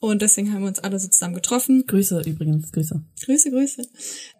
Und 0.00 0.22
deswegen 0.22 0.52
haben 0.52 0.62
wir 0.62 0.68
uns 0.68 0.80
alle 0.80 0.98
so 0.98 1.08
zusammen 1.08 1.34
getroffen. 1.34 1.86
Grüße 1.86 2.22
übrigens, 2.26 2.72
Grüße. 2.72 3.02
Grüße, 3.24 3.50
Grüße. 3.50 3.82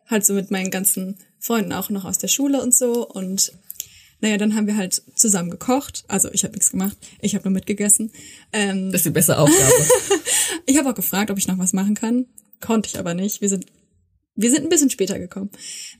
Halt 0.06 0.26
so 0.26 0.34
mit 0.34 0.50
meinen 0.50 0.70
ganzen 0.70 1.16
Freunden 1.38 1.72
auch 1.72 1.90
noch 1.90 2.04
aus 2.04 2.18
der 2.18 2.28
Schule 2.28 2.62
und 2.62 2.74
so. 2.74 3.06
Und 3.08 3.52
naja, 4.20 4.38
dann 4.38 4.54
haben 4.54 4.66
wir 4.66 4.76
halt 4.76 5.02
zusammen 5.14 5.50
gekocht. 5.50 6.04
Also 6.08 6.30
ich 6.32 6.44
habe 6.44 6.54
nichts 6.54 6.70
gemacht, 6.70 6.96
ich 7.20 7.34
habe 7.34 7.44
nur 7.44 7.52
mitgegessen. 7.52 8.10
Ähm, 8.52 8.90
Das 8.90 9.00
ist 9.00 9.06
die 9.06 9.10
bessere 9.10 9.38
Aufgabe. 9.38 9.84
ich 10.66 10.78
habe 10.78 10.90
auch 10.90 10.94
gefragt, 10.94 11.30
ob 11.30 11.38
ich 11.38 11.48
noch 11.48 11.58
was 11.58 11.72
machen 11.72 11.94
kann. 11.94 12.26
Konnte 12.60 12.88
ich 12.88 12.98
aber 12.98 13.14
nicht. 13.14 13.40
Wir 13.40 13.48
sind 13.48 13.66
wir 14.36 14.50
sind 14.50 14.64
ein 14.64 14.68
bisschen 14.68 14.90
später 14.90 15.18
gekommen. 15.18 15.50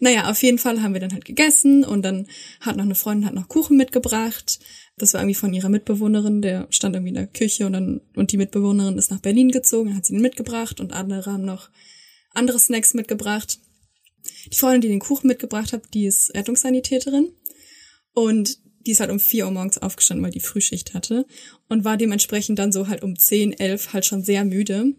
Naja, 0.01 0.29
auf 0.29 0.43
jeden 0.43 0.59
Fall 0.59 0.83
haben 0.83 0.93
wir 0.93 1.01
dann 1.01 1.12
halt 1.12 1.25
gegessen 1.25 1.84
und 1.84 2.03
dann 2.03 2.27
hat 2.61 2.77
noch 2.77 2.84
eine 2.84 2.97
Freundin 2.97 3.27
hat 3.27 3.34
noch 3.34 3.48
Kuchen 3.48 3.77
mitgebracht. 3.77 4.59
Das 4.97 5.12
war 5.12 5.21
irgendwie 5.21 5.34
von 5.34 5.53
ihrer 5.53 5.69
Mitbewohnerin, 5.69 6.41
der 6.41 6.69
stand 6.71 6.95
irgendwie 6.95 7.09
in 7.11 7.16
der 7.16 7.27
Küche 7.27 7.66
und 7.66 7.73
dann, 7.73 8.01
und 8.15 8.30
die 8.30 8.37
Mitbewohnerin 8.37 8.97
ist 8.97 9.11
nach 9.11 9.20
Berlin 9.20 9.51
gezogen, 9.51 9.97
hat 9.97 10.05
sie 10.05 10.15
ihn 10.15 10.20
mitgebracht 10.20 10.80
und 10.80 10.93
andere 10.93 11.33
haben 11.33 11.45
noch 11.45 11.70
andere 12.33 12.59
Snacks 12.59 12.95
mitgebracht. 12.95 13.59
Die 14.53 14.56
Freundin, 14.56 14.83
die 14.83 14.89
den 14.89 15.00
Kuchen 15.00 15.27
mitgebracht 15.27 15.72
hat, 15.72 15.83
die 15.95 16.06
ist 16.06 16.34
Rettungssanitäterin 16.34 17.33
und 18.12 18.59
die 18.87 18.92
ist 18.92 19.00
halt 19.00 19.11
um 19.11 19.20
vier 19.20 19.47
Uhr 19.47 19.50
morgens 19.50 19.78
aufgestanden, 19.78 20.25
weil 20.25 20.31
die 20.31 20.41
Frühschicht 20.41 20.95
hatte 20.95 21.27
und 21.69 21.84
war 21.84 21.97
dementsprechend 21.97 22.59
dann 22.59 22.72
so 22.72 22.89
halt 22.89 23.03
um 23.03 23.19
zehn, 23.19 23.53
elf 23.53 23.92
halt 23.92 24.05
schon 24.05 24.22
sehr 24.22 24.45
müde. 24.45 24.95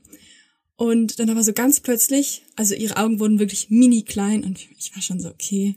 Und 0.76 1.20
dann 1.20 1.30
aber 1.30 1.44
so 1.44 1.54
ganz 1.54 1.80
plötzlich, 1.80 2.44
also 2.56 2.76
ihre 2.76 2.98
Augen 2.98 3.20
wurden 3.20 3.40
wirklich 3.40 3.70
mini 3.70 4.04
klein 4.04 4.44
und 4.44 4.60
ich 4.78 4.94
war 4.94 5.02
schon 5.02 5.22
so, 5.22 5.30
okay, 5.30 5.76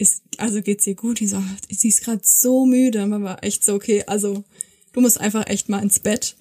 ist, 0.00 0.22
also 0.38 0.62
geht's 0.62 0.86
ihr 0.86 0.94
gut? 0.94 1.20
Die 1.20 1.26
so, 1.26 1.42
sie 1.68 1.88
ist 1.88 2.02
gerade 2.02 2.22
so 2.24 2.64
müde. 2.64 3.06
Man 3.06 3.22
war 3.22 3.44
echt 3.44 3.64
so, 3.64 3.74
okay, 3.74 4.04
also 4.06 4.44
du 4.92 5.00
musst 5.00 5.20
einfach 5.20 5.46
echt 5.46 5.68
mal 5.68 5.82
ins 5.82 6.00
Bett. 6.00 6.36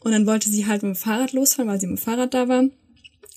Und 0.00 0.12
dann 0.12 0.26
wollte 0.26 0.50
sie 0.50 0.66
halt 0.66 0.82
mit 0.82 0.94
dem 0.94 0.96
Fahrrad 0.96 1.32
losfahren, 1.32 1.70
weil 1.70 1.80
sie 1.80 1.86
mit 1.86 1.98
dem 1.98 2.02
Fahrrad 2.02 2.34
da 2.34 2.48
war. 2.48 2.64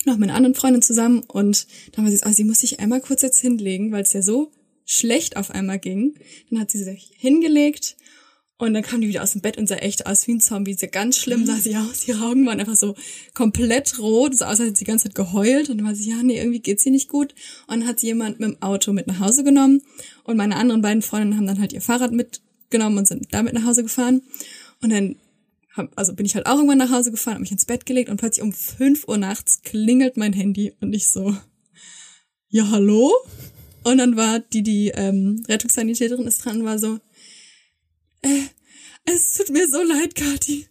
Noch 0.06 0.16
mit 0.16 0.28
einer 0.28 0.34
anderen 0.34 0.54
Freundin 0.54 0.82
zusammen. 0.82 1.20
Und 1.20 1.66
dann 1.92 2.04
war 2.04 2.10
sie 2.10 2.18
so, 2.18 2.26
ah, 2.26 2.32
sie 2.32 2.44
muss 2.44 2.58
sich 2.58 2.80
einmal 2.80 3.00
kurz 3.00 3.22
jetzt 3.22 3.40
hinlegen, 3.40 3.92
weil 3.92 4.02
es 4.02 4.12
ja 4.12 4.22
so 4.22 4.50
schlecht 4.84 5.36
auf 5.36 5.50
einmal 5.50 5.78
ging. 5.78 6.14
Dann 6.50 6.60
hat 6.60 6.70
sie 6.72 6.82
sich 6.82 7.12
hingelegt 7.16 7.96
und 8.60 8.74
dann 8.74 8.82
kam 8.82 9.00
die 9.00 9.08
wieder 9.08 9.22
aus 9.22 9.32
dem 9.32 9.40
Bett 9.40 9.56
und 9.56 9.66
sah 9.66 9.76
echt 9.76 10.06
aus 10.06 10.26
wie 10.26 10.32
ein 10.32 10.40
Zombie. 10.40 10.74
So 10.74 10.86
ganz 10.90 11.16
schlimm 11.16 11.46
sah 11.46 11.56
sie 11.56 11.76
aus. 11.78 12.06
Ihre 12.06 12.22
Augen 12.26 12.44
waren 12.44 12.60
einfach 12.60 12.76
so 12.76 12.94
komplett 13.32 13.98
rot. 13.98 14.36
So 14.36 14.44
aus, 14.44 14.50
als 14.50 14.60
hätte 14.60 14.76
sie 14.76 14.84
die 14.84 14.90
ganze 14.90 15.04
Zeit 15.04 15.14
geheult. 15.14 15.70
Und 15.70 15.78
dann 15.78 15.86
war 15.86 15.94
sie, 15.94 16.10
ja, 16.10 16.22
nee, 16.22 16.38
irgendwie 16.38 16.60
geht's 16.60 16.84
ihr 16.84 16.92
nicht 16.92 17.08
gut. 17.08 17.34
Und 17.66 17.80
dann 17.80 17.88
hat 17.88 18.00
sie 18.00 18.08
jemand 18.08 18.38
mit 18.38 18.50
dem 18.50 18.62
Auto 18.62 18.92
mit 18.92 19.06
nach 19.06 19.18
Hause 19.18 19.44
genommen. 19.44 19.80
Und 20.24 20.36
meine 20.36 20.56
anderen 20.56 20.82
beiden 20.82 21.00
Freundinnen 21.00 21.38
haben 21.38 21.46
dann 21.46 21.58
halt 21.58 21.72
ihr 21.72 21.80
Fahrrad 21.80 22.12
mitgenommen 22.12 22.98
und 22.98 23.08
sind 23.08 23.28
damit 23.30 23.54
nach 23.54 23.64
Hause 23.64 23.82
gefahren. 23.82 24.20
Und 24.82 24.90
dann 24.90 25.16
hab, 25.74 25.98
also 25.98 26.12
bin 26.12 26.26
ich 26.26 26.34
halt 26.34 26.44
auch 26.44 26.56
irgendwann 26.56 26.78
nach 26.78 26.90
Hause 26.90 27.12
gefahren, 27.12 27.34
habe 27.34 27.42
mich 27.42 27.52
ins 27.52 27.64
Bett 27.64 27.86
gelegt 27.86 28.10
und 28.10 28.18
plötzlich 28.18 28.42
um 28.42 28.52
fünf 28.52 29.08
Uhr 29.08 29.16
nachts 29.16 29.62
klingelt 29.62 30.18
mein 30.18 30.34
Handy 30.34 30.74
und 30.80 30.92
ich 30.92 31.08
so, 31.08 31.34
ja, 32.48 32.68
hallo? 32.70 33.10
Und 33.84 33.98
dann 33.98 34.16
war 34.16 34.40
die, 34.40 34.62
die 34.62 34.88
ähm, 34.88 35.44
Rettungssanitäterin 35.48 36.26
ist 36.26 36.44
dran 36.44 36.60
und 36.60 36.66
war 36.66 36.78
so, 36.78 36.98
äh, 38.22 38.42
es 39.04 39.34
tut 39.34 39.50
mir 39.50 39.66
so 39.68 39.82
leid, 39.82 40.14
Kathi. 40.14 40.66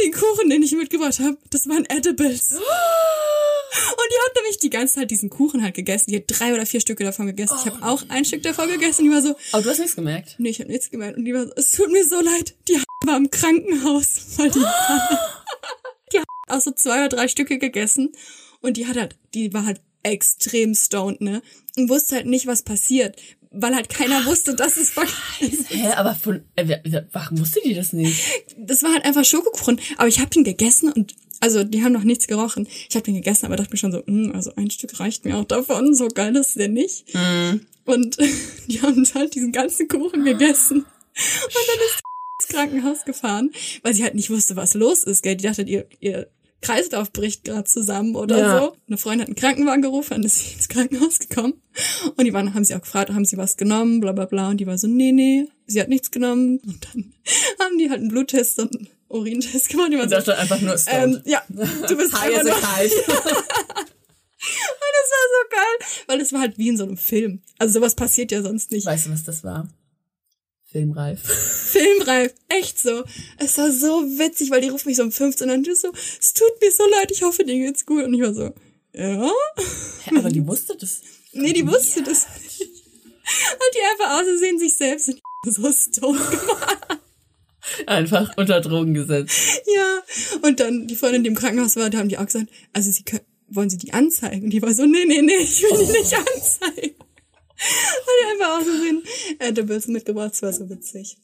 Den 0.00 0.12
Kuchen, 0.12 0.50
den 0.50 0.62
ich 0.62 0.72
mitgebracht 0.72 1.20
habe, 1.20 1.38
das 1.50 1.68
waren 1.68 1.84
Edibles. 1.86 2.52
Und 2.52 4.08
die 4.10 4.26
hat 4.26 4.36
nämlich 4.36 4.58
die 4.58 4.70
ganze 4.70 4.94
Zeit 4.96 5.10
diesen 5.10 5.30
Kuchen 5.30 5.62
halt 5.62 5.74
gegessen. 5.74 6.10
Die 6.10 6.16
hat 6.16 6.24
drei 6.28 6.54
oder 6.54 6.66
vier 6.66 6.80
Stücke 6.80 7.04
davon 7.04 7.26
gegessen. 7.26 7.56
ich 7.60 7.66
habe 7.66 7.84
auch 7.84 8.02
ein 8.08 8.24
Stück 8.24 8.42
davon 8.42 8.68
gegessen. 8.68 9.02
Und 9.02 9.10
die 9.10 9.14
war 9.14 9.22
so, 9.22 9.36
Aber 9.52 9.62
du 9.62 9.70
hast 9.70 9.78
nichts 9.78 9.96
gemerkt. 9.96 10.36
nee, 10.38 10.50
ich 10.50 10.60
habe 10.60 10.70
nichts 10.70 10.90
gemerkt. 10.90 11.16
Und 11.16 11.24
die 11.24 11.34
war 11.34 11.46
so, 11.46 11.52
es 11.56 11.72
tut 11.72 11.90
mir 11.90 12.04
so 12.04 12.20
leid. 12.20 12.54
Die 12.68 12.80
war 13.06 13.16
im 13.16 13.30
Krankenhaus, 13.30 14.38
weil 14.38 14.50
die, 14.50 14.58
die 16.12 16.18
hat 16.18 16.26
auch 16.48 16.60
so 16.60 16.70
zwei 16.72 17.04
oder 17.06 17.08
drei 17.16 17.28
Stücke 17.28 17.58
gegessen. 17.58 18.12
Und 18.60 18.76
die 18.76 18.86
hat 18.86 18.96
halt, 18.96 19.16
die 19.34 19.52
war 19.52 19.66
halt 19.66 19.80
extrem 20.02 20.74
stoned, 20.74 21.20
ne? 21.20 21.42
Und 21.76 21.88
wusste 21.88 22.16
halt 22.16 22.26
nicht, 22.26 22.46
was 22.46 22.62
passiert. 22.62 23.16
Weil 23.56 23.74
halt 23.74 23.88
keiner 23.88 24.24
wusste, 24.26 24.54
dass 24.54 24.76
es 24.76 24.92
ist. 25.40 25.70
Hä, 25.70 25.92
aber 25.96 26.14
von, 26.14 26.42
äh, 26.56 26.78
warum 27.12 27.38
wusste 27.38 27.60
die 27.64 27.74
das 27.74 27.92
nicht? 27.92 28.20
das 28.58 28.82
war 28.82 28.92
halt 28.92 29.04
einfach 29.04 29.24
Schokokuchen. 29.24 29.80
Aber 29.96 30.08
ich 30.08 30.18
habe 30.18 30.30
den 30.30 30.44
gegessen 30.44 30.90
und 30.92 31.14
also 31.40 31.62
die 31.62 31.84
haben 31.84 31.92
noch 31.92 32.04
nichts 32.04 32.26
gerochen. 32.26 32.66
Ich 32.88 32.94
habe 32.96 33.04
den 33.04 33.14
gegessen, 33.14 33.46
aber 33.46 33.56
dachte 33.56 33.70
mir 33.70 33.76
schon 33.76 33.92
so, 33.92 34.04
"Hm, 34.06 34.32
also 34.34 34.52
ein 34.56 34.70
Stück 34.70 34.98
reicht 34.98 35.24
mir 35.24 35.36
auch 35.36 35.44
davon. 35.44 35.94
So 35.94 36.08
geil 36.08 36.34
ist 36.36 36.56
der 36.56 36.68
nicht. 36.68 37.04
Und 37.84 38.16
die 38.66 38.80
haben 38.82 39.06
halt 39.14 39.34
diesen 39.34 39.52
ganzen 39.52 39.88
Kuchen 39.88 40.24
gegessen. 40.24 40.78
Und 40.78 40.86
dann 41.14 41.86
ist 41.86 42.00
die 42.00 42.44
ins 42.44 42.48
Krankenhaus 42.48 43.04
gefahren, 43.04 43.52
weil 43.82 43.94
sie 43.94 44.02
halt 44.02 44.14
nicht 44.14 44.30
wusste, 44.30 44.56
was 44.56 44.74
los 44.74 45.04
ist. 45.04 45.22
Gell? 45.22 45.36
Die 45.36 45.44
dachte, 45.44 45.62
ihr, 45.62 45.86
ihr 46.00 46.28
Kreislauf 46.60 47.12
bricht 47.12 47.44
gerade 47.44 47.64
zusammen 47.64 48.16
oder 48.16 48.38
Ja. 48.38 48.60
so. 48.60 48.76
Eine 48.86 48.96
Freundin 48.96 49.20
hat 49.22 49.28
einen 49.28 49.36
Krankenwagen 49.36 49.82
gerufen, 49.82 50.10
dann 50.14 50.22
ist 50.24 50.38
sie 50.38 50.54
ins 50.56 50.68
Krankenhaus 50.68 51.18
gekommen. 51.18 51.54
Und 52.16 52.24
die 52.24 52.32
waren, 52.32 52.54
haben 52.54 52.64
sie 52.64 52.74
auch 52.74 52.80
gefragt, 52.80 53.10
haben 53.10 53.24
sie 53.24 53.36
was 53.36 53.56
genommen, 53.56 54.00
bla 54.00 54.12
bla 54.12 54.24
bla. 54.26 54.48
Und 54.48 54.58
die 54.58 54.66
war 54.66 54.78
so, 54.78 54.86
nee, 54.86 55.12
nee, 55.12 55.46
sie 55.66 55.80
hat 55.80 55.88
nichts 55.88 56.10
genommen. 56.10 56.58
Und 56.66 56.86
dann 56.92 57.12
haben 57.60 57.78
die 57.78 57.90
halt 57.90 58.00
einen 58.00 58.08
Bluttest 58.08 58.58
und 58.58 58.74
einen 58.74 58.88
Urintest 59.08 59.68
gemacht. 59.68 59.92
Die 59.92 59.98
waren 59.98 60.08
so, 60.08 60.16
dachte 60.16 60.38
einfach 60.38 60.60
nur 60.60 60.76
ähm, 60.86 61.20
ja, 61.26 61.42
du 61.48 61.96
bist 61.96 62.12
High 62.20 62.38
einfach 62.38 62.44
nur, 62.44 62.54
kite. 62.54 62.94
Und 64.46 64.92
das 64.92 65.10
war 65.10 65.26
so 65.30 65.48
geil, 65.50 65.88
weil 66.06 66.18
das 66.18 66.32
war 66.32 66.40
halt 66.40 66.58
wie 66.58 66.68
in 66.68 66.76
so 66.76 66.84
einem 66.84 66.96
Film. 66.96 67.40
Also 67.58 67.74
sowas 67.74 67.94
passiert 67.94 68.30
ja 68.32 68.42
sonst 68.42 68.70
nicht. 68.72 68.86
Weißt 68.86 69.06
du, 69.06 69.10
was 69.10 69.24
das 69.24 69.42
war? 69.44 69.68
Filmreif. 70.74 71.20
Filmreif, 71.72 72.34
echt 72.48 72.80
so. 72.80 73.04
Es 73.38 73.56
war 73.58 73.70
so 73.70 74.02
witzig, 74.18 74.50
weil 74.50 74.60
die 74.60 74.70
ruft 74.70 74.86
mich 74.86 74.96
so 74.96 75.04
um 75.04 75.12
15 75.12 75.48
an 75.48 75.58
und 75.58 75.66
die 75.68 75.74
so, 75.76 75.92
es 76.20 76.34
tut 76.34 76.50
mir 76.60 76.72
so 76.72 76.82
leid, 76.90 77.12
ich 77.12 77.22
hoffe, 77.22 77.44
dir 77.44 77.54
geht's 77.54 77.86
gut. 77.86 78.02
Und 78.02 78.14
ich 78.14 78.20
war 78.20 78.34
so, 78.34 78.52
ja? 78.92 79.30
Hä, 80.04 80.18
aber 80.18 80.30
die 80.30 80.44
wusste 80.44 80.76
das. 80.76 81.02
Nee, 81.32 81.52
die 81.52 81.64
wusste 81.64 82.02
das 82.02 82.26
nicht. 82.42 82.60
Und 82.60 83.70
die 83.72 83.78
einfach 83.92 84.18
aus 84.18 84.26
Versehen 84.26 84.58
sich 84.58 84.76
selbst 84.76 85.10
in 85.10 85.20
so 85.46 85.70
stoned 85.70 86.30
gemacht. 86.30 86.98
Einfach 87.86 88.36
unter 88.36 88.60
Drogen 88.60 88.94
gesetzt. 88.94 89.62
Ja. 89.76 90.02
Und 90.42 90.58
dann 90.58 90.88
die 90.88 90.96
Freundin, 90.96 91.22
die 91.22 91.28
im 91.28 91.36
Krankenhaus 91.36 91.76
war, 91.76 91.88
da 91.88 91.98
haben 91.98 92.08
die 92.08 92.18
auch 92.18 92.26
gesagt, 92.26 92.48
also 92.72 92.90
sie 92.90 93.04
können, 93.04 93.24
wollen 93.46 93.70
sie 93.70 93.78
die 93.78 93.94
anzeigen? 93.94 94.46
Und 94.46 94.50
die 94.50 94.60
war 94.60 94.74
so, 94.74 94.84
nee, 94.86 95.04
nee, 95.06 95.22
nee, 95.22 95.36
ich 95.36 95.62
will 95.62 95.86
die 95.86 95.92
nicht 95.92 96.14
anzeigen. 96.14 96.96
Die 98.06 98.42
einfach 98.42 98.58
aus 98.58 98.64
Versehen 98.64 99.02
Edibles 99.38 99.86
mitgebracht, 99.88 100.30
das 100.32 100.42
war 100.42 100.52
so 100.52 100.68
witzig. 100.70 101.16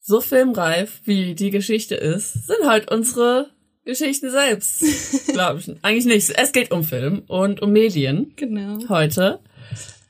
So 0.00 0.20
filmreif, 0.20 1.00
wie 1.04 1.34
die 1.34 1.50
Geschichte 1.50 1.94
ist, 1.94 2.32
sind 2.46 2.64
halt 2.66 2.90
unsere 2.90 3.50
Geschichten 3.84 4.30
selbst. 4.30 4.84
Glaube 5.28 5.60
ich. 5.60 5.70
Eigentlich 5.82 6.06
nicht. 6.06 6.30
Es 6.36 6.52
geht 6.52 6.70
um 6.72 6.82
Film 6.84 7.22
und 7.28 7.62
um 7.62 7.72
Medien 7.72 8.32
Genau. 8.36 8.78
heute. 8.88 9.40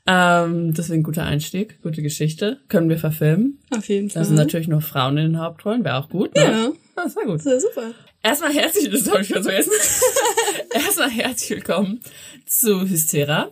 Ähm, 0.05 0.73
deswegen 0.73 1.03
guter 1.03 1.23
Einstieg, 1.23 1.81
gute 1.81 2.01
Geschichte. 2.01 2.59
Können 2.67 2.89
wir 2.89 2.97
verfilmen. 2.97 3.59
Auf 3.75 3.87
jeden 3.87 4.09
Fall. 4.09 4.21
Da 4.23 4.27
sind 4.27 4.35
natürlich 4.35 4.67
nur 4.67 4.81
Frauen 4.81 5.17
in 5.17 5.31
den 5.33 5.39
Hauptrollen, 5.39 5.85
wäre 5.85 5.97
auch 5.97 6.09
gut, 6.09 6.35
ne? 6.35 6.41
Ja. 6.41 6.71
Das 6.95 7.15
war 7.15 7.23
gut. 7.25 7.39
Das 7.39 7.45
war 7.45 7.59
super. 7.59 7.91
Erstmal 8.21 8.53
herzlich, 8.53 8.89
das 8.89 9.09
habe 9.09 9.21
ich 9.21 9.27
vergessen. 9.29 9.71
Erstmal 10.73 11.09
herzlich 11.09 11.49
willkommen 11.51 11.99
zu 12.45 12.81
Hystera, 12.87 13.51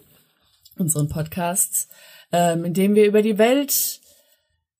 unserem 0.81 1.07
Podcast, 1.07 1.89
ähm, 2.31 2.65
in 2.65 2.73
dem 2.73 2.95
wir 2.95 3.05
über 3.05 3.21
die 3.21 3.37
Welt 3.37 4.01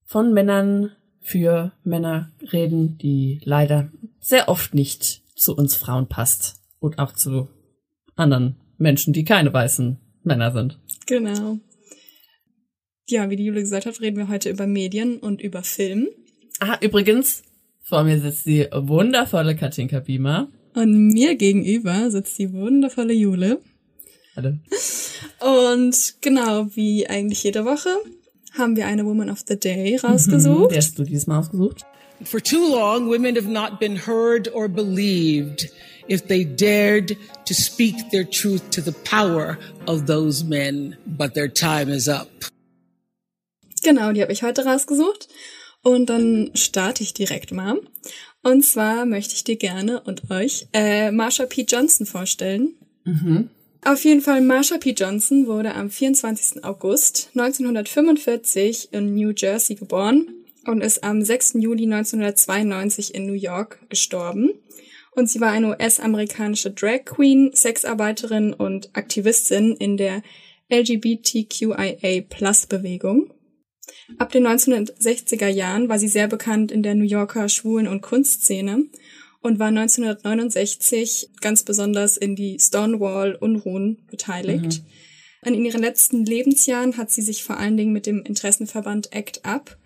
von 0.06 0.34
Männern 0.34 0.92
für 1.22 1.72
Männer 1.84 2.32
reden, 2.52 2.98
die 2.98 3.40
leider 3.44 3.92
sehr 4.20 4.50
oft 4.50 4.74
nicht 4.74 5.22
zu 5.36 5.56
uns 5.56 5.76
Frauen 5.76 6.08
passt 6.08 6.62
und 6.80 7.00
auch 7.00 7.14
zu 7.14 7.48
anderen 8.16 8.58
Menschen, 8.78 9.14
die 9.14 9.24
keine 9.24 9.54
weißen 9.54 9.98
Männer 10.24 10.52
sind. 10.52 10.80
Genau. 11.06 11.60
Ja, 13.08 13.30
wie 13.30 13.36
die 13.36 13.46
Jule 13.46 13.62
gesagt 13.62 13.86
hat, 13.86 14.02
reden 14.02 14.18
wir 14.18 14.28
heute 14.28 14.50
über 14.50 14.68
Medien 14.68 15.18
und 15.18 15.42
über 15.42 15.64
Film. 15.64 16.10
Ah, 16.60 16.78
übrigens, 16.82 17.44
vor 17.82 18.04
mir 18.04 18.20
sitzt 18.20 18.46
die 18.46 18.68
wundervolle 18.72 19.56
Katinka 19.56 20.00
Biemer. 20.00 20.50
Und 20.74 21.08
mir 21.08 21.36
gegenüber 21.36 22.10
sitzt 22.10 22.40
die 22.40 22.54
wundervolle 22.54 23.14
Jule. 23.14 23.60
Hallo. 24.36 24.54
Und 25.40 26.16
genau, 26.22 26.68
wie 26.76 27.08
eigentlich 27.08 27.44
jede 27.44 27.66
Woche 27.66 27.90
haben 28.58 28.76
wir 28.76 28.86
eine 28.86 29.06
Woman 29.06 29.30
of 29.30 29.40
the 29.46 29.60
Day 29.60 29.98
rausgesucht. 29.98 30.72
Wer 30.72 30.78
hast 30.78 30.98
du 30.98 31.04
dieses 31.04 31.28
Mal 31.28 31.40
ausgesucht? 31.40 31.86
For 32.24 32.42
too 32.42 32.70
long, 32.70 33.10
women 33.10 33.36
have 33.36 33.50
not 33.50 33.80
been 33.80 34.06
heard 34.06 34.54
or 34.54 34.70
believed 34.70 35.70
if 36.08 36.28
they 36.28 36.46
dared 36.46 37.18
to 37.46 37.54
speak 37.54 37.96
their 38.12 38.30
truth 38.30 38.62
to 38.72 38.82
the 38.82 38.94
power 39.04 39.58
of 39.88 40.06
those 40.06 40.46
men, 40.46 40.96
but 41.06 41.34
their 41.34 41.52
time 41.52 41.94
is 41.94 42.08
up. 42.08 42.30
Genau, 43.84 44.12
die 44.14 44.22
habe 44.22 44.32
ich 44.32 44.44
heute 44.44 44.66
rausgesucht. 44.66 45.28
Und 45.84 46.10
dann 46.10 46.52
starte 46.54 47.02
ich 47.02 47.14
direkt 47.14 47.52
mal. 47.52 47.82
Und 48.44 48.64
zwar 48.64 49.06
möchte 49.06 49.34
ich 49.34 49.44
dir 49.44 49.56
gerne 49.56 50.02
und 50.02 50.30
euch 50.30 50.68
äh, 50.74 51.12
Marsha 51.12 51.48
P. 51.48 51.66
Johnson 51.68 52.06
vorstellen. 52.06 52.76
Mhm. 53.04 53.50
Auf 53.84 54.04
jeden 54.04 54.22
Fall, 54.22 54.42
Marsha 54.42 54.78
P. 54.78 54.92
Johnson 54.92 55.48
wurde 55.48 55.74
am 55.74 55.90
24. 55.90 56.64
August 56.64 57.32
1945 57.34 58.90
in 58.92 59.16
New 59.16 59.34
Jersey 59.36 59.74
geboren 59.76 60.28
und 60.68 60.82
ist 60.82 61.04
am 61.04 61.24
6. 61.24 61.54
Juli 61.56 61.86
1992 61.86 63.16
in 63.16 63.26
New 63.26 63.34
York 63.34 63.80
gestorben. 63.90 64.52
Und 65.16 65.32
sie 65.32 65.42
war 65.42 65.50
eine 65.52 65.70
US-amerikanische 65.70 66.70
Drag 66.70 67.06
Queen, 67.06 67.50
Sexarbeiterin 67.56 68.54
und 68.54 68.92
Aktivistin 68.94 69.76
in 69.76 69.98
der 69.98 70.22
LGBTQIA-Plus-Bewegung. 70.70 73.34
Ab 74.20 74.32
den 74.32 74.46
1960er 74.46 75.48
Jahren 75.48 75.90
war 75.90 75.98
sie 75.98 76.08
sehr 76.08 76.28
bekannt 76.28 76.72
in 76.72 76.84
der 76.84 76.94
New 76.94 77.04
Yorker 77.04 77.50
Schwulen- 77.50 77.88
und 77.88 78.02
Kunstszene 78.02 78.86
und 79.42 79.60
war 79.60 79.68
1969 79.68 81.32
ganz 81.42 81.64
besonders 81.64 82.18
in 82.18 82.36
die 82.36 82.60
Stonewall-Unruhen 82.60 84.06
beteiligt. 84.10 84.84
Mhm. 85.44 85.54
In 85.54 85.66
ihren 85.66 85.82
letzten 85.82 86.24
Lebensjahren 86.26 86.98
hat 86.98 87.12
sie 87.12 87.24
sich 87.24 87.44
vor 87.44 87.58
allen 87.58 87.76
Dingen 87.76 87.94
mit 87.94 88.06
dem 88.06 88.24
Interessenverband 88.24 89.14
ACT 89.16 89.42
UP 89.48 89.78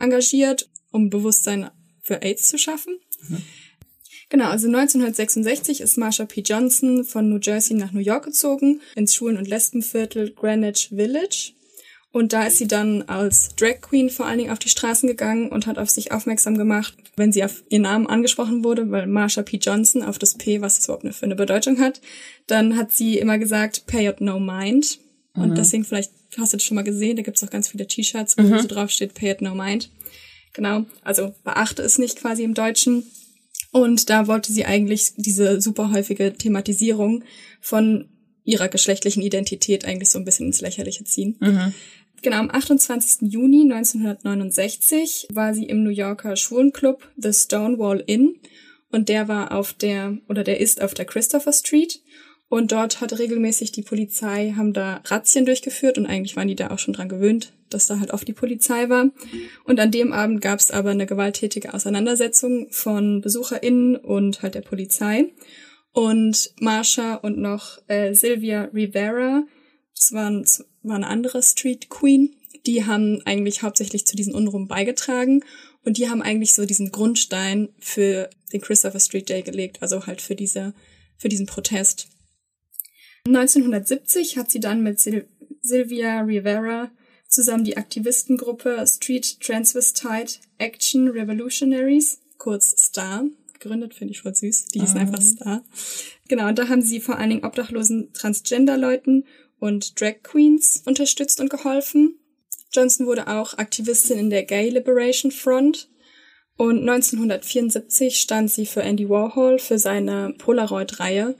engagiert, 0.00 0.70
um 0.90 1.10
Bewusstsein 1.10 1.70
für 2.00 2.22
AIDS 2.22 2.48
zu 2.48 2.58
schaffen. 2.58 2.98
Mhm. 3.28 3.42
Genau, 4.30 4.46
also 4.46 4.66
1966 4.66 5.82
ist 5.82 5.98
Marsha 5.98 6.24
P. 6.24 6.40
Johnson 6.40 7.04
von 7.04 7.28
New 7.28 7.38
Jersey 7.38 7.76
nach 7.76 7.92
New 7.92 8.00
York 8.00 8.24
gezogen, 8.24 8.80
ins 8.96 9.14
Schulen- 9.14 9.36
und 9.36 9.46
Lesbenviertel 9.46 10.32
Greenwich 10.32 10.88
Village. 10.88 11.52
Und 12.12 12.34
da 12.34 12.46
ist 12.46 12.58
sie 12.58 12.68
dann 12.68 13.02
als 13.02 13.56
Drag 13.56 13.80
Queen 13.80 14.10
vor 14.10 14.26
allen 14.26 14.38
Dingen 14.38 14.50
auf 14.50 14.58
die 14.58 14.68
Straßen 14.68 15.08
gegangen 15.08 15.48
und 15.48 15.66
hat 15.66 15.78
auf 15.78 15.88
sich 15.88 16.12
aufmerksam 16.12 16.58
gemacht, 16.58 16.94
wenn 17.16 17.32
sie 17.32 17.42
auf 17.42 17.64
ihren 17.70 17.82
Namen 17.82 18.06
angesprochen 18.06 18.62
wurde, 18.64 18.90
weil 18.90 19.06
Marsha 19.06 19.42
P. 19.42 19.56
Johnson 19.56 20.02
auf 20.02 20.18
das 20.18 20.34
P, 20.34 20.60
was 20.60 20.76
das 20.76 20.84
überhaupt 20.84 21.14
für 21.14 21.24
eine 21.24 21.36
Bedeutung 21.36 21.80
hat, 21.80 22.02
dann 22.46 22.76
hat 22.76 22.92
sie 22.92 23.16
immer 23.16 23.38
gesagt, 23.38 23.86
pay 23.86 24.08
it 24.08 24.20
no 24.20 24.38
mind. 24.38 24.98
Und 25.34 25.50
mhm. 25.50 25.54
deswegen 25.54 25.84
vielleicht 25.84 26.12
hast 26.36 26.52
du 26.52 26.58
das 26.58 26.64
schon 26.64 26.74
mal 26.74 26.84
gesehen, 26.84 27.16
da 27.16 27.22
gibt 27.22 27.38
es 27.38 27.44
auch 27.44 27.50
ganz 27.50 27.68
viele 27.68 27.86
T-Shirts, 27.86 28.36
wo 28.36 28.42
mhm. 28.42 28.60
so 28.60 28.68
drauf 28.68 28.90
steht, 28.90 29.14
pay 29.14 29.30
it 29.30 29.40
no 29.40 29.54
mind. 29.54 29.90
Genau, 30.52 30.84
also 31.02 31.34
beachte 31.44 31.82
es 31.82 31.96
nicht 31.96 32.16
quasi 32.16 32.42
im 32.42 32.52
Deutschen. 32.52 33.04
Und 33.70 34.10
da 34.10 34.26
wollte 34.26 34.52
sie 34.52 34.66
eigentlich 34.66 35.14
diese 35.16 35.62
super 35.62 35.92
häufige 35.92 36.34
Thematisierung 36.34 37.24
von 37.62 38.10
ihrer 38.44 38.68
geschlechtlichen 38.68 39.22
Identität 39.22 39.84
eigentlich 39.84 40.10
so 40.10 40.18
ein 40.18 40.26
bisschen 40.26 40.48
ins 40.48 40.60
Lächerliche 40.60 41.04
ziehen. 41.04 41.36
Mhm. 41.40 41.74
Genau, 42.22 42.36
am 42.36 42.50
28. 42.50 43.32
Juni 43.32 43.62
1969 43.62 45.26
war 45.32 45.54
sie 45.54 45.64
im 45.64 45.82
New 45.82 45.90
Yorker 45.90 46.36
Schwulenclub 46.36 47.10
The 47.16 47.32
Stonewall 47.32 48.02
Inn 48.06 48.36
und 48.92 49.08
der 49.08 49.26
war 49.26 49.50
auf 49.50 49.72
der, 49.72 50.18
oder 50.28 50.44
der 50.44 50.60
ist 50.60 50.80
auf 50.80 50.94
der 50.94 51.04
Christopher 51.04 51.52
Street 51.52 52.00
und 52.48 52.70
dort 52.70 53.00
hat 53.00 53.18
regelmäßig 53.18 53.72
die 53.72 53.82
Polizei, 53.82 54.52
haben 54.56 54.72
da 54.72 55.00
Razzien 55.06 55.46
durchgeführt 55.46 55.98
und 55.98 56.06
eigentlich 56.06 56.36
waren 56.36 56.46
die 56.46 56.54
da 56.54 56.70
auch 56.70 56.78
schon 56.78 56.94
dran 56.94 57.08
gewöhnt, 57.08 57.54
dass 57.70 57.86
da 57.86 57.98
halt 57.98 58.12
oft 58.12 58.28
die 58.28 58.34
Polizei 58.34 58.88
war. 58.88 59.10
Und 59.64 59.80
an 59.80 59.90
dem 59.90 60.12
Abend 60.12 60.42
gab 60.42 60.60
es 60.60 60.70
aber 60.70 60.90
eine 60.90 61.06
gewalttätige 61.06 61.74
Auseinandersetzung 61.74 62.68
von 62.70 63.20
BesucherInnen 63.22 63.96
und 63.96 64.42
halt 64.42 64.54
der 64.54 64.60
Polizei. 64.60 65.32
Und 65.92 66.52
Marsha 66.60 67.14
und 67.14 67.38
noch 67.38 67.78
äh, 67.88 68.14
Sylvia 68.14 68.70
Rivera, 68.72 69.44
das 69.96 70.12
waren 70.12 70.44
war 70.82 70.96
eine 70.96 71.06
andere 71.06 71.42
Street 71.42 71.88
Queen. 71.88 72.36
Die 72.66 72.84
haben 72.84 73.20
eigentlich 73.24 73.62
hauptsächlich 73.62 74.06
zu 74.06 74.16
diesen 74.16 74.34
Unruhen 74.34 74.68
beigetragen 74.68 75.44
und 75.84 75.98
die 75.98 76.08
haben 76.08 76.22
eigentlich 76.22 76.52
so 76.52 76.64
diesen 76.64 76.92
Grundstein 76.92 77.70
für 77.78 78.30
den 78.52 78.60
Christopher 78.60 79.00
Street 79.00 79.28
Day 79.28 79.42
gelegt, 79.42 79.82
also 79.82 80.06
halt 80.06 80.20
für 80.20 80.36
diese, 80.36 80.74
für 81.16 81.28
diesen 81.28 81.46
Protest. 81.46 82.08
1970 83.26 84.36
hat 84.36 84.50
sie 84.50 84.60
dann 84.60 84.82
mit 84.82 84.98
Sil 84.98 85.26
Sylvia 85.64 86.22
Rivera 86.22 86.90
zusammen 87.28 87.62
die 87.62 87.76
Aktivistengruppe 87.76 88.84
Street 88.86 89.40
Transvestite 89.40 90.40
Action 90.58 91.08
Revolutionaries, 91.08 92.20
kurz 92.36 92.74
STAR, 92.76 93.24
gegründet, 93.62 93.94
finde 93.94 94.12
ich 94.12 94.20
voll 94.20 94.34
süß. 94.34 94.66
Die 94.66 94.80
hießen 94.80 94.98
einfach 94.98 95.22
Star. 95.22 95.62
Genau, 96.28 96.48
und 96.48 96.58
da 96.58 96.68
haben 96.68 96.82
sie 96.82 97.00
vor 97.00 97.18
allen 97.18 97.30
Dingen 97.30 97.44
obdachlosen 97.44 98.12
Transgender-Leuten 98.12 99.24
und 99.62 100.00
Drag 100.00 100.24
Queens 100.24 100.82
unterstützt 100.86 101.40
und 101.40 101.48
geholfen. 101.48 102.18
Johnson 102.72 103.06
wurde 103.06 103.28
auch 103.28 103.56
Aktivistin 103.58 104.18
in 104.18 104.28
der 104.28 104.42
Gay 104.42 104.70
Liberation 104.70 105.30
Front 105.30 105.88
und 106.56 106.80
1974 106.80 108.20
stand 108.20 108.50
sie 108.50 108.66
für 108.66 108.82
Andy 108.82 109.08
Warhol 109.08 109.60
für 109.60 109.78
seine 109.78 110.34
Polaroid-Reihe, 110.36 111.36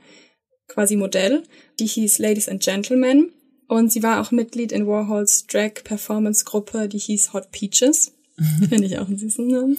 quasi 0.69 0.95
Modell, 0.95 1.43
die 1.81 1.85
hieß 1.85 2.19
Ladies 2.19 2.47
and 2.47 2.63
Gentlemen 2.63 3.33
und 3.67 3.91
sie 3.91 4.03
war 4.03 4.21
auch 4.21 4.31
Mitglied 4.31 4.71
in 4.71 4.87
Warhols 4.87 5.45
Drag-Performance-Gruppe, 5.47 6.87
die 6.87 6.99
hieß 6.99 7.33
Hot 7.33 7.51
Peaches. 7.51 8.13
Finde 8.69 8.85
ich 8.85 8.97
auch 8.99 9.07
einen 9.07 9.17
süßen 9.17 9.45
Namen. 9.45 9.77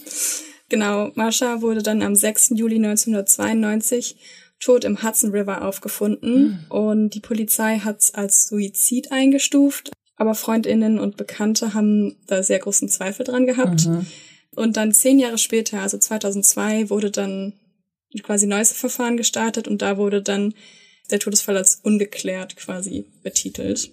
Genau, 0.69 1.11
Marsha 1.15 1.63
wurde 1.63 1.81
dann 1.81 2.03
am 2.03 2.15
6. 2.15 2.51
Juli 2.51 2.75
1992 2.75 4.17
tot 4.65 4.83
im 4.83 5.03
Hudson 5.03 5.31
River 5.31 5.63
aufgefunden 5.63 6.43
mhm. 6.43 6.65
und 6.69 7.09
die 7.11 7.19
Polizei 7.19 7.79
hat 7.79 7.99
es 7.99 8.13
als 8.15 8.47
Suizid 8.47 9.11
eingestuft, 9.11 9.91
aber 10.15 10.33
Freundinnen 10.33 10.99
und 10.99 11.17
Bekannte 11.17 11.73
haben 11.75 12.17
da 12.25 12.41
sehr 12.41 12.59
großen 12.59 12.89
Zweifel 12.89 13.25
dran 13.25 13.45
gehabt. 13.45 13.85
Mhm. 13.85 14.07
Und 14.55 14.77
dann 14.77 14.91
zehn 14.91 15.19
Jahre 15.19 15.37
später, 15.37 15.81
also 15.81 15.97
2002, 15.97 16.89
wurde 16.89 17.11
dann 17.11 17.53
quasi 18.23 18.47
neues 18.47 18.71
Verfahren 18.71 19.17
gestartet 19.17 19.67
und 19.67 19.81
da 19.81 19.97
wurde 19.97 20.21
dann 20.21 20.53
der 21.11 21.19
Todesfall 21.19 21.57
als 21.57 21.75
ungeklärt 21.83 22.55
quasi 22.55 23.05
betitelt. 23.21 23.91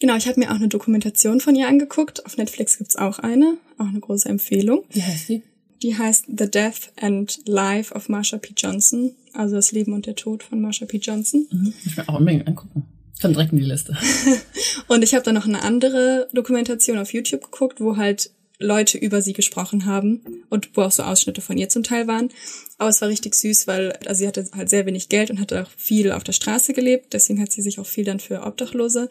Genau, 0.00 0.16
ich 0.16 0.26
habe 0.26 0.40
mir 0.40 0.50
auch 0.50 0.56
eine 0.56 0.68
Dokumentation 0.68 1.40
von 1.40 1.54
ihr 1.54 1.68
angeguckt. 1.68 2.26
Auf 2.26 2.38
Netflix 2.38 2.78
gibt's 2.78 2.96
auch 2.96 3.20
eine, 3.20 3.58
auch 3.78 3.86
eine 3.86 4.00
große 4.00 4.28
Empfehlung. 4.28 4.84
Wie 4.90 5.02
heißt 5.02 5.28
die? 5.28 5.42
Die 5.84 5.98
heißt 5.98 6.24
The 6.28 6.50
Death 6.50 6.92
and 6.96 7.40
Life 7.44 7.94
of 7.94 8.08
Marsha 8.08 8.38
P. 8.38 8.54
Johnson, 8.56 9.14
also 9.34 9.56
das 9.56 9.70
Leben 9.70 9.92
und 9.92 10.06
der 10.06 10.14
Tod 10.14 10.42
von 10.42 10.58
Marsha 10.58 10.86
P. 10.86 10.96
Johnson. 10.96 11.46
Mhm. 11.52 11.74
Ich 11.84 11.94
will 11.94 12.04
auch 12.06 12.18
unbedingt 12.18 12.48
angucken. 12.48 12.86
Dann 13.20 13.34
direkt 13.34 13.52
in 13.52 13.58
die 13.58 13.66
Liste. 13.66 13.94
und 14.88 15.04
ich 15.04 15.14
habe 15.14 15.22
dann 15.22 15.34
noch 15.34 15.44
eine 15.44 15.60
andere 15.62 16.30
Dokumentation 16.32 16.96
auf 16.96 17.12
YouTube 17.12 17.42
geguckt, 17.42 17.82
wo 17.82 17.98
halt 17.98 18.30
Leute 18.58 18.96
über 18.96 19.20
sie 19.20 19.34
gesprochen 19.34 19.84
haben 19.84 20.22
und 20.48 20.74
wo 20.74 20.80
auch 20.80 20.90
so 20.90 21.02
Ausschnitte 21.02 21.42
von 21.42 21.58
ihr 21.58 21.68
zum 21.68 21.82
Teil 21.82 22.06
waren. 22.06 22.30
Aber 22.78 22.88
es 22.88 23.02
war 23.02 23.10
richtig 23.10 23.34
süß, 23.34 23.66
weil 23.66 23.92
also 24.06 24.20
sie 24.20 24.26
hatte 24.26 24.48
halt 24.56 24.70
sehr 24.70 24.86
wenig 24.86 25.10
Geld 25.10 25.30
und 25.30 25.38
hatte 25.38 25.64
auch 25.64 25.70
viel 25.76 26.12
auf 26.12 26.24
der 26.24 26.32
Straße 26.32 26.72
gelebt. 26.72 27.12
Deswegen 27.12 27.42
hat 27.42 27.52
sie 27.52 27.60
sich 27.60 27.78
auch 27.78 27.86
viel 27.86 28.04
dann 28.04 28.20
für 28.20 28.42
Obdachlose 28.42 29.10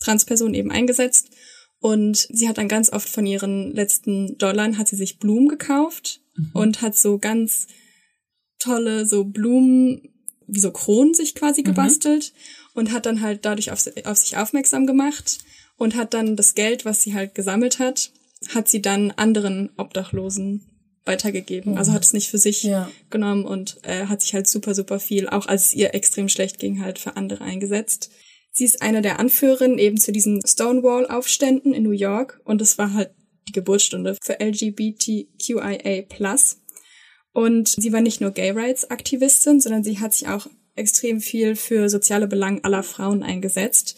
Transpersonen 0.00 0.54
eben 0.54 0.70
eingesetzt. 0.70 1.30
Und 1.82 2.28
sie 2.30 2.48
hat 2.48 2.58
dann 2.58 2.68
ganz 2.68 2.92
oft 2.92 3.08
von 3.08 3.26
ihren 3.26 3.74
letzten 3.74 4.38
Dollar 4.38 4.78
hat 4.78 4.86
sie 4.86 4.94
sich 4.94 5.18
Blumen 5.18 5.48
gekauft 5.48 6.20
mhm. 6.36 6.50
und 6.54 6.80
hat 6.80 6.96
so 6.96 7.18
ganz 7.18 7.66
tolle 8.60 9.04
so 9.04 9.24
Blumen 9.24 10.08
wie 10.46 10.60
so 10.60 10.70
Kronen 10.70 11.12
sich 11.12 11.34
quasi 11.34 11.62
mhm. 11.62 11.66
gebastelt 11.66 12.32
und 12.74 12.92
hat 12.92 13.04
dann 13.04 13.20
halt 13.20 13.44
dadurch 13.44 13.72
auf, 13.72 13.84
auf 14.04 14.16
sich 14.16 14.36
aufmerksam 14.36 14.86
gemacht 14.86 15.40
und 15.76 15.96
hat 15.96 16.14
dann 16.14 16.36
das 16.36 16.54
Geld, 16.54 16.84
was 16.84 17.02
sie 17.02 17.14
halt 17.14 17.34
gesammelt 17.34 17.80
hat, 17.80 18.12
hat 18.54 18.68
sie 18.68 18.80
dann 18.80 19.10
anderen 19.10 19.70
Obdachlosen 19.76 20.64
weitergegeben. 21.04 21.72
Mhm. 21.72 21.78
Also 21.78 21.92
hat 21.92 22.04
es 22.04 22.12
nicht 22.12 22.30
für 22.30 22.38
sich 22.38 22.62
ja. 22.62 22.88
genommen 23.10 23.44
und 23.44 23.78
äh, 23.82 24.06
hat 24.06 24.22
sich 24.22 24.34
halt 24.34 24.46
super, 24.46 24.76
super 24.76 25.00
viel, 25.00 25.28
auch 25.28 25.46
als 25.46 25.66
es 25.66 25.74
ihr 25.74 25.96
extrem 25.96 26.28
schlecht 26.28 26.60
ging, 26.60 26.80
halt 26.80 27.00
für 27.00 27.16
andere 27.16 27.42
eingesetzt. 27.42 28.12
Sie 28.52 28.64
ist 28.64 28.82
eine 28.82 29.00
der 29.00 29.18
Anführerinnen 29.18 29.78
eben 29.78 29.98
zu 29.98 30.12
diesen 30.12 30.42
Stonewall-Aufständen 30.46 31.72
in 31.72 31.82
New 31.82 31.90
York 31.90 32.40
und 32.44 32.60
es 32.60 32.76
war 32.76 32.92
halt 32.92 33.10
die 33.48 33.52
Geburtsstunde 33.52 34.16
für 34.22 34.38
LGBTQIA+. 34.40 36.04
Und 37.32 37.68
sie 37.68 37.92
war 37.92 38.02
nicht 38.02 38.20
nur 38.20 38.30
Gay 38.30 38.50
Rights 38.50 38.90
Aktivistin, 38.90 39.60
sondern 39.60 39.82
sie 39.82 39.98
hat 39.98 40.12
sich 40.12 40.28
auch 40.28 40.46
extrem 40.74 41.20
viel 41.20 41.56
für 41.56 41.88
soziale 41.88 42.28
Belange 42.28 42.62
aller 42.62 42.82
Frauen 42.82 43.22
eingesetzt 43.22 43.96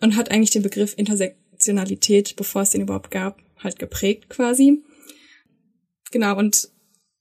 und 0.00 0.14
hat 0.14 0.30
eigentlich 0.30 0.50
den 0.50 0.62
Begriff 0.62 0.94
Intersektionalität, 0.96 2.36
bevor 2.36 2.62
es 2.62 2.70
den 2.70 2.82
überhaupt 2.82 3.10
gab, 3.10 3.40
halt 3.58 3.78
geprägt 3.78 4.28
quasi. 4.28 4.82
Genau, 6.10 6.36
und 6.36 6.68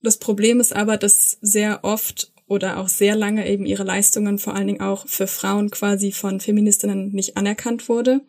das 0.02 0.18
Problem 0.18 0.60
ist 0.60 0.76
aber, 0.76 0.98
dass 0.98 1.38
sehr 1.42 1.84
oft 1.84 2.32
oder 2.48 2.80
auch 2.80 2.88
sehr 2.88 3.16
lange 3.16 3.48
eben 3.50 3.66
ihre 3.66 3.84
Leistungen 3.84 4.38
vor 4.38 4.54
allen 4.54 4.68
Dingen 4.68 4.82
auch 4.82 5.08
für 5.08 5.28
Frauen 5.28 5.72
quasi 5.72 6.12
von 6.12 6.40
Feministinnen 6.40 7.10
nicht 7.10 7.38
anerkannt 7.38 7.90
wurde. 7.90 8.22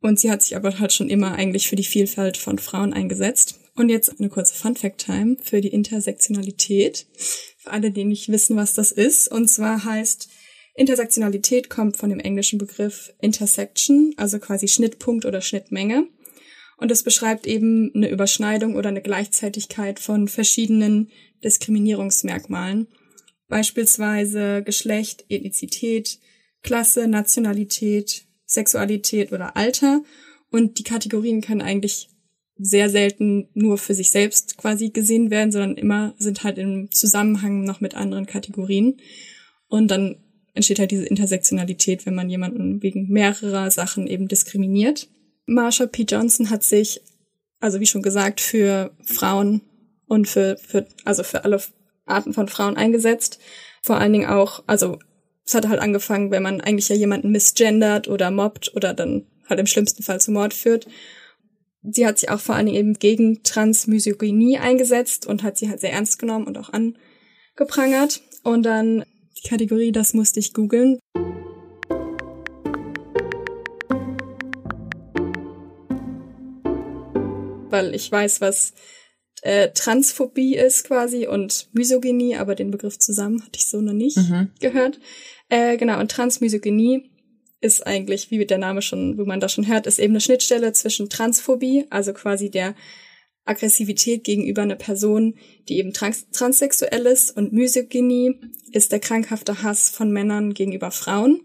Und 0.00 0.20
sie 0.20 0.30
hat 0.30 0.42
sich 0.42 0.56
aber 0.56 0.78
halt 0.78 0.92
schon 0.92 1.08
immer 1.08 1.32
eigentlich 1.34 1.68
für 1.68 1.76
die 1.76 1.84
Vielfalt 1.84 2.36
von 2.36 2.58
Frauen 2.58 2.92
eingesetzt. 2.92 3.58
Und 3.74 3.88
jetzt 3.88 4.18
eine 4.18 4.28
kurze 4.28 4.54
Fun-Fact-Time 4.54 5.36
für 5.42 5.60
die 5.60 5.72
Intersektionalität. 5.72 7.06
Für 7.58 7.70
alle, 7.70 7.90
die 7.90 8.04
nicht 8.04 8.28
wissen, 8.28 8.56
was 8.56 8.74
das 8.74 8.92
ist. 8.92 9.28
Und 9.30 9.48
zwar 9.48 9.84
heißt 9.84 10.28
Intersektionalität 10.74 11.70
kommt 11.70 11.96
von 11.96 12.10
dem 12.10 12.20
englischen 12.20 12.58
Begriff 12.58 13.12
Intersection, 13.20 14.12
also 14.18 14.38
quasi 14.38 14.68
Schnittpunkt 14.68 15.24
oder 15.24 15.40
Schnittmenge. 15.40 16.06
Und 16.76 16.90
es 16.90 17.02
beschreibt 17.02 17.46
eben 17.46 17.90
eine 17.94 18.10
Überschneidung 18.10 18.76
oder 18.76 18.90
eine 18.90 19.00
Gleichzeitigkeit 19.00 19.98
von 19.98 20.28
verschiedenen 20.28 21.10
Diskriminierungsmerkmalen. 21.42 22.88
Beispielsweise 23.48 24.62
Geschlecht, 24.62 25.24
Ethnizität, 25.28 26.18
Klasse, 26.62 27.06
Nationalität, 27.06 28.24
Sexualität 28.44 29.32
oder 29.32 29.56
Alter. 29.56 30.02
Und 30.50 30.78
die 30.78 30.84
Kategorien 30.84 31.40
können 31.40 31.62
eigentlich 31.62 32.08
sehr 32.58 32.88
selten 32.88 33.48
nur 33.54 33.78
für 33.78 33.94
sich 33.94 34.10
selbst 34.10 34.56
quasi 34.56 34.88
gesehen 34.90 35.30
werden, 35.30 35.52
sondern 35.52 35.76
immer 35.76 36.14
sind 36.18 36.42
halt 36.42 36.58
im 36.58 36.90
Zusammenhang 36.90 37.64
noch 37.64 37.80
mit 37.80 37.94
anderen 37.94 38.26
Kategorien. 38.26 38.96
Und 39.68 39.90
dann 39.90 40.16
entsteht 40.54 40.78
halt 40.78 40.90
diese 40.90 41.04
Intersektionalität, 41.04 42.06
wenn 42.06 42.14
man 42.14 42.30
jemanden 42.30 42.82
wegen 42.82 43.08
mehrerer 43.08 43.70
Sachen 43.70 44.06
eben 44.06 44.26
diskriminiert. 44.26 45.08
Marsha 45.44 45.86
P. 45.86 46.04
Johnson 46.08 46.50
hat 46.50 46.62
sich, 46.62 47.02
also 47.60 47.78
wie 47.78 47.86
schon 47.86 48.02
gesagt, 48.02 48.40
für 48.40 48.96
Frauen 49.04 49.60
und 50.06 50.28
für, 50.28 50.56
für, 50.56 50.86
also 51.04 51.22
für 51.22 51.44
alle 51.44 51.60
Arten 52.06 52.32
von 52.32 52.48
Frauen 52.48 52.76
eingesetzt. 52.76 53.38
Vor 53.82 53.98
allen 53.98 54.12
Dingen 54.12 54.28
auch, 54.28 54.64
also 54.66 54.98
es 55.44 55.54
hat 55.54 55.68
halt 55.68 55.80
angefangen, 55.80 56.30
wenn 56.30 56.42
man 56.42 56.60
eigentlich 56.60 56.88
ja 56.88 56.96
jemanden 56.96 57.30
misgendert 57.30 58.08
oder 58.08 58.30
mobbt 58.30 58.74
oder 58.74 58.94
dann 58.94 59.26
halt 59.48 59.60
im 59.60 59.66
schlimmsten 59.66 60.02
Fall 60.02 60.20
zu 60.20 60.32
Mord 60.32 60.54
führt. 60.54 60.86
Sie 61.82 62.04
hat 62.04 62.18
sich 62.18 62.30
auch 62.30 62.40
vor 62.40 62.56
allen 62.56 62.66
Dingen 62.66 62.78
eben 62.78 62.94
gegen 62.94 63.44
Transmisogynie 63.44 64.58
eingesetzt 64.58 65.26
und 65.26 65.44
hat 65.44 65.56
sie 65.56 65.68
halt 65.68 65.80
sehr 65.80 65.92
ernst 65.92 66.18
genommen 66.18 66.46
und 66.46 66.58
auch 66.58 66.70
angeprangert. 66.72 68.22
Und 68.42 68.64
dann 68.64 69.04
die 69.38 69.48
Kategorie, 69.48 69.92
das 69.92 70.14
musste 70.14 70.40
ich 70.40 70.52
googeln. 70.52 70.98
Weil 77.70 77.94
ich 77.94 78.10
weiß, 78.10 78.40
was 78.40 78.72
äh, 79.42 79.70
Transphobie 79.72 80.56
ist 80.56 80.84
quasi 80.84 81.26
und 81.26 81.68
Misogynie, 81.72 82.36
aber 82.36 82.54
den 82.54 82.70
Begriff 82.70 82.98
zusammen 82.98 83.42
hatte 83.42 83.58
ich 83.58 83.68
so 83.68 83.80
noch 83.80 83.92
nicht 83.92 84.16
Mhm. 84.16 84.50
gehört. 84.60 84.98
Äh, 85.48 85.76
genau, 85.76 86.00
und 86.00 86.10
Transmisogynie 86.10 87.10
ist 87.60 87.86
eigentlich, 87.86 88.30
wie 88.30 88.44
der 88.44 88.58
Name 88.58 88.82
schon, 88.82 89.18
wie 89.18 89.24
man 89.24 89.40
das 89.40 89.52
schon 89.52 89.66
hört, 89.66 89.86
ist 89.86 89.98
eben 89.98 90.12
eine 90.12 90.20
Schnittstelle 90.20 90.72
zwischen 90.72 91.08
Transphobie, 91.08 91.84
also 91.90 92.12
quasi 92.12 92.50
der 92.50 92.74
Aggressivität 93.44 94.24
gegenüber 94.24 94.62
einer 94.62 94.74
Person, 94.74 95.34
die 95.68 95.78
eben 95.78 95.92
trans 95.92 96.28
transsexuell 96.30 97.06
ist, 97.06 97.36
und 97.36 97.52
Misogynie 97.52 98.34
ist 98.72 98.90
der 98.92 98.98
krankhafte 99.00 99.62
Hass 99.62 99.88
von 99.88 100.10
Männern 100.10 100.52
gegenüber 100.52 100.90
Frauen. 100.90 101.40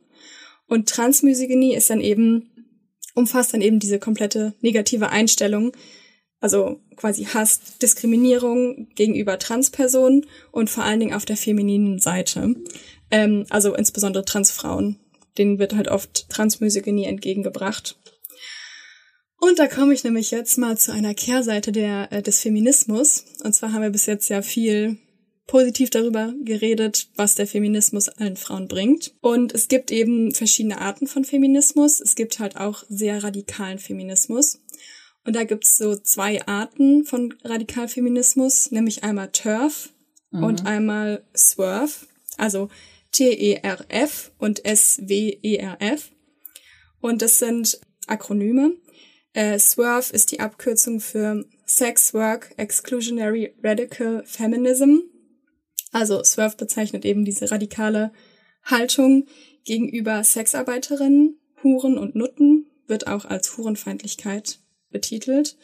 Und 0.67 0.89
Transmisogynie 0.89 1.75
ist 1.75 1.89
dann 1.89 2.01
eben, 2.01 2.49
umfasst 3.13 3.53
dann 3.53 3.61
eben 3.61 3.79
diese 3.79 3.99
komplette 3.99 4.55
negative 4.61 5.09
Einstellung, 5.09 5.73
also 6.41 6.81
quasi 6.97 7.25
Hass, 7.25 7.77
Diskriminierung 7.81 8.89
gegenüber 8.95 9.39
Transpersonen 9.39 10.25
und 10.51 10.69
vor 10.69 10.83
allen 10.83 10.99
Dingen 10.99 11.13
auf 11.13 11.23
der 11.23 11.37
femininen 11.37 11.99
Seite. 11.99 12.55
Ähm, 13.11 13.45
also 13.49 13.73
insbesondere 13.75 14.25
Transfrauen. 14.25 14.97
Denen 15.37 15.59
wird 15.59 15.75
halt 15.75 15.87
oft 15.87 16.29
Transmisogynie 16.29 17.05
entgegengebracht. 17.05 17.97
Und 19.39 19.59
da 19.59 19.67
komme 19.67 19.93
ich 19.93 20.03
nämlich 20.03 20.29
jetzt 20.31 20.57
mal 20.57 20.77
zu 20.77 20.91
einer 20.91 21.13
Kehrseite 21.13 21.71
der, 21.71 22.11
äh, 22.11 22.21
des 22.21 22.41
Feminismus. 22.41 23.25
Und 23.43 23.53
zwar 23.53 23.71
haben 23.71 23.81
wir 23.81 23.89
bis 23.89 24.05
jetzt 24.05 24.29
ja 24.29 24.41
viel 24.41 24.97
positiv 25.47 25.89
darüber 25.89 26.33
geredet, 26.43 27.09
was 27.15 27.35
der 27.35 27.47
Feminismus 27.47 28.07
allen 28.07 28.37
Frauen 28.37 28.67
bringt. 28.67 29.13
Und 29.19 29.53
es 29.53 29.67
gibt 29.67 29.91
eben 29.91 30.33
verschiedene 30.33 30.79
Arten 30.79 31.07
von 31.07 31.25
Feminismus. 31.25 31.99
Es 31.99 32.15
gibt 32.15 32.39
halt 32.39 32.55
auch 32.55 32.83
sehr 32.87 33.23
radikalen 33.23 33.79
Feminismus. 33.79 34.60
Und 35.25 35.35
da 35.35 35.43
gibt's 35.43 35.77
so 35.77 35.95
zwei 35.95 36.45
Arten 36.47 37.05
von 37.05 37.33
Radikalfeminismus, 37.43 38.71
nämlich 38.71 39.03
einmal 39.03 39.31
TERF 39.31 39.89
Mhm. 40.31 40.43
und 40.43 40.65
einmal 40.65 41.23
SWERF, 41.35 42.07
also 42.37 42.69
T-E-R-F 43.11 44.31
und 44.37 44.63
S-W-E-R-F. 44.65 46.11
Und 47.01 47.21
das 47.21 47.39
sind 47.39 47.79
Akronyme. 48.07 48.73
Äh, 49.33 49.59
SWERF 49.59 50.11
ist 50.11 50.31
die 50.31 50.39
Abkürzung 50.39 50.99
für 50.99 51.45
Sex 51.65 52.13
Work 52.13 52.53
Exclusionary 52.57 53.53
Radical 53.61 54.23
Feminism. 54.25 54.99
Also 55.91 56.23
SWERF 56.23 56.55
bezeichnet 56.57 57.05
eben 57.05 57.25
diese 57.25 57.51
radikale 57.51 58.11
Haltung 58.63 59.27
gegenüber 59.65 60.23
Sexarbeiterinnen, 60.23 61.37
Huren 61.63 61.97
und 61.97 62.15
Nutten, 62.15 62.67
wird 62.87 63.07
auch 63.07 63.25
als 63.25 63.57
Hurenfeindlichkeit 63.57 64.59
betitelt. 64.91 65.57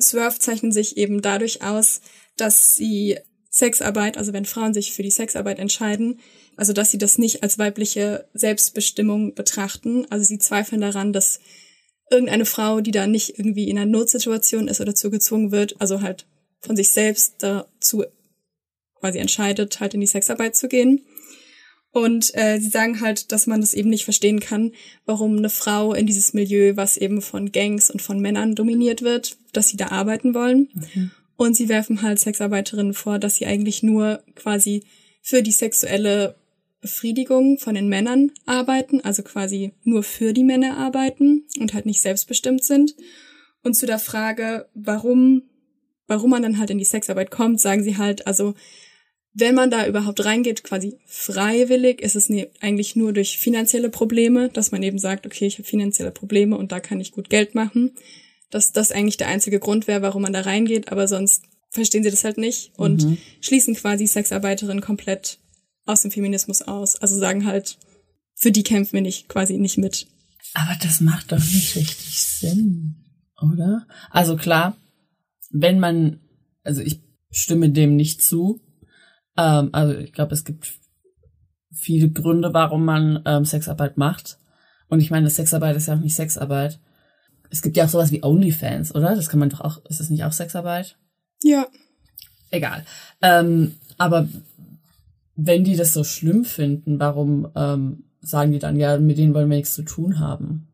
SWERF 0.00 0.38
zeichnen 0.38 0.72
sich 0.72 0.96
eben 0.96 1.22
dadurch 1.22 1.62
aus, 1.62 2.00
dass 2.36 2.74
sie 2.74 3.18
Sexarbeit, 3.50 4.16
also 4.16 4.32
wenn 4.32 4.46
Frauen 4.46 4.72
sich 4.72 4.94
für 4.94 5.02
die 5.02 5.10
Sexarbeit 5.10 5.58
entscheiden, 5.58 6.20
also 6.56 6.72
dass 6.72 6.90
sie 6.90 6.98
das 6.98 7.18
nicht 7.18 7.42
als 7.42 7.58
weibliche 7.58 8.26
Selbstbestimmung 8.32 9.34
betrachten. 9.34 10.06
Also 10.10 10.24
sie 10.24 10.38
zweifeln 10.38 10.80
daran, 10.80 11.12
dass 11.12 11.40
irgendeine 12.10 12.46
Frau, 12.46 12.80
die 12.80 12.90
da 12.90 13.06
nicht 13.06 13.38
irgendwie 13.38 13.68
in 13.68 13.78
einer 13.78 13.90
Notsituation 13.90 14.68
ist 14.68 14.80
oder 14.80 14.94
zu 14.94 15.10
gezwungen 15.10 15.50
wird, 15.50 15.80
also 15.80 16.00
halt 16.00 16.26
von 16.60 16.76
sich 16.76 16.92
selbst 16.92 17.36
dazu 17.38 18.04
quasi 19.00 19.18
entscheidet, 19.18 19.80
halt 19.80 19.94
in 19.94 20.00
die 20.00 20.06
Sexarbeit 20.06 20.56
zu 20.56 20.68
gehen. 20.68 21.04
Und 21.92 22.34
äh, 22.34 22.58
sie 22.58 22.70
sagen 22.70 23.00
halt, 23.02 23.32
dass 23.32 23.46
man 23.46 23.60
das 23.60 23.74
eben 23.74 23.90
nicht 23.90 24.04
verstehen 24.04 24.40
kann, 24.40 24.72
warum 25.04 25.36
eine 25.36 25.50
Frau 25.50 25.92
in 25.92 26.06
dieses 26.06 26.32
Milieu, 26.32 26.72
was 26.74 26.96
eben 26.96 27.20
von 27.20 27.52
Gangs 27.52 27.90
und 27.90 28.00
von 28.00 28.18
Männern 28.18 28.54
dominiert 28.54 29.02
wird, 29.02 29.36
dass 29.52 29.68
sie 29.68 29.76
da 29.76 29.88
arbeiten 29.88 30.34
wollen. 30.34 30.68
Und 31.36 31.54
sie 31.54 31.68
werfen 31.68 32.02
halt 32.02 32.18
Sexarbeiterinnen 32.18 32.94
vor, 32.94 33.18
dass 33.18 33.36
sie 33.36 33.46
eigentlich 33.46 33.82
nur 33.82 34.22
quasi 34.34 34.84
für 35.20 35.42
die 35.42 35.52
sexuelle 35.52 36.34
Befriedigung 36.80 37.58
von 37.58 37.74
den 37.74 37.88
Männern 37.88 38.32
arbeiten, 38.46 39.00
also 39.02 39.22
quasi 39.22 39.72
nur 39.84 40.02
für 40.02 40.32
die 40.32 40.44
Männer 40.44 40.78
arbeiten 40.78 41.44
und 41.60 41.74
halt 41.74 41.86
nicht 41.86 42.00
selbstbestimmt 42.00 42.64
sind. 42.64 42.96
Und 43.62 43.74
zu 43.74 43.86
der 43.86 43.98
Frage, 43.98 44.66
warum, 44.74 45.42
warum 46.08 46.30
man 46.30 46.42
dann 46.42 46.58
halt 46.58 46.70
in 46.70 46.78
die 46.78 46.84
Sexarbeit 46.84 47.30
kommt, 47.30 47.60
sagen 47.60 47.84
sie 47.84 47.98
halt, 47.98 48.26
also 48.26 48.54
wenn 49.34 49.54
man 49.54 49.70
da 49.70 49.86
überhaupt 49.86 50.24
reingeht, 50.24 50.62
quasi 50.62 50.98
freiwillig, 51.06 52.02
ist 52.02 52.16
es 52.16 52.28
ne, 52.28 52.50
eigentlich 52.60 52.96
nur 52.96 53.12
durch 53.12 53.38
finanzielle 53.38 53.88
Probleme, 53.88 54.48
dass 54.50 54.72
man 54.72 54.82
eben 54.82 54.98
sagt, 54.98 55.24
okay, 55.26 55.46
ich 55.46 55.54
habe 55.54 55.68
finanzielle 55.68 56.10
Probleme 56.10 56.56
und 56.56 56.70
da 56.72 56.80
kann 56.80 57.00
ich 57.00 57.12
gut 57.12 57.30
Geld 57.30 57.54
machen. 57.54 57.92
Dass 58.50 58.72
das 58.72 58.92
eigentlich 58.92 59.16
der 59.16 59.28
einzige 59.28 59.58
Grund 59.58 59.86
wäre, 59.86 60.02
warum 60.02 60.22
man 60.22 60.34
da 60.34 60.42
reingeht, 60.42 60.92
aber 60.92 61.08
sonst 61.08 61.44
verstehen 61.70 62.02
sie 62.02 62.10
das 62.10 62.24
halt 62.24 62.36
nicht 62.36 62.72
und 62.76 63.04
Mhm. 63.04 63.18
schließen 63.40 63.74
quasi 63.74 64.06
Sexarbeiterinnen 64.06 64.82
komplett 64.82 65.38
aus 65.86 66.02
dem 66.02 66.10
Feminismus 66.10 66.60
aus. 66.60 66.96
Also 66.96 67.18
sagen 67.18 67.46
halt, 67.46 67.78
für 68.34 68.52
die 68.52 68.62
kämpfen 68.62 68.94
wir 68.94 69.00
nicht, 69.00 69.28
quasi 69.28 69.56
nicht 69.56 69.78
mit. 69.78 70.06
Aber 70.52 70.76
das 70.82 71.00
macht 71.00 71.32
doch 71.32 71.38
nicht 71.38 71.74
richtig 71.76 72.20
Sinn, 72.22 72.96
oder? 73.40 73.86
Also 74.10 74.36
klar, 74.36 74.76
wenn 75.50 75.78
man, 75.78 76.20
also 76.62 76.82
ich 76.82 77.00
stimme 77.30 77.70
dem 77.70 77.96
nicht 77.96 78.20
zu. 78.20 78.60
Ähm, 79.36 79.70
also 79.72 79.94
ich 79.94 80.12
glaube, 80.12 80.34
es 80.34 80.44
gibt 80.44 80.74
viele 81.72 82.10
Gründe, 82.10 82.52
warum 82.52 82.84
man 82.84 83.22
ähm, 83.24 83.44
Sexarbeit 83.44 83.96
macht. 83.96 84.38
Und 84.88 85.00
ich 85.00 85.10
meine, 85.10 85.30
Sexarbeit 85.30 85.76
ist 85.76 85.88
ja 85.88 85.94
auch 85.94 86.00
nicht 86.00 86.14
Sexarbeit. 86.14 86.78
Es 87.50 87.62
gibt 87.62 87.76
ja 87.76 87.84
auch 87.84 87.88
sowas 87.88 88.10
wie 88.10 88.22
OnlyFans, 88.22 88.94
oder? 88.94 89.14
Das 89.14 89.28
kann 89.28 89.40
man 89.40 89.50
doch 89.50 89.60
auch, 89.60 89.84
ist 89.86 90.00
das 90.00 90.10
nicht 90.10 90.24
auch 90.24 90.32
Sexarbeit? 90.32 90.96
Ja. 91.42 91.66
Egal. 92.50 92.84
Ähm, 93.22 93.76
aber 93.98 94.28
wenn 95.34 95.64
die 95.64 95.76
das 95.76 95.92
so 95.92 96.04
schlimm 96.04 96.44
finden, 96.44 97.00
warum 97.00 97.50
ähm, 97.56 98.04
sagen 98.20 98.52
die 98.52 98.58
dann, 98.58 98.76
ja, 98.76 98.98
mit 98.98 99.18
denen 99.18 99.34
wollen 99.34 99.50
wir 99.50 99.56
nichts 99.56 99.74
zu 99.74 99.82
tun 99.82 100.18
haben? 100.18 100.68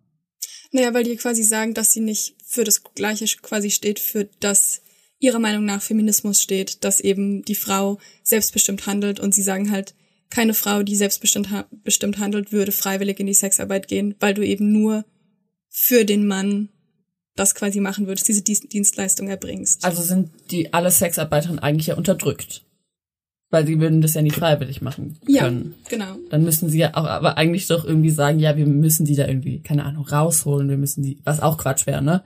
Naja, 0.70 0.92
weil 0.92 1.04
die 1.04 1.16
quasi 1.16 1.42
sagen, 1.42 1.74
dass 1.74 1.92
sie 1.92 2.00
nicht 2.00 2.34
für 2.44 2.64
das 2.64 2.82
Gleiche 2.82 3.24
quasi 3.40 3.70
steht, 3.70 3.98
für 3.98 4.28
das 4.40 4.82
ihrer 5.18 5.38
Meinung 5.38 5.64
nach 5.64 5.82
Feminismus 5.82 6.40
steht, 6.40 6.84
dass 6.84 7.00
eben 7.00 7.42
die 7.42 7.54
Frau 7.54 7.98
selbstbestimmt 8.22 8.86
handelt 8.86 9.20
und 9.20 9.34
sie 9.34 9.42
sagen 9.42 9.70
halt, 9.70 9.94
keine 10.30 10.54
Frau, 10.54 10.82
die 10.82 10.94
selbstbestimmt 10.96 11.50
ha 11.50 11.66
bestimmt 11.84 12.18
handelt, 12.18 12.52
würde 12.52 12.72
freiwillig 12.72 13.18
in 13.18 13.26
die 13.26 13.34
Sexarbeit 13.34 13.88
gehen, 13.88 14.14
weil 14.20 14.34
du 14.34 14.46
eben 14.46 14.72
nur 14.72 15.04
für 15.70 16.04
den 16.04 16.26
Mann 16.26 16.68
das 17.34 17.54
quasi 17.54 17.80
machen 17.80 18.06
würdest, 18.06 18.28
diese 18.28 18.42
Dienst 18.42 18.72
Dienstleistung 18.72 19.28
erbringst. 19.28 19.84
Also 19.84 20.02
sind 20.02 20.30
die 20.50 20.72
alle 20.74 20.90
Sexarbeiterinnen 20.90 21.60
eigentlich 21.60 21.86
ja 21.88 21.94
unterdrückt. 21.96 22.64
Weil 23.50 23.66
sie 23.66 23.80
würden 23.80 24.02
das 24.02 24.12
ja 24.12 24.20
nicht 24.20 24.36
freiwillig 24.36 24.82
machen 24.82 25.18
Ja, 25.26 25.44
können. 25.44 25.74
genau. 25.88 26.16
Dann 26.28 26.44
müssten 26.44 26.68
sie 26.68 26.78
ja 26.78 26.90
auch 26.94 27.06
aber 27.06 27.38
eigentlich 27.38 27.66
doch 27.66 27.84
irgendwie 27.86 28.10
sagen, 28.10 28.38
ja, 28.40 28.56
wir 28.58 28.66
müssen 28.66 29.06
die 29.06 29.14
da 29.14 29.26
irgendwie, 29.26 29.60
keine 29.60 29.84
Ahnung, 29.86 30.06
rausholen, 30.06 30.68
wir 30.68 30.76
müssen 30.76 31.02
die, 31.02 31.18
was 31.24 31.40
auch 31.40 31.56
Quatsch 31.56 31.86
wäre, 31.86 32.02
ne? 32.02 32.22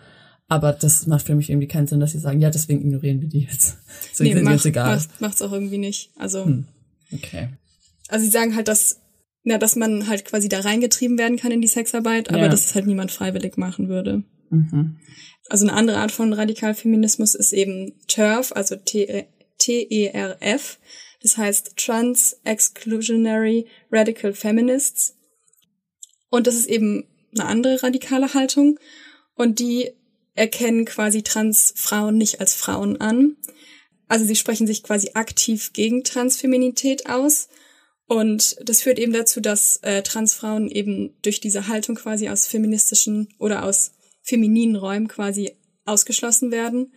Aber 0.52 0.72
das 0.72 1.06
macht 1.06 1.26
für 1.26 1.34
mich 1.34 1.48
irgendwie 1.50 1.68
keinen 1.68 1.86
Sinn, 1.86 2.00
dass 2.00 2.12
sie 2.12 2.18
sagen, 2.18 2.40
ja, 2.40 2.50
deswegen 2.50 2.80
ignorieren 2.82 3.20
wir 3.20 3.28
die 3.28 3.40
jetzt. 3.50 3.78
Deswegen 4.10 4.28
Nee, 4.28 4.34
sind 4.34 4.38
die 4.40 4.44
macht, 4.44 4.52
uns 4.54 4.64
egal. 4.66 4.96
macht, 4.96 5.20
macht's 5.20 5.42
auch 5.42 5.52
irgendwie 5.52 5.78
nicht. 5.78 6.10
Also, 6.16 6.44
Hm. 6.44 6.66
Okay. 7.12 7.48
also 8.08 8.24
sie 8.24 8.30
sagen 8.30 8.54
halt, 8.56 8.68
dass, 8.68 9.00
na, 9.44 9.58
dass 9.58 9.76
man 9.76 10.08
halt 10.08 10.24
quasi 10.24 10.48
da 10.48 10.60
reingetrieben 10.60 11.16
werden 11.18 11.36
kann 11.38 11.52
in 11.52 11.60
die 11.60 11.68
Sexarbeit, 11.68 12.28
aber 12.30 12.38
Ja. 12.40 12.48
dass 12.48 12.64
es 12.66 12.74
halt 12.74 12.86
niemand 12.86 13.10
freiwillig 13.12 13.56
machen 13.56 13.88
würde. 13.88 14.24
Mhm. 14.50 14.96
Also 15.48 15.66
eine 15.66 15.76
andere 15.76 15.98
Art 15.98 16.12
von 16.12 16.32
Radikalfeminismus 16.32 17.34
ist 17.34 17.52
eben 17.52 17.92
TERF, 18.08 18.52
also 18.52 18.76
T-E-R-F. 19.58 20.78
Das 21.22 21.36
heißt 21.36 21.76
Trans 21.76 22.36
Exclusionary 22.44 23.66
Radical 23.90 24.32
Feminists. 24.34 25.14
Und 26.30 26.46
das 26.46 26.54
ist 26.56 26.66
eben 26.68 27.04
eine 27.36 27.46
andere 27.48 27.82
radikale 27.82 28.34
Haltung. 28.34 28.78
Und 29.34 29.58
die 29.60 29.90
erkennen 30.34 30.84
quasi 30.84 31.22
Transfrauen 31.22 32.16
nicht 32.16 32.40
als 32.40 32.54
Frauen 32.54 33.00
an. 33.00 33.36
Also 34.08 34.24
sie 34.24 34.36
sprechen 34.36 34.66
sich 34.66 34.82
quasi 34.82 35.10
aktiv 35.14 35.72
gegen 35.72 36.04
Transfeminität 36.04 37.08
aus. 37.08 37.48
Und 38.06 38.56
das 38.62 38.82
führt 38.82 38.98
eben 38.98 39.12
dazu, 39.12 39.40
dass 39.40 39.78
äh, 39.78 40.02
Transfrauen 40.02 40.68
eben 40.68 41.14
durch 41.22 41.40
diese 41.40 41.68
Haltung 41.68 41.94
quasi 41.94 42.28
aus 42.28 42.46
feministischen 42.46 43.28
oder 43.38 43.64
aus 43.64 43.92
femininen 44.22 44.76
Räumen 44.76 45.08
quasi 45.08 45.56
ausgeschlossen 45.84 46.50
werden. 46.50 46.92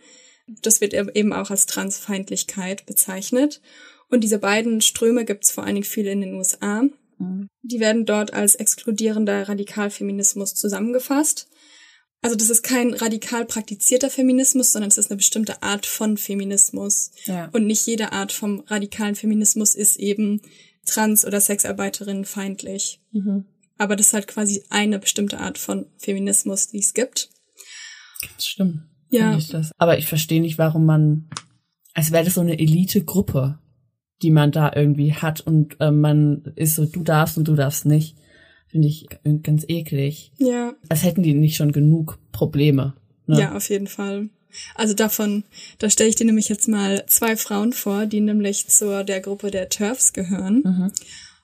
Das 0.62 0.80
wird 0.80 0.94
eben 0.94 1.32
auch 1.32 1.50
als 1.50 1.66
Transfeindlichkeit 1.66 2.86
bezeichnet. 2.86 3.60
Und 4.08 4.22
diese 4.22 4.38
beiden 4.38 4.80
Ströme 4.80 5.24
gibt 5.24 5.44
es 5.44 5.50
vor 5.50 5.64
allen 5.64 5.74
Dingen 5.74 5.84
viel 5.84 6.06
in 6.06 6.20
den 6.20 6.34
USA. 6.34 6.84
Die 7.62 7.80
werden 7.80 8.04
dort 8.04 8.32
als 8.32 8.54
exkludierender 8.54 9.48
Radikalfeminismus 9.48 10.54
zusammengefasst. 10.54 11.48
Also 12.26 12.34
das 12.34 12.50
ist 12.50 12.64
kein 12.64 12.92
radikal 12.92 13.44
praktizierter 13.44 14.10
Feminismus, 14.10 14.72
sondern 14.72 14.88
es 14.88 14.98
ist 14.98 15.12
eine 15.12 15.16
bestimmte 15.16 15.62
Art 15.62 15.86
von 15.86 16.16
Feminismus. 16.16 17.12
Ja. 17.26 17.50
Und 17.52 17.68
nicht 17.68 17.86
jede 17.86 18.10
Art 18.10 18.32
vom 18.32 18.64
radikalen 18.66 19.14
Feminismus 19.14 19.76
ist 19.76 19.94
eben 19.94 20.42
trans- 20.84 21.24
oder 21.24 21.40
Sexarbeiterinnen 21.40 22.24
feindlich. 22.24 23.00
Aber 23.78 23.94
das 23.94 24.08
ist 24.08 24.12
halt 24.12 24.26
quasi 24.26 24.64
eine 24.70 24.98
bestimmte 24.98 25.38
Art 25.38 25.56
von 25.56 25.86
Feminismus, 25.98 26.66
die 26.66 26.80
es 26.80 26.94
gibt. 26.94 27.30
Das 28.34 28.44
stimmt. 28.44 28.80
Ja. 29.08 29.38
Ich 29.38 29.46
das. 29.46 29.70
Aber 29.78 29.96
ich 29.96 30.08
verstehe 30.08 30.40
nicht, 30.40 30.58
warum 30.58 30.84
man, 30.84 31.30
als 31.94 32.10
wäre 32.10 32.24
das 32.24 32.34
so 32.34 32.40
eine 32.40 32.58
Elite-Gruppe, 32.58 33.60
die 34.22 34.32
man 34.32 34.50
da 34.50 34.72
irgendwie 34.74 35.14
hat 35.14 35.42
und 35.42 35.76
äh, 35.78 35.92
man 35.92 36.42
ist 36.56 36.74
so, 36.74 36.86
du 36.86 37.04
darfst 37.04 37.38
und 37.38 37.46
du 37.46 37.54
darfst 37.54 37.86
nicht. 37.86 38.16
Finde 38.76 38.88
ich 38.88 39.06
ganz 39.42 39.64
eklig. 39.68 40.32
Ja, 40.36 40.74
Als 40.90 41.02
hätten 41.02 41.22
die 41.22 41.32
nicht 41.32 41.56
schon 41.56 41.72
genug 41.72 42.18
Probleme. 42.30 42.92
Ne? 43.26 43.40
ja, 43.40 43.56
auf 43.56 43.70
jeden 43.70 43.86
Fall. 43.86 44.28
Also 44.74 44.92
davon, 44.92 45.44
da 45.78 45.88
stelle 45.88 46.10
ich 46.10 46.16
dir 46.16 46.26
nämlich 46.26 46.50
jetzt 46.50 46.68
mal 46.68 47.06
zwei 47.06 47.38
Frauen 47.38 47.72
vor, 47.72 48.04
die 48.04 48.20
nämlich 48.20 48.68
zur 48.68 49.02
der 49.02 49.22
Gruppe 49.22 49.50
der 49.50 49.70
TERFs 49.70 50.12
gehören. 50.12 50.92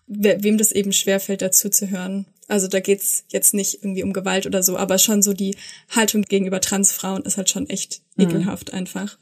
We 0.07 0.37
wem 0.41 0.59
das 0.59 0.73
eben 0.73 0.93
schwerfällt, 0.93 1.41
dazu 1.41 1.71
zu 1.71 1.89
hören. 1.89 2.27
Also 2.49 2.69
da 2.69 2.81
geht's 2.81 3.25
jetzt 3.31 3.55
nicht 3.55 3.77
irgendwie 3.77 4.03
um 4.03 4.13
Gewalt 4.13 4.45
oder 4.45 4.63
so, 4.63 4.77
aber 4.77 4.99
schon 4.99 5.23
so 5.23 5.33
die 5.33 5.57
Haltung 5.89 6.21
gegenüber 6.21 6.61
Transfrauen 6.61 7.23
ist 7.23 7.39
halt 7.39 7.49
schon 7.49 7.67
echt 7.71 8.03
ekelhaft 8.19 8.75
einfach. 8.75 9.17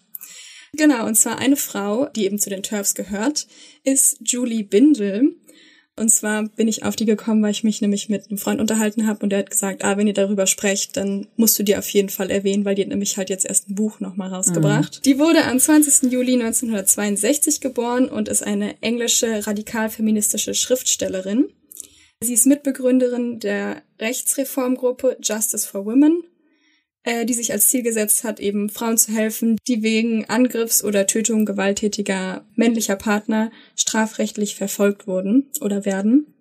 Genau, 0.73 1.07
und 1.07 1.15
zwar 1.15 1.39
eine 1.39 1.57
Frau, 1.57 2.07
die 2.07 2.25
eben 2.25 2.41
zu 2.41 2.51
den 2.51 2.65
TERFs 2.65 2.95
gehört, 2.95 3.47
ist 3.85 4.19
Julie 4.25 4.65
Bindel. 4.65 5.37
Und 6.01 6.09
zwar 6.09 6.45
bin 6.45 6.67
ich 6.67 6.83
auf 6.83 6.97
die 6.97 7.05
gekommen, 7.05 7.43
weil 7.43 7.51
ich 7.51 7.63
mich 7.63 7.83
nämlich 7.83 8.09
mit 8.09 8.31
einem 8.31 8.39
Freund 8.39 8.59
unterhalten 8.59 9.07
habe 9.07 9.23
und 9.23 9.29
der 9.29 9.41
hat 9.41 9.51
gesagt, 9.51 9.85
ah, 9.85 9.99
wenn 9.99 10.07
ihr 10.07 10.15
darüber 10.15 10.47
sprecht, 10.47 10.97
dann 10.97 11.27
musst 11.37 11.59
du 11.59 11.63
die 11.63 11.77
auf 11.77 11.87
jeden 11.91 12.09
Fall 12.09 12.31
erwähnen, 12.31 12.65
weil 12.65 12.75
die 12.75 12.81
hat 12.81 12.89
nämlich 12.89 13.19
halt 13.19 13.29
jetzt 13.29 13.45
erst 13.45 13.69
ein 13.69 13.75
Buch 13.75 14.01
nochmal 14.01 14.31
rausgebracht. 14.31 15.05
Die 15.05 15.19
wurde 15.19 15.45
am 15.45 15.61
20. 15.61 16.11
Juli 16.11 16.33
1962 16.33 17.61
geboren 17.61 18.09
und 18.09 18.31
ist 18.31 18.43
eine 18.43 18.81
englische 18.81 19.47
radikal-feministische 19.47 20.55
Schriftstellerin. 20.55 21.51
Sie 22.23 22.33
ist 22.33 22.47
Mitbegründerin 22.47 23.39
der 23.39 23.83
Rechtsreformgruppe 23.99 25.19
Justice 25.23 25.69
for 25.69 25.85
Women, 25.85 26.23
äh, 27.05 27.25
die 27.25 27.35
sich 27.35 27.53
als 27.53 27.69
Ziel 27.69 27.83
gesetzt 27.83 28.25
hat, 28.25 28.41
eben 28.41 28.69
Frauen 28.69 28.99
zu 28.99 29.13
helfen, 29.13 29.57
die 29.67 29.83
wegen 29.83 30.27
Angriffs 30.27 30.85
oder 30.85 31.07
Tötung 31.07 31.47
gewalttätiger 31.47 32.47
männlicher 32.57 32.97
Partner 32.97 33.51
strafrechtlich 33.77 34.57
verfolgt 34.57 35.07
wurden 35.07 35.51
oder 35.61 35.85
werden. 35.85 36.35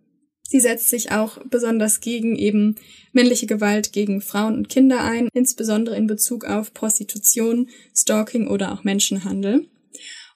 Sie 0.43 0.59
setzt 0.59 0.89
sich 0.89 1.11
auch 1.11 1.37
besonders 1.45 1.99
gegen 2.01 2.35
eben 2.35 2.75
männliche 3.13 3.45
Gewalt 3.45 3.93
gegen 3.93 4.19
Frauen 4.19 4.55
und 4.55 4.67
Kinder 4.67 5.03
ein, 5.03 5.29
insbesondere 5.33 5.95
in 5.95 6.07
Bezug 6.07 6.43
auf 6.43 6.73
Prostitution, 6.73 7.69
Stalking 7.95 8.47
oder 8.47 8.71
auch 8.71 8.83
Menschenhandel. 8.83 9.69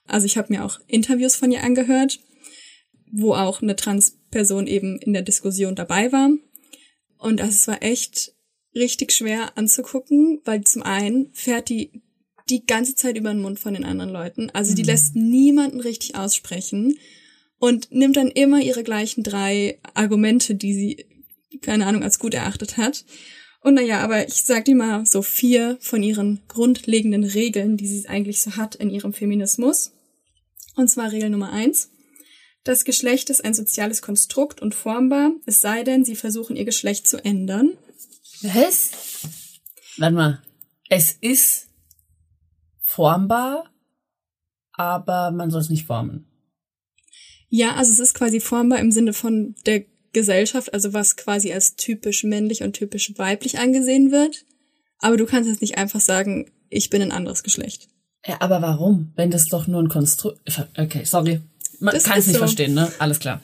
Also 0.06 0.26
ich 0.26 0.36
habe 0.36 0.52
mir 0.52 0.64
auch 0.64 0.78
Interviews 0.86 1.34
von 1.34 1.50
ihr 1.50 1.64
angehört, 1.64 2.20
wo 3.10 3.34
auch 3.34 3.60
eine 3.60 3.74
Transperson 3.74 4.68
eben 4.68 4.98
in 4.98 5.14
der 5.14 5.22
Diskussion 5.22 5.74
dabei 5.74 6.12
war. 6.12 6.30
Und 7.18 7.40
das 7.40 7.66
war 7.66 7.82
echt 7.82 8.33
richtig 8.74 9.12
schwer 9.12 9.56
anzugucken, 9.56 10.40
weil 10.44 10.64
zum 10.64 10.82
einen 10.82 11.30
fährt 11.32 11.68
die 11.68 12.02
die 12.50 12.66
ganze 12.66 12.94
Zeit 12.94 13.16
über 13.16 13.32
den 13.32 13.42
Mund 13.42 13.58
von 13.58 13.74
den 13.74 13.84
anderen 13.84 14.10
Leuten. 14.10 14.50
Also 14.50 14.74
die 14.74 14.82
lässt 14.82 15.16
niemanden 15.16 15.80
richtig 15.80 16.14
aussprechen 16.14 16.98
und 17.58 17.90
nimmt 17.90 18.16
dann 18.16 18.28
immer 18.28 18.60
ihre 18.60 18.82
gleichen 18.82 19.22
drei 19.22 19.78
Argumente, 19.94 20.54
die 20.54 20.74
sie, 20.74 21.06
keine 21.62 21.86
Ahnung, 21.86 22.02
als 22.02 22.18
gut 22.18 22.34
erachtet 22.34 22.76
hat. 22.76 23.04
Und 23.62 23.74
naja, 23.74 24.00
aber 24.00 24.26
ich 24.28 24.44
sag 24.44 24.66
dir 24.66 24.74
mal 24.74 25.06
so 25.06 25.22
vier 25.22 25.78
von 25.80 26.02
ihren 26.02 26.42
grundlegenden 26.48 27.24
Regeln, 27.24 27.78
die 27.78 27.86
sie 27.86 28.06
eigentlich 28.08 28.42
so 28.42 28.56
hat 28.56 28.74
in 28.74 28.90
ihrem 28.90 29.14
Feminismus. 29.14 29.92
Und 30.76 30.90
zwar 30.90 31.12
Regel 31.12 31.30
Nummer 31.30 31.50
eins. 31.50 31.90
Das 32.62 32.84
Geschlecht 32.84 33.30
ist 33.30 33.44
ein 33.44 33.54
soziales 33.54 34.02
Konstrukt 34.02 34.60
und 34.60 34.74
formbar, 34.74 35.32
es 35.46 35.60
sei 35.60 35.82
denn, 35.82 36.04
sie 36.04 36.16
versuchen 36.16 36.56
ihr 36.56 36.64
Geschlecht 36.64 37.06
zu 37.06 37.22
ändern. 37.22 37.76
Was? 38.44 38.90
Warte 39.96 40.14
mal. 40.14 40.42
Es 40.90 41.12
ist 41.12 41.68
formbar, 42.82 43.64
aber 44.72 45.30
man 45.30 45.50
soll 45.50 45.62
es 45.62 45.70
nicht 45.70 45.86
formen. 45.86 46.26
Ja, 47.48 47.74
also 47.76 47.90
es 47.92 48.00
ist 48.00 48.14
quasi 48.14 48.40
formbar 48.40 48.80
im 48.80 48.92
Sinne 48.92 49.14
von 49.14 49.54
der 49.64 49.84
Gesellschaft, 50.12 50.74
also 50.74 50.92
was 50.92 51.16
quasi 51.16 51.52
als 51.52 51.76
typisch 51.76 52.22
männlich 52.22 52.62
und 52.62 52.74
typisch 52.74 53.12
weiblich 53.16 53.58
angesehen 53.58 54.12
wird. 54.12 54.44
Aber 54.98 55.16
du 55.16 55.24
kannst 55.24 55.48
jetzt 55.48 55.62
nicht 55.62 55.78
einfach 55.78 56.00
sagen, 56.00 56.50
ich 56.68 56.90
bin 56.90 57.00
ein 57.00 57.12
anderes 57.12 57.42
Geschlecht. 57.42 57.88
Ja, 58.26 58.40
aber 58.40 58.60
warum? 58.60 59.12
Wenn 59.16 59.30
das 59.30 59.46
doch 59.46 59.66
nur 59.66 59.82
ein 59.82 59.88
Konstrukt. 59.88 60.40
Okay, 60.76 61.04
sorry. 61.04 61.40
Man 61.80 61.98
kann 61.98 62.18
es 62.18 62.26
nicht 62.26 62.34
so. 62.34 62.40
verstehen, 62.40 62.74
ne? 62.74 62.92
Alles 62.98 63.18
klar. 63.18 63.40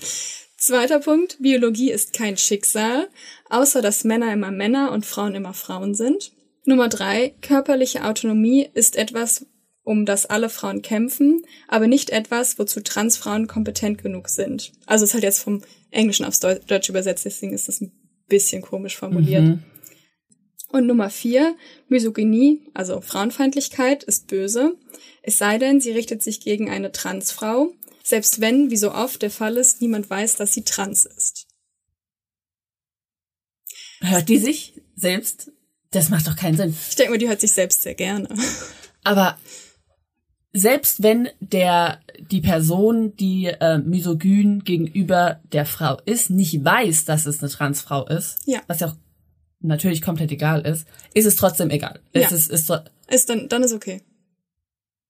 Zweiter 0.61 1.01
Punkt, 1.01 1.39
Biologie 1.41 1.91
ist 1.91 2.13
kein 2.13 2.37
Schicksal, 2.37 3.09
außer 3.49 3.81
dass 3.81 4.05
Männer 4.05 4.31
immer 4.31 4.51
Männer 4.51 4.93
und 4.93 5.07
Frauen 5.07 5.35
immer 5.35 5.55
Frauen 5.55 5.95
sind. 5.95 6.33
Nummer 6.67 6.91
drei, 6.91 7.33
körperliche 7.41 8.05
Autonomie 8.05 8.69
ist 8.75 8.97
etwas, 8.97 9.47
um 9.85 10.05
das 10.05 10.27
alle 10.27 10.51
Frauen 10.51 10.83
kämpfen, 10.83 11.47
aber 11.67 11.87
nicht 11.87 12.11
etwas, 12.11 12.59
wozu 12.59 12.83
Transfrauen 12.83 13.47
kompetent 13.47 14.03
genug 14.03 14.29
sind. 14.29 14.73
Also 14.85 15.07
ist 15.07 15.15
halt 15.15 15.25
jetzt 15.25 15.43
vom 15.43 15.63
Englischen 15.91 16.27
aufs 16.27 16.41
Deu 16.41 16.57
Deutsche 16.67 16.93
übersetzt, 16.93 17.25
deswegen 17.25 17.55
ist 17.55 17.69
das 17.69 17.81
ein 17.81 17.93
bisschen 18.29 18.61
komisch 18.61 18.99
formuliert. 18.99 19.61
Und 20.69 20.87
Nummer 20.87 21.09
vier, 21.09 21.57
Misogynie, 21.89 22.61
also 22.75 23.01
Frauenfeindlichkeit, 23.01 24.05
ist 24.05 24.27
böse. 24.27 24.77
Es 25.23 25.39
sei 25.39 25.57
denn, 25.57 25.81
sie 25.81 25.91
richtet 25.91 26.23
sich 26.23 26.41
gegen 26.41 26.69
eine 26.69 26.93
Transfrau, 26.93 27.73
selbst 28.03 28.41
wenn, 28.41 28.71
wie 28.71 28.77
so 28.77 28.93
oft 28.93 29.23
der 29.23 29.31
Fall 29.31 29.57
ist, 29.57 29.81
niemand 29.81 30.09
weiß, 30.11 30.37
dass 30.37 30.53
sie 30.53 30.63
trans 30.65 31.05
ist. 31.05 31.47
Hört 34.01 34.29
die 34.29 34.39
sich 34.39 34.81
selbst? 34.97 35.53
Das 35.91 36.09
macht 36.09 36.27
doch 36.27 36.37
keinen 36.37 36.57
Sinn. 36.57 36.77
Ich 36.89 36.97
denke 36.97 37.13
mal, 37.13 37.19
die 37.19 37.29
hört 37.29 37.41
sich 37.41 37.53
selbst 37.53 37.83
sehr 37.83 37.95
gerne. 37.95 38.29
Aber 39.05 39.39
selbst 40.53 41.03
wenn 41.03 41.29
der 41.41 42.01
die 42.19 42.41
Person, 42.41 43.15
die 43.17 43.47
äh, 43.47 43.79
misogyn 43.79 44.65
gegenüber 44.65 45.41
der 45.53 45.67
Frau 45.67 45.99
ist, 46.07 46.31
nicht 46.31 46.65
weiß, 46.65 47.05
dass 47.05 47.27
es 47.27 47.41
eine 47.41 47.51
Transfrau 47.51 48.07
ist, 48.07 48.39
Ja. 48.47 48.61
was 48.67 48.81
ja 48.81 48.89
auch 48.89 48.97
natürlich 49.61 50.01
komplett 50.03 50.31
egal 50.33 50.63
ist, 50.67 50.87
ist 51.13 51.27
es 51.27 51.37
trotzdem 51.37 51.71
egal. 51.71 52.01
Es 52.13 52.31
Ja. 52.31 52.37
ist, 52.37 52.51
ist 52.51 52.67
so, 52.67 52.79
Ist 53.09 53.29
dann, 53.29 53.49
dann 53.49 53.63
ist 53.63 53.73
okay. 53.73 54.03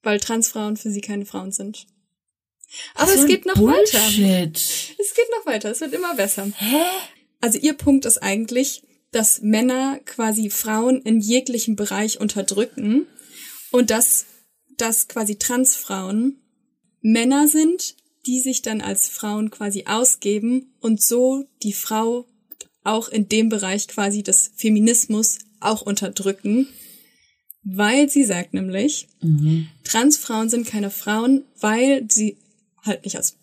Weil 0.03 0.18
Transfrauen 0.18 0.76
für 0.76 0.90
sie 0.90 1.00
keine 1.03 1.26
Frauen 1.26 1.53
sind. 1.53 1.87
Aber 2.94 3.14
es 3.14 3.26
geht 3.26 3.46
noch 3.46 3.56
weiter. 3.56 3.98
Bullshit. 3.98 4.56
Es 5.00 5.14
geht 5.14 5.28
noch 5.37 5.46
weiter. 5.46 5.70
Es 5.70 5.80
wird 5.80 5.92
immer 5.92 6.14
besser. 6.14 6.50
Hä? 6.56 6.83
Also 7.40 7.59
ihr 7.59 7.72
Punkt 7.74 8.04
ist 8.04 8.18
eigentlich, 8.18 8.83
dass 9.12 9.40
Männer 9.40 9.98
quasi 10.04 10.50
Frauen 10.50 11.02
in 11.02 11.20
jeglichem 11.20 11.74
Bereich 11.74 12.20
unterdrücken 12.20 13.06
und 13.72 13.90
dass, 13.90 14.26
dass 14.76 15.09
quasi 15.09 15.37
Transfrauen 15.37 16.40
Männer 17.00 17.48
sind, 17.48 17.96
die 18.26 18.40
sich 18.40 18.62
dann 18.62 18.80
als 18.80 19.09
Frauen 19.09 19.50
quasi 19.50 19.85
ausgeben 19.87 20.74
und 20.80 21.00
so 21.00 21.44
die 21.62 21.72
Frau 21.72 22.26
auch 22.85 23.09
in 23.09 23.28
dem 23.28 23.48
Bereich 23.48 23.88
quasi 23.88 24.22
des 24.22 24.52
Feminismus 24.54 25.38
auch 25.61 25.83
unterdrücken. 25.83 26.68
Weil 27.62 28.09
sie 28.09 28.24
sagt 28.24 28.54
nämlich, 28.54 29.09
Transfrauen 29.85 30.48
sind 30.48 30.66
keine 30.66 30.90
Frauen, 30.90 31.44
weil 31.59 32.06
sie 32.11 32.38
halt 32.83 33.05
nicht 33.05 33.16
als, 33.16 33.38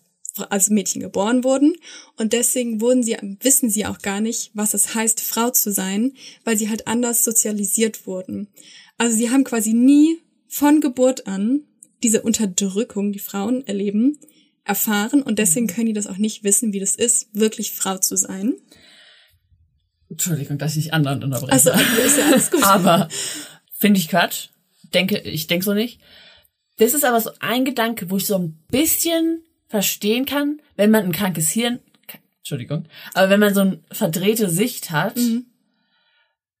als 0.50 0.70
Mädchen 0.70 1.00
geboren 1.00 1.44
wurden. 1.44 1.76
Und 2.16 2.32
deswegen 2.32 2.80
wurden 2.80 3.02
sie, 3.02 3.16
wissen 3.40 3.70
sie 3.70 3.86
auch 3.86 3.98
gar 3.98 4.20
nicht, 4.20 4.50
was 4.54 4.74
es 4.74 4.94
heißt, 4.94 5.20
Frau 5.20 5.50
zu 5.50 5.72
sein, 5.72 6.12
weil 6.44 6.56
sie 6.56 6.68
halt 6.68 6.86
anders 6.86 7.22
sozialisiert 7.22 8.06
wurden. 8.06 8.48
Also 8.96 9.16
sie 9.16 9.30
haben 9.30 9.44
quasi 9.44 9.72
nie 9.72 10.18
von 10.48 10.80
Geburt 10.80 11.26
an 11.26 11.62
diese 12.02 12.22
Unterdrückung, 12.22 13.12
die 13.12 13.18
Frauen 13.18 13.66
erleben, 13.66 14.18
erfahren 14.64 15.22
und 15.22 15.38
deswegen 15.38 15.66
können 15.66 15.86
die 15.86 15.92
das 15.92 16.06
auch 16.06 16.18
nicht 16.18 16.44
wissen, 16.44 16.72
wie 16.72 16.80
das 16.80 16.94
ist, 16.94 17.28
wirklich 17.32 17.72
Frau 17.72 17.98
zu 17.98 18.16
sein. 18.16 18.54
Entschuldigung, 20.10 20.58
dass 20.58 20.76
ich 20.76 20.92
anderen 20.92 21.22
unterbreche. 21.22 21.52
Also 21.52 21.70
ist 21.70 22.18
ja 22.18 22.26
alles 22.26 22.50
gut. 22.50 22.62
aber 22.62 23.08
finde 23.78 24.00
ich 24.00 24.08
Quatsch. 24.08 24.48
Denke, 24.94 25.18
ich 25.18 25.46
denke 25.46 25.64
so 25.64 25.74
nicht. 25.74 26.00
Das 26.78 26.94
ist 26.94 27.04
aber 27.04 27.20
so 27.20 27.30
ein 27.40 27.64
Gedanke, 27.64 28.10
wo 28.10 28.16
ich 28.16 28.26
so 28.26 28.36
ein 28.36 28.58
bisschen 28.70 29.42
verstehen 29.66 30.24
kann, 30.24 30.60
wenn 30.76 30.90
man 30.90 31.04
ein 31.04 31.12
krankes 31.12 31.50
Hirn, 31.50 31.80
Entschuldigung, 32.38 32.84
aber 33.14 33.28
wenn 33.30 33.40
man 33.40 33.52
so 33.52 33.60
eine 33.60 33.80
verdrehte 33.92 34.48
Sicht 34.48 34.90
hat, 34.90 35.16
Mhm. 35.16 35.44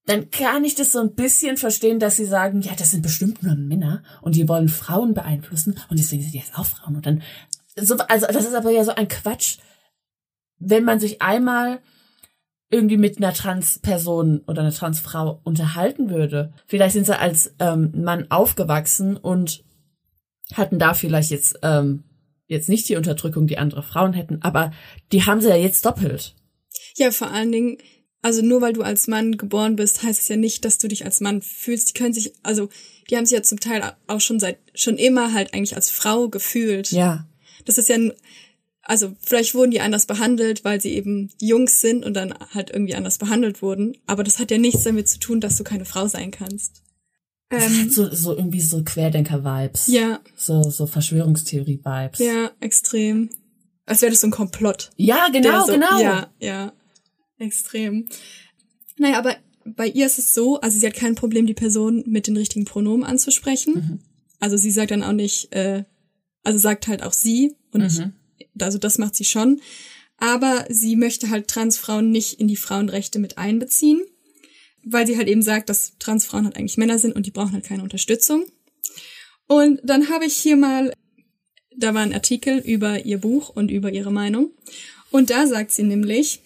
dann 0.06 0.30
kann 0.30 0.64
ich 0.64 0.74
das 0.74 0.92
so 0.92 1.00
ein 1.00 1.14
bisschen 1.14 1.56
verstehen, 1.56 1.98
dass 1.98 2.16
sie 2.16 2.24
sagen, 2.26 2.60
ja, 2.60 2.72
das 2.76 2.90
sind 2.90 3.02
bestimmt 3.02 3.42
nur 3.42 3.54
Männer 3.54 4.02
und 4.20 4.36
die 4.36 4.48
wollen 4.48 4.68
Frauen 4.68 5.14
beeinflussen 5.14 5.78
und 5.88 5.98
deswegen 5.98 6.22
sind 6.22 6.34
die 6.34 6.38
jetzt 6.38 6.58
auch 6.58 6.66
Frauen 6.66 6.96
und 6.96 7.06
dann 7.06 7.22
so, 7.76 7.96
also 7.96 8.26
das 8.26 8.44
ist 8.44 8.54
aber 8.54 8.70
ja 8.70 8.84
so 8.84 8.90
ein 8.94 9.08
Quatsch, 9.08 9.58
wenn 10.58 10.84
man 10.84 10.98
sich 11.00 11.22
einmal 11.22 11.78
irgendwie 12.70 12.96
mit 12.98 13.16
einer 13.18 13.32
Transperson 13.32 14.40
oder 14.46 14.60
einer 14.62 14.72
Transfrau 14.72 15.40
unterhalten 15.44 16.10
würde. 16.10 16.52
Vielleicht 16.66 16.94
sind 16.94 17.06
sie 17.06 17.18
als 17.18 17.54
ähm, 17.60 17.92
Mann 18.02 18.30
aufgewachsen 18.30 19.16
und 19.16 19.64
hatten 20.54 20.78
da 20.78 20.94
vielleicht 20.94 21.30
jetzt 21.30 21.58
ähm, 21.62 22.04
jetzt 22.48 22.68
nicht 22.68 22.88
die 22.88 22.96
Unterdrückung, 22.96 23.46
die 23.46 23.58
andere 23.58 23.82
Frauen 23.82 24.14
hätten, 24.14 24.40
aber 24.42 24.72
die 25.12 25.24
haben 25.24 25.40
sie 25.40 25.48
ja 25.48 25.56
jetzt 25.56 25.84
doppelt. 25.84 26.34
Ja, 26.96 27.10
vor 27.10 27.30
allen 27.30 27.52
Dingen, 27.52 27.78
also 28.22 28.42
nur 28.42 28.60
weil 28.60 28.72
du 28.72 28.82
als 28.82 29.06
Mann 29.06 29.36
geboren 29.36 29.76
bist, 29.76 30.02
heißt 30.02 30.22
es 30.22 30.28
ja 30.28 30.36
nicht, 30.36 30.64
dass 30.64 30.78
du 30.78 30.88
dich 30.88 31.04
als 31.04 31.20
Mann 31.20 31.42
fühlst. 31.42 31.90
Die 31.90 31.98
können 31.98 32.14
sich, 32.14 32.32
also 32.42 32.68
die 33.08 33.16
haben 33.16 33.26
sich 33.26 33.36
ja 33.36 33.42
zum 33.42 33.60
Teil 33.60 33.92
auch 34.06 34.20
schon 34.20 34.40
seit 34.40 34.58
schon 34.74 34.96
immer 34.96 35.32
halt 35.32 35.54
eigentlich 35.54 35.76
als 35.76 35.90
Frau 35.90 36.28
gefühlt. 36.28 36.90
Ja. 36.90 37.28
Das 37.64 37.78
ist 37.78 37.88
ja, 37.88 37.98
also 38.82 39.14
vielleicht 39.20 39.54
wurden 39.54 39.70
die 39.70 39.80
anders 39.80 40.06
behandelt, 40.06 40.64
weil 40.64 40.80
sie 40.80 40.94
eben 40.94 41.30
Jungs 41.40 41.80
sind 41.80 42.04
und 42.04 42.14
dann 42.14 42.34
halt 42.54 42.70
irgendwie 42.70 42.94
anders 42.94 43.18
behandelt 43.18 43.62
wurden. 43.62 43.96
Aber 44.06 44.24
das 44.24 44.38
hat 44.38 44.50
ja 44.50 44.58
nichts 44.58 44.82
damit 44.82 45.08
zu 45.08 45.18
tun, 45.18 45.40
dass 45.40 45.56
du 45.56 45.64
keine 45.64 45.84
Frau 45.84 46.08
sein 46.08 46.30
kannst. 46.30 46.82
Ähm, 47.50 47.88
So, 47.90 48.12
so 48.14 48.36
irgendwie 48.36 48.60
so 48.60 48.82
Querdenker-Vibes. 48.84 49.88
ja, 49.88 50.20
So, 50.36 50.62
so 50.70 50.86
Verschwörungstheorie-Vibes. 50.86 52.18
ja, 52.20 52.50
extrem. 52.60 53.30
Als 53.86 54.02
wäre 54.02 54.10
das 54.10 54.20
so 54.20 54.26
ein 54.26 54.30
Komplott. 54.32 54.90
Ja, 54.96 55.28
genau, 55.32 55.64
so, 55.64 55.72
genau. 55.72 55.98
Ja, 56.00 56.30
ja. 56.40 56.72
Extrem. 57.38 58.08
Naja, 58.98 59.18
aber 59.18 59.36
bei 59.64 59.86
ihr 59.86 60.06
ist 60.06 60.18
es 60.18 60.34
so, 60.34 60.60
also 60.60 60.78
sie 60.78 60.86
hat 60.86 60.94
kein 60.94 61.14
Problem, 61.14 61.46
die 61.46 61.54
Person 61.54 62.02
mit 62.06 62.26
den 62.26 62.36
richtigen 62.36 62.64
Pronomen 62.64 63.04
anzusprechen. 63.04 63.74
Mhm. 63.74 63.98
Also 64.40 64.56
sie 64.56 64.70
sagt 64.70 64.90
dann 64.90 65.02
auch 65.02 65.12
nicht, 65.12 65.52
äh, 65.54 65.84
also 66.42 66.58
sagt 66.58 66.86
halt 66.88 67.02
auch 67.02 67.12
sie 67.12 67.54
und 67.72 67.82
Mhm. 67.82 68.12
also 68.60 68.78
das 68.78 68.98
macht 68.98 69.14
sie 69.14 69.24
schon. 69.24 69.60
Aber 70.18 70.64
sie 70.68 70.96
möchte 70.96 71.30
halt 71.30 71.48
Transfrauen 71.48 72.10
nicht 72.10 72.40
in 72.40 72.48
die 72.48 72.56
Frauenrechte 72.56 73.18
mit 73.20 73.38
einbeziehen, 73.38 74.02
weil 74.90 75.06
sie 75.06 75.16
halt 75.16 75.28
eben 75.28 75.42
sagt, 75.42 75.68
dass 75.68 75.92
Transfrauen 75.98 76.44
halt 76.44 76.56
eigentlich 76.56 76.78
Männer 76.78 76.98
sind 76.98 77.14
und 77.14 77.26
die 77.26 77.30
brauchen 77.30 77.52
halt 77.52 77.64
keine 77.64 77.82
Unterstützung. 77.82 78.44
Und 79.46 79.80
dann 79.82 80.10
habe 80.10 80.26
ich 80.26 80.36
hier 80.36 80.56
mal, 80.56 80.92
da 81.76 81.94
war 81.94 82.02
ein 82.02 82.14
Artikel 82.14 82.58
über 82.58 83.04
ihr 83.04 83.18
Buch 83.18 83.48
und 83.48 83.70
über 83.70 83.90
ihre 83.90 84.12
Meinung. 84.12 84.52
Und 85.10 85.30
da 85.30 85.46
sagt 85.46 85.72
sie 85.72 85.84
nämlich, 85.84 86.42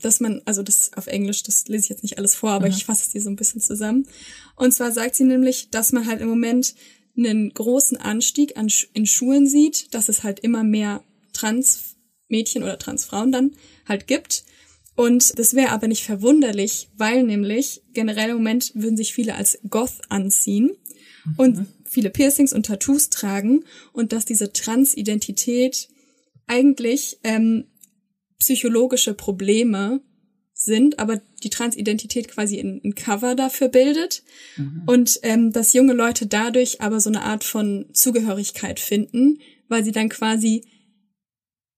dass 0.00 0.20
man, 0.20 0.42
also 0.44 0.62
das 0.62 0.92
auf 0.94 1.06
Englisch, 1.06 1.42
das 1.42 1.68
lese 1.68 1.84
ich 1.84 1.88
jetzt 1.88 2.02
nicht 2.02 2.18
alles 2.18 2.34
vor, 2.34 2.50
aber 2.50 2.68
ich 2.68 2.84
fasse 2.84 3.04
es 3.04 3.10
dir 3.10 3.20
so 3.20 3.30
ein 3.30 3.36
bisschen 3.36 3.60
zusammen. 3.60 4.06
Und 4.54 4.72
zwar 4.72 4.92
sagt 4.92 5.14
sie 5.14 5.24
nämlich, 5.24 5.70
dass 5.70 5.92
man 5.92 6.06
halt 6.06 6.20
im 6.20 6.28
Moment 6.28 6.74
einen 7.16 7.52
großen 7.52 7.96
Anstieg 7.96 8.56
an, 8.56 8.68
in 8.92 9.06
Schulen 9.06 9.46
sieht, 9.46 9.94
dass 9.94 10.08
es 10.08 10.22
halt 10.22 10.40
immer 10.40 10.64
mehr 10.64 11.02
Transmädchen 11.32 12.62
oder 12.62 12.78
Transfrauen 12.78 13.32
dann 13.32 13.52
halt 13.88 14.06
gibt. 14.06 14.44
Und 14.96 15.38
das 15.38 15.54
wäre 15.54 15.70
aber 15.70 15.88
nicht 15.88 16.04
verwunderlich, 16.04 16.88
weil 16.96 17.22
nämlich 17.22 17.82
generell 17.92 18.30
im 18.30 18.36
Moment 18.36 18.72
würden 18.74 18.96
sich 18.96 19.12
viele 19.12 19.34
als 19.34 19.58
Goth 19.68 20.00
anziehen 20.08 20.70
und 21.36 21.66
viele 21.84 22.10
Piercings 22.10 22.52
und 22.52 22.66
Tattoos 22.66 23.10
tragen 23.10 23.64
und 23.92 24.12
dass 24.12 24.24
diese 24.24 24.52
Transidentität 24.52 25.88
eigentlich 26.46 27.18
ähm, 27.24 27.64
psychologische 28.38 29.14
Probleme 29.14 30.00
sind, 30.54 30.98
aber 30.98 31.20
die 31.42 31.50
Transidentität 31.50 32.28
quasi 32.28 32.58
ein, 32.58 32.80
ein 32.82 32.94
Cover 32.94 33.34
dafür 33.34 33.68
bildet. 33.68 34.22
Und 34.86 35.20
ähm, 35.22 35.52
dass 35.52 35.74
junge 35.74 35.92
Leute 35.92 36.26
dadurch 36.26 36.80
aber 36.80 37.00
so 37.00 37.10
eine 37.10 37.22
Art 37.22 37.44
von 37.44 37.86
Zugehörigkeit 37.92 38.80
finden, 38.80 39.38
weil 39.68 39.84
sie 39.84 39.92
dann 39.92 40.08
quasi, 40.08 40.64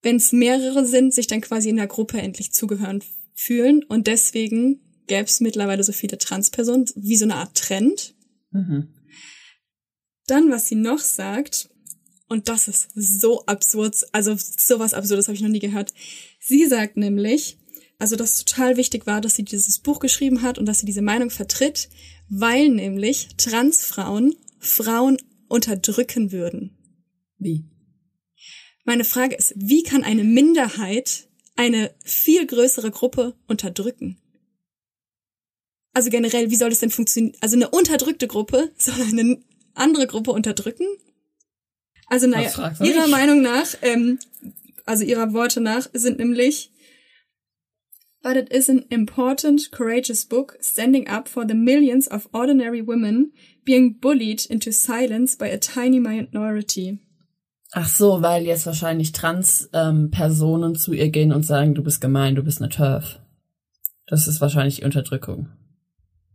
wenn 0.02 0.16
es 0.16 0.32
mehrere 0.32 0.86
sind, 0.86 1.12
sich 1.12 1.26
dann 1.26 1.40
quasi 1.40 1.68
in 1.68 1.76
der 1.76 1.86
Gruppe 1.86 2.18
endlich 2.18 2.52
zugehören 2.52 3.02
fühlen 3.34 3.84
und 3.84 4.06
deswegen 4.06 4.80
gäbe 5.06 5.24
es 5.24 5.40
mittlerweile 5.40 5.82
so 5.82 5.92
viele 5.92 6.18
Transpersonen, 6.18 6.86
wie 6.94 7.16
so 7.16 7.24
eine 7.24 7.36
Art 7.36 7.56
Trend. 7.56 8.14
Dann, 10.26 10.50
was 10.50 10.68
sie 10.68 10.74
noch 10.74 10.98
sagt, 10.98 11.70
und 12.28 12.48
das 12.48 12.68
ist 12.68 12.90
so 12.94 13.44
absurd, 13.46 14.06
also 14.12 14.36
sowas 14.36 14.94
Absurdes 14.94 15.28
habe 15.28 15.36
ich 15.36 15.42
noch 15.42 15.48
nie 15.48 15.60
gehört. 15.60 15.94
Sie 16.40 16.66
sagt 16.66 16.96
nämlich, 16.96 17.58
also 17.98 18.16
dass 18.16 18.44
total 18.44 18.76
wichtig 18.76 19.06
war, 19.06 19.20
dass 19.20 19.34
sie 19.34 19.44
dieses 19.44 19.78
Buch 19.78 19.98
geschrieben 19.98 20.42
hat 20.42 20.58
und 20.58 20.66
dass 20.66 20.80
sie 20.80 20.86
diese 20.86 21.02
Meinung 21.02 21.30
vertritt, 21.30 21.88
weil 22.28 22.68
nämlich 22.68 23.28
Transfrauen 23.36 24.34
Frauen 24.58 25.18
unterdrücken 25.48 26.32
würden. 26.32 26.76
Wie? 27.38 27.64
Meine 28.88 29.04
Frage 29.04 29.36
ist, 29.36 29.52
wie 29.54 29.82
kann 29.82 30.02
eine 30.02 30.24
Minderheit 30.24 31.28
eine 31.56 31.94
viel 32.06 32.46
größere 32.46 32.90
Gruppe 32.90 33.34
unterdrücken? 33.46 34.16
Also 35.92 36.08
generell, 36.08 36.50
wie 36.50 36.56
soll 36.56 36.70
das 36.70 36.78
denn 36.78 36.88
funktionieren? 36.88 37.36
Also 37.42 37.56
eine 37.56 37.68
unterdrückte 37.68 38.26
Gruppe 38.26 38.72
soll 38.78 38.94
eine 38.94 39.42
andere 39.74 40.06
Gruppe 40.06 40.30
unterdrücken? 40.30 40.86
Also 42.06 42.28
naja, 42.28 42.48
ihrer 42.82 43.02
mich. 43.02 43.10
Meinung 43.10 43.42
nach, 43.42 43.66
ähm, 43.82 44.20
also 44.86 45.04
ihrer 45.04 45.34
Worte 45.34 45.60
nach, 45.60 45.90
sind 45.92 46.18
nämlich 46.18 46.72
But 48.22 48.36
it 48.36 48.48
is 48.50 48.70
an 48.70 48.86
important, 48.88 49.70
courageous 49.70 50.24
book 50.24 50.56
standing 50.62 51.08
up 51.08 51.28
for 51.28 51.44
the 51.46 51.54
millions 51.54 52.10
of 52.10 52.26
ordinary 52.32 52.80
women 52.80 53.34
being 53.66 53.98
bullied 54.00 54.46
into 54.46 54.72
silence 54.72 55.36
by 55.36 55.50
a 55.52 55.58
tiny 55.58 56.00
minority. 56.00 57.00
Ach 57.72 57.88
so, 57.88 58.22
weil 58.22 58.44
jetzt 58.44 58.66
wahrscheinlich 58.66 59.12
Trans-Personen 59.12 60.74
zu 60.74 60.92
ihr 60.92 61.10
gehen 61.10 61.32
und 61.32 61.44
sagen, 61.44 61.74
du 61.74 61.82
bist 61.82 62.00
gemein, 62.00 62.34
du 62.34 62.42
bist 62.42 62.62
eine 62.62 62.70
Turf. 62.70 63.20
Das 64.06 64.26
ist 64.26 64.40
wahrscheinlich 64.40 64.76
die 64.76 64.84
Unterdrückung. 64.84 65.48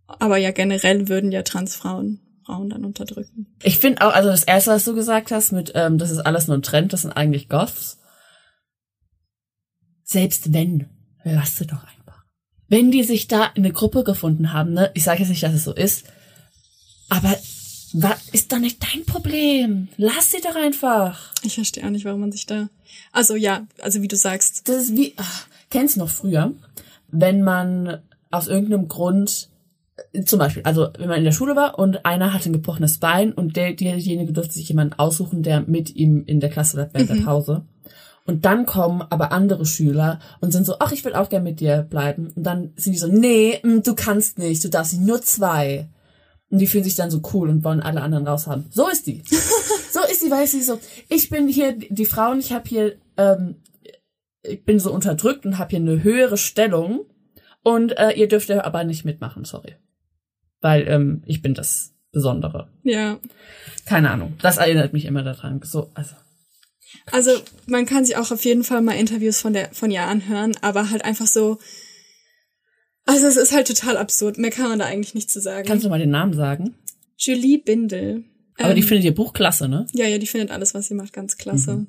Aber 0.07 0.37
ja, 0.37 0.51
generell 0.51 1.09
würden 1.09 1.31
ja 1.31 1.41
Transfrauen 1.41 2.23
Frauen 2.45 2.69
dann 2.69 2.85
unterdrücken. 2.85 3.47
Ich 3.61 3.79
finde 3.79 4.05
auch, 4.05 4.13
also 4.13 4.29
das 4.29 4.43
erste, 4.43 4.71
was 4.71 4.85
du 4.85 4.93
gesagt 4.93 5.31
hast, 5.31 5.51
mit, 5.51 5.71
ähm, 5.75 5.97
das 5.97 6.11
ist 6.11 6.19
alles 6.19 6.47
nur 6.47 6.57
ein 6.57 6.61
Trend, 6.61 6.93
das 6.93 7.01
sind 7.01 7.11
eigentlich 7.11 7.49
Goths. 7.49 7.99
Selbst 10.03 10.53
wenn, 10.53 10.89
lass 11.23 11.55
sie 11.55 11.65
doch 11.65 11.83
einfach. 11.83 12.25
Wenn 12.67 12.91
die 12.91 13.03
sich 13.03 13.27
da 13.27 13.45
in 13.55 13.63
eine 13.63 13.73
Gruppe 13.73 14.03
gefunden 14.03 14.53
haben, 14.53 14.73
ne, 14.73 14.91
ich 14.93 15.03
sage 15.03 15.19
jetzt 15.19 15.29
nicht, 15.29 15.43
dass 15.43 15.53
es 15.53 15.63
so 15.63 15.73
ist, 15.73 16.05
aber 17.09 17.35
was 17.93 18.29
ist 18.29 18.51
doch 18.51 18.59
nicht 18.59 18.83
dein 18.83 19.05
Problem? 19.05 19.87
Lass 19.97 20.31
sie 20.31 20.41
doch 20.41 20.55
einfach. 20.55 21.31
Ich 21.43 21.55
verstehe 21.55 21.85
auch 21.85 21.89
nicht, 21.89 22.05
warum 22.05 22.21
man 22.21 22.31
sich 22.31 22.45
da. 22.45 22.69
Also 23.11 23.35
ja, 23.35 23.67
also 23.81 24.01
wie 24.01 24.07
du 24.07 24.15
sagst. 24.15 24.67
Das 24.67 24.83
ist 24.83 24.97
wie, 24.97 25.13
ach, 25.17 25.47
kennst 25.69 25.95
du 25.95 26.01
noch 26.01 26.09
früher, 26.09 26.53
wenn 27.09 27.43
man 27.43 27.99
aus 28.31 28.47
irgendeinem 28.47 28.87
Grund, 28.87 29.49
äh, 30.13 30.23
zum 30.23 30.39
Beispiel, 30.39 30.63
also 30.63 30.89
wenn 30.97 31.07
man 31.07 31.19
in 31.19 31.23
der 31.23 31.31
Schule 31.31 31.55
war 31.55 31.77
und 31.77 32.05
einer 32.05 32.33
hatte 32.33 32.49
ein 32.49 32.53
gebrochenes 32.53 32.97
Bein 32.97 33.31
und 33.31 33.55
der, 33.55 33.73
derjenige 33.73 34.33
durfte 34.33 34.55
sich 34.55 34.69
jemanden 34.69 34.97
aussuchen, 34.97 35.43
der 35.43 35.61
mit 35.61 35.95
ihm 35.95 36.23
in 36.25 36.39
der 36.39 36.49
Klasse 36.49 36.75
bleibt 36.75 36.93
während 36.95 37.09
der 37.11 37.25
Pause. 37.25 37.65
Und 38.25 38.45
dann 38.45 38.65
kommen 38.65 39.01
aber 39.01 39.31
andere 39.31 39.65
Schüler 39.65 40.19
und 40.39 40.51
sind 40.51 40.65
so, 40.65 40.77
ach, 40.79 40.93
ich 40.93 41.03
will 41.03 41.13
auch 41.13 41.29
gern 41.29 41.43
mit 41.43 41.59
dir 41.59 41.85
bleiben. 41.89 42.31
Und 42.35 42.43
dann 42.43 42.71
sind 42.77 42.93
die 42.93 42.99
so, 42.99 43.07
nee, 43.07 43.59
mm, 43.61 43.81
du 43.83 43.95
kannst 43.95 44.39
nicht, 44.39 44.63
du 44.63 44.69
darfst 44.69 44.93
nicht, 44.93 45.05
nur 45.05 45.21
zwei. 45.21 45.89
Und 46.53 46.59
die 46.59 46.67
fühlen 46.67 46.83
sich 46.83 46.93
dann 46.93 47.09
so 47.09 47.19
cool 47.33 47.49
und 47.49 47.63
wollen 47.63 47.81
alle 47.81 48.03
anderen 48.03 48.27
raushaben. 48.27 48.67
So 48.69 48.87
ist 48.87 49.07
die. 49.07 49.23
so 49.91 50.01
ist 50.03 50.21
die, 50.21 50.29
weil 50.29 50.45
sie 50.45 50.61
so, 50.61 50.79
ich 51.09 51.31
bin 51.31 51.47
hier 51.47 51.73
die 51.73 52.05
Frauen, 52.05 52.37
ich 52.37 52.53
habe 52.53 52.69
hier, 52.69 52.95
ähm, 53.17 53.55
ich 54.43 54.63
bin 54.63 54.77
so 54.77 54.93
unterdrückt 54.93 55.47
und 55.47 55.57
habe 55.57 55.71
hier 55.71 55.79
eine 55.79 56.03
höhere 56.03 56.37
Stellung 56.37 57.07
und 57.63 57.97
äh, 57.97 58.11
ihr 58.11 58.27
dürft 58.27 58.49
ja 58.49 58.63
aber 58.65 58.83
nicht 58.83 59.03
mitmachen, 59.03 59.45
sorry. 59.45 59.77
Weil 60.61 60.87
ähm, 60.87 61.23
ich 61.25 61.41
bin 61.41 61.55
das 61.55 61.95
Besondere. 62.11 62.69
Ja. 62.83 63.17
Keine 63.87 64.11
Ahnung. 64.11 64.35
Das 64.39 64.57
erinnert 64.57 64.93
mich 64.93 65.05
immer 65.05 65.23
daran. 65.23 65.59
So, 65.63 65.89
also. 65.95 66.13
Also 67.11 67.31
man 67.65 67.87
kann 67.87 68.05
sich 68.05 68.15
auch 68.15 68.29
auf 68.29 68.45
jeden 68.45 68.63
Fall 68.63 68.83
mal 68.83 68.93
Interviews 68.93 69.41
von 69.41 69.53
der 69.53 69.73
von 69.73 69.89
ihr 69.89 70.03
anhören, 70.03 70.55
aber 70.61 70.91
halt 70.91 71.03
einfach 71.03 71.25
so. 71.25 71.57
Also 73.05 73.27
es 73.27 73.35
ist 73.37 73.51
halt 73.51 73.67
total 73.67 73.97
absurd. 73.97 74.37
Mehr 74.37 74.51
kann 74.51 74.69
man 74.69 74.79
da 74.79 74.85
eigentlich 74.85 75.13
nicht 75.13 75.29
zu 75.29 75.41
sagen. 75.41 75.67
Kannst 75.67 75.85
du 75.85 75.89
mal 75.89 75.99
den 75.99 76.09
Namen 76.11 76.33
sagen? 76.33 76.75
Julie 77.17 77.57
Bindel. 77.59 78.23
Aber 78.57 78.73
die 78.73 78.81
Ähm, 78.81 78.87
findet 78.87 79.05
ihr 79.05 79.15
Buch 79.15 79.33
klasse, 79.33 79.67
ne? 79.67 79.87
Ja, 79.93 80.07
ja, 80.07 80.17
die 80.17 80.27
findet 80.27 80.51
alles, 80.51 80.73
was 80.73 80.87
sie 80.87 80.93
macht, 80.93 81.11
ganz 81.13 81.37
klasse. 81.37 81.85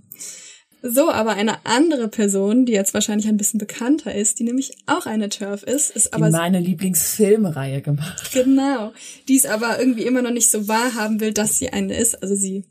So, 0.87 1.11
aber 1.11 1.33
eine 1.35 1.65
andere 1.65 2.09
Person, 2.09 2.67
die 2.67 2.73
jetzt 2.73 2.93
wahrscheinlich 2.93 3.27
ein 3.29 3.39
bisschen 3.39 3.59
bekannter 3.59 4.15
ist, 4.15 4.39
die 4.39 4.45
nämlich 4.45 4.77
auch 4.87 5.07
eine 5.07 5.31
Turf 5.31 5.63
ist, 5.63 5.91
ist 5.91 6.09
Die 6.09 6.13
aber 6.13 6.31
meine 6.31 6.61
Lieblingsfilmreihe 6.61 7.81
gemacht. 7.81 8.31
genau, 8.35 8.93
die 9.29 9.37
es 9.37 9.47
aber 9.47 9.79
irgendwie 9.79 10.03
immer 10.05 10.21
noch 10.21 10.31
nicht 10.31 10.51
so 10.51 10.69
wahrhaben 10.69 11.21
will, 11.21 11.33
dass 11.33 11.59
sie 11.59 11.71
eine 11.71 11.97
ist. 11.97 12.23
Also 12.23 12.35
sie 12.35 12.65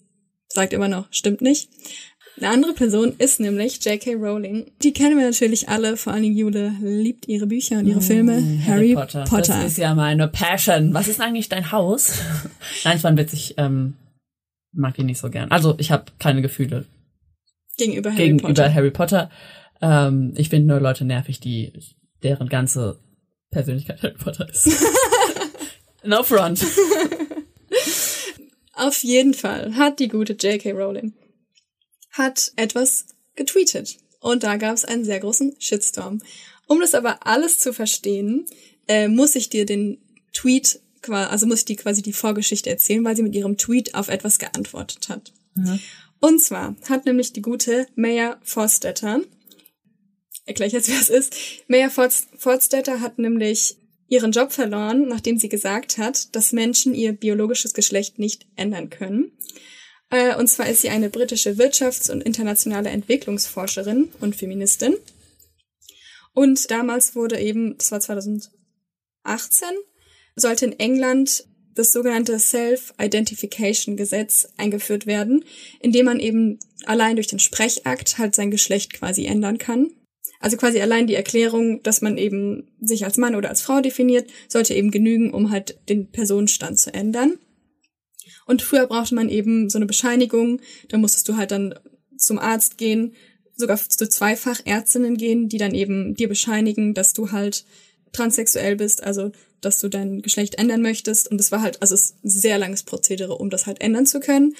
sagt 0.47 0.73
immer 0.73 0.87
noch, 0.87 1.07
stimmt 1.11 1.41
nicht. 1.41 1.69
Eine 2.37 2.49
andere 2.49 2.73
Person 2.73 3.13
ist 3.19 3.39
nämlich 3.39 3.83
J.K. 3.85 4.15
Rowling. 4.15 4.71
Die 4.81 4.91
kennen 4.91 5.17
wir 5.17 5.25
natürlich 5.25 5.69
alle, 5.69 5.97
vor 5.97 6.13
allen 6.13 6.23
Dingen 6.23 6.35
Jule 6.35 6.73
liebt 6.81 7.27
ihre 7.27 7.45
Bücher 7.45 7.77
und 7.77 7.85
ihre 7.85 8.01
Filme. 8.01 8.41
Harry, 8.65 8.95
Potter. 8.95 9.25
Das 9.25 9.63
ist 9.63 9.77
ja 9.77 9.93
meine 9.93 10.27
Passion. 10.27 10.93
Was 10.93 11.07
ist 11.07 11.21
eigentlich 11.21 11.49
dein 11.49 11.71
Haus? 11.71 12.19
Nein, 12.83 12.97
es 12.97 13.03
war 13.03 13.11
ein 13.11 13.17
Witz. 13.17 13.33
Ich 13.33 13.53
ähm, 13.57 13.93
mag 14.71 14.97
ihn 14.97 15.05
nicht 15.05 15.19
so 15.19 15.29
gern. 15.29 15.51
Also 15.51 15.75
ich 15.77 15.91
habe 15.91 16.05
keine 16.17 16.41
Gefühle 16.41 16.85
gegenüber 17.77 18.11
Harry 18.11 18.23
gegenüber 18.23 18.47
Potter. 18.47 18.73
Harry 18.73 18.91
Potter. 18.91 19.29
Ähm, 19.81 20.33
ich 20.35 20.49
finde 20.49 20.69
nur 20.69 20.79
Leute 20.79 21.05
nervig, 21.05 21.39
die 21.39 21.71
deren 22.23 22.49
ganze 22.49 22.99
Persönlichkeit 23.51 24.01
Harry 24.01 24.15
Potter 24.15 24.49
ist. 24.49 24.69
no 26.03 26.23
front. 26.23 26.65
Auf 28.75 29.03
jeden 29.03 29.35
Fall 29.35 29.75
hat 29.75 29.99
die 29.99 30.07
gute 30.07 30.33
J.K. 30.33 30.71
Rowling 30.71 31.13
hat 32.13 32.53
etwas 32.55 33.05
getweetet. 33.35 33.97
Und 34.19 34.43
da 34.43 34.55
gab 34.55 34.75
es 34.75 34.85
einen 34.85 35.03
sehr 35.03 35.19
großen 35.19 35.55
Shitstorm. 35.59 36.21
Um 36.67 36.79
das 36.79 36.95
aber 36.95 37.27
alles 37.27 37.59
zu 37.59 37.73
verstehen, 37.73 38.45
äh, 38.87 39.09
muss 39.09 39.35
ich 39.35 39.49
dir 39.49 39.65
den 39.65 39.97
Tweet, 40.31 40.79
also 41.09 41.45
muss 41.45 41.59
ich 41.59 41.65
dir 41.65 41.75
quasi 41.75 42.01
die 42.01 42.13
Vorgeschichte 42.13 42.69
erzählen, 42.69 43.03
weil 43.03 43.15
sie 43.17 43.23
mit 43.23 43.35
ihrem 43.35 43.57
Tweet 43.57 43.93
auf 43.95 44.07
etwas 44.07 44.39
geantwortet 44.39 45.09
hat. 45.09 45.33
Und 46.21 46.41
zwar 46.41 46.75
hat 46.87 47.05
nämlich 47.05 47.33
die 47.33 47.41
gute 47.41 47.85
Maya 47.95 48.39
Forstetter, 48.43 49.21
erkläre 50.45 50.67
ich 50.67 50.73
jetzt, 50.73 50.89
wer 50.89 51.01
es 51.01 51.09
ist, 51.09 51.35
Maya 51.67 51.89
Forst- 51.89 52.29
Forstetter 52.37 53.01
hat 53.01 53.19
nämlich 53.19 53.75
ihren 54.07 54.31
Job 54.31 54.53
verloren, 54.53 55.07
nachdem 55.07 55.37
sie 55.37 55.49
gesagt 55.49 55.97
hat, 55.97 56.33
dass 56.35 56.53
Menschen 56.53 56.93
ihr 56.93 57.11
biologisches 57.13 57.73
Geschlecht 57.73 58.19
nicht 58.19 58.45
ändern 58.55 58.89
können. 58.89 59.31
Äh, 60.09 60.35
Und 60.35 60.47
zwar 60.47 60.69
ist 60.69 60.81
sie 60.81 60.89
eine 60.89 61.09
britische 61.09 61.57
Wirtschafts- 61.57 62.11
und 62.11 62.21
internationale 62.21 62.89
Entwicklungsforscherin 62.89 64.09
und 64.19 64.35
Feministin. 64.35 64.95
Und 66.33 66.71
damals 66.71 67.15
wurde 67.15 67.39
eben, 67.39 67.77
das 67.77 67.91
war 67.91 67.99
2018, 67.99 68.51
sollte 70.35 70.65
in 70.65 70.79
England 70.79 71.45
das 71.75 71.91
sogenannte 71.91 72.39
Self-Identification-Gesetz 72.39 74.49
eingeführt 74.57 75.05
werden, 75.05 75.45
in 75.79 75.91
dem 75.91 76.05
man 76.05 76.19
eben 76.19 76.59
allein 76.85 77.15
durch 77.15 77.27
den 77.27 77.39
Sprechakt 77.39 78.17
halt 78.17 78.35
sein 78.35 78.51
Geschlecht 78.51 78.93
quasi 78.93 79.25
ändern 79.25 79.57
kann. 79.57 79.91
Also 80.39 80.57
quasi 80.57 80.81
allein 80.81 81.07
die 81.07 81.15
Erklärung, 81.15 81.81
dass 81.83 82.01
man 82.01 82.17
eben 82.17 82.71
sich 82.81 83.05
als 83.05 83.17
Mann 83.17 83.35
oder 83.35 83.49
als 83.49 83.61
Frau 83.61 83.81
definiert, 83.81 84.29
sollte 84.47 84.73
eben 84.73 84.91
genügen, 84.91 85.33
um 85.33 85.51
halt 85.51 85.79
den 85.89 86.11
Personenstand 86.11 86.79
zu 86.79 86.93
ändern. 86.93 87.39
Und 88.45 88.61
früher 88.61 88.87
brauchte 88.87 89.15
man 89.15 89.29
eben 89.29 89.69
so 89.69 89.77
eine 89.77 89.85
Bescheinigung, 89.85 90.61
da 90.89 90.97
musstest 90.97 91.27
du 91.29 91.37
halt 91.37 91.51
dann 91.51 91.75
zum 92.17 92.39
Arzt 92.39 92.77
gehen, 92.77 93.13
sogar 93.55 93.77
zu 93.77 94.09
zwei 94.09 94.35
Fachärztinnen 94.35 95.17
gehen, 95.17 95.47
die 95.49 95.57
dann 95.57 95.75
eben 95.75 96.15
dir 96.15 96.27
bescheinigen, 96.27 96.93
dass 96.93 97.13
du 97.13 97.31
halt 97.31 97.65
transsexuell 98.11 98.75
bist, 98.75 99.03
also 99.03 99.31
dass 99.61 99.79
du 99.79 99.89
dein 99.89 100.21
Geschlecht 100.21 100.55
ändern 100.55 100.81
möchtest. 100.81 101.29
Und 101.29 101.39
es 101.39 101.51
war 101.51 101.61
halt, 101.61 101.81
also 101.81 101.95
es 101.95 102.05
ist 102.05 102.23
ein 102.23 102.29
sehr 102.29 102.57
langes 102.57 102.83
Prozedere, 102.83 103.35
um 103.35 103.49
das 103.49 103.65
halt 103.65 103.81
ändern 103.81 104.05
zu 104.05 104.19
können. 104.19 104.55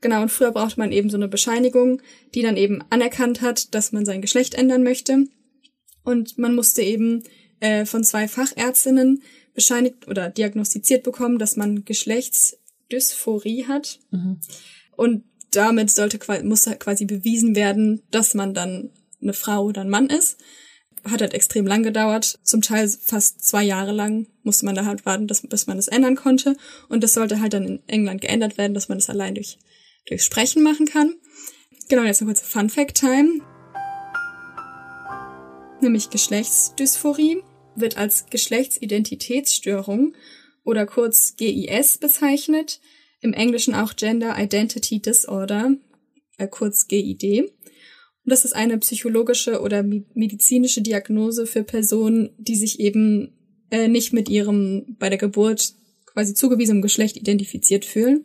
Genau, 0.00 0.22
und 0.22 0.32
früher 0.32 0.50
brauchte 0.50 0.80
man 0.80 0.90
eben 0.90 1.10
so 1.10 1.16
eine 1.16 1.28
Bescheinigung, 1.28 2.02
die 2.34 2.42
dann 2.42 2.56
eben 2.56 2.82
anerkannt 2.90 3.40
hat, 3.40 3.74
dass 3.74 3.92
man 3.92 4.04
sein 4.04 4.20
Geschlecht 4.20 4.54
ändern 4.54 4.82
möchte. 4.82 5.26
Und 6.02 6.38
man 6.38 6.54
musste 6.54 6.82
eben 6.82 7.22
äh, 7.60 7.86
von 7.86 8.02
zwei 8.02 8.26
Fachärztinnen 8.26 9.22
bescheinigt 9.54 10.08
oder 10.08 10.28
diagnostiziert 10.28 11.04
bekommen, 11.04 11.38
dass 11.38 11.56
man 11.56 11.84
Geschlechtsdysphorie 12.92 13.66
hat. 13.66 13.98
Und 14.96 15.24
damit 15.52 15.90
sollte 15.90 16.18
qua- 16.18 16.42
musste 16.42 16.76
quasi 16.76 17.04
bewiesen 17.04 17.56
werden, 17.56 18.02
dass 18.10 18.34
man 18.34 18.54
dann 18.54 18.90
eine 19.20 19.32
Frau 19.32 19.64
oder 19.64 19.82
ein 19.82 19.90
Mann 19.90 20.06
ist. 20.08 20.38
Hat 21.04 21.20
halt 21.20 21.34
extrem 21.34 21.66
lang 21.66 21.82
gedauert. 21.82 22.38
Zum 22.42 22.62
Teil 22.62 22.88
fast 22.88 23.44
zwei 23.44 23.64
Jahre 23.64 23.92
lang 23.92 24.28
musste 24.44 24.66
man 24.66 24.74
da 24.74 24.84
halt 24.84 25.04
warten, 25.04 25.26
dass, 25.26 25.42
bis 25.42 25.66
man 25.66 25.76
das 25.76 25.88
ändern 25.88 26.14
konnte. 26.16 26.54
Und 26.88 27.02
das 27.02 27.14
sollte 27.14 27.40
halt 27.40 27.54
dann 27.54 27.66
in 27.66 27.82
England 27.88 28.20
geändert 28.20 28.56
werden, 28.56 28.74
dass 28.74 28.88
man 28.88 28.98
das 28.98 29.10
allein 29.10 29.34
durch, 29.34 29.58
durch 30.06 30.22
Sprechen 30.22 30.62
machen 30.62 30.86
kann. 30.86 31.14
Genau, 31.88 32.04
jetzt 32.04 32.20
noch 32.20 32.28
kurz 32.28 32.40
Fun 32.40 32.70
Fact 32.70 32.96
Time. 32.98 33.40
Nämlich 35.80 36.10
Geschlechtsdysphorie 36.10 37.42
wird 37.74 37.96
als 37.96 38.26
Geschlechtsidentitätsstörung 38.30 40.14
oder 40.64 40.86
kurz 40.86 41.36
GIS 41.36 41.98
bezeichnet, 41.98 42.80
im 43.20 43.32
Englischen 43.32 43.74
auch 43.74 43.94
Gender 43.96 44.36
Identity 44.38 45.00
Disorder, 45.00 45.76
äh, 46.38 46.48
kurz 46.48 46.88
GID. 46.88 47.40
Und 48.24 48.30
das 48.30 48.44
ist 48.44 48.54
eine 48.54 48.78
psychologische 48.78 49.60
oder 49.60 49.82
medizinische 49.82 50.82
Diagnose 50.82 51.46
für 51.46 51.64
Personen, 51.64 52.30
die 52.38 52.56
sich 52.56 52.78
eben 52.80 53.36
äh, 53.70 53.88
nicht 53.88 54.12
mit 54.12 54.28
ihrem 54.28 54.96
bei 54.98 55.08
der 55.08 55.18
Geburt 55.18 55.74
quasi 56.06 56.34
zugewiesenen 56.34 56.82
Geschlecht 56.82 57.16
identifiziert 57.16 57.84
fühlen. 57.84 58.24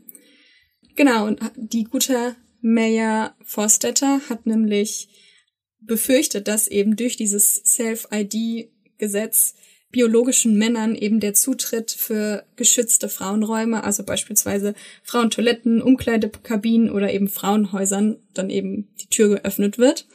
Genau, 0.95 1.25
und 1.27 1.39
die 1.55 1.85
gute 1.85 2.35
Maya 2.61 3.35
Forstetter 3.43 4.21
hat 4.29 4.45
nämlich 4.45 5.09
befürchtet, 5.79 6.47
dass 6.47 6.67
eben 6.67 6.95
durch 6.95 7.17
dieses 7.17 7.53
Self-ID-Gesetz 7.65 9.55
biologischen 9.91 10.57
Männern 10.57 10.95
eben 10.95 11.19
der 11.19 11.33
Zutritt 11.33 11.91
für 11.91 12.45
geschützte 12.55 13.09
Frauenräume, 13.09 13.83
also 13.83 14.03
beispielsweise 14.03 14.73
Frauentoiletten, 15.03 15.81
Umkleidekabinen 15.81 16.91
oder 16.91 17.13
eben 17.13 17.29
Frauenhäusern, 17.29 18.17
dann 18.33 18.49
eben 18.49 18.89
die 19.01 19.07
Tür 19.07 19.29
geöffnet 19.29 19.77
wird. 19.77 20.07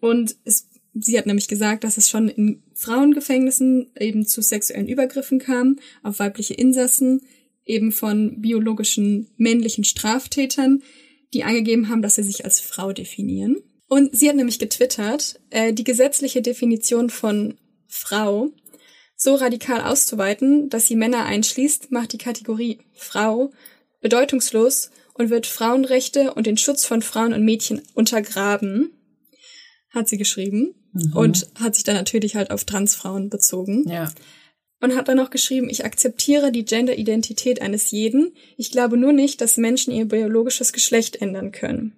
Und 0.00 0.36
es, 0.44 0.68
sie 0.94 1.16
hat 1.16 1.26
nämlich 1.26 1.48
gesagt, 1.48 1.84
dass 1.84 1.96
es 1.96 2.10
schon 2.10 2.28
in 2.28 2.62
Frauengefängnissen 2.74 3.92
eben 3.98 4.26
zu 4.26 4.42
sexuellen 4.42 4.88
Übergriffen 4.88 5.38
kam 5.38 5.78
auf 6.02 6.18
weibliche 6.18 6.54
Insassen, 6.54 7.22
eben 7.64 7.92
von 7.92 8.40
biologischen 8.42 9.30
männlichen 9.36 9.84
Straftätern, 9.84 10.82
die 11.32 11.44
angegeben 11.44 11.88
haben, 11.88 12.02
dass 12.02 12.16
sie 12.16 12.24
sich 12.24 12.44
als 12.44 12.60
Frau 12.60 12.92
definieren. 12.92 13.56
Und 13.88 14.16
sie 14.16 14.28
hat 14.28 14.36
nämlich 14.36 14.58
getwittert, 14.58 15.40
äh, 15.50 15.72
die 15.72 15.84
gesetzliche 15.84 16.42
Definition 16.42 17.10
von 17.10 17.54
Frau 17.86 18.50
so 19.22 19.34
radikal 19.36 19.80
auszuweiten, 19.82 20.68
dass 20.68 20.86
sie 20.86 20.96
Männer 20.96 21.24
einschließt, 21.24 21.92
macht 21.92 22.12
die 22.12 22.18
Kategorie 22.18 22.78
Frau 22.94 23.52
bedeutungslos 24.00 24.90
und 25.14 25.30
wird 25.30 25.46
Frauenrechte 25.46 26.34
und 26.34 26.46
den 26.46 26.56
Schutz 26.56 26.84
von 26.84 27.02
Frauen 27.02 27.32
und 27.32 27.44
Mädchen 27.44 27.82
untergraben, 27.94 28.90
hat 29.90 30.08
sie 30.08 30.18
geschrieben 30.18 30.74
und 31.14 31.48
hat 31.54 31.74
sich 31.74 31.84
dann 31.84 31.94
natürlich 31.96 32.34
halt 32.34 32.50
auf 32.50 32.64
Transfrauen 32.64 33.30
bezogen 33.30 33.88
Ja. 33.88 34.12
und 34.80 34.96
hat 34.96 35.08
dann 35.08 35.18
noch 35.18 35.30
geschrieben, 35.30 35.68
ich 35.70 35.84
akzeptiere 35.84 36.50
die 36.50 36.64
Genderidentität 36.64 37.62
eines 37.62 37.90
jeden. 37.92 38.34
Ich 38.56 38.70
glaube 38.72 38.96
nur 38.96 39.12
nicht, 39.12 39.40
dass 39.40 39.56
Menschen 39.56 39.92
ihr 39.92 40.06
biologisches 40.06 40.72
Geschlecht 40.72 41.16
ändern 41.22 41.52
können. 41.52 41.96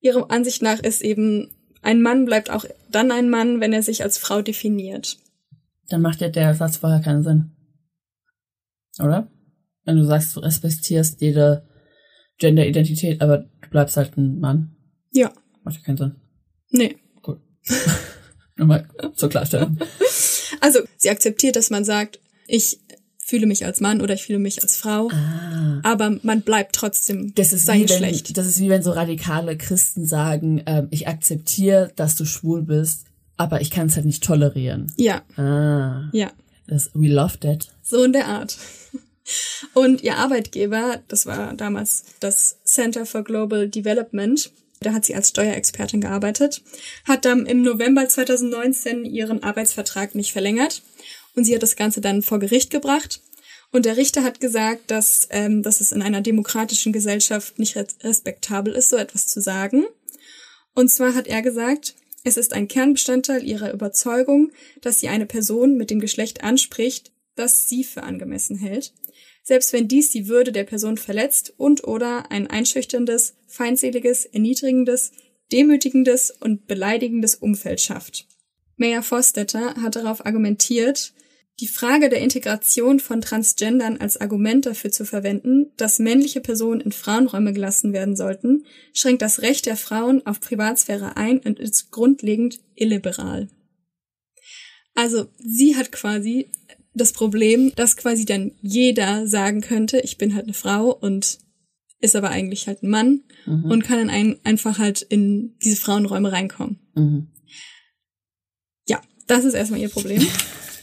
Ihrer 0.00 0.30
Ansicht 0.30 0.62
nach 0.62 0.80
ist 0.80 1.02
eben, 1.02 1.50
ein 1.82 2.00
Mann 2.00 2.24
bleibt 2.24 2.50
auch 2.50 2.64
dann 2.90 3.10
ein 3.12 3.28
Mann, 3.28 3.60
wenn 3.60 3.72
er 3.72 3.82
sich 3.82 4.02
als 4.02 4.16
Frau 4.16 4.42
definiert. 4.42 5.18
Dann 5.88 6.02
macht 6.02 6.20
ja 6.20 6.28
der 6.28 6.54
Satz 6.54 6.76
vorher 6.78 7.00
keinen 7.00 7.22
Sinn. 7.22 7.50
Oder? 9.00 9.28
Wenn 9.84 9.96
du 9.96 10.04
sagst, 10.04 10.36
du 10.36 10.40
respektierst 10.40 11.20
jede 11.20 11.66
Gender-Identität, 12.38 13.20
aber 13.22 13.38
du 13.38 13.68
bleibst 13.70 13.96
halt 13.96 14.16
ein 14.16 14.38
Mann. 14.38 14.76
Ja, 15.12 15.32
Macht 15.64 15.76
ja 15.76 15.82
keinen 15.82 15.96
Sinn. 15.96 16.14
nee. 16.70 16.96
Cool. 17.26 17.40
Nur 18.56 18.66
mal 18.66 18.88
zur 19.14 19.28
Klarstellung. 19.28 19.78
Also, 20.60 20.80
sie 20.96 21.10
akzeptiert, 21.10 21.54
dass 21.54 21.70
man 21.70 21.84
sagt, 21.84 22.18
ich 22.48 22.80
fühle 23.18 23.46
mich 23.46 23.64
als 23.64 23.80
Mann 23.80 24.00
oder 24.00 24.14
ich 24.14 24.24
fühle 24.24 24.40
mich 24.40 24.60
als 24.62 24.76
Frau, 24.76 25.08
aber 25.84 26.18
man 26.22 26.40
bleibt 26.42 26.74
trotzdem 26.74 27.26
Ah. 27.28 27.32
Das 27.36 27.52
ist, 27.52 27.66
sein 27.66 27.76
wie 27.76 27.88
wenn, 27.88 28.00
Geschlecht. 28.02 28.36
das 28.36 28.46
ist 28.46 28.58
wie 28.58 28.68
wenn 28.68 28.82
so 28.82 28.90
radikale 28.90 29.56
Christen 29.56 30.04
sagen, 30.04 30.62
ähm, 30.66 30.88
ich 30.90 31.06
akzeptiere, 31.06 31.92
dass 31.94 32.16
du 32.16 32.24
schwul 32.24 32.62
bist, 32.62 33.04
aber 33.38 33.60
ich 33.62 33.70
kann 33.70 33.86
es 33.86 33.96
halt 33.96 34.04
nicht 34.04 34.22
tolerieren. 34.22 34.92
Ja, 34.96 35.22
Ah, 35.36 36.10
ja, 36.12 36.30
das, 36.66 36.90
we 36.92 37.08
love 37.08 37.38
that. 37.40 37.68
so 37.82 38.02
in 38.04 38.12
der 38.12 38.26
Art. 38.26 38.58
Und 39.74 40.02
ihr 40.02 40.16
Arbeitgeber, 40.16 41.02
das 41.08 41.26
war 41.26 41.52
damals 41.54 42.04
das 42.20 42.58
Center 42.64 43.04
for 43.06 43.24
Global 43.24 43.68
Development, 43.68 44.50
da 44.80 44.92
hat 44.92 45.04
sie 45.04 45.14
als 45.14 45.30
Steuerexpertin 45.30 46.00
gearbeitet, 46.00 46.62
hat 47.04 47.24
dann 47.24 47.44
im 47.46 47.62
November 47.62 48.08
2019 48.08 49.04
ihren 49.04 49.42
Arbeitsvertrag 49.42 50.14
nicht 50.14 50.32
verlängert 50.32 50.82
und 51.34 51.44
sie 51.44 51.54
hat 51.54 51.62
das 51.62 51.76
Ganze 51.76 52.00
dann 52.00 52.22
vor 52.22 52.38
Gericht 52.38 52.70
gebracht. 52.70 53.20
Und 53.70 53.84
der 53.84 53.98
Richter 53.98 54.22
hat 54.22 54.40
gesagt, 54.40 54.90
dass, 54.90 55.28
ähm, 55.30 55.62
dass 55.62 55.82
es 55.82 55.92
in 55.92 56.00
einer 56.00 56.22
demokratischen 56.22 56.92
Gesellschaft 56.94 57.58
nicht 57.58 57.76
respektabel 58.02 58.72
ist, 58.72 58.88
so 58.88 58.96
etwas 58.96 59.26
zu 59.26 59.42
sagen. 59.42 59.84
Und 60.74 60.90
zwar 60.90 61.14
hat 61.14 61.26
er 61.26 61.42
gesagt, 61.42 61.94
es 62.28 62.36
ist 62.36 62.52
ein 62.52 62.68
Kernbestandteil 62.68 63.42
ihrer 63.42 63.72
Überzeugung, 63.72 64.52
dass 64.82 65.00
sie 65.00 65.08
eine 65.08 65.26
Person 65.26 65.76
mit 65.76 65.90
dem 65.90 65.98
Geschlecht 65.98 66.44
anspricht, 66.44 67.10
das 67.34 67.68
sie 67.68 67.84
für 67.84 68.02
angemessen 68.02 68.56
hält, 68.56 68.92
selbst 69.42 69.72
wenn 69.72 69.88
dies 69.88 70.10
die 70.10 70.28
Würde 70.28 70.52
der 70.52 70.64
Person 70.64 70.98
verletzt 70.98 71.54
und 71.56 71.84
oder 71.84 72.30
ein 72.30 72.46
einschüchterndes, 72.46 73.34
feindseliges, 73.46 74.26
erniedrigendes, 74.26 75.12
demütigendes 75.50 76.30
und 76.30 76.66
beleidigendes 76.66 77.34
Umfeld 77.34 77.80
schafft. 77.80 78.26
Mayor 78.76 79.02
Fostetter 79.02 79.74
hat 79.76 79.96
darauf 79.96 80.26
argumentiert, 80.26 81.14
die 81.60 81.66
Frage 81.66 82.08
der 82.08 82.20
Integration 82.20 83.00
von 83.00 83.20
Transgendern 83.20 83.96
als 83.96 84.16
Argument 84.16 84.64
dafür 84.66 84.92
zu 84.92 85.04
verwenden, 85.04 85.72
dass 85.76 85.98
männliche 85.98 86.40
Personen 86.40 86.80
in 86.80 86.92
Frauenräume 86.92 87.52
gelassen 87.52 87.92
werden 87.92 88.14
sollten, 88.14 88.64
schränkt 88.92 89.22
das 89.22 89.42
Recht 89.42 89.66
der 89.66 89.76
Frauen 89.76 90.24
auf 90.24 90.40
Privatsphäre 90.40 91.16
ein 91.16 91.38
und 91.40 91.58
ist 91.58 91.90
grundlegend 91.90 92.60
illiberal. 92.76 93.48
Also 94.94 95.26
sie 95.38 95.76
hat 95.76 95.90
quasi 95.90 96.50
das 96.94 97.12
Problem, 97.12 97.72
dass 97.74 97.96
quasi 97.96 98.24
dann 98.24 98.52
jeder 98.60 99.26
sagen 99.26 99.60
könnte, 99.60 99.98
ich 100.00 100.16
bin 100.16 100.34
halt 100.34 100.44
eine 100.44 100.54
Frau 100.54 100.92
und 100.92 101.38
ist 102.00 102.14
aber 102.14 102.30
eigentlich 102.30 102.68
halt 102.68 102.82
ein 102.82 102.90
Mann 102.90 103.24
mhm. 103.46 103.64
und 103.64 103.82
kann 103.82 103.98
dann 103.98 104.10
ein, 104.10 104.38
einfach 104.44 104.78
halt 104.78 105.02
in 105.02 105.56
diese 105.62 105.76
Frauenräume 105.76 106.30
reinkommen. 106.30 106.78
Mhm. 106.94 107.28
Ja, 108.88 109.00
das 109.26 109.44
ist 109.44 109.54
erstmal 109.54 109.80
ihr 109.80 109.88
Problem. 109.88 110.24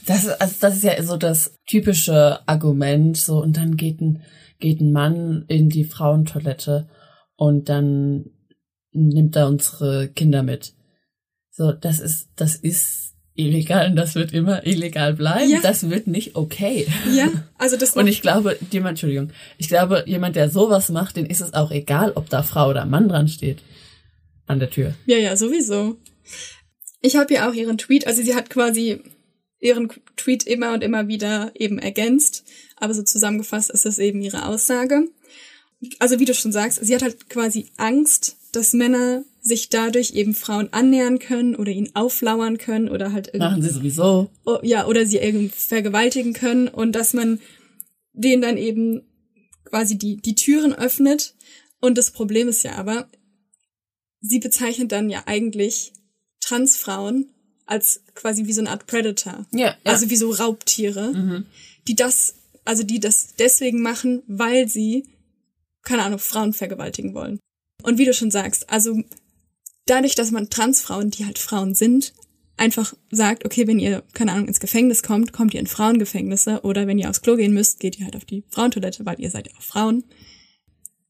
Das 0.06 0.24
ist, 0.24 0.40
also 0.40 0.54
das 0.60 0.76
ist 0.76 0.84
ja 0.84 1.02
so 1.02 1.16
das 1.16 1.58
typische 1.66 2.46
Argument, 2.48 3.16
so, 3.16 3.42
und 3.42 3.56
dann 3.56 3.76
geht 3.76 4.00
ein, 4.00 4.22
geht 4.60 4.80
ein 4.80 4.92
Mann 4.92 5.44
in 5.48 5.68
die 5.68 5.84
Frauentoilette 5.84 6.88
und 7.36 7.68
dann 7.68 8.26
nimmt 8.92 9.36
er 9.36 9.48
unsere 9.48 10.08
Kinder 10.08 10.42
mit. 10.42 10.74
So, 11.50 11.72
das 11.72 12.00
ist, 12.00 12.30
das 12.36 12.54
ist 12.54 13.14
illegal 13.34 13.90
und 13.90 13.96
das 13.96 14.14
wird 14.14 14.32
immer 14.32 14.66
illegal 14.66 15.14
bleiben. 15.14 15.50
Ja. 15.50 15.60
Das 15.60 15.88
wird 15.90 16.06
nicht 16.06 16.36
okay. 16.36 16.86
Ja, 17.14 17.30
also 17.58 17.76
das. 17.76 17.90
Und 17.96 18.06
ich 18.06 18.22
glaube, 18.22 18.58
jemand, 18.70 18.92
Entschuldigung, 18.92 19.30
ich 19.58 19.68
glaube, 19.68 20.04
jemand, 20.06 20.36
der 20.36 20.50
sowas 20.50 20.88
macht, 20.88 21.16
den 21.16 21.26
ist 21.26 21.40
es 21.40 21.54
auch 21.54 21.70
egal, 21.70 22.12
ob 22.14 22.30
da 22.30 22.42
Frau 22.42 22.70
oder 22.70 22.86
Mann 22.86 23.08
dran 23.08 23.28
steht. 23.28 23.58
An 24.46 24.58
der 24.58 24.70
Tür. 24.70 24.94
Ja, 25.06 25.16
ja, 25.16 25.36
sowieso. 25.36 25.96
Ich 27.00 27.16
habe 27.16 27.34
ja 27.34 27.48
auch 27.48 27.54
ihren 27.54 27.78
Tweet, 27.78 28.06
also 28.06 28.22
sie 28.22 28.34
hat 28.34 28.48
quasi 28.48 29.02
ihren 29.60 29.90
Tweet 30.16 30.44
immer 30.44 30.72
und 30.72 30.82
immer 30.82 31.08
wieder 31.08 31.52
eben 31.54 31.78
ergänzt. 31.78 32.44
Aber 32.76 32.94
so 32.94 33.02
zusammengefasst 33.02 33.70
ist 33.70 33.84
das 33.84 33.98
eben 33.98 34.20
ihre 34.20 34.46
Aussage. 34.46 35.08
Also 35.98 36.18
wie 36.18 36.24
du 36.24 36.34
schon 36.34 36.52
sagst, 36.52 36.84
sie 36.84 36.94
hat 36.94 37.02
halt 37.02 37.28
quasi 37.28 37.70
Angst, 37.76 38.36
dass 38.52 38.72
Männer 38.72 39.24
sich 39.40 39.68
dadurch 39.68 40.12
eben 40.14 40.34
Frauen 40.34 40.72
annähern 40.72 41.18
können 41.18 41.54
oder 41.54 41.70
ihnen 41.70 41.94
auflauern 41.94 42.58
können 42.58 42.88
oder 42.88 43.12
halt 43.12 43.28
irgendwie. 43.28 43.40
Machen 43.40 43.62
sie 43.62 43.70
sowieso. 43.70 44.30
Oh, 44.44 44.58
ja, 44.62 44.86
oder 44.86 45.06
sie 45.06 45.18
irgendwie 45.18 45.50
vergewaltigen 45.50 46.32
können 46.32 46.68
und 46.68 46.92
dass 46.92 47.12
man 47.12 47.40
denen 48.12 48.42
dann 48.42 48.56
eben 48.56 49.02
quasi 49.64 49.98
die, 49.98 50.16
die 50.16 50.34
Türen 50.34 50.74
öffnet. 50.74 51.34
Und 51.80 51.98
das 51.98 52.10
Problem 52.10 52.48
ist 52.48 52.62
ja 52.62 52.76
aber, 52.76 53.08
sie 54.20 54.40
bezeichnet 54.40 54.90
dann 54.90 55.10
ja 55.10 55.24
eigentlich 55.26 55.92
Transfrauen 56.40 57.34
als 57.66 58.02
quasi 58.14 58.46
wie 58.46 58.52
so 58.52 58.60
eine 58.60 58.70
Art 58.70 58.86
Predator. 58.86 59.44
Ja. 59.52 59.66
ja. 59.66 59.74
Also 59.84 60.08
wie 60.10 60.16
so 60.16 60.30
Raubtiere, 60.30 61.12
mhm. 61.12 61.46
die 61.86 61.96
das, 61.96 62.34
also 62.64 62.82
die 62.82 63.00
das 63.00 63.34
deswegen 63.38 63.82
machen, 63.82 64.22
weil 64.26 64.68
sie, 64.68 65.04
keine 65.82 66.04
Ahnung, 66.04 66.18
Frauen 66.18 66.52
vergewaltigen 66.52 67.14
wollen. 67.14 67.38
Und 67.82 67.98
wie 67.98 68.04
du 68.04 68.14
schon 68.14 68.30
sagst, 68.30 68.70
also 68.70 69.02
dadurch, 69.86 70.14
dass 70.14 70.30
man 70.30 70.50
Transfrauen, 70.50 71.10
die 71.10 71.26
halt 71.26 71.38
Frauen 71.38 71.74
sind, 71.74 72.12
einfach 72.56 72.94
sagt, 73.10 73.44
okay, 73.44 73.66
wenn 73.66 73.78
ihr, 73.78 74.02
keine 74.14 74.32
Ahnung, 74.32 74.48
ins 74.48 74.60
Gefängnis 74.60 75.02
kommt, 75.02 75.32
kommt 75.32 75.54
ihr 75.54 75.60
in 75.60 75.66
Frauengefängnisse 75.66 76.62
oder 76.62 76.86
wenn 76.86 76.98
ihr 76.98 77.10
aufs 77.10 77.20
Klo 77.20 77.36
gehen 77.36 77.52
müsst, 77.52 77.80
geht 77.80 77.98
ihr 77.98 78.04
halt 78.04 78.16
auf 78.16 78.24
die 78.24 78.44
Frauentoilette, 78.50 79.04
weil 79.04 79.20
ihr 79.20 79.30
seid 79.30 79.48
ja 79.48 79.56
auch 79.56 79.62
Frauen. 79.62 80.04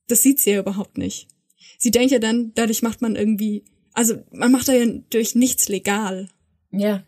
Das 0.09 0.23
sieht 0.23 0.41
sie 0.41 0.51
ja 0.51 0.61
überhaupt 0.61 0.99
nicht. 0.99 1.29
Sie 1.79 1.91
denkt 1.91 2.11
ja 2.11 2.19
dann, 2.19 2.53
dadurch 2.55 2.83
macht 2.83 3.03
man 3.03 3.17
irgendwie, 3.17 3.65
also 3.93 4.23
man 4.33 4.53
macht 4.53 4.69
da 4.69 4.73
ja 4.73 4.87
durch 5.11 5.35
nichts 5.35 5.69
legal. 5.69 6.29
Ja. 6.71 7.05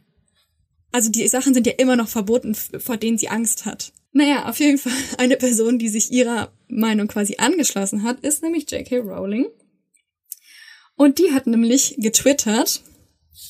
Also 0.92 1.10
die 1.10 1.26
Sachen 1.28 1.54
sind 1.54 1.66
ja 1.66 1.74
immer 1.76 1.96
noch 1.96 2.08
verboten, 2.08 2.54
vor 2.54 2.96
denen 2.96 3.18
sie 3.18 3.28
Angst 3.28 3.66
hat. 3.66 3.92
Naja, 4.12 4.48
auf 4.48 4.58
jeden 4.58 4.78
Fall 4.78 4.92
eine 5.18 5.36
Person, 5.36 5.78
die 5.78 5.88
sich 5.88 6.10
ihrer 6.12 6.52
Meinung 6.68 7.08
quasi 7.08 7.36
angeschlossen 7.38 8.02
hat, 8.02 8.20
ist 8.20 8.42
nämlich 8.42 8.70
J.K. 8.70 8.98
Rowling. 8.98 9.46
Und 10.96 11.18
die 11.18 11.32
hat 11.32 11.46
nämlich 11.46 11.94
getwittert, 11.98 12.82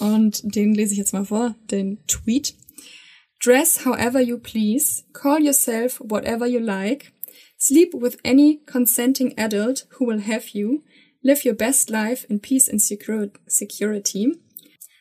und 0.01 0.43
den 0.55 0.75
lese 0.75 0.93
ich 0.93 0.99
jetzt 0.99 1.15
mal 1.15 1.25
vor, 1.25 1.55
den 1.71 2.05
Tweet. 2.07 2.55
Dress 3.43 3.87
however 3.87 4.21
you 4.21 4.39
please, 4.39 5.05
call 5.13 5.41
yourself 5.43 6.01
whatever 6.01 6.47
you 6.47 6.59
like, 6.59 7.13
sleep 7.57 7.95
with 7.95 8.19
any 8.25 8.61
consenting 8.67 9.33
adult 9.39 9.87
who 9.99 10.07
will 10.07 10.21
have 10.27 10.49
you, 10.53 10.83
live 11.23 11.45
your 11.47 11.55
best 11.55 11.89
life 11.89 12.27
in 12.29 12.41
peace 12.41 12.69
and 12.69 12.83
security, 12.83 14.35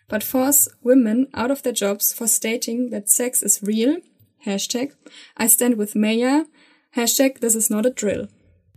but 0.08 0.24
force 0.24 0.70
women 0.82 1.28
out 1.34 1.52
of 1.52 1.63
their 1.63 1.74
jobs 1.74 2.13
for 2.13 2.28
stating 2.28 2.89
that 2.91 3.10
sex 3.10 3.41
is 3.41 3.62
real. 3.63 3.98
Hashtag 4.46 4.93
I 5.38 5.48
stand 5.48 5.78
with 5.78 5.96
Maya. 5.96 6.46
Hashtag 6.96 7.39
this 7.39 7.56
is 7.56 7.70
not 7.70 7.86
a 7.86 7.91
drill. 7.91 8.28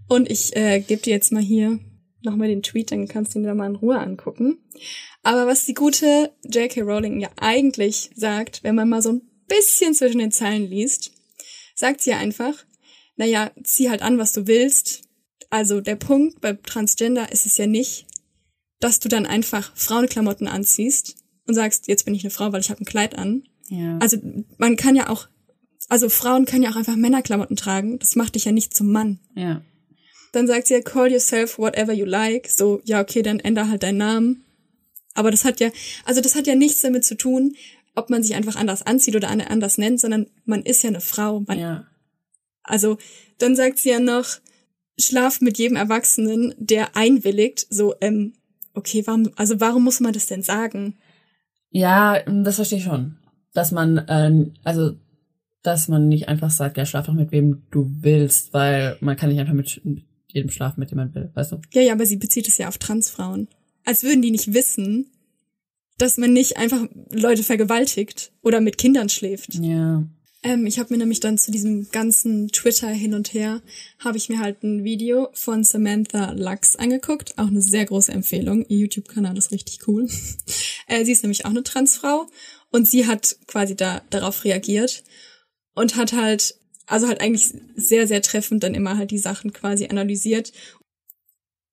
Und 0.08 0.30
ich 0.30 0.56
äh, 0.56 0.80
gebe 0.80 1.02
dir 1.02 1.14
jetzt 1.14 1.30
mal 1.30 1.42
hier 1.42 1.78
nochmal 2.22 2.48
den 2.48 2.62
Tweet, 2.62 2.90
dann 2.90 3.08
kannst 3.08 3.34
du 3.34 3.38
ihn 3.38 3.44
da 3.44 3.54
mal 3.54 3.70
in 3.70 3.76
Ruhe 3.76 3.98
angucken. 3.98 4.58
Aber 5.22 5.46
was 5.46 5.66
die 5.66 5.74
gute 5.74 6.32
J.K. 6.44 6.82
Rowling 6.82 7.20
ja 7.20 7.30
eigentlich 7.36 8.10
sagt, 8.14 8.62
wenn 8.62 8.74
man 8.74 8.88
mal 8.88 9.02
so 9.02 9.12
ein 9.12 9.22
bisschen 9.46 9.94
zwischen 9.94 10.18
den 10.18 10.32
Zeilen 10.32 10.68
liest, 10.68 11.12
sagt 11.74 12.00
sie 12.00 12.10
ja 12.10 12.18
einfach, 12.18 12.54
naja, 13.16 13.50
zieh 13.62 13.90
halt 13.90 14.02
an, 14.02 14.18
was 14.18 14.32
du 14.32 14.46
willst. 14.46 15.02
Also 15.50 15.80
der 15.80 15.96
Punkt 15.96 16.40
bei 16.40 16.54
Transgender 16.54 17.32
ist 17.32 17.46
es 17.46 17.56
ja 17.56 17.66
nicht, 17.66 18.06
dass 18.80 18.98
du 18.98 19.08
dann 19.08 19.26
einfach 19.26 19.72
Frauenklamotten 19.76 20.48
anziehst 20.48 21.16
und 21.46 21.54
sagst, 21.54 21.86
jetzt 21.88 22.04
bin 22.04 22.14
ich 22.14 22.24
eine 22.24 22.30
Frau, 22.30 22.52
weil 22.52 22.60
ich 22.60 22.70
habe 22.70 22.82
ein 22.82 22.86
Kleid 22.86 23.16
an. 23.16 23.44
Ja. 23.68 23.98
Also 23.98 24.16
man 24.58 24.76
kann 24.76 24.96
ja 24.96 25.08
auch, 25.08 25.28
also 25.88 26.08
Frauen 26.08 26.46
können 26.46 26.62
ja 26.62 26.70
auch 26.70 26.76
einfach 26.76 26.96
Männerklamotten 26.96 27.56
tragen. 27.56 27.98
Das 27.98 28.16
macht 28.16 28.34
dich 28.34 28.46
ja 28.46 28.52
nicht 28.52 28.74
zum 28.74 28.90
Mann. 28.90 29.20
Ja. 29.34 29.62
Dann 30.32 30.46
sagt 30.46 30.66
sie 30.66 30.74
ja, 30.74 30.80
call 30.80 31.12
yourself 31.12 31.58
whatever 31.58 31.92
you 31.92 32.04
like. 32.04 32.48
So, 32.48 32.80
ja, 32.84 33.00
okay, 33.00 33.22
dann 33.22 33.40
änder 33.40 33.68
halt 33.68 33.82
deinen 33.82 33.98
Namen. 33.98 34.44
Aber 35.14 35.30
das 35.30 35.44
hat 35.44 35.60
ja, 35.60 35.70
also 36.04 36.20
das 36.20 36.34
hat 36.34 36.46
ja 36.46 36.54
nichts 36.54 36.80
damit 36.80 37.04
zu 37.04 37.16
tun, 37.16 37.56
ob 37.94 38.10
man 38.10 38.22
sich 38.22 38.34
einfach 38.34 38.56
anders 38.56 38.82
anzieht 38.82 39.16
oder 39.16 39.28
anders 39.28 39.76
nennt, 39.76 40.00
sondern 40.00 40.26
man 40.44 40.62
ist 40.62 40.82
ja 40.82 40.88
eine 40.88 41.00
Frau. 41.00 41.40
Man, 41.40 41.58
ja. 41.58 41.86
Also 42.62 42.98
dann 43.38 43.56
sagt 43.56 43.78
sie 43.78 43.90
ja 43.90 43.98
noch, 43.98 44.38
schlaf 44.98 45.40
mit 45.40 45.58
jedem 45.58 45.76
Erwachsenen, 45.76 46.54
der 46.58 46.96
einwilligt. 46.96 47.66
So, 47.70 47.94
ähm, 48.00 48.34
okay, 48.74 49.02
warum, 49.06 49.30
also 49.36 49.60
warum 49.60 49.84
muss 49.84 50.00
man 50.00 50.12
das 50.12 50.26
denn 50.26 50.42
sagen? 50.42 50.98
Ja, 51.70 52.20
das 52.24 52.56
verstehe 52.56 52.78
ich 52.78 52.84
schon. 52.84 53.16
Dass 53.52 53.72
man, 53.72 53.98
äh, 53.98 54.50
also, 54.64 54.92
dass 55.62 55.88
man 55.88 56.08
nicht 56.08 56.28
einfach 56.28 56.50
sagt, 56.50 56.76
ja, 56.76 56.86
schlaf 56.86 57.06
doch 57.06 57.14
mit 57.14 57.32
wem 57.32 57.62
du 57.70 57.90
willst, 58.00 58.52
weil 58.52 58.96
man 59.00 59.16
kann 59.16 59.30
nicht 59.30 59.40
einfach 59.40 59.54
mit 59.54 59.80
jedem 60.28 60.50
schlafen, 60.50 60.80
mit 60.80 60.90
dem 60.90 60.96
man 60.96 61.14
will, 61.14 61.30
weißt 61.34 61.52
du? 61.52 61.60
Ja, 61.72 61.82
ja, 61.82 61.92
aber 61.92 62.06
sie 62.06 62.16
bezieht 62.16 62.48
es 62.48 62.58
ja 62.58 62.68
auf 62.68 62.78
Transfrauen. 62.78 63.48
Als 63.84 64.02
würden 64.02 64.22
die 64.22 64.30
nicht 64.30 64.52
wissen, 64.52 65.06
dass 65.98 66.16
man 66.16 66.32
nicht 66.32 66.56
einfach 66.56 66.82
Leute 67.10 67.42
vergewaltigt 67.42 68.32
oder 68.42 68.60
mit 68.60 68.78
Kindern 68.78 69.08
schläft. 69.08 69.54
Ja. 69.54 70.04
Ähm, 70.42 70.66
ich 70.66 70.78
habe 70.78 70.92
mir 70.92 70.98
nämlich 70.98 71.20
dann 71.20 71.36
zu 71.36 71.50
diesem 71.50 71.90
ganzen 71.90 72.48
Twitter 72.48 72.88
hin 72.88 73.14
und 73.14 73.34
her, 73.34 73.62
habe 73.98 74.16
ich 74.16 74.28
mir 74.28 74.38
halt 74.38 74.62
ein 74.62 74.84
Video 74.84 75.28
von 75.34 75.64
Samantha 75.64 76.32
Lux 76.32 76.76
angeguckt. 76.76 77.38
Auch 77.38 77.48
eine 77.48 77.60
sehr 77.60 77.84
große 77.84 78.12
Empfehlung. 78.12 78.64
Ihr 78.66 78.78
YouTube-Kanal 78.78 79.36
ist 79.36 79.52
richtig 79.52 79.86
cool. 79.86 80.08
äh, 80.86 81.04
sie 81.04 81.12
ist 81.12 81.22
nämlich 81.22 81.44
auch 81.44 81.50
eine 81.50 81.62
Transfrau 81.62 82.26
und 82.70 82.88
sie 82.88 83.06
hat 83.06 83.36
quasi 83.46 83.76
da 83.76 84.02
darauf 84.10 84.44
reagiert 84.44 85.04
und 85.74 85.96
hat 85.96 86.14
halt, 86.14 86.56
also 86.86 87.06
halt 87.06 87.20
eigentlich 87.20 87.52
sehr, 87.76 88.06
sehr 88.06 88.22
treffend 88.22 88.62
dann 88.62 88.74
immer 88.74 88.96
halt 88.96 89.10
die 89.10 89.18
Sachen 89.18 89.52
quasi 89.52 89.88
analysiert. 89.88 90.52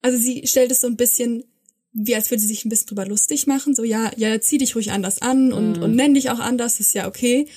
Also 0.01 0.17
sie 0.17 0.45
stellt 0.45 0.71
es 0.71 0.81
so 0.81 0.87
ein 0.87 0.97
bisschen 0.97 1.45
wie 1.93 2.13
als 2.13 2.29
würde 2.29 2.41
sie 2.41 2.47
sich 2.47 2.63
ein 2.63 2.69
bisschen 2.69 2.87
drüber 2.87 3.07
lustig 3.07 3.47
machen, 3.47 3.73
so 3.73 3.83
ja, 3.83 4.11
ja, 4.17 4.39
zieh 4.39 4.59
dich 4.59 4.75
ruhig 4.75 4.91
anders 4.91 5.19
an 5.19 5.51
und, 5.51 5.79
mm. 5.79 5.83
und 5.83 5.95
nenn 5.95 6.13
dich 6.13 6.29
auch 6.29 6.37
anders, 6.37 6.79
ist 6.79 6.93
ja 6.93 7.07
okay. 7.07 7.47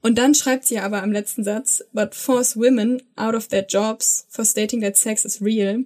Und 0.00 0.16
dann 0.16 0.34
schreibt 0.34 0.64
sie 0.64 0.78
aber 0.78 1.02
am 1.02 1.12
letzten 1.12 1.44
Satz, 1.44 1.82
but 1.92 2.14
force 2.14 2.56
women 2.56 3.02
out 3.16 3.34
of 3.34 3.48
their 3.48 3.66
jobs 3.66 4.26
for 4.30 4.44
stating 4.44 4.80
that 4.80 4.96
sex 4.96 5.24
is 5.24 5.42
real. 5.42 5.84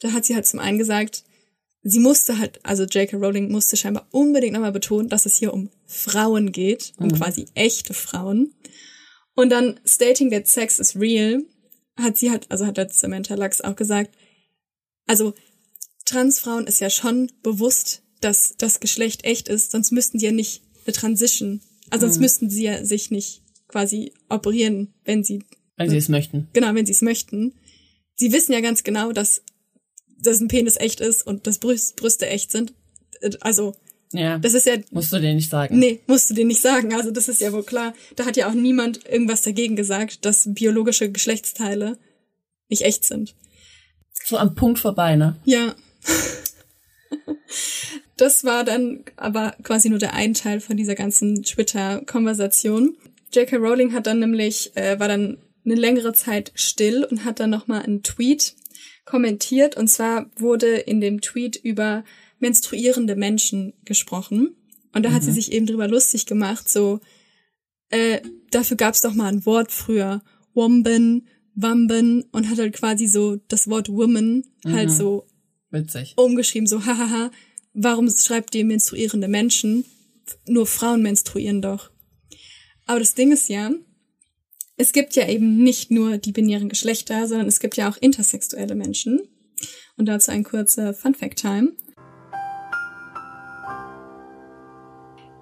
Da 0.00 0.12
hat 0.12 0.24
sie 0.24 0.34
halt 0.34 0.46
zum 0.46 0.60
einen 0.60 0.78
gesagt, 0.78 1.24
sie 1.82 1.98
musste 1.98 2.38
halt, 2.38 2.60
also 2.64 2.84
J.K. 2.84 3.16
Rowling 3.16 3.50
musste 3.50 3.76
scheinbar 3.76 4.06
unbedingt 4.10 4.54
nochmal 4.54 4.72
betonen, 4.72 5.08
dass 5.08 5.26
es 5.26 5.36
hier 5.36 5.52
um 5.52 5.70
Frauen 5.86 6.52
geht, 6.52 6.92
um 6.98 7.12
quasi 7.12 7.46
echte 7.54 7.92
Frauen. 7.92 8.54
Und 9.34 9.50
dann 9.50 9.80
stating 9.84 10.30
that 10.30 10.46
sex 10.46 10.78
is 10.78 10.96
real, 10.96 11.42
hat 11.96 12.16
sie 12.16 12.30
halt, 12.30 12.50
also 12.50 12.66
hat 12.66 12.76
der 12.76 12.88
Samantha 12.90 13.34
Lux 13.34 13.60
auch 13.60 13.76
gesagt, 13.76 14.14
also 15.06 15.34
Transfrauen 16.04 16.66
ist 16.66 16.80
ja 16.80 16.90
schon 16.90 17.32
bewusst, 17.42 18.02
dass 18.20 18.54
das 18.56 18.80
Geschlecht 18.80 19.24
echt 19.24 19.48
ist, 19.48 19.72
sonst 19.72 19.90
müssten 19.90 20.18
die 20.18 20.26
ja 20.26 20.32
nicht 20.32 20.62
eine 20.86 20.94
Transition, 20.94 21.60
also 21.90 22.06
sonst 22.06 22.20
müssten 22.20 22.50
sie 22.50 22.64
ja 22.64 22.84
sich 22.84 23.10
nicht 23.10 23.42
quasi 23.68 24.12
operieren, 24.28 24.94
wenn 25.04 25.24
sie, 25.24 25.42
Wenn 25.76 25.90
sie 25.90 25.96
es 25.96 26.08
möchten. 26.08 26.48
genau, 26.52 26.74
wenn 26.74 26.86
sie 26.86 26.92
es 26.92 27.02
möchten. 27.02 27.54
Sie 28.16 28.32
wissen 28.32 28.52
ja 28.52 28.60
ganz 28.60 28.84
genau, 28.84 29.12
dass, 29.12 29.42
dass 30.20 30.40
ein 30.40 30.48
Penis 30.48 30.76
echt 30.76 31.00
ist 31.00 31.26
und 31.26 31.46
dass 31.46 31.58
Brüst, 31.58 31.96
Brüste 31.96 32.26
echt 32.28 32.52
sind. 32.52 32.72
Also, 33.40 33.74
Ja. 34.12 34.38
das 34.38 34.54
ist 34.54 34.66
ja, 34.66 34.76
musst 34.92 35.12
du 35.12 35.18
dir 35.20 35.34
nicht 35.34 35.50
sagen. 35.50 35.78
nee, 35.78 36.00
musst 36.06 36.30
du 36.30 36.34
dir 36.34 36.44
nicht 36.44 36.60
sagen. 36.60 36.94
Also, 36.94 37.10
das 37.10 37.28
ist 37.28 37.40
ja 37.40 37.52
wohl 37.52 37.64
klar. 37.64 37.94
Da 38.16 38.24
hat 38.26 38.36
ja 38.36 38.48
auch 38.48 38.54
niemand 38.54 39.04
irgendwas 39.08 39.42
dagegen 39.42 39.74
gesagt, 39.76 40.24
dass 40.24 40.48
biologische 40.52 41.10
Geschlechtsteile 41.10 41.98
nicht 42.68 42.82
echt 42.82 43.04
sind. 43.04 43.34
So 44.24 44.38
am 44.38 44.54
Punkt 44.54 44.78
vorbei, 44.78 45.16
ne? 45.16 45.36
Ja. 45.44 45.74
Das 48.16 48.44
war 48.44 48.64
dann 48.64 49.04
aber 49.16 49.54
quasi 49.62 49.88
nur 49.88 49.98
der 49.98 50.14
ein 50.14 50.34
Teil 50.34 50.60
von 50.60 50.76
dieser 50.76 50.94
ganzen 50.94 51.42
Twitter-Konversation. 51.42 52.96
J.K. 53.32 53.56
Rowling 53.56 53.92
hat 53.92 54.06
dann 54.06 54.20
nämlich, 54.20 54.76
äh, 54.76 54.98
war 55.00 55.08
dann 55.08 55.38
eine 55.64 55.74
längere 55.74 56.12
Zeit 56.12 56.52
still 56.54 57.04
und 57.04 57.24
hat 57.24 57.40
dann 57.40 57.50
nochmal 57.50 57.82
einen 57.82 58.02
Tweet 58.02 58.54
kommentiert. 59.04 59.76
Und 59.76 59.88
zwar 59.88 60.30
wurde 60.36 60.76
in 60.76 61.00
dem 61.00 61.20
Tweet 61.20 61.56
über 61.56 62.04
menstruierende 62.38 63.16
Menschen 63.16 63.72
gesprochen. 63.84 64.54
Und 64.92 65.04
da 65.04 65.12
hat 65.12 65.24
sie 65.24 65.32
sich 65.32 65.50
eben 65.50 65.66
drüber 65.66 65.88
lustig 65.88 66.26
gemacht, 66.26 66.68
so, 66.68 67.00
äh, 67.90 68.20
dafür 68.50 68.76
gab's 68.76 69.00
doch 69.00 69.14
mal 69.14 69.26
ein 69.26 69.44
Wort 69.44 69.72
früher. 69.72 70.22
Womben, 70.52 71.26
Wamben 71.56 72.24
und 72.32 72.48
hat 72.48 72.58
halt 72.58 72.74
quasi 72.74 73.06
so 73.06 73.36
das 73.48 73.68
Wort 73.68 73.88
Woman 73.88 74.44
halt 74.64 74.90
so 74.90 75.26
Witzig. 75.70 76.14
umgeschrieben, 76.16 76.66
so, 76.66 76.84
hahaha, 76.84 77.30
warum 77.74 78.08
schreibt 78.08 78.54
ihr 78.54 78.64
menstruierende 78.64 79.28
Menschen? 79.28 79.84
Nur 80.46 80.66
Frauen 80.66 81.02
menstruieren 81.02 81.60
doch. 81.60 81.90
Aber 82.86 83.00
das 83.00 83.14
Ding 83.14 83.32
ist 83.32 83.48
ja, 83.48 83.72
es 84.76 84.92
gibt 84.92 85.14
ja 85.16 85.28
eben 85.28 85.62
nicht 85.62 85.90
nur 85.90 86.16
die 86.18 86.32
binären 86.32 86.68
Geschlechter, 86.68 87.26
sondern 87.26 87.48
es 87.48 87.60
gibt 87.60 87.76
ja 87.76 87.90
auch 87.90 87.96
intersexuelle 87.98 88.74
Menschen. 88.74 89.20
Und 89.96 90.06
dazu 90.06 90.30
ein 90.30 90.44
kurzer 90.44 90.94
Fun 90.94 91.14
Fact 91.14 91.38
Time. 91.38 91.72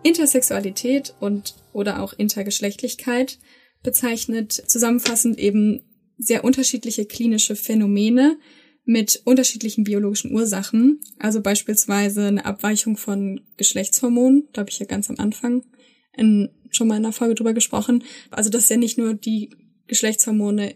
Intersexualität 0.03 1.15
und 1.21 1.55
oder 1.73 2.03
auch 2.03 2.13
Intergeschlechtlichkeit 2.13 3.39
bezeichnet 3.83 4.53
zusammenfassend 4.53 5.39
eben 5.39 5.85
sehr 6.19 6.45
unterschiedliche 6.45 7.07
klinische 7.07 7.57
Phänomene 7.57 8.39
mit 8.85 9.23
unterschiedlichen 9.25 9.85
biologischen 9.85 10.33
Ursachen. 10.33 11.01
Also 11.19 11.41
beispielsweise 11.41 12.27
eine 12.27 12.45
Abweichung 12.45 12.97
von 12.97 13.41
Geschlechtshormonen. 13.57 14.49
Da 14.53 14.61
habe 14.61 14.71
ich 14.71 14.79
ja 14.79 14.87
ganz 14.87 15.09
am 15.09 15.17
Anfang 15.19 15.63
in, 16.17 16.51
schon 16.71 16.89
mal 16.89 16.97
in 16.97 17.05
einer 17.05 17.13
Folge 17.13 17.35
drüber 17.35 17.55
gesprochen. 17.55 18.05
Also 18.31 18.51
das 18.51 18.65
ist 18.65 18.71
ja 18.71 18.77
nicht 18.77 18.99
nur 18.99 19.15
die 19.15 19.51
Geschlechtshormone 19.87 20.75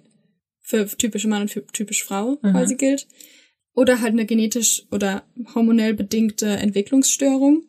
für 0.63 0.87
typische 0.87 1.29
Mann 1.29 1.43
und 1.43 1.51
für 1.51 1.67
typisch 1.67 2.05
Frau 2.05 2.37
quasi 2.37 2.75
gilt. 2.77 3.07
Oder 3.75 4.01
halt 4.01 4.13
eine 4.13 4.27
genetisch 4.27 4.85
oder 4.91 5.25
hormonell 5.55 5.95
bedingte 5.95 6.47
Entwicklungsstörung. 6.47 7.65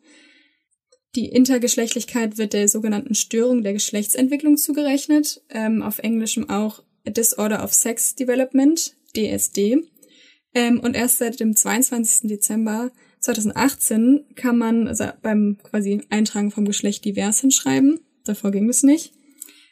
Die 1.14 1.26
Intergeschlechtlichkeit 1.26 2.38
wird 2.38 2.52
der 2.52 2.68
sogenannten 2.68 3.14
Störung 3.14 3.62
der 3.62 3.72
Geschlechtsentwicklung 3.72 4.56
zugerechnet, 4.56 5.42
ähm, 5.50 5.82
auf 5.82 5.98
Englischem 5.98 6.48
auch 6.48 6.82
Disorder 7.06 7.64
of 7.64 7.72
Sex 7.72 8.14
Development, 8.14 8.94
DSD. 9.16 9.78
Ähm, 10.54 10.80
und 10.80 10.94
erst 10.94 11.18
seit 11.18 11.40
dem 11.40 11.54
22. 11.54 12.28
Dezember 12.28 12.90
2018 13.20 14.24
kann 14.36 14.58
man 14.58 14.88
also 14.88 15.06
beim 15.22 15.58
quasi 15.62 16.02
Eintragen 16.10 16.50
vom 16.50 16.64
Geschlecht 16.64 17.04
divers 17.04 17.40
hinschreiben. 17.40 18.00
Davor 18.24 18.50
ging 18.50 18.68
es 18.68 18.82
nicht. 18.82 19.12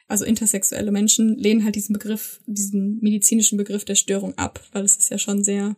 Also 0.08 0.24
intersexuelle 0.24 0.92
Menschen 0.92 1.36
lehnen 1.36 1.64
halt 1.64 1.74
diesen 1.74 1.92
Begriff, 1.92 2.40
diesen 2.46 2.98
medizinischen 3.00 3.58
Begriff 3.58 3.84
der 3.84 3.96
Störung 3.96 4.36
ab, 4.38 4.60
weil 4.72 4.84
es 4.84 4.96
ist 4.96 5.10
ja 5.10 5.18
schon 5.18 5.42
sehr, 5.42 5.76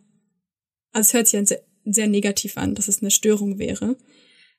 also 0.91 1.07
es 1.07 1.13
hört 1.13 1.27
sich 1.27 1.39
ja 1.39 1.45
sehr, 1.45 1.63
sehr 1.85 2.07
negativ 2.07 2.57
an, 2.57 2.75
dass 2.75 2.87
es 2.87 3.01
eine 3.01 3.11
Störung 3.11 3.57
wäre. 3.57 3.97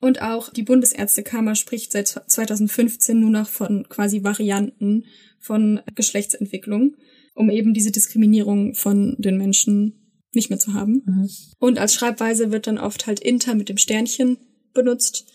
Und 0.01 0.21
auch 0.21 0.51
die 0.51 0.63
Bundesärztekammer 0.63 1.55
spricht 1.55 1.91
seit 1.91 2.07
2015 2.07 3.19
nur 3.19 3.29
noch 3.29 3.47
von 3.47 3.87
quasi 3.87 4.23
Varianten 4.23 5.05
von 5.39 5.79
Geschlechtsentwicklung, 5.95 6.97
um 7.35 7.49
eben 7.49 7.73
diese 7.73 7.91
Diskriminierung 7.91 8.73
von 8.73 9.15
den 9.19 9.37
Menschen 9.37 10.00
nicht 10.33 10.49
mehr 10.49 10.59
zu 10.59 10.73
haben. 10.73 11.03
Und 11.59 11.77
als 11.77 11.93
Schreibweise 11.93 12.51
wird 12.51 12.67
dann 12.67 12.77
oft 12.77 13.07
halt 13.07 13.19
inter 13.19 13.55
mit 13.55 13.69
dem 13.69 13.77
Sternchen 13.77 14.37
benutzt, 14.73 15.25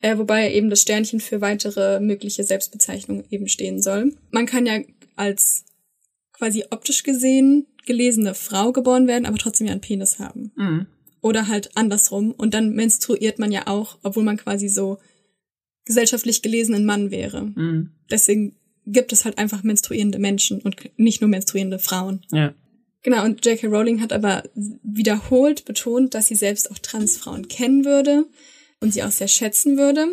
äh, 0.00 0.16
wobei 0.18 0.52
eben 0.52 0.70
das 0.70 0.82
Sternchen 0.82 1.20
für 1.20 1.40
weitere 1.40 2.00
mögliche 2.00 2.44
Selbstbezeichnungen 2.44 3.24
eben 3.30 3.48
stehen 3.48 3.80
soll. 3.82 4.14
Man 4.30 4.46
kann 4.46 4.66
ja 4.66 4.80
als 5.14 5.64
quasi 6.32 6.64
optisch 6.70 7.02
gesehen 7.02 7.66
gelesene 7.86 8.34
Frau 8.34 8.72
geboren 8.72 9.06
werden, 9.06 9.26
aber 9.26 9.38
trotzdem 9.38 9.66
ja 9.66 9.72
einen 9.72 9.80
Penis 9.80 10.18
haben. 10.18 10.52
Oder 11.20 11.48
halt 11.48 11.76
andersrum. 11.76 12.32
Und 12.32 12.52
dann 12.52 12.74
menstruiert 12.74 13.38
man 13.38 13.52
ja 13.52 13.66
auch, 13.66 13.98
obwohl 14.02 14.24
man 14.24 14.36
quasi 14.36 14.68
so 14.68 14.98
gesellschaftlich 15.84 16.42
gelesen 16.42 16.74
ein 16.74 16.84
Mann 16.84 17.10
wäre. 17.10 17.52
Deswegen 18.10 18.56
gibt 18.86 19.12
es 19.12 19.24
halt 19.24 19.38
einfach 19.38 19.62
menstruierende 19.62 20.18
Menschen 20.18 20.60
und 20.60 20.76
nicht 20.96 21.20
nur 21.20 21.30
menstruierende 21.30 21.78
Frauen. 21.78 22.22
Ja. 22.32 22.54
Genau, 23.06 23.24
und 23.24 23.46
J.K. 23.46 23.68
Rowling 23.68 24.00
hat 24.00 24.12
aber 24.12 24.42
wiederholt 24.82 25.64
betont, 25.64 26.14
dass 26.14 26.26
sie 26.26 26.34
selbst 26.34 26.72
auch 26.72 26.78
Transfrauen 26.78 27.46
kennen 27.46 27.84
würde 27.84 28.24
und 28.80 28.92
sie 28.92 29.04
auch 29.04 29.12
sehr 29.12 29.28
schätzen 29.28 29.78
würde. 29.78 30.08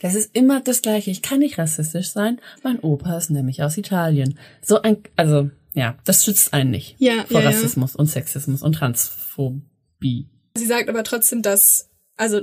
Das 0.00 0.14
ist 0.14 0.34
immer 0.34 0.62
das 0.62 0.80
Gleiche. 0.80 1.10
Ich 1.10 1.20
kann 1.20 1.40
nicht 1.40 1.58
rassistisch 1.58 2.08
sein. 2.08 2.40
Mein 2.62 2.80
Opa 2.80 3.18
ist 3.18 3.28
nämlich 3.28 3.62
aus 3.62 3.76
Italien. 3.76 4.38
So 4.62 4.80
ein, 4.80 4.96
also, 5.14 5.50
ja, 5.74 5.98
das 6.06 6.24
schützt 6.24 6.54
einen 6.54 6.70
nicht. 6.70 6.96
Ja, 6.98 7.26
Vor 7.26 7.42
ja, 7.42 7.50
ja. 7.50 7.54
Rassismus 7.54 7.94
und 7.94 8.06
Sexismus 8.06 8.62
und 8.62 8.72
Transphobie. 8.72 10.30
Sie 10.56 10.64
sagt 10.64 10.88
aber 10.88 11.04
trotzdem, 11.04 11.42
dass, 11.42 11.90
also, 12.16 12.40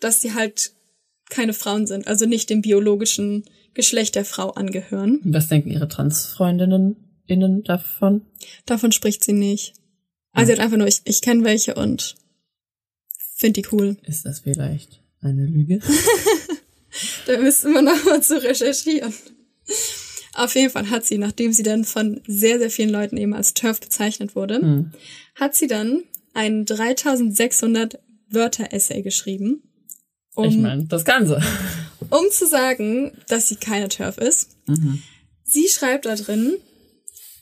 dass 0.00 0.20
sie 0.20 0.34
halt 0.34 0.72
keine 1.30 1.52
Frauen 1.52 1.86
sind, 1.86 2.08
also 2.08 2.26
nicht 2.26 2.50
dem 2.50 2.60
biologischen 2.60 3.44
Geschlecht 3.72 4.16
der 4.16 4.24
Frau 4.24 4.50
angehören. 4.50 5.20
Und 5.24 5.32
Was 5.32 5.46
denken 5.46 5.70
ihre 5.70 5.86
Transfreundinnen 5.86 7.07
innen 7.28 7.62
davon? 7.62 8.22
Davon 8.66 8.92
spricht 8.92 9.22
sie 9.24 9.32
nicht. 9.32 9.74
Also 10.32 10.46
sie 10.48 10.52
hat 10.52 10.60
einfach 10.60 10.76
nur, 10.76 10.86
ich, 10.86 11.02
ich 11.04 11.20
kenne 11.22 11.44
welche 11.44 11.74
und 11.74 12.16
finde 13.34 13.62
die 13.62 13.68
cool. 13.72 13.96
Ist 14.02 14.24
das 14.24 14.40
vielleicht 14.40 15.02
eine 15.20 15.46
Lüge? 15.46 15.80
Da 17.26 17.38
müssten 17.38 17.72
wir 17.74 17.82
noch 17.82 18.02
mal 18.06 18.22
zu 18.22 18.42
recherchieren. 18.42 19.12
Auf 20.34 20.54
jeden 20.54 20.70
Fall 20.70 20.90
hat 20.90 21.04
sie, 21.04 21.18
nachdem 21.18 21.52
sie 21.52 21.62
dann 21.62 21.84
von 21.84 22.22
sehr, 22.26 22.58
sehr 22.58 22.70
vielen 22.70 22.90
Leuten 22.90 23.16
eben 23.16 23.34
als 23.34 23.54
TERF 23.54 23.78
bezeichnet 23.80 24.34
wurde, 24.34 24.90
hat 25.34 25.54
sie 25.54 25.66
dann 25.66 26.02
einen 26.34 26.64
3600 26.64 28.00
Wörter-Essay 28.30 29.02
geschrieben, 29.02 29.62
um, 30.34 30.44
ich 30.44 30.56
meine, 30.56 30.84
das 30.84 31.04
Ganze. 31.04 31.42
um 32.10 32.30
zu 32.30 32.46
sagen, 32.46 33.12
dass 33.28 33.48
sie 33.48 33.56
keine 33.56 33.88
TERF 33.88 34.18
ist. 34.18 34.56
Sie 35.44 35.68
schreibt 35.68 36.06
da 36.06 36.14
drin, 36.14 36.56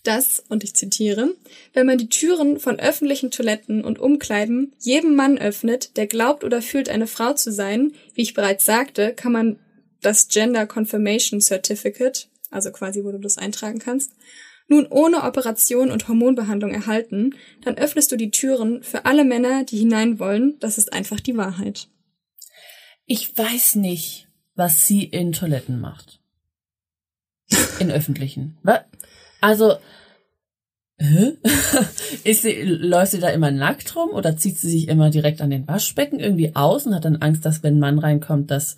dass, 0.06 0.42
und 0.48 0.64
ich 0.64 0.74
zitiere, 0.74 1.34
wenn 1.72 1.86
man 1.86 1.98
die 1.98 2.08
Türen 2.08 2.58
von 2.58 2.78
öffentlichen 2.78 3.30
Toiletten 3.30 3.84
und 3.84 3.98
Umkleiden 3.98 4.72
jedem 4.78 5.14
Mann 5.14 5.38
öffnet, 5.38 5.96
der 5.96 6.06
glaubt 6.06 6.44
oder 6.44 6.62
fühlt, 6.62 6.88
eine 6.88 7.06
Frau 7.06 7.32
zu 7.34 7.52
sein, 7.52 7.92
wie 8.14 8.22
ich 8.22 8.34
bereits 8.34 8.64
sagte, 8.64 9.14
kann 9.14 9.32
man 9.32 9.58
das 10.00 10.28
Gender 10.28 10.66
Confirmation 10.66 11.40
Certificate, 11.40 12.28
also 12.50 12.70
quasi, 12.70 13.04
wo 13.04 13.12
du 13.12 13.18
das 13.18 13.38
eintragen 13.38 13.78
kannst, 13.78 14.12
nun 14.68 14.86
ohne 14.86 15.22
Operation 15.22 15.90
und 15.90 16.08
Hormonbehandlung 16.08 16.72
erhalten, 16.72 17.34
dann 17.62 17.76
öffnest 17.76 18.10
du 18.10 18.16
die 18.16 18.30
Türen 18.30 18.82
für 18.82 19.04
alle 19.04 19.24
Männer, 19.24 19.64
die 19.64 19.78
hinein 19.78 20.18
wollen. 20.18 20.58
Das 20.58 20.78
ist 20.78 20.92
einfach 20.92 21.20
die 21.20 21.36
Wahrheit. 21.36 21.88
Ich 23.04 23.36
weiß 23.36 23.76
nicht, 23.76 24.28
was 24.56 24.86
sie 24.86 25.04
in 25.04 25.32
Toiletten 25.32 25.80
macht. 25.80 26.20
In 27.78 27.92
öffentlichen. 27.92 28.58
Was? 28.62 28.80
Also, 29.40 29.76
hä? 30.98 31.36
Ist 32.24 32.42
sie, 32.42 32.62
läuft 32.62 33.12
sie 33.12 33.20
da 33.20 33.28
immer 33.28 33.50
nackt 33.50 33.94
rum 33.96 34.10
oder 34.10 34.36
zieht 34.36 34.58
sie 34.58 34.70
sich 34.70 34.88
immer 34.88 35.10
direkt 35.10 35.40
an 35.40 35.50
den 35.50 35.68
Waschbecken 35.68 36.18
irgendwie 36.18 36.54
aus 36.56 36.86
und 36.86 36.94
hat 36.94 37.04
dann 37.04 37.16
Angst, 37.16 37.44
dass 37.44 37.62
wenn 37.62 37.76
ein 37.76 37.80
Mann 37.80 37.98
reinkommt, 37.98 38.50
dass 38.50 38.76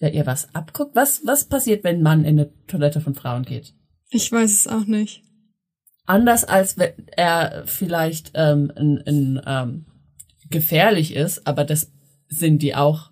der 0.00 0.14
ihr 0.14 0.26
was 0.26 0.54
abguckt? 0.54 0.94
Was, 0.94 1.22
was 1.24 1.44
passiert, 1.44 1.84
wenn 1.84 1.96
ein 1.96 2.02
Mann 2.02 2.24
in 2.24 2.38
eine 2.38 2.50
Toilette 2.66 3.00
von 3.00 3.14
Frauen 3.14 3.44
geht? 3.44 3.74
Ich 4.10 4.30
weiß 4.30 4.50
es 4.50 4.66
auch 4.66 4.86
nicht. 4.86 5.22
Anders 6.06 6.44
als 6.44 6.78
wenn 6.78 6.92
er 7.14 7.64
vielleicht 7.66 8.30
ähm, 8.34 8.72
in, 8.76 8.96
in, 8.98 9.40
ähm, 9.46 9.86
gefährlich 10.48 11.14
ist, 11.14 11.46
aber 11.46 11.64
das 11.64 11.92
sind 12.28 12.62
die 12.62 12.74
auch. 12.74 13.10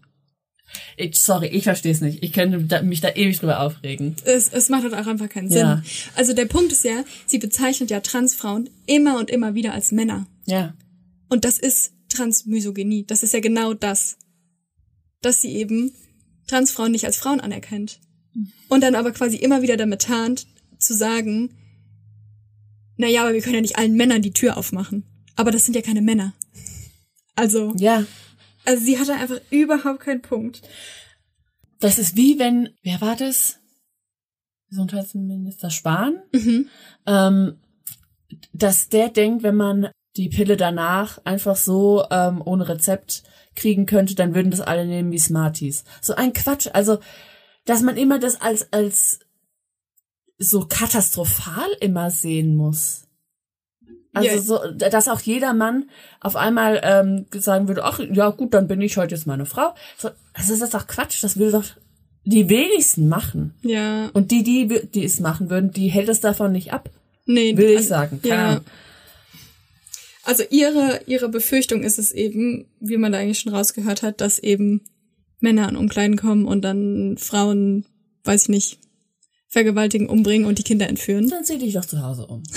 Ich, 0.97 1.19
sorry, 1.19 1.47
ich 1.49 1.65
verstehe 1.65 1.93
es 1.93 2.01
nicht. 2.01 2.23
Ich 2.23 2.33
könnte 2.33 2.83
mich 2.83 3.01
da 3.01 3.11
ewig 3.15 3.39
drüber 3.39 3.61
aufregen. 3.61 4.17
Es, 4.25 4.49
es 4.53 4.69
macht 4.69 4.83
halt 4.83 4.95
auch 4.95 5.07
einfach 5.07 5.29
keinen 5.29 5.49
Sinn. 5.49 5.59
Ja. 5.59 5.83
Also 6.15 6.33
der 6.33 6.47
Punkt 6.47 6.73
ist 6.73 6.85
ja, 6.85 7.05
sie 7.27 7.39
bezeichnet 7.39 7.91
ja 7.91 8.01
Transfrauen 8.01 8.69
immer 8.87 9.19
und 9.19 9.31
immer 9.31 9.55
wieder 9.55 9.73
als 9.73 9.93
Männer. 9.93 10.27
Ja. 10.47 10.75
Und 11.29 11.45
das 11.45 11.59
ist 11.59 11.93
Transmisogynie. 12.09 13.05
Das 13.07 13.23
ist 13.23 13.33
ja 13.33 13.41
genau 13.41 13.75
das. 13.75 14.17
Dass 15.23 15.41
sie 15.41 15.55
eben 15.57 15.93
Transfrauen 16.47 16.93
nicht 16.93 17.07
als 17.07 17.17
Frauen 17.17 17.41
anerkennt. 17.41 18.01
Und 18.69 18.83
dann 18.83 18.95
aber 18.95 19.13
quasi 19.13 19.37
immer 19.37 19.63
wieder 19.63 19.77
damit 19.77 20.03
tarnt, 20.03 20.47
zu 20.79 20.95
sagen, 20.95 21.51
na 22.97 23.09
ja, 23.09 23.23
aber 23.23 23.35
wir 23.35 23.41
können 23.41 23.55
ja 23.57 23.61
nicht 23.61 23.79
allen 23.79 23.95
Männern 23.95 24.23
die 24.23 24.33
Tür 24.33 24.57
aufmachen. 24.57 25.05
Aber 25.37 25.51
das 25.51 25.65
sind 25.65 25.75
ja 25.75 25.83
keine 25.83 26.03
Männer. 26.03 26.35
Also, 27.35 27.75
Ja. 27.77 28.05
Also 28.67 28.85
sie 28.85 28.99
hatte 28.99 29.15
einfach 29.15 29.41
überhaupt 29.51 30.01
keinen 30.01 30.23
Punkt. 30.23 30.63
Das 31.81 31.99
ist 31.99 32.17
wie 32.17 32.39
wenn, 32.39 32.71
wer 32.83 33.01
war 33.01 33.17
das? 33.17 33.59
Gesundheitsminister 34.69 35.71
Spahn? 35.71 36.23
Ähm, 37.07 37.59
dass 38.53 38.89
der 38.89 39.09
denkt, 39.09 39.43
wenn 39.43 39.57
man 39.57 39.91
die 40.17 40.29
Pille 40.29 40.57
danach 40.57 41.19
einfach 41.25 41.57
so 41.57 42.05
ähm, 42.11 42.43
ohne 42.45 42.69
Rezept 42.69 43.23
kriegen 43.55 43.87
könnte, 43.87 44.15
dann 44.15 44.35
würden 44.35 44.51
das 44.51 44.61
alle 44.61 44.87
nehmen 44.87 45.13
wie 45.13 45.19
Smarties. 45.19 45.85
So 46.01 46.15
ein 46.15 46.33
Quatsch. 46.33 46.69
Also, 46.73 46.99
dass 47.65 47.83
man 47.83 47.97
immer 47.97 48.19
das 48.19 48.41
als, 48.41 48.73
als 48.73 49.21
so 50.39 50.67
katastrophal 50.67 51.69
immer 51.81 52.11
sehen 52.11 52.57
muss. 52.57 53.06
Also 54.17 54.31
Ja. 54.31 54.39
so, 54.41 54.59
dass 54.91 55.09
auch 55.09 55.21
jeder 55.21 55.53
Mann 55.55 55.91
auf 56.21 56.37
einmal 56.37 56.81
ähm, 56.83 57.27
sagen 57.35 57.69
würde, 57.69 57.85
ach 57.85 58.01
ja 58.01 58.31
gut, 58.31 58.55
dann 58.55 58.67
bin 58.69 58.81
ich 58.81 58.97
heute 58.97 59.15
jetzt 59.15 59.27
meine 59.27 59.47
Frau. 59.47 59.75
So, 59.99 60.09
also 60.33 60.53
das 60.55 60.61
ist 60.63 60.75
doch 60.75 60.87
Quatsch, 60.87 61.23
das 61.23 61.37
würde 61.37 61.53
doch 61.53 61.65
die 62.25 62.49
wenigsten 62.49 63.09
machen. 63.09 63.55
Ja, 63.63 64.09
Und 64.15 64.31
die, 64.31 64.43
die, 64.43 64.67
die 64.93 65.05
es 65.05 65.21
machen 65.21 65.51
würden, 65.51 65.71
die 65.71 65.89
hält 65.89 66.09
es 66.09 66.21
davon 66.21 66.51
nicht 66.53 66.73
ab. 66.73 66.91
nee. 67.27 67.57
Will 67.57 67.71
ich 67.71 67.77
also, 67.79 67.89
sagen. 67.89 68.21
Keine 68.23 68.35
Ja. 68.35 68.49
Ahnung. 68.49 68.65
Also 70.25 70.43
ihre, 70.51 71.01
ihre 71.07 71.29
Befürchtung 71.29 71.83
ist 71.85 71.99
es 72.01 72.11
eben, 72.11 72.67
wie 72.81 72.97
man 72.97 73.13
da 73.13 73.19
eigentlich 73.19 73.39
schon 73.39 73.55
rausgehört 73.55 74.03
hat, 74.03 74.21
dass 74.21 74.41
eben 74.41 74.81
Männer 75.39 75.69
an 75.69 75.77
Umkleiden 75.77 76.17
kommen 76.17 76.47
und 76.47 76.63
dann 76.63 77.17
Frauen, 77.19 77.85
weiß 78.25 78.45
ich 78.45 78.49
nicht, 78.49 78.79
vergewaltigen, 79.49 80.09
umbringen 80.09 80.49
und 80.49 80.59
die 80.59 80.65
Kinder 80.65 80.89
entführen. 80.89 81.29
Dann 81.29 81.45
zieh 81.45 81.59
dich 81.59 81.75
doch 81.75 81.85
zu 81.85 82.03
Hause 82.03 82.27
um. 82.27 82.43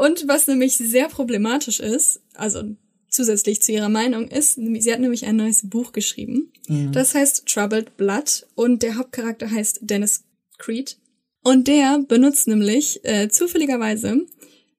Und 0.00 0.26
was 0.28 0.46
nämlich 0.46 0.78
sehr 0.78 1.08
problematisch 1.08 1.78
ist, 1.78 2.22
also 2.32 2.62
zusätzlich 3.10 3.60
zu 3.60 3.72
ihrer 3.72 3.90
Meinung 3.90 4.28
ist, 4.28 4.54
sie 4.54 4.92
hat 4.94 5.00
nämlich 5.00 5.26
ein 5.26 5.36
neues 5.36 5.68
Buch 5.68 5.92
geschrieben. 5.92 6.54
Das 6.92 7.14
heißt 7.14 7.44
Troubled 7.46 7.98
Blood 7.98 8.46
und 8.54 8.82
der 8.82 8.96
Hauptcharakter 8.96 9.50
heißt 9.50 9.80
Dennis 9.82 10.24
Creed. 10.56 10.96
Und 11.42 11.68
der 11.68 11.98
benutzt 11.98 12.48
nämlich 12.48 13.04
äh, 13.04 13.28
zufälligerweise 13.28 14.24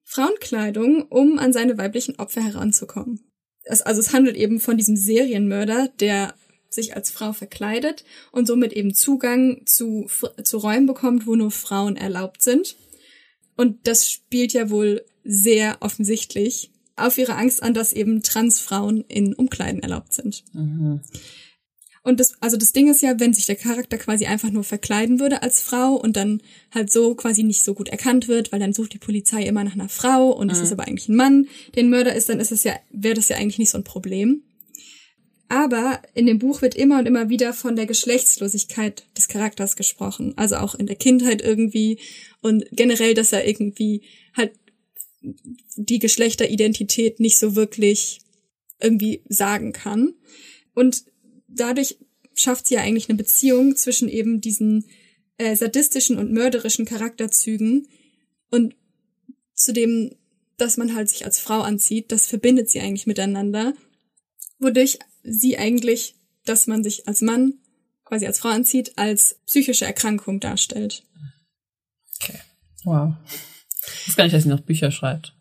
Frauenkleidung, 0.02 1.02
um 1.02 1.38
an 1.38 1.52
seine 1.52 1.78
weiblichen 1.78 2.16
Opfer 2.16 2.42
heranzukommen. 2.42 3.20
Es, 3.62 3.80
also 3.80 4.00
es 4.00 4.12
handelt 4.12 4.34
eben 4.34 4.58
von 4.58 4.76
diesem 4.76 4.96
Serienmörder, 4.96 5.86
der 6.00 6.34
sich 6.68 6.96
als 6.96 7.12
Frau 7.12 7.32
verkleidet 7.32 8.04
und 8.32 8.48
somit 8.48 8.72
eben 8.72 8.92
Zugang 8.92 9.62
zu, 9.66 10.08
zu 10.42 10.58
Räumen 10.58 10.86
bekommt, 10.86 11.28
wo 11.28 11.36
nur 11.36 11.52
Frauen 11.52 11.96
erlaubt 11.96 12.42
sind. 12.42 12.74
Und 13.56 13.86
das 13.86 14.10
spielt 14.10 14.52
ja 14.52 14.68
wohl 14.70 15.04
sehr 15.24 15.76
offensichtlich 15.80 16.70
auf 16.96 17.18
ihre 17.18 17.36
Angst 17.36 17.62
an, 17.62 17.74
dass 17.74 17.92
eben 17.92 18.22
Transfrauen 18.22 19.04
in 19.08 19.34
Umkleiden 19.34 19.82
erlaubt 19.82 20.12
sind. 20.12 20.44
Und 22.04 22.18
das, 22.18 22.34
also 22.40 22.56
das 22.56 22.72
Ding 22.72 22.90
ist 22.90 23.00
ja, 23.00 23.20
wenn 23.20 23.32
sich 23.32 23.46
der 23.46 23.54
Charakter 23.54 23.96
quasi 23.96 24.26
einfach 24.26 24.50
nur 24.50 24.64
verkleiden 24.64 25.20
würde 25.20 25.42
als 25.42 25.62
Frau 25.62 25.94
und 25.94 26.16
dann 26.16 26.42
halt 26.72 26.90
so 26.90 27.14
quasi 27.14 27.44
nicht 27.44 27.62
so 27.62 27.74
gut 27.74 27.88
erkannt 27.88 28.26
wird, 28.26 28.50
weil 28.50 28.58
dann 28.58 28.72
sucht 28.72 28.92
die 28.92 28.98
Polizei 28.98 29.44
immer 29.44 29.62
nach 29.62 29.74
einer 29.74 29.88
Frau 29.88 30.30
und 30.30 30.50
es 30.50 30.60
ist 30.60 30.72
aber 30.72 30.86
eigentlich 30.88 31.08
ein 31.08 31.16
Mann, 31.16 31.46
den 31.76 31.90
Mörder 31.90 32.14
ist, 32.14 32.28
dann 32.28 32.40
ist 32.40 32.50
es 32.50 32.64
ja, 32.64 32.74
wäre 32.90 33.14
das 33.14 33.28
ja 33.28 33.36
eigentlich 33.36 33.58
nicht 33.58 33.70
so 33.70 33.78
ein 33.78 33.84
Problem. 33.84 34.42
Aber 35.48 36.00
in 36.14 36.26
dem 36.26 36.38
Buch 36.38 36.62
wird 36.62 36.74
immer 36.74 36.98
und 36.98 37.06
immer 37.06 37.28
wieder 37.28 37.52
von 37.52 37.76
der 37.76 37.84
Geschlechtslosigkeit 37.84 39.04
des 39.16 39.28
Charakters 39.28 39.76
gesprochen. 39.76 40.32
Also 40.36 40.56
auch 40.56 40.74
in 40.74 40.86
der 40.86 40.96
Kindheit 40.96 41.42
irgendwie 41.42 41.98
und 42.40 42.64
generell, 42.72 43.12
dass 43.12 43.34
er 43.34 43.46
irgendwie 43.46 44.00
halt 44.34 44.52
die 45.76 45.98
Geschlechteridentität 45.98 47.20
nicht 47.20 47.38
so 47.38 47.54
wirklich 47.56 48.20
irgendwie 48.80 49.22
sagen 49.28 49.72
kann. 49.72 50.14
Und 50.74 51.04
dadurch 51.48 51.98
schafft 52.34 52.66
sie 52.66 52.74
ja 52.74 52.80
eigentlich 52.80 53.08
eine 53.08 53.18
Beziehung 53.18 53.76
zwischen 53.76 54.08
eben 54.08 54.40
diesen 54.40 54.86
äh, 55.38 55.54
sadistischen 55.54 56.18
und 56.18 56.32
mörderischen 56.32 56.84
Charakterzügen 56.84 57.88
und 58.50 58.74
zu 59.54 59.72
dem, 59.72 60.14
dass 60.56 60.76
man 60.76 60.94
halt 60.94 61.08
sich 61.08 61.24
als 61.24 61.38
Frau 61.38 61.60
anzieht, 61.60 62.12
das 62.12 62.26
verbindet 62.26 62.70
sie 62.70 62.80
eigentlich 62.80 63.06
miteinander, 63.06 63.74
wodurch 64.58 64.98
sie 65.22 65.58
eigentlich, 65.58 66.14
dass 66.44 66.66
man 66.66 66.82
sich 66.82 67.06
als 67.06 67.20
Mann 67.20 67.54
quasi 68.04 68.26
als 68.26 68.40
Frau 68.40 68.48
anzieht, 68.48 68.92
als 68.96 69.38
psychische 69.46 69.84
Erkrankung 69.84 70.40
darstellt. 70.40 71.04
Okay. 72.20 72.38
Wow. 72.84 73.14
Ich 73.86 74.08
weiß 74.08 74.16
gar 74.16 74.24
nicht, 74.24 74.34
dass 74.34 74.44
sie 74.44 74.48
noch 74.48 74.60
Bücher 74.60 74.90
schreibt. 74.90 75.34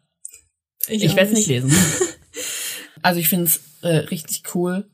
Ich 0.88 1.10
auch 1.10 1.16
werde 1.16 1.32
es 1.32 1.38
nicht 1.38 1.48
lesen. 1.48 1.72
also 3.02 3.20
ich 3.20 3.30
finde 3.30 3.46
es 3.46 3.62
äh, 3.82 3.98
richtig 4.08 4.44
cool, 4.56 4.90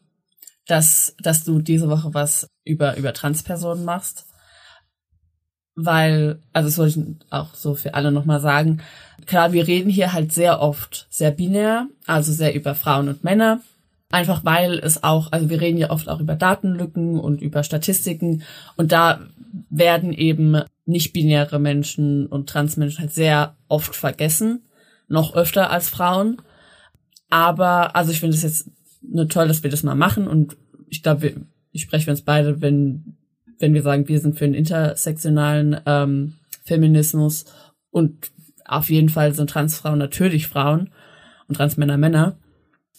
dass, 0.66 1.16
dass 1.22 1.44
du 1.44 1.60
diese 1.60 1.90
Woche 1.90 2.14
was 2.14 2.48
über, 2.66 2.98
über 2.98 3.14
Transpersonen 3.14 3.86
machst. 3.86 4.26
Weil, 5.76 6.42
also 6.54 6.68
das 6.70 6.78
wollte 6.78 7.00
ich 7.00 7.32
auch 7.32 7.54
so 7.54 7.76
für 7.76 7.94
alle 7.94 8.12
nochmal 8.12 8.42
sagen. 8.42 8.82
Klar, 9.28 9.54
wir 9.54 9.68
reden 9.68 9.90
hier 9.90 10.12
halt 10.12 10.34
sehr 10.34 10.60
oft 10.60 11.08
sehr 11.10 11.32
binär, 11.32 11.88
also 12.08 12.34
sehr 12.34 12.56
über 12.56 12.74
Frauen 12.74 13.10
und 13.10 13.24
Männer. 13.24 13.62
Einfach 14.10 14.46
weil 14.46 14.80
es 14.80 15.04
auch, 15.04 15.32
also 15.32 15.50
wir 15.50 15.60
reden 15.60 15.78
ja 15.78 15.92
oft 15.92 16.08
auch 16.08 16.20
über 16.20 16.36
Datenlücken 16.36 17.20
und 17.20 17.42
über 17.42 17.64
Statistiken 17.64 18.44
und 18.78 18.94
da 18.94 19.20
werden 19.70 20.14
eben 20.14 20.62
nicht-binäre 20.86 21.60
Menschen 21.60 22.28
und 22.28 22.50
Transmenschen 22.50 23.00
halt 23.00 23.14
sehr 23.14 23.56
oft 23.68 23.96
vergessen, 23.96 24.64
noch 25.08 25.36
öfter 25.36 25.70
als 25.70 25.90
Frauen. 25.90 26.42
Aber, 27.30 27.96
also 27.96 28.12
ich 28.12 28.20
finde 28.20 28.36
es 28.36 28.44
jetzt 28.44 28.72
nur 29.02 29.28
toll, 29.28 29.48
dass 29.48 29.64
wir 29.64 29.70
das 29.70 29.84
mal 29.84 29.96
machen 29.96 30.28
und 30.28 30.58
ich 30.90 31.04
glaube, 31.04 31.34
ich 31.72 31.82
spreche 31.82 32.06
für 32.06 32.12
uns 32.12 32.22
beide, 32.22 32.62
wenn, 32.62 33.18
wenn 33.60 33.74
wir 33.74 33.82
sagen, 33.82 34.08
wir 34.08 34.20
sind 34.20 34.38
für 34.38 34.46
den 34.46 34.54
intersektionalen 34.54 35.80
ähm, 35.86 36.36
Feminismus 36.64 37.46
und 37.92 38.32
auf 38.66 38.90
jeden 38.90 39.10
Fall 39.10 39.34
sind 39.34 39.50
Transfrauen 39.50 40.00
natürlich 40.00 40.48
Frauen 40.48 40.92
und 41.48 41.56
Transmänner 41.56 41.98
Männer. 41.98 42.38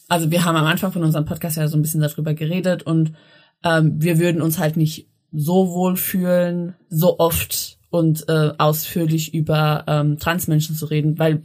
Also 0.09 0.30
wir 0.30 0.44
haben 0.44 0.57
am 0.57 0.64
Anfang 0.66 0.92
von 0.92 1.05
unserem 1.05 1.26
Podcast 1.26 1.57
ja 1.57 1.68
so 1.68 1.76
ein 1.76 1.82
bisschen 1.82 2.01
darüber 2.01 2.34
geredet 2.34 2.82
und 2.82 3.12
ähm, 3.62 4.01
wir 4.01 4.18
würden 4.18 4.40
uns 4.40 4.59
halt 4.59 4.76
nicht 4.76 5.09
so 5.33 5.70
wohl 5.70 5.97
fühlen, 5.97 6.74
so 6.89 7.18
oft 7.18 7.79
und 7.91 8.29
äh, 8.29 8.53
ausführlich 8.59 9.35
über 9.35 9.85
ähm, 9.87 10.18
Transmenschen 10.18 10.76
zu 10.76 10.87
reden, 10.87 11.18
weil 11.18 11.43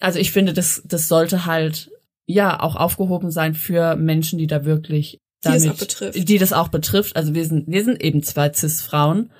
also 0.00 0.18
ich 0.18 0.32
finde, 0.32 0.52
das 0.52 0.82
das 0.84 1.08
sollte 1.08 1.46
halt 1.46 1.90
ja 2.26 2.60
auch 2.60 2.76
aufgehoben 2.76 3.30
sein 3.30 3.54
für 3.54 3.96
Menschen, 3.96 4.38
die 4.38 4.46
da 4.46 4.64
wirklich 4.64 5.20
Die 5.44 5.48
es 5.48 5.62
damit, 5.62 5.76
auch 5.76 5.78
betrifft. 5.78 6.28
die 6.28 6.38
das 6.38 6.52
auch 6.52 6.68
betrifft. 6.68 7.16
Also 7.16 7.34
wir 7.34 7.44
sind 7.44 7.68
wir 7.68 7.84
sind 7.84 8.02
eben 8.02 8.22
zwei 8.22 8.52
cis-Frauen 8.52 9.30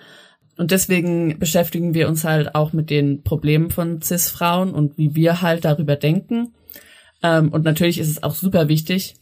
und 0.56 0.70
deswegen 0.70 1.38
beschäftigen 1.38 1.94
wir 1.94 2.08
uns 2.08 2.24
halt 2.24 2.54
auch 2.54 2.72
mit 2.72 2.90
den 2.90 3.22
Problemen 3.22 3.70
von 3.70 4.00
cis-Frauen 4.00 4.72
und 4.72 4.96
wie 4.96 5.14
wir 5.14 5.42
halt 5.42 5.64
darüber 5.64 5.96
denken. 5.96 6.54
Ähm, 7.22 7.50
und 7.50 7.64
natürlich 7.64 7.98
ist 7.98 8.08
es 8.08 8.22
auch 8.22 8.34
super 8.34 8.68
wichtig, 8.68 9.16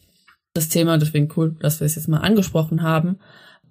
das 0.55 0.69
Thema, 0.69 0.99
deswegen 0.99 1.33
cool, 1.37 1.57
dass 1.61 1.81
wir 1.81 1.87
es 1.87 1.95
jetzt 1.95 2.09
mal 2.09 2.19
angesprochen 2.19 2.83
haben. 2.83 3.19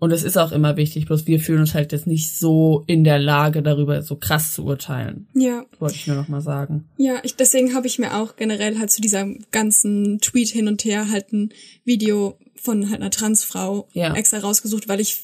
Und 0.01 0.11
es 0.11 0.23
ist 0.23 0.35
auch 0.35 0.51
immer 0.51 0.77
wichtig, 0.77 1.05
bloß 1.05 1.27
wir 1.27 1.39
fühlen 1.39 1.59
uns 1.59 1.75
halt 1.75 1.91
jetzt 1.91 2.07
nicht 2.07 2.35
so 2.35 2.83
in 2.87 3.03
der 3.03 3.19
Lage, 3.19 3.61
darüber 3.61 4.01
so 4.01 4.15
krass 4.15 4.51
zu 4.53 4.65
urteilen. 4.65 5.27
Ja, 5.35 5.63
Wollte 5.77 5.93
ich 5.95 6.07
nur 6.07 6.15
noch 6.15 6.27
mal 6.27 6.41
sagen. 6.41 6.89
ja, 6.97 7.19
ich, 7.21 7.35
deswegen 7.35 7.75
habe 7.75 7.85
ich 7.85 7.99
mir 7.99 8.17
auch 8.17 8.35
generell 8.35 8.79
halt 8.79 8.89
zu 8.89 8.99
dieser 8.99 9.27
ganzen 9.51 10.19
Tweet 10.19 10.49
hin 10.49 10.67
und 10.67 10.83
her 10.85 11.11
halt 11.11 11.31
ein 11.31 11.53
Video 11.85 12.39
von 12.55 12.89
halt 12.89 12.99
einer 13.01 13.11
Transfrau 13.11 13.87
Ja. 13.93 14.15
extra 14.15 14.39
rausgesucht, 14.39 14.87
weil 14.87 14.99
ich, 14.99 15.23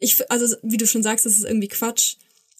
ich, 0.00 0.30
also 0.30 0.54
wie 0.62 0.76
du 0.76 0.86
schon 0.86 1.02
sagst, 1.02 1.24
das 1.24 1.32
ist 1.36 1.44
irgendwie 1.44 1.68
Quatsch, 1.68 2.16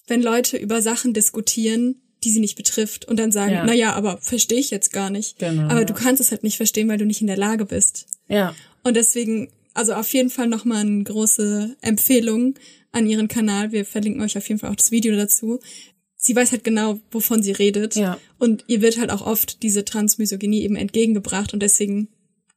wenn 0.07 0.23
Leute 0.23 0.57
über 0.57 0.81
Sachen 0.81 1.13
diskutieren, 1.13 1.97
die 2.25 2.31
sie 2.31 2.41
nicht 2.41 2.57
betrifft 2.57 3.05
und 3.07 3.19
dann 3.19 3.33
sagen, 3.33 3.53
Ja. 3.53 3.65
na 3.67 3.75
ja, 3.75 3.93
aber 3.93 4.17
verstehe 4.23 4.59
ich 4.61 4.71
jetzt 4.71 4.93
gar 4.95 5.11
nicht. 5.11 5.39
Genau, 5.39 5.65
aber 5.65 5.81
ja. 5.81 5.85
du 5.85 5.93
kannst 5.93 6.23
es 6.23 6.31
halt 6.31 6.43
nicht 6.43 6.57
verstehen, 6.57 6.89
weil 6.89 6.97
du 6.99 7.05
nicht 7.05 7.21
in 7.21 7.27
der 7.27 7.37
Lage 7.37 7.67
bist. 7.67 8.07
Ja. 8.29 8.55
Und 8.83 8.97
deswegen 8.97 9.51
also 9.75 9.95
auf 9.95 10.13
jeden 10.13 10.31
Fall 10.31 10.49
nochmal 10.49 10.83
eine 10.83 11.05
große 11.05 11.77
Empfehlung 11.81 12.55
an 12.93 13.07
ihren 13.07 13.29
Kanal. 13.29 13.73
Wir 13.73 13.85
verlinken 13.85 14.23
euch 14.23 14.37
auf 14.37 14.49
jeden 14.49 14.61
Fall 14.61 14.71
auch 14.71 14.77
das 14.77 14.91
Video 14.91 15.17
dazu. 15.17 15.61
Sie 16.17 16.37
weiß 16.37 16.53
halt 16.53 16.63
genau, 16.63 17.01
wovon 17.11 17.43
sie 17.43 17.53
redet. 17.53 17.97
Ja. 17.97 18.19
Und 18.39 18.65
ihr 18.69 18.81
wird 18.81 18.99
halt 18.99 19.11
auch 19.11 19.27
oft 19.27 19.63
diese 19.63 19.85
Transmisogynie 19.85 20.63
eben 20.63 20.77
entgegengebracht 20.77 21.53
und 21.53 21.61
deswegen 21.61 22.09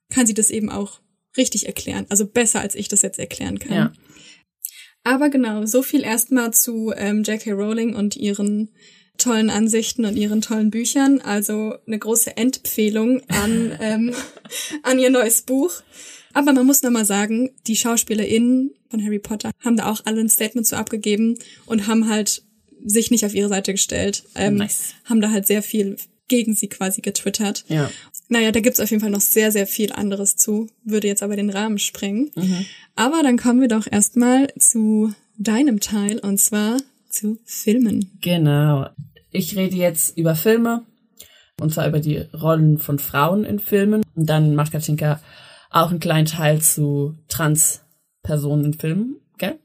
kann 0.09 0.27
sie 0.27 0.35
das 0.35 0.51
eben 0.51 0.69
auch 0.69 0.99
richtig 1.35 1.65
erklären. 1.65 2.05
Also 2.09 2.27
besser, 2.27 2.61
als 2.61 2.75
ich 2.75 2.87
das 2.87 3.01
jetzt 3.01 3.19
erklären 3.19 3.59
kann. 3.59 3.73
Ja. 3.73 3.93
Aber 5.03 5.29
genau, 5.29 5.65
so 5.65 5.81
viel 5.81 6.03
erstmal 6.03 6.53
zu 6.53 6.93
ähm, 6.95 7.23
J.K. 7.23 7.51
Rowling 7.51 7.95
und 7.95 8.15
ihren 8.15 8.71
tollen 9.17 9.49
Ansichten 9.49 10.05
und 10.05 10.15
ihren 10.15 10.41
tollen 10.41 10.71
Büchern. 10.71 11.21
Also 11.21 11.75
eine 11.85 11.99
große 11.99 12.37
Empfehlung 12.37 13.21
an, 13.29 13.77
ähm, 13.81 14.13
an 14.83 14.99
ihr 14.99 15.09
neues 15.09 15.43
Buch. 15.43 15.71
Aber 16.35 16.51
man 16.51 16.65
muss 16.65 16.83
nochmal 16.83 17.05
sagen, 17.05 17.49
die 17.65 17.77
SchauspielerInnen 17.77 18.71
von 18.89 19.03
Harry 19.03 19.19
Potter 19.19 19.51
haben 19.63 19.77
da 19.77 19.89
auch 19.89 20.01
alle 20.03 20.19
ein 20.19 20.29
Statement 20.29 20.67
zu 20.67 20.77
abgegeben 20.77 21.39
und 21.65 21.87
haben 21.87 22.09
halt 22.09 22.43
sich 22.85 23.09
nicht 23.09 23.25
auf 23.25 23.33
ihre 23.33 23.47
Seite 23.47 23.71
gestellt. 23.71 24.25
Ähm, 24.35 24.57
Nice. 24.57 24.95
Haben 25.05 25.21
da 25.21 25.31
halt 25.31 25.47
sehr 25.47 25.63
viel 25.63 25.95
gegen 26.27 26.53
sie 26.53 26.67
quasi 26.67 26.99
getwittert. 26.99 27.63
Ja. 27.69 27.89
Naja, 28.27 28.51
da 28.51 28.59
gibt's 28.59 28.81
auf 28.81 28.89
jeden 28.91 29.01
Fall 29.01 29.11
noch 29.11 29.21
sehr, 29.21 29.53
sehr 29.53 29.65
viel 29.65 29.93
anderes 29.93 30.35
zu, 30.35 30.67
würde 30.83 31.07
jetzt 31.07 31.23
aber 31.23 31.37
den 31.37 31.49
Rahmen 31.49 31.79
sprengen. 31.79 32.31
Aber 32.95 33.23
dann 33.23 33.37
kommen 33.37 33.61
wir 33.61 33.69
doch 33.69 33.87
erstmal 33.89 34.47
zu 34.59 35.13
deinem 35.37 35.79
Teil 35.79 36.19
und 36.19 36.39
zwar 36.39 36.77
zu 37.09 37.39
Filmen. 37.45 38.11
Genau. 38.21 38.89
Ich 39.31 39.55
rede 39.55 39.77
jetzt 39.77 40.17
über 40.17 40.35
Filme 40.35 40.83
und 41.61 41.73
zwar 41.73 41.87
über 41.87 41.99
die 41.99 42.17
Rollen 42.17 42.77
von 42.77 42.99
Frauen 42.99 43.45
in 43.45 43.59
Filmen. 43.59 44.03
Und 44.15 44.29
dann 44.29 44.55
macht 44.55 44.73
Katinka 44.73 45.21
auch 45.75 45.89
einen 45.89 45.99
kleinen 45.99 46.25
Teil 46.25 46.61
zu 46.61 47.15
Trans-Personen 47.27 48.65
in 48.65 48.73
Filmen, 48.73 49.17
gell? 49.37 49.59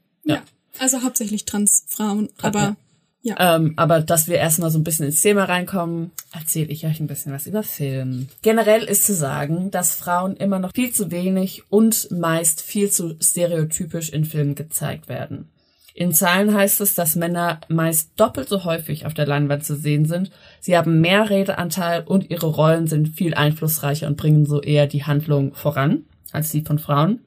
Also 0.79 1.03
hauptsächlich 1.03 1.45
Transfrauen, 1.45 2.29
aber 2.41 2.75
ja. 3.21 3.35
ja. 3.37 3.55
Ähm, 3.55 3.73
aber 3.77 4.01
dass 4.01 4.27
wir 4.27 4.35
erstmal 4.35 4.71
so 4.71 4.79
ein 4.79 4.83
bisschen 4.83 5.05
ins 5.05 5.21
Thema 5.21 5.45
reinkommen, 5.45 6.11
erzähle 6.33 6.69
ich 6.69 6.85
euch 6.85 6.99
ein 6.99 7.07
bisschen 7.07 7.31
was 7.31 7.47
über 7.47 7.63
Film. 7.63 8.27
Generell 8.41 8.83
ist 8.83 9.05
zu 9.05 9.13
sagen, 9.13 9.71
dass 9.71 9.95
Frauen 9.95 10.35
immer 10.35 10.59
noch 10.59 10.73
viel 10.73 10.91
zu 10.91 11.11
wenig 11.11 11.63
und 11.69 12.11
meist 12.11 12.61
viel 12.61 12.89
zu 12.89 13.15
stereotypisch 13.21 14.09
in 14.09 14.25
Filmen 14.25 14.55
gezeigt 14.55 15.07
werden. 15.07 15.50
In 15.93 16.13
Zahlen 16.13 16.53
heißt 16.53 16.79
es, 16.81 16.95
dass 16.95 17.15
Männer 17.15 17.59
meist 17.67 18.11
doppelt 18.15 18.47
so 18.47 18.63
häufig 18.63 19.05
auf 19.05 19.13
der 19.13 19.27
Leinwand 19.27 19.65
zu 19.65 19.75
sehen 19.75 20.05
sind. 20.05 20.31
Sie 20.61 20.77
haben 20.77 21.01
mehr 21.01 21.29
Redeanteil 21.29 22.03
und 22.03 22.29
ihre 22.29 22.47
Rollen 22.47 22.87
sind 22.87 23.09
viel 23.09 23.33
einflussreicher 23.33 24.07
und 24.07 24.17
bringen 24.17 24.45
so 24.45 24.61
eher 24.61 24.87
die 24.87 25.03
Handlung 25.03 25.53
voran 25.53 26.05
als 26.31 26.51
die 26.51 26.61
von 26.61 26.79
Frauen. 26.79 27.19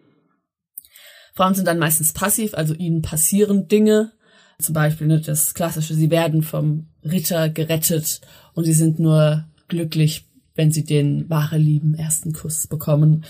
Frauen 1.35 1.55
sind 1.55 1.67
dann 1.67 1.79
meistens 1.79 2.12
passiv, 2.12 2.55
also 2.55 2.75
ihnen 2.75 3.03
passieren 3.03 3.69
Dinge. 3.69 4.12
Zum 4.59 4.73
Beispiel 4.73 5.09
ne, 5.09 5.21
das 5.21 5.53
klassische, 5.53 5.95
sie 5.95 6.11
werden 6.11 6.43
vom 6.43 6.87
Ritter 7.03 7.49
gerettet 7.51 8.21
und 8.55 8.65
sie 8.65 8.73
sind 8.73 8.99
nur 8.99 9.45
glücklich, 9.69 10.27
wenn 10.55 10.71
sie 10.71 10.85
den 10.85 11.29
wahre 11.29 11.59
lieben 11.59 11.95
ersten 11.95 12.33
Kuss 12.33 12.67
bekommen. 12.67 13.25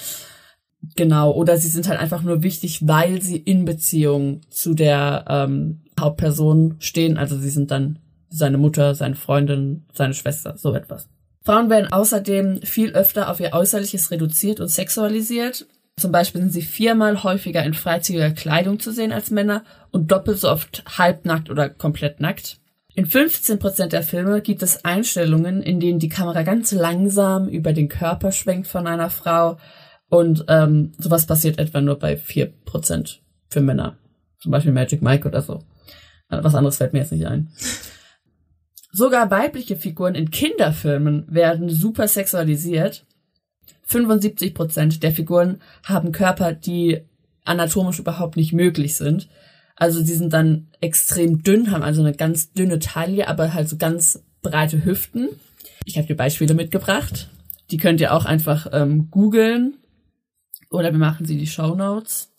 Genau, 0.96 1.32
oder 1.32 1.56
sie 1.56 1.68
sind 1.68 1.88
halt 1.88 2.00
einfach 2.00 2.22
nur 2.22 2.42
wichtig, 2.42 2.86
weil 2.86 3.22
sie 3.22 3.36
in 3.36 3.64
Beziehung 3.64 4.40
zu 4.50 4.74
der 4.74 5.24
ähm, 5.28 5.82
Hauptperson 5.98 6.76
stehen. 6.78 7.16
Also 7.16 7.38
sie 7.38 7.50
sind 7.50 7.70
dann 7.70 7.98
seine 8.28 8.58
Mutter, 8.58 8.94
seine 8.94 9.14
Freundin, 9.14 9.84
seine 9.92 10.14
Schwester, 10.14 10.56
so 10.56 10.74
etwas. 10.74 11.08
Frauen 11.44 11.70
werden 11.70 11.92
außerdem 11.92 12.62
viel 12.62 12.92
öfter 12.92 13.30
auf 13.30 13.38
ihr 13.38 13.52
Äußerliches 13.52 14.10
reduziert 14.10 14.60
und 14.60 14.68
sexualisiert. 14.68 15.66
Zum 15.96 16.10
Beispiel 16.10 16.40
sind 16.40 16.52
sie 16.52 16.62
viermal 16.62 17.22
häufiger 17.22 17.62
in 17.62 17.74
freizügiger 17.74 18.32
Kleidung 18.32 18.80
zu 18.80 18.90
sehen 18.90 19.12
als 19.12 19.30
Männer 19.30 19.62
und 19.92 20.10
doppelt 20.10 20.38
so 20.38 20.50
oft 20.50 20.82
halbnackt 20.98 21.50
oder 21.50 21.68
komplett 21.68 22.20
nackt. 22.20 22.58
In 22.96 23.06
15% 23.06 23.88
der 23.88 24.02
Filme 24.02 24.40
gibt 24.40 24.62
es 24.62 24.84
Einstellungen, 24.84 25.62
in 25.62 25.80
denen 25.80 25.98
die 25.98 26.08
Kamera 26.08 26.42
ganz 26.42 26.72
langsam 26.72 27.48
über 27.48 27.72
den 27.72 27.88
Körper 27.88 28.32
schwenkt 28.32 28.66
von 28.66 28.86
einer 28.86 29.10
Frau 29.10 29.58
und 30.14 30.44
ähm, 30.46 30.92
sowas 30.96 31.26
passiert 31.26 31.58
etwa 31.58 31.80
nur 31.80 31.98
bei 31.98 32.14
4% 32.14 33.16
für 33.48 33.60
Männer. 33.60 33.98
Zum 34.38 34.52
Beispiel 34.52 34.70
Magic 34.70 35.02
Mike 35.02 35.26
oder 35.26 35.42
so. 35.42 35.64
Äh, 36.30 36.38
Was 36.40 36.54
anderes 36.54 36.76
fällt 36.76 36.92
mir 36.92 37.00
jetzt 37.00 37.10
nicht 37.10 37.26
ein. 37.26 37.50
Sogar 38.92 39.32
weibliche 39.32 39.74
Figuren 39.74 40.14
in 40.14 40.30
Kinderfilmen 40.30 41.24
werden 41.28 41.68
super 41.68 42.06
sexualisiert. 42.06 43.04
75% 43.90 45.00
der 45.00 45.10
Figuren 45.10 45.60
haben 45.82 46.12
Körper, 46.12 46.52
die 46.52 47.00
anatomisch 47.44 47.98
überhaupt 47.98 48.36
nicht 48.36 48.52
möglich 48.52 48.94
sind. 48.94 49.28
Also 49.74 50.00
die 50.00 50.12
sind 50.12 50.32
dann 50.32 50.68
extrem 50.80 51.42
dünn, 51.42 51.72
haben 51.72 51.82
also 51.82 52.02
eine 52.02 52.14
ganz 52.14 52.52
dünne 52.52 52.78
Taille, 52.78 53.26
aber 53.26 53.52
halt 53.52 53.68
so 53.68 53.76
ganz 53.78 54.22
breite 54.42 54.84
Hüften. 54.84 55.30
Ich 55.84 55.96
habe 55.96 56.06
dir 56.06 56.14
Beispiele 56.14 56.54
mitgebracht. 56.54 57.30
Die 57.72 57.78
könnt 57.78 58.00
ihr 58.00 58.14
auch 58.14 58.26
einfach 58.26 58.68
ähm, 58.72 59.10
googeln. 59.10 59.74
Oder 60.74 60.90
wir 60.92 60.98
machen 60.98 61.24
sie 61.24 61.38
die 61.38 61.46
Show 61.46 61.74
Notes. 61.74 62.30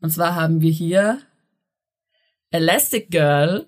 Und 0.00 0.10
zwar 0.10 0.34
haben 0.36 0.60
wir 0.60 0.70
hier 0.70 1.20
Elastic 2.50 3.10
Girl 3.10 3.66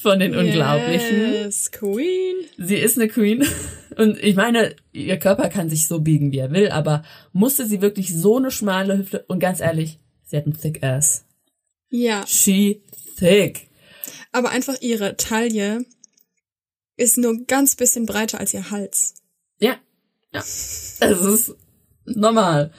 von 0.00 0.20
den 0.20 0.36
Unglaublichen. 0.36 1.32
Yes, 1.32 1.72
Queen. 1.72 2.36
Sie 2.56 2.76
ist 2.76 2.96
eine 2.98 3.08
Queen. 3.08 3.44
Und 3.96 4.22
ich 4.22 4.36
meine, 4.36 4.76
ihr 4.92 5.18
Körper 5.18 5.48
kann 5.48 5.70
sich 5.70 5.88
so 5.88 6.00
biegen, 6.00 6.30
wie 6.30 6.38
er 6.38 6.52
will, 6.52 6.68
aber 6.70 7.02
musste 7.32 7.66
sie 7.66 7.80
wirklich 7.80 8.14
so 8.14 8.36
eine 8.36 8.50
schmale 8.50 8.98
Hüfte? 8.98 9.24
Und 9.26 9.40
ganz 9.40 9.60
ehrlich, 9.60 9.98
sie 10.24 10.36
hat 10.36 10.44
einen 10.44 10.56
thick 10.60 10.82
ass. 10.84 11.24
Ja, 11.88 12.24
She 12.26 12.82
thick. 13.18 13.68
aber 14.32 14.50
einfach 14.50 14.80
ihre 14.80 15.16
Taille 15.16 15.84
ist 16.96 17.16
nur 17.18 17.44
ganz 17.46 17.74
bisschen 17.74 18.06
breiter 18.06 18.38
als 18.38 18.54
ihr 18.54 18.70
Hals. 18.70 19.14
Ja. 19.58 19.76
Ja. 20.32 20.40
Es 20.40 21.00
ist 21.00 21.56
normal. 22.06 22.72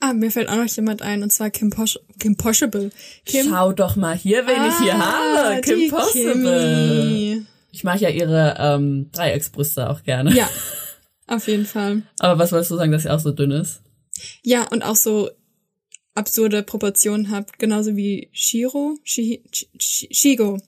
Ah, 0.00 0.12
mir 0.12 0.30
fällt 0.30 0.48
auch 0.48 0.56
noch 0.56 0.66
jemand 0.66 1.00
ein, 1.02 1.22
und 1.22 1.30
zwar 1.32 1.50
Kim, 1.50 1.70
Posh 1.70 1.98
Kim 2.18 2.36
Possible. 2.36 2.90
Kim 3.24 3.46
Schau 3.48 3.72
doch 3.72 3.96
mal 3.96 4.16
hier, 4.16 4.46
wen 4.46 4.68
ich 4.68 4.78
hier 4.78 4.98
habe. 4.98 5.60
Kim 5.62 5.90
Ah, 5.94 6.00
Possible. 6.00 7.00
Kimi. 7.08 7.46
Ich 7.72 7.84
mag 7.84 8.00
ja 8.00 8.08
ihre 8.10 8.56
ähm, 8.58 9.10
Dreiecksbrüste 9.12 9.88
auch 9.90 10.02
gerne. 10.02 10.32
Ja, 10.34 10.48
auf 11.26 11.48
jeden 11.48 11.64
Fall. 11.66 12.02
Aber 12.18 12.38
was 12.38 12.52
wolltest 12.52 12.70
du 12.70 12.76
sagen, 12.76 12.92
dass 12.92 13.02
sie 13.04 13.10
auch 13.10 13.18
so 13.20 13.32
dünn 13.32 13.50
ist? 13.50 13.82
Ja, 14.42 14.68
und 14.70 14.82
auch 14.84 14.94
so 14.96 15.30
absurde 16.14 16.62
Proportionen 16.62 17.30
habt, 17.30 17.58
genauso 17.58 17.96
wie 17.96 18.28
Shiro, 18.32 18.96
Shi, 19.02 19.42
Shi, 19.78 20.08
Shigo. 20.12 20.58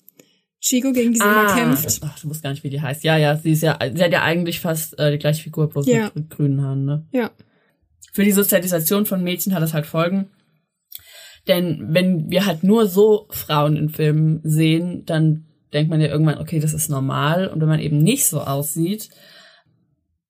Shigo, 0.59 0.93
gegen 0.93 1.13
die 1.13 1.19
sie 1.21 1.25
immer 1.25 1.55
kämpft. 1.55 2.01
Ach, 2.03 2.19
du 2.19 2.27
musst 2.29 2.43
gar 2.43 2.51
nicht, 2.51 2.65
wie 2.65 2.71
die 2.71 2.81
heißt. 2.81 3.05
Ja, 3.05 3.17
ja, 3.17 3.37
sie 3.37 3.53
ist 3.53 3.63
ja, 3.63 3.79
sie 3.95 4.03
hat 4.03 4.11
ja 4.13 4.23
eigentlich 4.23 4.59
fast 4.59 4.99
äh, 4.99 5.13
die 5.13 5.19
gleiche 5.19 5.43
Figur, 5.45 5.69
bloß 5.69 5.87
Ja. 5.87 6.11
mit 6.15 6.31
grünen 6.31 6.61
Haaren, 6.63 6.85
ne? 6.85 7.07
Ja. 7.13 7.31
Für 8.13 8.25
die 8.25 8.33
Sozialisation 8.33 9.07
von 9.07 9.23
Mädchen 9.23 9.55
hat 9.55 9.63
das 9.63 9.75
halt 9.75 9.87
Folgen. 9.87 10.31
Denn 11.49 11.95
wenn 11.95 12.31
wir 12.31 12.47
halt 12.47 12.65
nur 12.65 12.87
so 12.87 13.27
Frauen 13.31 13.77
in 13.77 13.89
Filmen 13.89 14.41
sehen, 14.43 15.05
dann 15.07 15.47
denkt 15.73 15.91
man 15.91 16.01
ja 16.01 16.09
irgendwann, 16.09 16.39
okay, 16.39 16.59
das 16.59 16.73
ist 16.73 16.89
normal. 16.89 17.49
Und 17.49 17.61
wenn 17.61 17.69
man 17.69 17.81
eben 17.81 17.99
nicht 17.99 18.27
so 18.27 18.41
aussieht, 18.41 19.11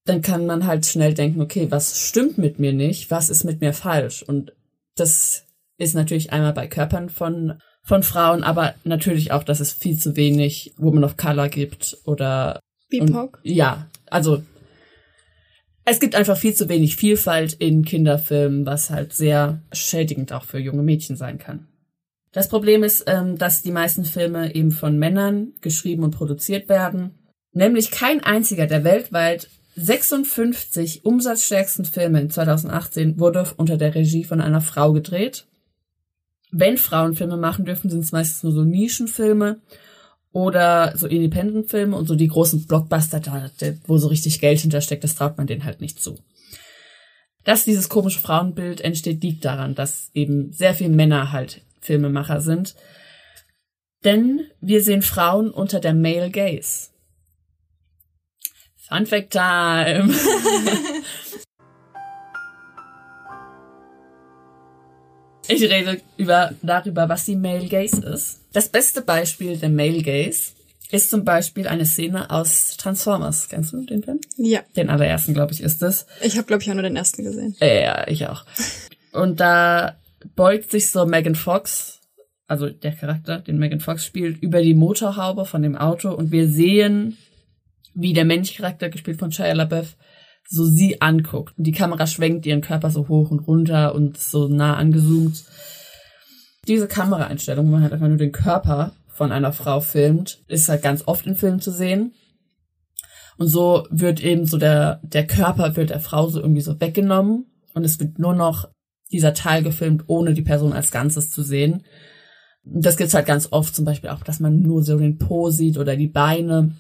dann 0.05 0.23
kann 0.23 0.47
man 0.47 0.67
halt 0.67 0.87
schnell 0.87 1.15
denken, 1.15 1.41
okay, 1.41 1.67
was 1.71 2.01
stimmt 2.09 2.39
mit 2.39 2.59
mir 2.59 2.73
nicht? 2.73 3.11
Was 3.11 3.31
ist 3.31 3.45
mit 3.45 3.61
mir 3.61 3.73
falsch? 3.73 4.23
Und 4.23 4.53
das 4.95 5.45
ist 5.79 5.95
natürlich 5.95 6.33
einmal 6.33 6.53
bei 6.53 6.67
Körpern 6.69 7.09
von, 7.09 7.61
von 7.83 8.03
Frauen, 8.03 8.43
aber 8.43 8.75
natürlich 8.85 9.33
auch, 9.33 9.43
dass 9.43 9.61
es 9.61 9.73
viel 9.73 9.99
zu 9.99 10.17
wenig 10.17 10.75
Woman 10.77 11.05
of 11.05 11.17
Color 11.17 11.49
gibt 11.49 11.99
oder 12.05 12.61
BIPOC. 12.89 13.41
und, 13.43 13.51
ja, 13.51 13.87
also 14.09 14.43
es 15.89 16.01
gibt 16.01 16.17
einfach 16.17 16.37
viel 16.37 16.53
zu 16.53 16.69
wenig 16.69 16.97
Vielfalt 16.97 17.55
in 17.55 17.85
Kinderfilmen, 17.85 18.67
was 18.67 18.91
halt 18.91 19.13
sehr 19.13 19.63
schädigend 19.73 20.33
auch 20.33 20.45
für 20.45 20.59
junge 20.59 20.83
Mädchen 20.83 21.17
sein 21.17 21.39
kann. 21.39 21.69
Das 22.33 22.49
Problem 22.49 22.83
ist, 22.83 23.05
ähm, 23.07 23.39
dass 23.39 23.63
die 23.63 23.71
meisten 23.71 24.05
Filme 24.05 24.55
eben 24.55 24.73
von 24.73 24.99
Männern 24.99 25.53
geschrieben 25.61 26.03
und 26.03 26.11
produziert 26.11 26.69
werden. 26.69 27.15
Nämlich 27.53 27.93
kein 27.93 28.23
einziger 28.23 28.67
der 28.67 28.85
weltweit 28.85 29.49
56 29.77 31.05
umsatzstärksten 31.05 31.85
Filme 31.85 32.21
in 32.21 32.31
2018 32.31 33.21
wurde 33.21 33.47
unter 33.57 33.77
der 33.77 33.95
Regie 33.95 34.25
von 34.25 34.41
einer 34.41 34.61
Frau 34.61 34.93
gedreht. 34.93 35.47
Wenn 36.51 36.79
Frauen 36.79 37.15
Filme 37.15 37.37
machen 37.37 37.65
dürfen, 37.65 37.91
sind 37.91 38.01
es 38.01 38.13
meistens 38.13 38.43
nur 38.43 38.53
so 38.53 38.65
Nischenfilme 38.65 39.61
oder 40.37 40.93
so 40.95 41.07
Independent-Filme 41.07 41.97
und 41.97 42.07
so 42.07 42.15
die 42.15 42.29
großen 42.29 42.67
Blockbuster, 42.67 43.21
da, 43.21 43.49
wo 43.87 43.97
so 43.97 44.09
richtig 44.09 44.39
Geld 44.39 44.61
hintersteckt, 44.61 45.03
das 45.03 45.15
traut 45.15 45.39
man 45.39 45.47
denen 45.47 45.65
halt 45.65 45.81
nicht 45.81 45.99
zu. 45.99 46.19
Dass 47.45 47.65
dieses 47.65 47.89
komische 47.89 48.21
Frauenbild 48.21 48.83
entsteht, 48.83 49.23
liegt 49.23 49.47
daran, 49.47 49.75
dass 49.75 50.11
eben 50.13 50.53
sehr 50.53 50.75
viele 50.75 50.91
Männer 50.91 51.33
halt 51.33 51.63
Filmemacher 51.81 52.43
sind. 52.43 52.75
Denn 54.05 54.43
wir 54.61 54.83
sehen 54.83 55.01
Frauen 55.01 55.51
unter 55.51 55.81
der 55.81 55.95
Male 55.95 56.31
Gaze. 56.31 56.91
Fun 58.77 59.07
Fact 59.07 59.31
Time! 59.31 60.13
Ich 65.49 65.63
rede 65.63 66.01
über, 66.17 66.53
darüber, 66.63 67.09
was 67.09 67.25
die 67.25 67.37
Male 67.37 67.69
Gaze 67.69 68.05
ist. 68.07 68.41
Das 68.53 68.69
beste 68.69 69.03
Beispiel 69.03 69.57
der 69.57 69.71
Male 69.71 70.03
Gaze 70.03 70.53
ist 70.91 71.11
zum 71.11 71.25
Beispiel 71.25 71.67
eine 71.67 71.85
Szene 71.85 72.31
aus 72.31 72.77
Transformers. 72.77 73.49
Kennst 73.49 73.73
du 73.73 73.85
den 73.85 74.03
Film? 74.03 74.21
Ja. 74.37 74.61
Den 74.77 74.89
allerersten, 74.89 75.35
glaube 75.35 75.53
ich, 75.53 75.61
ist 75.61 75.83
es. 75.83 76.07
Ich 76.23 76.37
habe, 76.37 76.47
glaube 76.47 76.63
ich, 76.63 76.71
auch 76.71 76.75
nur 76.75 76.83
den 76.83 76.97
ersten 76.97 77.25
gesehen. 77.25 77.57
Äh, 77.61 77.83
ja, 77.83 78.07
ich 78.09 78.27
auch. 78.27 78.45
Und 79.13 79.41
da 79.41 79.97
beugt 80.35 80.71
sich 80.71 80.91
so 80.91 81.07
Megan 81.07 81.35
Fox, 81.35 82.01
also 82.47 82.69
der 82.69 82.93
Charakter, 82.93 83.41
den 83.41 83.59
Megan 83.59 83.81
Fox 83.81 84.05
spielt, 84.05 84.43
über 84.43 84.63
die 84.63 84.75
Motorhaube 84.75 85.45
von 85.45 85.63
dem 85.63 85.77
Auto 85.77 86.11
und 86.13 86.31
wir 86.31 86.49
sehen, 86.49 87.17
wie 87.95 88.13
der 88.13 88.25
Männcharakter, 88.25 88.89
gespielt 88.89 89.19
von 89.19 89.33
Shia 89.33 89.53
LaBeouf, 89.53 89.97
so 90.49 90.65
sie 90.65 91.01
anguckt. 91.01 91.57
Und 91.59 91.67
die 91.67 91.73
Kamera 91.73 92.07
schwenkt 92.07 92.47
ihren 92.47 92.61
Körper 92.61 92.91
so 92.91 93.09
hoch 93.09 93.31
und 93.31 93.41
runter 93.41 93.95
und 93.95 94.19
so 94.19 94.49
nah 94.49 94.77
angezoomt. 94.77 95.45
Diese 96.69 96.89
Kameraeinstellung, 96.89 97.67
wo 97.67 97.71
man 97.73 97.83
halt 97.83 97.93
einfach 97.93 98.09
nur 98.09 98.17
den 98.17 98.33
Körper 98.33 98.93
von 99.09 99.33
einer 99.33 99.53
Frau 99.53 99.81
filmt, 99.81 100.45
ist 100.49 100.69
halt 100.69 100.83
ganz 100.83 101.05
oft 101.07 101.27
in 101.27 101.37
Filmen 101.37 101.61
zu 101.61 101.71
sehen. 101.71 102.13
Und 103.39 103.49
so 103.49 103.87
wird 103.91 104.23
eben 104.23 104.47
so 104.47 104.59
der, 104.59 105.01
der 105.03 105.27
Körper 105.27 105.77
wird 105.77 105.91
der 105.91 106.01
Frau 106.01 106.29
so 106.29 106.41
irgendwie 106.41 106.63
so 106.63 106.81
weggenommen 106.81 107.47
und 107.75 107.85
es 107.85 108.01
wird 108.01 108.19
nur 108.19 108.35
noch 108.35 108.69
dieser 109.13 109.35
Teil 109.35 109.63
gefilmt, 109.63 110.05
ohne 110.07 110.35
die 110.35 110.43
Person 110.43 110.73
als 110.73 110.91
Ganzes 110.91 111.31
zu 111.31 111.43
sehen. 111.43 111.85
Das 112.65 112.97
gibt's 112.97 113.15
halt 113.15 113.27
ganz 113.27 113.49
oft, 113.53 113.77
zum 113.77 113.85
Beispiel 113.85 114.11
auch, 114.11 114.25
dass 114.25 114.41
man 114.41 114.61
nur 114.61 114.83
so 114.83 114.99
den 114.99 115.19
Po 115.19 115.51
sieht 115.51 115.79
oder 115.79 115.97
die 115.97 116.09
Beine. 116.09 116.75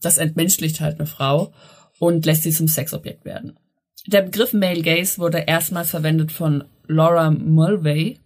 Das 0.00 0.18
entmenschlicht 0.18 0.80
halt 0.80 0.98
eine 0.98 1.06
Frau 1.06 1.52
und 1.98 2.26
lässt 2.26 2.42
sie 2.42 2.50
zum 2.50 2.68
Sexobjekt 2.68 3.24
werden. 3.24 3.58
Der 4.06 4.22
Begriff 4.22 4.52
Male 4.52 4.82
Gaze 4.82 5.18
wurde 5.18 5.44
erstmals 5.46 5.90
verwendet 5.90 6.30
von 6.30 6.64
Laura 6.86 7.30
Mulvey 7.30 8.20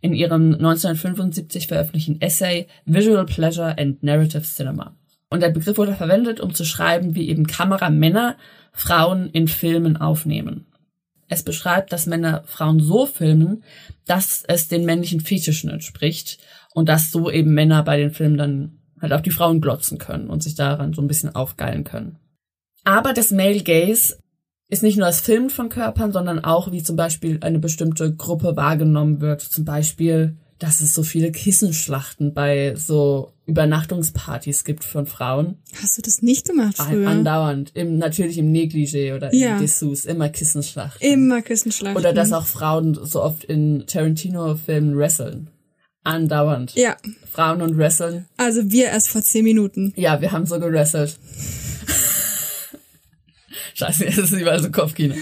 in 0.00 0.14
ihrem 0.14 0.54
1975 0.54 1.66
veröffentlichten 1.66 2.20
Essay 2.20 2.68
Visual 2.84 3.26
Pleasure 3.26 3.76
and 3.78 4.02
Narrative 4.02 4.42
Cinema. 4.42 4.96
Und 5.30 5.42
der 5.42 5.50
Begriff 5.50 5.76
wurde 5.76 5.94
verwendet, 5.94 6.40
um 6.40 6.54
zu 6.54 6.64
schreiben, 6.64 7.14
wie 7.14 7.28
eben 7.28 7.46
Kameramänner 7.46 8.36
Frauen 8.72 9.28
in 9.30 9.48
Filmen 9.48 9.96
aufnehmen. 9.96 10.66
Es 11.28 11.42
beschreibt, 11.42 11.92
dass 11.92 12.06
Männer 12.06 12.42
Frauen 12.46 12.80
so 12.80 13.04
filmen, 13.04 13.62
dass 14.06 14.44
es 14.46 14.68
den 14.68 14.86
männlichen 14.86 15.20
Fetischen 15.20 15.68
entspricht 15.68 16.38
und 16.72 16.88
dass 16.88 17.10
so 17.10 17.30
eben 17.30 17.52
Männer 17.52 17.82
bei 17.82 17.98
den 17.98 18.12
Filmen 18.12 18.38
dann 18.38 18.78
halt 19.00 19.12
auf 19.12 19.22
die 19.22 19.30
Frauen 19.30 19.60
glotzen 19.60 19.98
können 19.98 20.28
und 20.30 20.42
sich 20.42 20.54
daran 20.54 20.94
so 20.94 21.02
ein 21.02 21.08
bisschen 21.08 21.34
aufgeilen 21.34 21.84
können. 21.84 22.18
Aber 22.84 23.12
das 23.12 23.30
Male 23.30 23.62
Gaze 23.62 24.16
ist 24.68 24.82
nicht 24.82 24.98
nur 24.98 25.06
das 25.06 25.20
Filmen 25.20 25.50
von 25.50 25.68
Körpern, 25.68 26.12
sondern 26.12 26.44
auch, 26.44 26.72
wie 26.72 26.82
zum 26.82 26.96
Beispiel 26.96 27.38
eine 27.42 27.58
bestimmte 27.58 28.14
Gruppe 28.14 28.56
wahrgenommen 28.56 29.20
wird. 29.20 29.40
Zum 29.40 29.64
Beispiel, 29.64 30.36
dass 30.58 30.80
es 30.80 30.92
so 30.94 31.02
viele 31.02 31.30
Kissenschlachten 31.32 32.34
bei 32.34 32.74
so 32.76 33.32
Übernachtungspartys 33.46 34.64
gibt 34.64 34.84
von 34.84 35.06
Frauen. 35.06 35.56
Hast 35.80 35.96
du 35.96 36.02
das 36.02 36.20
nicht 36.20 36.48
gemacht 36.48 36.76
früher? 36.76 37.08
Andauernd. 37.08 37.70
Im, 37.74 37.96
natürlich 37.98 38.36
im 38.38 38.52
Negligé 38.52 39.14
oder 39.14 39.32
Ja. 39.34 39.54
in 39.54 39.60
Dessous. 39.62 40.04
Immer 40.04 40.28
Kissenschlachten. 40.28 41.00
Immer 41.06 41.40
Kissenschlachten. 41.42 41.96
Oder 41.96 42.12
dass 42.12 42.32
auch 42.32 42.46
Frauen 42.46 42.98
so 43.02 43.22
oft 43.22 43.44
in 43.44 43.84
Tarantino-Filmen 43.86 44.96
wresteln. 44.98 45.48
Andauernd. 46.04 46.74
Ja, 46.74 46.96
Frauen 47.30 47.62
und 47.62 47.76
wresteln. 47.78 48.26
also 48.36 48.70
wir 48.70 48.86
erst 48.86 49.08
vor 49.08 49.22
zehn 49.22 49.44
Minuten. 49.44 49.92
Ja, 49.96 50.20
wir 50.20 50.32
haben 50.32 50.46
so 50.46 50.58
gewrestelt. 50.58 51.18
Scheiße, 53.78 54.04
es 54.06 54.18
ist 54.18 54.32
überall 54.32 54.60
so 54.60 54.70
Kopfkino. 54.70 55.14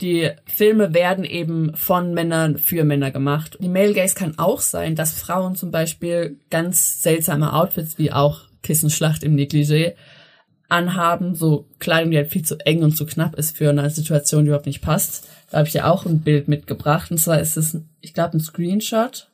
Die 0.00 0.30
Filme 0.44 0.94
werden 0.94 1.24
eben 1.24 1.74
von 1.74 2.12
Männern 2.12 2.58
für 2.58 2.84
Männer 2.84 3.10
gemacht. 3.10 3.56
Die 3.60 3.68
Male 3.68 3.94
Gaze 3.94 4.14
kann 4.14 4.38
auch 4.38 4.60
sein, 4.60 4.94
dass 4.94 5.14
Frauen 5.14 5.56
zum 5.56 5.70
Beispiel 5.70 6.38
ganz 6.50 7.02
seltsame 7.02 7.54
Outfits 7.54 7.98
wie 7.98 8.12
auch 8.12 8.42
Kissenschlacht 8.62 9.22
im 9.22 9.34
Negligé 9.34 9.94
anhaben, 10.68 11.34
so 11.34 11.68
Kleidung, 11.78 12.10
die 12.10 12.18
halt 12.18 12.30
viel 12.30 12.44
zu 12.44 12.58
eng 12.66 12.82
und 12.82 12.96
zu 12.96 13.06
knapp 13.06 13.36
ist 13.36 13.56
für 13.56 13.70
eine 13.70 13.88
Situation, 13.88 14.44
die 14.44 14.48
überhaupt 14.48 14.66
nicht 14.66 14.82
passt. 14.82 15.28
Da 15.50 15.58
habe 15.58 15.68
ich 15.68 15.74
ja 15.74 15.90
auch 15.90 16.04
ein 16.04 16.20
Bild 16.20 16.48
mitgebracht. 16.48 17.10
Und 17.10 17.18
zwar 17.18 17.40
ist 17.40 17.56
es, 17.56 17.78
ich 18.00 18.14
glaube, 18.14 18.36
ein 18.36 18.40
Screenshot 18.40 19.30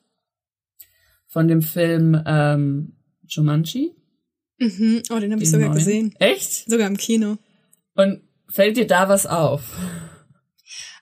von 1.26 1.48
dem 1.48 1.62
Film 1.62 2.22
ähm, 2.24 2.92
Jumanji. 3.26 3.94
Mhm. 4.58 5.02
Oh, 5.10 5.18
den 5.18 5.32
habe 5.32 5.42
ich 5.42 5.50
sogar 5.50 5.74
gesehen. 5.74 6.14
Echt? 6.18 6.70
Sogar 6.70 6.86
im 6.86 6.96
Kino. 6.96 7.38
Und 7.94 8.22
fällt 8.48 8.76
dir 8.76 8.86
da 8.86 9.08
was 9.08 9.26
auf? 9.26 9.62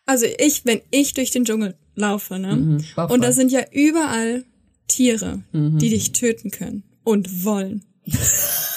Also 0.06 0.26
ich, 0.38 0.64
wenn 0.64 0.80
ich 0.90 1.14
durch 1.14 1.30
den 1.30 1.44
Dschungel 1.44 1.76
laufe, 1.94 2.38
ne? 2.38 2.56
Mhm, 2.56 2.84
und 3.08 3.22
da 3.22 3.32
sind 3.32 3.52
ja 3.52 3.60
überall 3.72 4.44
Tiere, 4.88 5.42
Mhm. 5.52 5.78
die 5.78 5.90
dich 5.90 6.12
töten 6.12 6.50
können 6.50 6.82
und 7.04 7.44
wollen. 7.44 7.84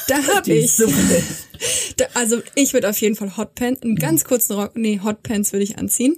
Da 0.10 0.16
hab 0.36 0.48
ich. 0.48 0.74
Da, 1.96 2.06
also 2.16 2.42
ich 2.56 2.74
würde 2.74 2.90
auf 2.90 3.00
jeden 3.00 3.16
Fall 3.16 3.38
Hotpants, 3.38 3.82
Mhm. 3.84 3.92
einen 3.92 3.96
ganz 3.96 4.26
kurzen 4.26 4.54
Rock, 4.54 4.76
nee, 4.76 5.00
Hotpants 5.02 5.54
würde 5.54 5.64
ich 5.64 5.78
anziehen 5.78 6.18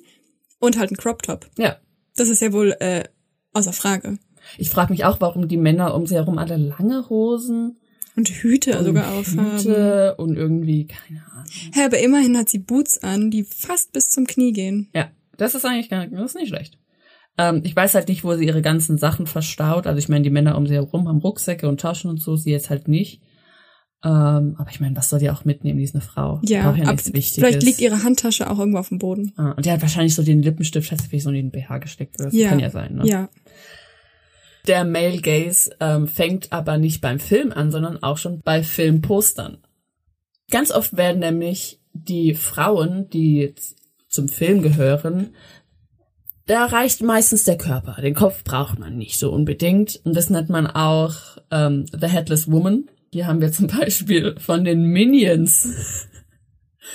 und 0.59 0.77
halt 0.79 0.89
einen 0.89 0.97
Crop 0.97 1.21
Top. 1.21 1.47
Ja. 1.57 1.77
Das 2.15 2.29
ist 2.29 2.41
ja 2.41 2.51
wohl 2.51 2.75
äh, 2.79 3.03
außer 3.53 3.73
Frage. 3.73 4.17
Ich 4.57 4.69
frage 4.71 4.91
mich 4.91 5.05
auch, 5.05 5.21
warum 5.21 5.47
die 5.47 5.57
Männer 5.57 5.93
um 5.93 6.07
sie 6.07 6.15
herum 6.15 6.37
alle 6.39 6.55
lange 6.57 7.09
Hosen 7.09 7.77
Und 8.15 8.29
Hüte 8.29 8.77
und 8.79 8.85
sogar 8.85 9.13
aufhaben. 9.13 9.57
Hüte 9.57 10.15
und 10.15 10.37
irgendwie, 10.37 10.87
keine 10.87 11.23
Ahnung. 11.31 11.45
Hä, 11.73 11.85
aber 11.85 11.99
immerhin 11.99 12.37
hat 12.37 12.49
sie 12.49 12.59
Boots 12.59 13.03
an, 13.03 13.29
die 13.29 13.43
fast 13.43 13.91
bis 13.91 14.09
zum 14.09 14.25
Knie 14.25 14.53
gehen. 14.53 14.89
Ja, 14.93 15.09
das 15.37 15.55
ist 15.55 15.65
eigentlich 15.65 15.89
gar 15.89 16.07
das 16.07 16.33
ist 16.33 16.35
nicht 16.35 16.49
schlecht. 16.49 16.77
Ähm, 17.37 17.61
ich 17.63 17.75
weiß 17.75 17.93
halt 17.95 18.07
nicht, 18.07 18.23
wo 18.23 18.35
sie 18.35 18.45
ihre 18.45 18.61
ganzen 18.61 18.97
Sachen 18.97 19.27
verstaut. 19.27 19.87
Also 19.87 19.99
ich 19.99 20.09
meine, 20.09 20.23
die 20.23 20.29
Männer 20.29 20.57
um 20.57 20.67
sie 20.67 20.75
herum 20.75 21.07
haben 21.07 21.19
Rucksäcke 21.19 21.67
und 21.67 21.81
Taschen 21.81 22.09
und 22.09 22.21
so, 22.21 22.35
sie 22.35 22.51
jetzt 22.51 22.69
halt 22.69 22.87
nicht. 22.87 23.21
Ähm, 24.03 24.55
aber 24.57 24.69
ich 24.69 24.79
meine, 24.79 24.95
was 24.95 25.09
soll 25.09 25.19
die 25.19 25.31
auch 25.31 25.45
mitnehmen? 25.45 25.79
Die 25.79 25.83
ist 25.83 25.95
eine 25.95 26.01
Frau. 26.01 26.39
Ja, 26.43 26.75
ja 26.75 26.85
ab, 26.85 26.99
vielleicht 26.99 27.63
liegt 27.63 27.81
ihre 27.81 28.03
Handtasche 28.03 28.49
auch 28.49 28.59
irgendwo 28.59 28.77
auf 28.77 28.89
dem 28.89 28.99
Boden. 28.99 29.33
Ah, 29.35 29.51
und 29.51 29.65
die 29.65 29.71
hat 29.71 29.81
wahrscheinlich 29.81 30.13
so 30.13 30.21
den 30.21 30.43
Lippenstift, 30.43 30.87
vielleicht 30.87 31.23
so 31.23 31.29
in 31.29 31.35
den 31.35 31.51
BH 31.51 31.79
gesteckt. 31.79 32.17
so. 32.17 32.29
Ja. 32.29 32.49
Kann 32.49 32.59
ja 32.59 32.69
sein, 32.69 32.95
ne? 32.95 33.07
Ja. 33.07 33.29
Der 34.67 34.83
Male 34.83 35.21
Gaze 35.21 35.75
ähm, 35.79 36.07
fängt 36.07 36.51
aber 36.51 36.77
nicht 36.77 37.01
beim 37.01 37.19
Film 37.19 37.51
an, 37.51 37.71
sondern 37.71 38.01
auch 38.01 38.17
schon 38.17 38.41
bei 38.41 38.63
Filmpostern. 38.63 39.59
Ganz 40.49 40.71
oft 40.71 40.97
werden 40.97 41.19
nämlich 41.19 41.79
die 41.93 42.33
Frauen, 42.33 43.09
die 43.09 43.55
zum 44.09 44.27
Film 44.27 44.61
gehören, 44.61 45.31
da 46.47 46.65
reicht 46.65 47.01
meistens 47.01 47.43
der 47.43 47.57
Körper. 47.57 47.99
Den 48.01 48.13
Kopf 48.13 48.43
braucht 48.43 48.77
man 48.77 48.97
nicht 48.97 49.17
so 49.17 49.31
unbedingt. 49.31 49.99
Und 50.03 50.15
das 50.15 50.29
nennt 50.29 50.49
man 50.49 50.67
auch 50.67 51.15
ähm, 51.51 51.85
The 51.91 52.07
Headless 52.07 52.49
Woman. 52.51 52.89
Hier 53.11 53.27
haben 53.27 53.41
wir 53.41 53.51
zum 53.51 53.67
Beispiel 53.79 54.35
von 54.39 54.63
den 54.63 54.83
Minions. 54.83 56.07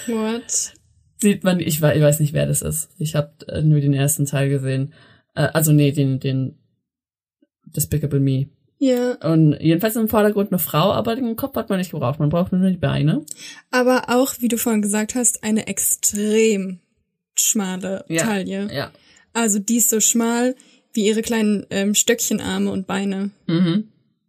What? 0.06 0.74
Sieht 1.16 1.44
man, 1.44 1.58
ich, 1.60 1.66
ich 1.66 1.82
weiß 1.82 2.20
nicht, 2.20 2.32
wer 2.32 2.46
das 2.46 2.62
ist. 2.62 2.90
Ich 2.98 3.16
habe 3.16 3.32
äh, 3.48 3.62
nur 3.62 3.80
den 3.80 3.92
ersten 3.92 4.24
Teil 4.24 4.48
gesehen. 4.48 4.94
Äh, 5.34 5.48
also 5.52 5.72
nee, 5.72 5.90
den, 5.90 6.20
den 6.20 6.56
Despicable 7.74 8.20
Me. 8.20 8.48
Ja. 8.78 9.12
Und 9.16 9.58
jedenfalls 9.60 9.96
im 9.96 10.08
Vordergrund 10.08 10.52
eine 10.52 10.58
Frau, 10.58 10.92
aber 10.92 11.14
den 11.14 11.36
Kopf 11.36 11.54
hat 11.56 11.68
man 11.68 11.78
nicht 11.78 11.90
gebraucht. 11.90 12.18
Man 12.18 12.30
braucht 12.30 12.52
nur 12.52 12.70
die 12.70 12.78
Beine. 12.78 13.24
Aber 13.70 14.04
auch, 14.08 14.34
wie 14.40 14.48
du 14.48 14.56
vorhin 14.56 14.80
gesagt 14.80 15.14
hast, 15.14 15.44
eine 15.44 15.66
extrem 15.66 16.80
schmale 17.38 18.04
Taille. 18.16 18.70
Ja. 18.72 18.90
Also 19.34 19.58
die 19.58 19.76
ist 19.76 19.90
so 19.90 20.00
schmal 20.00 20.56
wie 20.92 21.06
ihre 21.06 21.22
kleinen 21.22 21.66
ähm, 21.70 21.94
Stöckchenarme 21.94 22.70
und 22.70 22.86
Beine. 22.86 23.30
Mhm. 23.46 23.88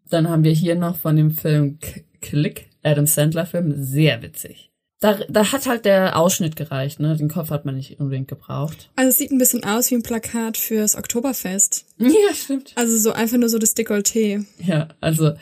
Dann 0.10 0.30
haben 0.30 0.44
wir 0.44 0.52
hier 0.52 0.76
noch 0.76 0.98
von 0.98 1.16
dem 1.16 1.32
Film 1.32 1.80
Click, 2.20 2.70
Adam 2.84 3.08
Sandler 3.08 3.46
Film, 3.46 3.74
sehr 3.78 4.22
witzig. 4.22 4.71
Da, 5.02 5.18
da 5.28 5.52
hat 5.52 5.66
halt 5.68 5.84
der 5.86 6.16
Ausschnitt 6.16 6.56
gereicht, 6.56 7.00
ne? 7.00 7.18
Den 7.18 7.28
Kopf 7.28 7.50
hat 7.50 7.66
man 7.66 7.76
nicht 7.76 8.00
unbedingt 8.00 8.28
gebraucht. 8.28 8.92
Also 8.96 9.10
es 9.10 9.18
sieht 9.18 9.32
ein 9.32 9.40
bisschen 9.40 9.64
aus 9.66 9.90
wie 9.92 9.96
ein 9.96 10.04
Plakat 10.04 10.58
fürs 10.58 10.96
Oktoberfest. 10.96 11.86
Ja, 11.98 12.34
stimmt. 12.34 12.72
Also 12.76 12.96
so 12.98 13.12
einfach 13.12 13.38
nur 13.38 13.50
so 13.50 13.58
das 13.58 13.76
Dekolleté. 13.76 14.46
Ja, 14.60 14.90
also 15.02 15.34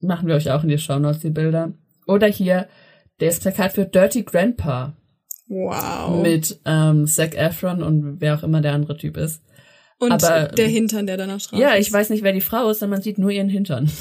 machen 0.00 0.28
wir 0.28 0.36
euch 0.36 0.50
auch 0.50 0.62
in 0.62 0.68
die 0.68 0.78
Shownotes 0.78 1.20
die 1.20 1.30
Bilder. 1.30 1.72
Oder 2.06 2.28
hier 2.28 2.68
das 3.18 3.40
Plakat 3.40 3.72
für 3.72 3.84
Dirty 3.84 4.22
Grandpa 4.22 4.94
Wow. 5.48 6.22
mit 6.22 6.60
ähm, 6.64 7.06
Zac 7.06 7.34
Efron 7.34 7.82
und 7.82 8.20
wer 8.20 8.36
auch 8.38 8.42
immer 8.42 8.60
der 8.60 8.74
andere 8.74 8.96
Typ 8.96 9.16
ist. 9.16 9.42
und 9.98 10.12
aber- 10.12 10.48
der 10.48 10.68
Hintern, 10.68 11.06
der 11.06 11.16
danach 11.16 11.40
drauf 11.40 11.58
Ja, 11.58 11.74
ich 11.76 11.92
weiß 11.92 12.10
nicht, 12.10 12.22
wer 12.22 12.32
die 12.32 12.40
Frau 12.40 12.70
ist, 12.70 12.80
denn 12.82 12.90
man 12.90 13.02
sieht 13.02 13.18
nur 13.18 13.30
ihren 13.30 13.48
Hintern. 13.48 13.90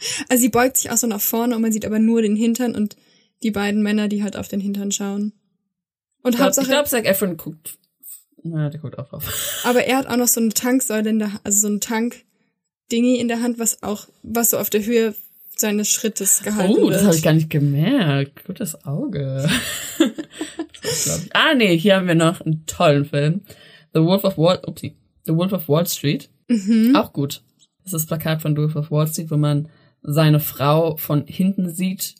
Also 0.28 0.40
sie 0.42 0.48
beugt 0.48 0.76
sich 0.78 0.90
auch 0.90 0.96
so 0.96 1.06
nach 1.06 1.20
vorne 1.20 1.54
und 1.56 1.62
man 1.62 1.72
sieht 1.72 1.84
aber 1.86 1.98
nur 1.98 2.22
den 2.22 2.34
Hintern 2.36 2.74
und 2.74 2.96
die 3.42 3.50
beiden 3.50 3.82
Männer, 3.82 4.08
die 4.08 4.22
halt 4.22 4.36
auf 4.36 4.48
den 4.48 4.60
Hintern 4.60 4.92
schauen. 4.92 5.32
Und 6.22 6.32
Ich 6.32 6.36
glaube, 6.36 6.44
Hauptsache, 6.46 6.66
glaub, 6.68 6.86
Zac 6.86 7.06
Efron 7.06 7.36
guckt. 7.36 7.78
Na, 8.42 8.68
der 8.70 8.80
guckt 8.80 8.98
auch 8.98 9.08
drauf. 9.08 9.62
aber 9.64 9.84
er 9.84 9.98
hat 9.98 10.06
auch 10.06 10.16
noch 10.16 10.28
so 10.28 10.40
eine 10.40 10.50
Tanksäule 10.50 11.10
in 11.10 11.18
der, 11.18 11.30
also 11.44 11.60
so 11.60 11.68
ein 11.74 11.80
Tank-Dingi 11.80 13.16
in 13.16 13.28
der 13.28 13.42
Hand, 13.42 13.58
was 13.58 13.82
auch, 13.82 14.08
was 14.22 14.50
so 14.50 14.58
auf 14.58 14.70
der 14.70 14.84
Höhe 14.84 15.14
seines 15.56 15.90
Schrittes 15.90 16.42
gehalten 16.42 16.72
Oh, 16.74 16.82
wird. 16.88 16.94
das 16.94 17.04
habe 17.04 17.14
ich 17.16 17.22
gar 17.22 17.34
nicht 17.34 17.50
gemerkt. 17.50 18.44
Gutes 18.46 18.84
Auge. 18.86 19.48
das 20.82 21.04
glaub 21.04 21.18
ich. 21.24 21.36
Ah, 21.36 21.54
nee, 21.54 21.76
hier 21.76 21.96
haben 21.96 22.06
wir 22.08 22.14
noch 22.14 22.40
einen 22.40 22.64
tollen 22.66 23.04
Film. 23.04 23.42
The 23.92 24.00
Wolf 24.00 24.24
of 24.24 24.38
Wall, 24.38 24.60
upsie. 24.66 24.96
The 25.26 25.34
Wolf 25.34 25.52
of 25.52 25.68
Wall 25.68 25.86
Street. 25.86 26.30
Auch 26.94 27.12
gut. 27.12 27.42
Das 27.84 27.92
ist 27.92 28.02
das 28.02 28.06
Plakat 28.06 28.42
von 28.42 28.54
The 28.56 28.62
Wolf 28.62 28.76
of 28.76 28.90
Wall 28.90 29.06
Street, 29.06 29.30
wo 29.30 29.36
man 29.36 29.68
seine 30.02 30.40
Frau 30.40 30.96
von 30.96 31.26
hinten 31.26 31.70
sieht, 31.70 32.14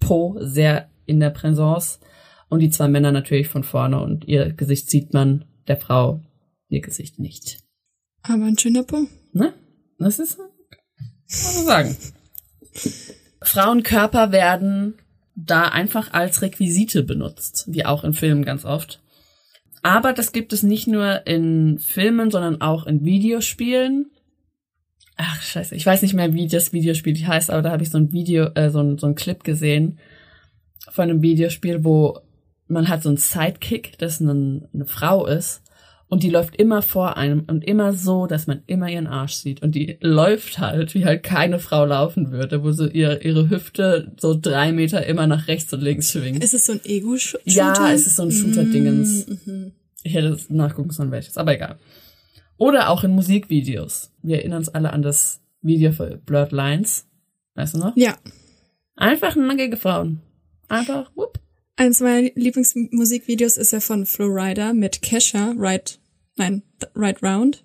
Po 0.00 0.36
sehr 0.40 0.90
in 1.06 1.20
der 1.20 1.30
Präsence 1.30 2.00
und 2.48 2.60
die 2.60 2.70
zwei 2.70 2.88
Männer 2.88 3.12
natürlich 3.12 3.48
von 3.48 3.64
vorne 3.64 4.00
und 4.00 4.26
ihr 4.26 4.52
Gesicht 4.52 4.90
sieht 4.90 5.12
man, 5.12 5.44
der 5.66 5.76
Frau 5.76 6.20
ihr 6.68 6.80
Gesicht 6.80 7.18
nicht. 7.18 7.58
Aber 8.22 8.44
ein 8.44 8.58
schöner 8.58 8.82
Po. 8.82 9.06
Ne? 9.32 9.54
Das 9.98 10.18
ist, 10.18 10.38
kann 10.38 10.80
man 11.42 11.52
so 11.52 11.62
sagen. 11.62 11.96
Frauenkörper 13.42 14.32
werden 14.32 14.94
da 15.34 15.68
einfach 15.68 16.12
als 16.12 16.42
Requisite 16.42 17.02
benutzt, 17.02 17.64
wie 17.68 17.84
auch 17.84 18.04
in 18.04 18.12
Filmen 18.12 18.44
ganz 18.44 18.64
oft. 18.64 19.00
Aber 19.82 20.12
das 20.12 20.32
gibt 20.32 20.52
es 20.52 20.62
nicht 20.62 20.88
nur 20.88 21.26
in 21.26 21.78
Filmen, 21.78 22.30
sondern 22.30 22.60
auch 22.60 22.86
in 22.86 23.04
Videospielen. 23.04 24.10
Ach, 25.20 25.42
scheiße, 25.42 25.74
ich 25.74 25.84
weiß 25.84 26.02
nicht 26.02 26.14
mehr, 26.14 26.32
wie 26.32 26.46
das 26.46 26.72
Videospiel 26.72 27.14
heißt, 27.26 27.50
aber 27.50 27.60
da 27.60 27.72
habe 27.72 27.82
ich 27.82 27.90
so 27.90 27.98
ein 27.98 28.12
Video, 28.12 28.50
äh, 28.54 28.70
so, 28.70 28.78
ein, 28.78 28.98
so 28.98 29.08
ein 29.08 29.16
Clip 29.16 29.42
gesehen 29.42 29.98
von 30.90 31.10
einem 31.10 31.22
Videospiel, 31.22 31.84
wo 31.84 32.20
man 32.68 32.88
hat 32.88 33.02
so 33.02 33.08
einen 33.08 33.18
Sidekick, 33.18 33.98
das 33.98 34.20
eine, 34.20 34.68
eine 34.72 34.86
Frau 34.86 35.26
ist 35.26 35.62
und 36.06 36.22
die 36.22 36.30
läuft 36.30 36.54
immer 36.54 36.82
vor 36.82 37.16
einem 37.16 37.44
und 37.48 37.64
immer 37.64 37.94
so, 37.94 38.28
dass 38.28 38.46
man 38.46 38.62
immer 38.66 38.88
ihren 38.88 39.08
Arsch 39.08 39.34
sieht 39.34 39.60
und 39.60 39.74
die 39.74 39.98
läuft 40.00 40.60
halt, 40.60 40.94
wie 40.94 41.04
halt 41.04 41.24
keine 41.24 41.58
Frau 41.58 41.84
laufen 41.84 42.30
würde, 42.30 42.62
wo 42.62 42.70
so 42.70 42.86
ihr, 42.86 43.24
ihre 43.24 43.50
Hüfte 43.50 44.12
so 44.20 44.38
drei 44.40 44.70
Meter 44.70 45.04
immer 45.04 45.26
nach 45.26 45.48
rechts 45.48 45.72
und 45.72 45.80
links 45.80 46.12
schwingt. 46.12 46.44
Ist 46.44 46.54
es 46.54 46.64
so 46.64 46.74
ein 46.74 46.80
Ego-Shooter? 46.84 47.42
Ja, 47.44 47.90
es 47.92 48.06
ist 48.06 48.14
so 48.14 48.22
ein 48.22 48.30
Shooter-Dingens. 48.30 49.26
Ich 50.04 50.14
hätte 50.14 50.38
nachgucken 50.48 50.90
sollen, 50.90 51.10
welches, 51.10 51.36
aber 51.36 51.54
egal. 51.54 51.76
Oder 52.58 52.90
auch 52.90 53.04
in 53.04 53.12
Musikvideos. 53.12 54.10
Wir 54.22 54.38
erinnern 54.38 54.58
uns 54.58 54.68
alle 54.68 54.92
an 54.92 55.02
das 55.02 55.40
Video 55.62 55.92
für 55.92 56.18
Blurred 56.18 56.52
Lines. 56.52 57.06
Weißt 57.54 57.74
du 57.74 57.78
noch? 57.78 57.96
Ja. 57.96 58.18
Einfach 58.96 59.36
nackige 59.36 59.76
Frauen. 59.76 60.20
Einfach, 60.68 61.10
whoop. 61.14 61.40
Eins 61.76 62.00
meiner 62.00 62.30
Lieblingsmusikvideos 62.34 63.56
ist 63.56 63.72
ja 63.72 63.78
von 63.78 64.04
Flowrider 64.04 64.74
mit 64.74 65.00
Kesha, 65.00 65.54
Right, 65.56 66.00
nein, 66.36 66.62
Right 66.96 67.22
Round. 67.22 67.64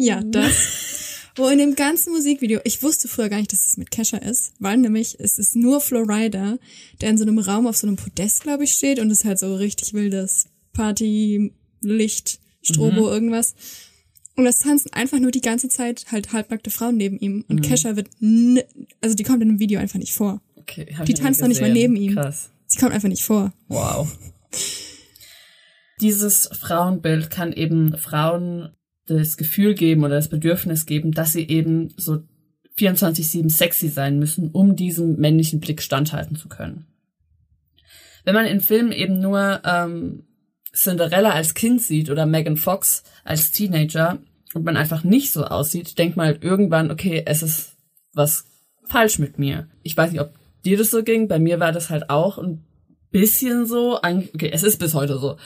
Ja, 0.00 0.20
das. 0.24 1.28
Wo 1.36 1.48
in 1.48 1.58
dem 1.58 1.76
ganzen 1.76 2.12
Musikvideo, 2.12 2.60
ich 2.64 2.82
wusste 2.82 3.06
früher 3.06 3.28
gar 3.28 3.38
nicht, 3.38 3.52
dass 3.52 3.64
es 3.64 3.76
mit 3.76 3.92
Kesha 3.92 4.16
ist, 4.16 4.54
weil 4.58 4.78
nämlich 4.78 5.20
es 5.20 5.38
ist 5.38 5.54
nur 5.54 5.80
Flowrider, 5.80 6.58
der 7.00 7.10
in 7.10 7.16
so 7.16 7.22
einem 7.22 7.38
Raum 7.38 7.68
auf 7.68 7.76
so 7.76 7.86
einem 7.86 7.94
Podest, 7.94 8.42
glaube 8.42 8.64
ich, 8.64 8.72
steht 8.72 8.98
und 8.98 9.12
es 9.12 9.20
ist 9.20 9.24
halt 9.24 9.38
so 9.38 9.54
richtig 9.54 9.94
wildes 9.94 10.48
Party, 10.72 11.52
Licht, 11.80 12.40
Strobo, 12.62 13.08
irgendwas. 13.08 13.54
Und 14.36 14.46
es 14.46 14.58
tanzen 14.58 14.92
einfach 14.92 15.18
nur 15.18 15.30
die 15.30 15.40
ganze 15.40 15.68
Zeit 15.68 16.06
halt 16.10 16.32
halbnackte 16.32 16.70
Frauen 16.70 16.96
neben 16.96 17.18
ihm. 17.18 17.44
Und 17.48 17.62
Kesha 17.62 17.96
wird, 17.96 18.08
n 18.20 18.60
also 19.00 19.14
die 19.14 19.22
kommt 19.22 19.42
in 19.42 19.48
dem 19.48 19.58
Video 19.58 19.80
einfach 19.80 19.98
nicht 19.98 20.12
vor. 20.12 20.40
Okay, 20.56 20.94
hab 20.96 21.06
Die 21.06 21.14
tanzt 21.14 21.40
noch 21.40 21.48
nicht 21.48 21.60
mal 21.60 21.72
neben 21.72 21.96
ihm. 21.96 22.14
Krass. 22.14 22.50
Sie 22.66 22.78
kommt 22.78 22.92
einfach 22.92 23.08
nicht 23.08 23.24
vor. 23.24 23.52
Wow. 23.68 24.16
Dieses 26.00 26.48
Frauenbild 26.52 27.30
kann 27.30 27.52
eben 27.52 27.96
Frauen 27.98 28.70
das 29.06 29.36
Gefühl 29.36 29.74
geben 29.74 30.04
oder 30.04 30.14
das 30.14 30.28
Bedürfnis 30.28 30.86
geben, 30.86 31.12
dass 31.12 31.32
sie 31.32 31.46
eben 31.46 31.92
so 31.96 32.22
24-7 32.78 33.50
sexy 33.50 33.88
sein 33.88 34.18
müssen, 34.18 34.50
um 34.50 34.76
diesem 34.76 35.16
männlichen 35.16 35.60
Blick 35.60 35.82
standhalten 35.82 36.36
zu 36.36 36.48
können. 36.48 36.86
Wenn 38.24 38.34
man 38.34 38.46
in 38.46 38.60
Filmen 38.60 38.92
eben 38.92 39.20
nur 39.20 39.60
ähm, 39.64 40.26
Cinderella 40.72 41.30
als 41.30 41.54
Kind 41.54 41.82
sieht 41.82 42.10
oder 42.10 42.26
Megan 42.26 42.56
Fox 42.56 43.02
als 43.24 43.50
Teenager 43.50 44.18
und 44.54 44.64
man 44.64 44.76
einfach 44.76 45.04
nicht 45.04 45.32
so 45.32 45.44
aussieht, 45.44 45.98
denkt 45.98 46.16
man 46.16 46.26
halt 46.26 46.42
irgendwann, 46.42 46.90
okay, 46.90 47.22
es 47.26 47.42
ist 47.42 47.76
was 48.12 48.46
falsch 48.84 49.18
mit 49.18 49.38
mir. 49.38 49.68
Ich 49.82 49.96
weiß 49.96 50.12
nicht, 50.12 50.20
ob 50.20 50.32
dir 50.64 50.76
das 50.76 50.90
so 50.90 51.02
ging, 51.02 51.28
bei 51.28 51.38
mir 51.38 51.60
war 51.60 51.72
das 51.72 51.90
halt 51.90 52.10
auch 52.10 52.38
ein 52.38 52.64
bisschen 53.10 53.66
so, 53.66 53.98
okay, 53.98 54.50
es 54.52 54.62
ist 54.62 54.78
bis 54.78 54.94
heute 54.94 55.18
so, 55.18 55.36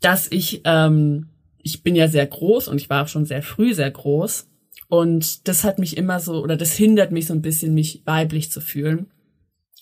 dass 0.00 0.30
ich, 0.30 0.62
ähm, 0.64 1.28
ich 1.62 1.82
bin 1.82 1.94
ja 1.94 2.08
sehr 2.08 2.26
groß 2.26 2.68
und 2.68 2.80
ich 2.80 2.90
war 2.90 3.04
auch 3.04 3.08
schon 3.08 3.26
sehr 3.26 3.42
früh 3.42 3.74
sehr 3.74 3.90
groß 3.90 4.48
und 4.88 5.46
das 5.48 5.64
hat 5.64 5.78
mich 5.78 5.96
immer 5.96 6.20
so, 6.20 6.42
oder 6.42 6.56
das 6.56 6.72
hindert 6.72 7.12
mich 7.12 7.26
so 7.26 7.34
ein 7.34 7.42
bisschen, 7.42 7.74
mich 7.74 8.02
weiblich 8.06 8.50
zu 8.50 8.60
fühlen, 8.60 9.10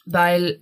weil 0.05 0.61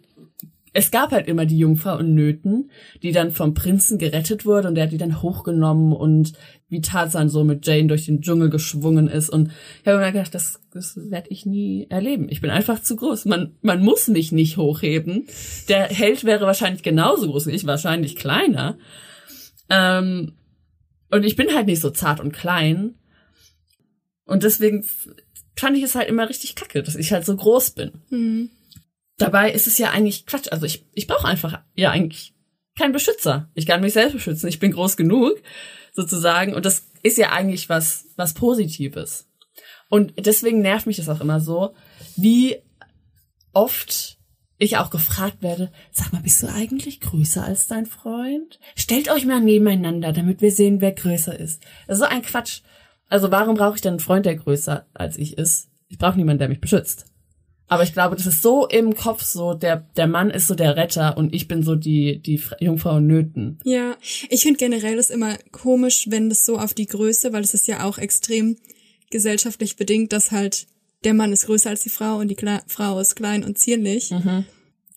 es 0.77 0.91
gab 0.91 1.11
halt 1.11 1.27
immer 1.27 1.47
die 1.47 1.57
Jungfrau 1.57 1.97
in 1.97 2.15
Nöten, 2.15 2.71
die 3.03 3.13
dann 3.13 3.31
vom 3.31 3.55
Prinzen 3.55 3.97
gerettet 3.97 4.45
wurde 4.45 4.69
und 4.69 4.75
der 4.75 4.85
hat 4.85 4.93
die 4.93 4.99
dann 4.99 5.23
hochgenommen 5.23 5.95
und 5.95 6.35
wie 6.69 6.83
Tarzan 6.83 7.31
so 7.31 7.45
mit 7.45 7.67
Jane 7.67 7.87
durch 7.87 8.05
den 8.05 8.21
Dschungel 8.21 8.51
geschwungen 8.51 9.09
ist 9.09 9.31
und 9.31 9.51
ich 9.81 9.89
habe 9.89 9.99
mir 9.99 10.13
gedacht, 10.13 10.35
das, 10.35 10.61
das 10.75 10.95
werde 11.11 11.31
ich 11.31 11.47
nie 11.47 11.87
erleben. 11.89 12.29
Ich 12.29 12.43
bin 12.43 12.51
einfach 12.51 12.83
zu 12.83 12.95
groß. 12.95 13.25
Man, 13.25 13.57
man 13.63 13.83
muss 13.83 14.09
mich 14.09 14.33
nicht 14.33 14.59
hochheben. 14.59 15.27
Der 15.71 15.85
Held 15.85 16.25
wäre 16.25 16.45
wahrscheinlich 16.45 16.83
genauso 16.83 17.31
groß 17.31 17.47
wie 17.47 17.53
ich, 17.53 17.67
wahrscheinlich 17.67 18.15
kleiner. 18.15 18.77
Ähm, 19.71 20.35
und 21.11 21.25
ich 21.25 21.37
bin 21.37 21.55
halt 21.55 21.69
nicht 21.69 21.81
so 21.81 21.89
zart 21.89 22.21
und 22.21 22.33
klein. 22.33 22.97
Und 24.27 24.43
deswegen 24.43 24.85
fand 25.57 25.79
ich 25.79 25.85
es 25.85 25.95
halt 25.95 26.11
immer 26.11 26.29
richtig 26.29 26.55
kacke, 26.55 26.83
dass 26.83 26.97
ich 26.97 27.13
halt 27.13 27.25
so 27.25 27.35
groß 27.35 27.71
bin. 27.71 27.93
Dabei 29.19 29.51
ist 29.51 29.67
es 29.67 29.79
ja 29.79 29.91
eigentlich 29.91 30.27
Quatsch. 30.27 30.49
Also 30.51 30.67
ich, 30.67 30.85
ich 30.93 31.07
brauche 31.07 31.27
einfach 31.27 31.61
ja 31.75 31.91
eigentlich 31.91 32.35
keinen 32.79 32.93
Beschützer. 32.93 33.51
Ich 33.55 33.67
kann 33.67 33.81
mich 33.81 33.95
selbst 33.95 34.13
beschützen. 34.13 34.49
Ich 34.49 34.59
bin 34.59 34.73
groß 34.73 34.97
genug, 34.97 35.41
sozusagen. 35.93 36.55
Und 36.55 36.67
das 36.67 36.87
ist 37.03 37.19
ja 37.19 37.31
eigentlich 37.31 37.69
was, 37.69 38.07
was 38.17 38.35
Positives. 38.35 39.29
Und 39.89 40.15
deswegen 40.19 40.61
nervt 40.61 40.87
mich 40.87 40.97
das 40.97 41.09
auch 41.09 41.21
immer 41.21 41.41
so, 41.41 41.75
wie 42.17 42.57
oft 43.53 44.19
ich 44.59 44.79
auch 44.79 44.91
gefragt 44.91 45.43
werde, 45.43 45.71
sag 45.93 46.13
mal, 46.13 46.23
bist 46.23 46.43
du 46.43 46.49
eigentlich 46.49 47.01
größer 47.01 47.45
als 47.45 47.67
dein 47.67 47.87
Freund? 47.87 48.59
Stellt 48.75 49.11
euch 49.11 49.27
mal 49.27 49.41
nebeneinander, 49.41 50.13
damit 50.13 50.41
wir 50.41 50.51
sehen, 50.51 50.81
wer 50.81 50.93
größer 50.93 51.39
ist. 51.39 51.63
Das 51.87 51.99
ist 51.99 52.05
so 52.05 52.09
ein 52.09 52.23
Quatsch. 52.23 52.63
Also 53.09 53.31
warum 53.31 53.57
brauche 53.57 53.77
ich 53.77 53.83
denn 53.83 53.95
einen 53.95 54.01
Freund, 54.01 54.27
der 54.27 54.37
größer 54.37 54.87
als 54.95 55.17
ich 55.19 55.39
ist? 55.39 55.69
Ich 55.89 55.99
brauche 55.99 56.17
niemanden, 56.17 56.41
der 56.41 56.49
mich 56.49 56.61
beschützt. 56.61 57.07
Aber 57.69 57.83
ich 57.83 57.93
glaube, 57.93 58.15
das 58.17 58.27
ist 58.27 58.43
so 58.43 58.67
im 58.69 58.95
Kopf 58.95 59.25
so, 59.25 59.55
der, 59.55 59.89
der 59.97 60.07
Mann 60.07 60.31
ist 60.31 60.47
so 60.47 60.55
der 60.55 60.77
Retter 60.77 61.17
und 61.17 61.35
ich 61.35 61.49
bin 61.49 61.63
so 61.65 61.75
die, 61.75 62.19
die 62.19 62.39
Fra- 62.39 62.57
Jungfrau 62.61 63.01
Nöten. 63.01 63.59
Ja, 63.65 63.97
ich 64.31 64.43
finde 64.43 64.59
generell 64.59 64.97
das 64.97 65.11
immer 65.11 65.37
komisch, 65.51 66.07
wenn 66.09 66.29
das 66.29 66.45
so 66.47 66.59
auf 66.59 66.75
die 66.75 66.87
Größe, 66.87 67.33
weil 67.33 67.43
es 67.43 67.55
ist 67.55 67.67
ja 67.67 67.83
auch 67.85 67.99
extrem 67.99 68.57
gesellschaftlich 69.11 69.77
bedingt, 69.77 70.13
dass 70.13 70.31
halt 70.31 70.67
der 71.05 71.15
Mann 71.15 71.33
ist 71.33 71.47
größer 71.47 71.71
als 71.71 71.83
die 71.83 71.89
Frau 71.91 72.19
und 72.19 72.29
die 72.29 72.35
Kle 72.37 72.63
Frau 72.67 72.99
ist 73.01 73.17
klein 73.17 73.45
und 73.45 73.59
zierlich. 73.59 74.11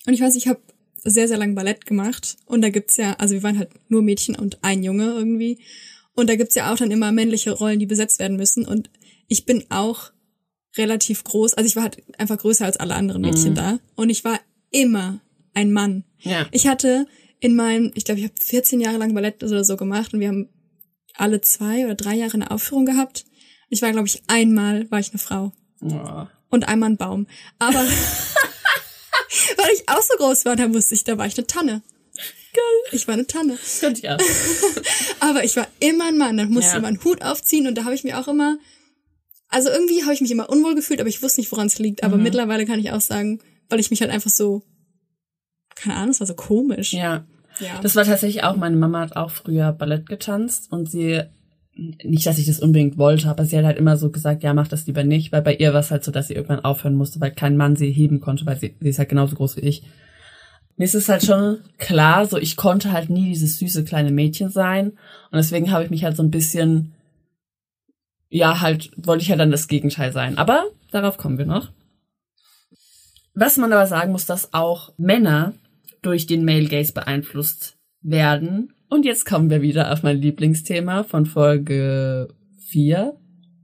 Und 0.06 0.14
ich 0.14 0.22
weiß, 0.22 0.36
ich 0.36 0.48
habe 0.48 0.60
sehr, 1.04 1.28
sehr 1.28 1.38
lang 1.38 1.56
Ballett 1.56 1.86
gemacht 1.86 2.38
und 2.46 2.62
da 2.62 2.70
gibt's 2.70 2.98
ja, 2.98 3.14
also 3.20 3.34
wir 3.34 3.44
waren 3.44 3.58
halt 3.58 3.70
nur 3.88 4.02
Mädchen 4.02 4.36
und 4.36 4.60
ein 4.64 4.84
Junge 4.84 5.06
irgendwie. 5.06 5.60
Und 6.16 6.30
da 6.30 6.36
gibt's 6.36 6.56
ja 6.56 6.72
auch 6.74 6.78
dann 6.78 6.92
immer 6.92 7.12
männliche 7.12 7.52
Rollen, 7.52 7.80
die 7.80 7.86
besetzt 7.86 8.20
werden 8.20 8.38
müssen. 8.38 8.66
Und 8.66 8.90
ich 9.28 9.46
bin 9.46 9.64
auch 9.70 10.12
relativ 10.78 11.24
groß, 11.24 11.54
also 11.56 11.68
ich 11.68 11.76
war 11.76 11.84
halt 11.84 11.98
einfach 12.20 12.38
größer 12.38 12.66
als 12.66 12.78
alle 12.78 12.96
anderen 12.96 13.22
Mädchen 13.22 13.56
da. 13.56 13.80
Und 13.96 14.10
ich 14.10 14.24
war 14.24 14.40
immer 14.72 15.20
ein 15.54 15.72
Mann. 15.72 16.04
Ja. 16.20 16.48
Ich 16.52 16.68
hatte 16.68 17.08
in 17.40 17.56
meinem, 17.56 17.92
ich 17.96 18.06
glaube, 18.06 18.20
ich 18.20 18.26
habe 18.26 18.36
14 18.42 18.80
Jahre 18.82 18.98
lang 18.98 19.14
Ballett 19.14 19.44
oder 19.44 19.64
so 19.64 19.78
gemacht 19.78 20.14
und 20.14 20.20
wir 20.20 20.28
haben 20.28 20.50
alle 21.16 21.42
zwei 21.42 21.86
oder 21.86 21.96
drei 21.96 22.16
Jahre 22.16 22.36
eine 22.36 22.52
Aufführung 22.52 22.86
gehabt. 22.86 23.26
Ich 23.70 23.82
war, 23.82 23.92
glaube 23.92 24.08
ich, 24.08 24.22
einmal 24.28 24.90
war 24.92 25.00
ich 25.00 25.10
eine 25.12 25.20
Frau 25.20 25.52
Oh. 25.82 26.26
und 26.50 26.68
einmal 26.68 26.90
ein 26.90 26.98
Baum. 26.98 27.26
Aber 27.58 27.80
weil 29.58 29.74
ich 29.74 29.88
auch 29.88 30.02
so 30.02 30.16
groß 30.18 30.46
war, 30.46 30.56
da 30.56 30.74
wusste 30.74 30.96
ich, 30.96 31.04
da 31.04 31.18
war 31.18 31.26
ich 31.26 31.38
eine 31.38 31.48
Tanne. 31.48 31.82
Geil. 32.54 32.64
Ich 32.92 33.08
war 33.08 33.14
eine 33.14 33.28
Tanne. 33.28 33.58
Könnte 33.80 34.00
ich 34.02 34.10
auch. 34.10 34.18
Aber 35.20 35.44
ich 35.44 35.56
war 35.56 35.68
immer 35.80 36.08
ein 36.08 36.18
Mann. 36.18 36.36
Dann 36.38 36.50
musste 36.52 36.78
Ja. 36.78 36.84
einen 36.84 37.04
Hut 37.04 37.22
aufziehen 37.22 37.68
und 37.68 37.76
da 37.76 37.84
habe 37.86 37.94
ich 37.96 38.04
mir 38.04 38.20
auch 38.20 38.28
immer, 38.28 38.58
also 39.50 39.70
irgendwie 39.70 40.04
habe 40.04 40.14
ich 40.14 40.22
mich 40.22 40.32
immer 40.32 40.50
unwohl 40.50 40.76
gefühlt, 40.76 41.00
aber 41.00 41.10
ich 41.10 41.22
wusste 41.22 41.41
nicht, 41.41 41.52
woran 41.52 41.68
es 41.68 41.80
liegt. 41.80 42.04
Aber 42.04 42.18
mittlerweile 42.18 42.66
kann 42.66 42.80
ich 42.80 42.91
auch 42.91 43.02
sagen, 43.02 43.39
weil 43.68 43.80
ich 43.80 43.89
mich 43.89 44.02
halt 44.02 44.12
einfach 44.12 44.30
so, 44.30 44.64
keine 45.76 45.95
Ahnung, 45.95 46.12
es 46.12 46.20
war 46.20 46.28
so 46.28 46.36
komisch. 46.36 46.93
Ja. 46.93 47.26
Ja. 47.60 47.80
Das 47.82 47.95
war 47.95 48.06
tatsächlich 48.06 48.43
auch, 48.43 48.56
meine 48.56 48.78
Mama 48.78 49.00
hat 49.02 49.16
auch 49.16 49.32
früher 49.32 49.74
Ballett 49.74 50.08
getanzt 50.08 50.72
und 50.72 50.89
sie, 50.89 51.24
nicht, 51.76 52.26
dass 52.26 52.38
ich 52.38 52.45
das 52.45 52.60
unbedingt 52.60 52.97
wollte, 52.97 53.30
aber 53.30 53.45
sie 53.45 53.58
hat 53.58 53.66
halt 53.66 53.78
immer 53.78 53.97
so 53.97 54.12
gesagt, 54.12 54.43
ja, 54.43 54.54
mach 54.54 54.68
das 54.68 54.86
lieber 54.88 55.04
nicht, 55.04 55.32
weil 55.32 55.41
bei 55.41 55.56
ihr 55.56 55.74
war 55.74 55.80
es 55.80 55.91
halt 55.91 56.04
so, 56.04 56.12
dass 56.12 56.28
sie 56.28 56.36
irgendwann 56.36 56.64
aufhören 56.64 56.95
musste, 56.95 57.20
weil 57.20 57.32
kein 57.32 57.58
Mann 57.58 57.76
sie 57.76 57.91
heben 57.91 58.20
konnte, 58.20 58.45
weil 58.45 58.60
sie, 58.60 58.76
sie 58.80 58.89
ist 58.89 59.00
halt 59.00 59.10
genauso 59.10 59.36
groß 59.36 59.58
wie 59.58 59.62
ich. 59.62 59.84
Mir 60.78 60.86
ist 60.86 60.95
es 60.95 61.10
halt 61.10 61.26
schon 61.26 61.60
klar, 61.78 62.26
so 62.26 62.38
ich 62.38 62.56
konnte 62.56 62.91
halt 62.93 63.10
nie 63.10 63.30
dieses 63.30 63.60
süße 63.60 63.84
kleine 63.84 64.12
Mädchen 64.12 64.50
sein 64.50 64.91
und 65.32 65.38
deswegen 65.38 65.72
habe 65.72 65.84
ich 65.84 65.89
mich 65.89 66.06
halt 66.06 66.16
so 66.16 66.24
ein 66.24 66.32
bisschen, 66.32 66.93
ja, 68.30 68.62
halt, 68.62 68.92
wollte 68.96 69.24
ich 69.24 69.30
halt 69.30 69.40
dann 69.40 69.52
das 69.52 69.68
Gegenteil 69.68 70.12
sein. 70.12 70.38
Aber 70.38 70.66
darauf 70.92 71.18
kommen 71.18 71.38
wir 71.38 71.46
noch. 71.46 71.72
Was 73.34 73.58
man 73.58 73.72
aber 73.74 73.88
sagen 73.88 74.12
muss, 74.12 74.26
dass 74.26 74.54
auch 74.54 74.94
Männer 74.98 75.54
durch 76.02 76.28
den 76.28 76.46
Male 76.46 76.68
Gaze 76.68 76.94
beeinflusst 76.94 77.78
werden 78.02 78.74
Und 78.90 79.06
jetzt 79.06 79.26
kommen 79.26 79.50
wir 79.50 79.62
wieder 79.62 79.92
auf 79.92 80.04
mein 80.04 80.18
Lieblingsthema 80.18 81.04
von 81.04 81.26
Folge 81.26 82.34
4. 82.70 83.16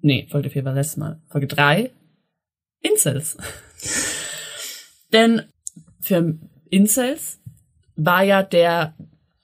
Nee, 0.02 0.28
Folge 0.30 0.50
4 0.50 0.66
war 0.66 0.74
letztes 0.74 0.98
Mal. 0.98 1.22
Folge 1.28 1.48
3. 1.48 1.92
Incels. 2.82 3.38
Denn 5.14 5.42
für 6.00 6.38
Incels 6.70 7.40
war 7.96 8.24
ja 8.24 8.44
der 8.44 8.96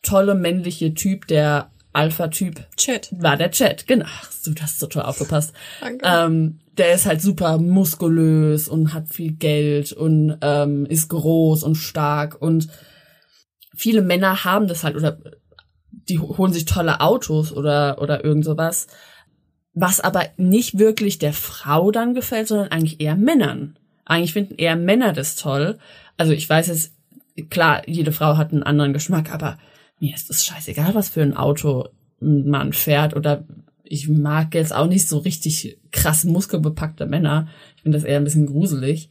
tolle 0.04 0.36
männliche 0.36 0.94
Typ, 0.94 1.26
der 1.28 1.71
Alpha-Typ, 1.94 2.66
Chat. 2.78 3.10
war 3.20 3.38
der 3.38 3.52
Chat. 3.52 3.88
Genau. 3.88 4.06
Ach, 4.08 4.32
du 4.46 4.54
hast 4.62 4.80
so 4.80 4.88
toll 4.88 5.04
aufgepasst. 5.04 5.54
Danke. 5.82 6.06
Ähm, 6.06 6.60
der 6.78 6.94
ist 6.94 7.06
halt 7.06 7.22
super 7.22 7.58
muskulös 7.58 8.68
und 8.68 8.94
hat 8.94 9.10
viel 9.10 9.34
Geld 9.34 9.92
und 9.92 10.38
ähm, 10.42 10.86
ist 10.86 11.10
groß 11.10 11.64
und 11.64 11.76
stark 11.76 12.42
und 12.42 12.70
viele 13.76 14.02
Männer 14.02 14.46
haben 14.46 14.68
das 14.68 14.84
halt 14.84 14.96
oder 14.96 15.20
die 15.92 16.20
holen 16.20 16.54
sich 16.54 16.66
tolle 16.66 17.02
Autos 17.02 17.52
oder 17.52 18.02
oder 18.02 18.24
irgend 18.24 18.46
sowas, 18.46 18.88
was 19.74 20.00
aber 20.00 20.26
nicht 20.38 20.80
wirklich 20.80 21.20
der 21.20 21.34
Frau 21.34 21.92
dann 21.92 22.14
gefällt, 22.14 22.48
sondern 22.48 22.70
eigentlich 22.70 23.02
eher 23.02 23.16
Männern. 23.16 23.78
Eigentlich 24.06 24.34
finden 24.34 24.56
eher 24.56 24.76
Männer 24.76 25.14
das 25.14 25.36
toll. 25.36 25.78
Also 26.18 26.34
ich 26.34 26.50
weiß 26.50 26.70
es, 26.70 26.94
klar, 27.50 27.88
jede 27.88 28.12
Frau 28.12 28.38
hat 28.38 28.52
einen 28.52 28.64
anderen 28.64 28.94
Geschmack, 28.94 29.34
aber 29.34 29.58
mir 30.02 30.16
ist 30.16 30.30
es 30.30 30.44
scheißegal, 30.44 30.96
was 30.96 31.10
für 31.10 31.22
ein 31.22 31.38
Auto 31.38 31.88
ein 32.22 32.50
Mann 32.50 32.74
fährt 32.74 33.16
oder 33.16 33.46
ich 33.84 34.08
mag 34.08 34.56
jetzt 34.56 34.74
auch 34.74 34.88
nicht 34.88 35.08
so 35.08 35.20
richtig 35.20 35.78
krass 35.92 36.24
muskelbepackte 36.24 37.06
Männer. 37.06 37.48
Ich 37.76 37.84
finde 37.84 37.98
das 37.98 38.06
eher 38.06 38.18
ein 38.18 38.24
bisschen 38.24 38.48
gruselig. 38.48 39.10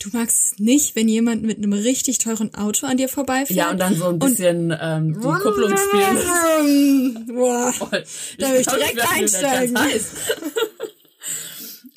Du 0.00 0.10
magst 0.12 0.52
es 0.52 0.58
nicht, 0.60 0.94
wenn 0.94 1.08
jemand 1.08 1.42
mit 1.42 1.58
einem 1.58 1.72
richtig 1.72 2.18
teuren 2.18 2.54
Auto 2.54 2.86
an 2.86 2.98
dir 2.98 3.08
vorbeifährt. 3.08 3.56
Ja, 3.56 3.70
und 3.70 3.80
dann 3.80 3.96
so 3.96 4.06
ein 4.06 4.18
bisschen 4.18 4.72
ähm, 4.80 5.14
die 5.14 5.20
Kupplung 5.20 5.74
spielen. 5.76 7.26
Boah, 7.34 7.72
Ich 8.02 8.36
da 8.38 8.52
will 8.52 8.60
ich 8.60 8.66
direkt 8.66 9.12
einsteigen. 9.12 9.76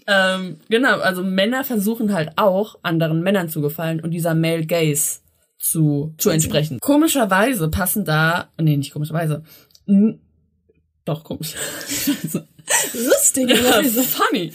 ähm, 0.07 0.57
genau, 0.67 0.99
also 0.99 1.23
Männer 1.23 1.63
versuchen 1.63 2.13
halt 2.13 2.31
auch, 2.37 2.79
anderen 2.81 3.21
Männern 3.21 3.49
zu 3.49 3.61
gefallen 3.61 3.99
und 3.99 4.11
dieser 4.11 4.33
Male 4.33 4.65
Gaze 4.65 5.20
zu, 5.61 6.13
zu 6.17 6.29
entsprechen. 6.31 6.79
Komischerweise 6.81 7.69
passen 7.69 8.03
da, 8.03 8.49
nee, 8.59 8.77
nicht 8.77 8.91
komischerweise, 8.91 9.43
doch 11.05 11.23
komisch. 11.23 11.55
Lustigerweise. 12.93 14.03
Funny. 14.03 14.53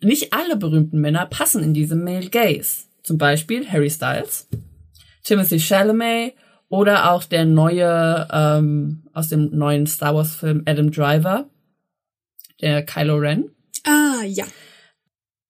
Nicht 0.00 0.32
alle 0.32 0.56
berühmten 0.56 1.00
Männer 1.00 1.26
passen 1.26 1.62
in 1.62 1.74
diese 1.74 1.94
Male 1.94 2.30
Gaze. 2.30 2.86
Zum 3.02 3.18
Beispiel 3.18 3.68
Harry 3.68 3.90
Styles, 3.90 4.48
Timothy 5.24 5.58
Chalamet 5.58 6.34
oder 6.68 7.12
auch 7.12 7.24
der 7.24 7.44
neue 7.44 8.28
ähm, 8.30 9.04
aus 9.12 9.28
dem 9.28 9.56
neuen 9.56 9.86
Star 9.86 10.14
Wars 10.14 10.36
Film 10.36 10.62
Adam 10.66 10.90
Driver, 10.90 11.48
der 12.60 12.84
Kylo 12.84 13.16
Ren. 13.16 13.50
Ah, 13.84 14.22
ja. 14.24 14.44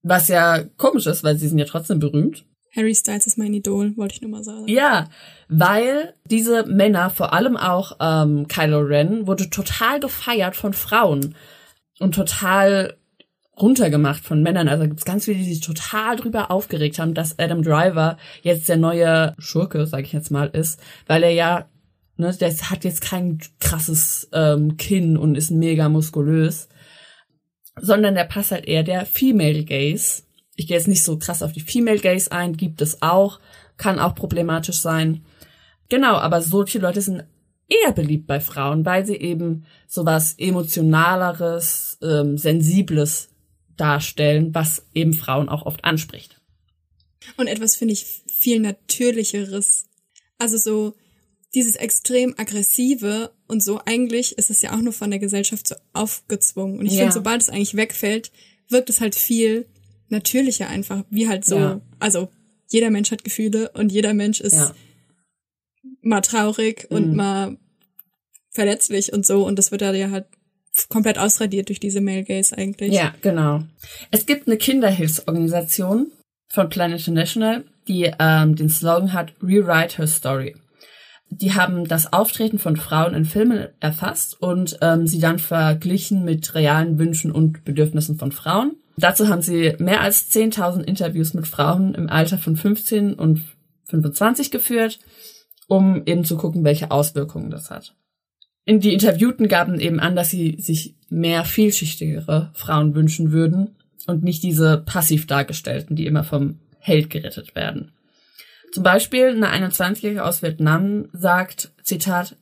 Was 0.03 0.29
ja 0.29 0.65
komisch 0.77 1.07
ist, 1.07 1.25
weil 1.25 1.37
sie 1.37 1.49
sind 1.49 1.59
ja 1.59 1.67
trotzdem 1.67 1.99
berühmt. 1.99 2.45
Harry 2.75 2.95
Styles 2.95 3.27
ist 3.27 3.39
mein 3.39 3.53
Idol, 3.53 3.97
wollte 3.97 4.15
ich 4.15 4.23
nur 4.23 4.31
mal 4.31 4.45
sagen. 4.45 4.69
Ja, 4.69 5.09
weil 5.49 6.15
diese 6.25 6.67
Männer, 6.67 7.11
vor 7.11 7.33
allem 7.33 7.57
auch 7.57 7.97
ähm, 8.01 8.47
Kylo 8.47 8.81
Ren, 8.81 9.27
wurde 9.27 9.51
total 9.51 9.99
gefeiert 9.99 10.55
von 10.55 10.73
Frauen 10.73 11.35
und 11.99 12.15
total 12.15 12.97
runtergemacht 13.61 14.25
von 14.25 14.43
Männern. 14.43 14.69
Also 14.69 14.85
gibt's 14.85 15.05
ganz 15.05 15.25
viele, 15.25 15.39
die 15.39 15.45
sich 15.45 15.61
total 15.61 16.17
drüber 16.17 16.51
aufgeregt 16.51 16.99
haben, 16.99 17.15
dass 17.15 17.39
Adam 17.39 17.63
Driver 17.63 18.17
jetzt 18.43 18.69
der 18.69 18.77
neue 18.77 19.35
Schurke, 19.39 19.87
sage 19.87 20.05
ich 20.05 20.13
jetzt 20.13 20.31
mal, 20.31 20.49
ist, 20.49 20.81
weil 21.07 21.23
er 21.23 21.33
ja, 21.33 21.69
ne, 22.17 22.33
der 22.33 22.53
hat 22.71 22.85
jetzt 22.85 23.03
kein 23.03 23.39
krasses 23.61 24.29
ähm, 24.33 24.77
Kinn 24.77 25.17
und 25.17 25.35
ist 25.35 25.51
mega 25.51 25.89
muskulös, 25.89 26.69
sondern 27.81 28.15
der 28.15 28.25
passt 28.25 28.53
halt 28.53 28.67
eher 28.67 28.83
der 28.83 29.07
Female 29.07 29.65
Gaze. 29.65 30.23
Ich 30.61 30.67
gehe 30.67 30.77
jetzt 30.77 30.89
nicht 30.89 31.03
so 31.03 31.19
krass 31.19 31.43
auf 31.43 31.53
die 31.53 31.63
Female 31.63 32.01
Gaze 32.01 32.31
ein, 32.33 32.55
gibt 32.55 32.83
es 32.83 33.01
auch, 33.01 33.41
kann 33.79 33.99
auch 33.99 34.15
problematisch 34.15 34.79
sein. 34.79 35.25
Genau, 35.89 36.17
aber 36.17 36.43
solche 36.43 36.79
Leute 36.79 37.01
sind 37.01 37.25
eher 37.67 37.93
beliebt 37.93 38.27
bei 38.27 38.41
Frauen, 38.41 38.85
weil 38.85 39.07
sie 39.07 39.17
eben 39.17 39.65
sowas 39.89 40.35
emotionaleres, 40.37 41.97
ähm, 42.03 42.37
sensibles 42.37 43.31
darstellen, 43.79 44.55
was 44.55 44.85
eben 44.93 45.15
Frauen 45.15 45.49
auch 45.49 45.65
oft 45.65 45.83
anspricht. 45.83 46.39
Und 47.39 47.47
etwas 47.47 47.75
finde 47.75 47.95
ich 47.95 48.05
viel 48.05 48.61
natürlicheres. 48.61 49.87
Also 50.37 50.59
so 50.59 50.95
dieses 51.55 51.75
extrem 51.77 52.35
aggressive 52.37 53.31
und 53.47 53.63
so 53.63 53.81
eigentlich 53.87 54.37
ist 54.37 54.51
es 54.51 54.61
ja 54.61 54.75
auch 54.75 54.83
nur 54.83 54.93
von 54.93 55.09
der 55.09 55.21
Gesellschaft 55.21 55.69
so 55.69 55.75
aufgezwungen. 55.95 56.79
Und 56.81 56.85
ich 56.85 56.93
Ja. 56.93 56.99
finde, 56.99 57.15
sobald 57.15 57.41
es 57.41 57.49
eigentlich 57.49 57.77
wegfällt, 57.77 58.31
wirkt 58.69 58.91
es 58.91 59.01
halt 59.01 59.15
viel 59.15 59.67
natürlicher 60.11 60.69
einfach, 60.69 61.05
wie 61.11 61.29
halt 61.29 61.45
so, 61.45 61.57
Ja. 61.59 61.81
also 61.99 62.29
jeder 62.69 62.91
Mensch 62.91 63.11
hat 63.11 63.25
Gefühle 63.25 63.71
und 63.75 63.91
jeder 63.93 64.15
Mensch 64.15 64.41
ist 64.41 64.55
Ja. 64.55 64.75
mal 66.03 66.21
traurig 66.21 66.87
und 66.91 67.11
Mhm. 67.11 67.17
mal 67.17 67.57
verletzlich 68.53 69.13
und 69.13 69.25
so 69.27 69.47
und 69.47 69.59
das 69.59 69.71
wird 69.71 69.83
da 69.83 69.93
ja 69.93 70.11
halt 70.11 70.27
komplett 70.89 71.19
ausradiert 71.19 71.69
durch 71.69 71.81
diese 71.81 72.01
Male 72.01 72.25
Gaze 72.25 72.57
eigentlich. 72.57 72.93
Ja, 72.93 73.15
genau. 73.23 73.63
Es 74.11 74.25
gibt 74.27 74.47
eine 74.47 74.57
Kinderhilfsorganisation 74.57 76.11
von 76.49 76.69
Plan 76.69 76.93
International, 76.93 77.65
die 77.89 78.11
ähm, 78.19 78.57
den 78.57 78.69
Slogan 78.69 79.13
hat 79.13 79.33
Rewrite 79.43 79.99
Her 79.99 80.07
Story. 80.07 80.57
Die 81.29 81.55
haben 81.55 81.87
das 81.87 82.13
Auftreten 82.13 82.59
von 82.59 82.77
Frauen 82.77 83.15
in 83.15 83.25
Filmen 83.25 83.69
erfasst 83.79 84.41
und 84.43 84.79
ähm, 84.81 85.07
sie 85.07 85.21
dann 85.21 85.39
verglichen 85.39 86.25
mit 86.25 86.55
realen 86.55 86.99
Wünschen 86.99 87.31
und 87.31 87.65
Bedürfnissen 87.65 88.19
von 88.19 88.33
Frauen. 88.33 88.77
Dazu 88.97 89.29
haben 89.29 89.43
sie 89.43 89.75
mehr 89.79 90.01
als 90.01 90.31
10.000 90.31 90.83
Interviews 90.83 91.35
mit 91.35 91.47
Frauen 91.47 91.95
im 91.95 92.09
Alter 92.09 92.39
von 92.39 92.57
15 92.57 93.15
und 93.15 93.43
25 93.85 94.51
geführt, 94.51 94.99
um 95.69 96.03
eben 96.07 96.25
zu 96.25 96.37
gucken, 96.37 96.65
welche 96.65 96.91
Auswirkungen 96.91 97.51
das 97.51 97.71
hat. 97.71 97.95
In 98.65 98.81
die 98.81 98.93
Interviewten 98.93 99.49
gaben 99.49 99.81
eben 99.81 100.01
an, 100.01 100.15
dass 100.15 100.31
sie 100.31 100.57
sich 100.61 100.97
mehr 101.09 101.45
vielschichtigere 101.45 102.51
Frauen 102.55 102.95
wünschen 102.95 103.33
würden 103.33 103.77
und 104.07 104.23
nicht 104.23 104.43
diese 104.43 104.79
passiv 104.79 105.27
dargestellten, 105.27 105.97
die 105.97 106.07
immer 106.07 106.25
vom 106.25 106.61
Held 106.79 107.11
gerettet 107.11 107.55
werden. 107.55 107.93
Zum 108.73 108.85
Beispiel 108.85 109.29
eine 109.29 109.49
21-Jährige 109.49 110.25
aus 110.25 110.43
Vietnam 110.43 111.09
sagt, 111.13 111.73
Zitat, 111.83 112.37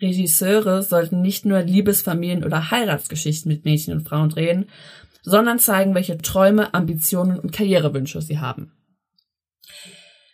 Regisseure 0.00 0.82
sollten 0.82 1.20
nicht 1.20 1.44
nur 1.44 1.60
Liebesfamilien 1.60 2.44
oder 2.44 2.70
Heiratsgeschichten 2.70 3.50
mit 3.50 3.64
Mädchen 3.64 3.94
und 3.94 4.08
Frauen 4.08 4.30
drehen, 4.30 4.66
sondern 5.22 5.58
zeigen, 5.58 5.94
welche 5.94 6.18
Träume, 6.18 6.74
Ambitionen 6.74 7.38
und 7.38 7.52
Karrierewünsche 7.52 8.22
sie 8.22 8.38
haben. 8.38 8.72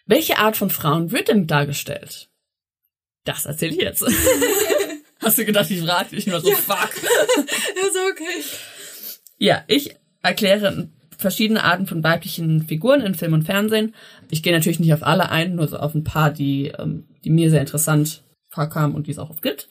Welche 0.06 0.38
Art 0.38 0.56
von 0.56 0.70
Frauen 0.70 1.10
wird 1.10 1.28
denn 1.28 1.46
dargestellt? 1.46 2.28
Das 3.24 3.44
erzähle 3.44 3.72
ich 3.72 3.80
jetzt. 3.80 4.04
Hast 5.20 5.38
du 5.38 5.44
gedacht, 5.44 5.70
ich 5.70 5.82
frage 5.82 6.14
dich 6.14 6.26
nur 6.26 6.40
so, 6.40 6.52
fuck. 6.52 6.90
Also 7.82 7.98
okay. 8.10 8.42
Ja, 9.38 9.64
ich 9.66 9.96
erkläre 10.22 10.88
verschiedene 11.18 11.64
Arten 11.64 11.86
von 11.86 12.04
weiblichen 12.04 12.62
Figuren 12.62 13.00
in 13.00 13.14
Film 13.14 13.32
und 13.32 13.42
Fernsehen. 13.42 13.94
Ich 14.30 14.42
gehe 14.42 14.52
natürlich 14.52 14.80
nicht 14.80 14.92
auf 14.94 15.02
alle 15.02 15.30
ein, 15.30 15.54
nur 15.54 15.68
so 15.68 15.78
auf 15.78 15.94
ein 15.94 16.04
paar, 16.04 16.30
die, 16.30 16.72
ähm, 16.78 17.08
die 17.24 17.30
mir 17.30 17.50
sehr 17.50 17.60
interessant 17.60 18.22
vorkamen 18.48 18.94
und 18.94 19.06
die 19.06 19.12
es 19.12 19.18
auch 19.18 19.30
oft 19.30 19.42
gibt. 19.42 19.68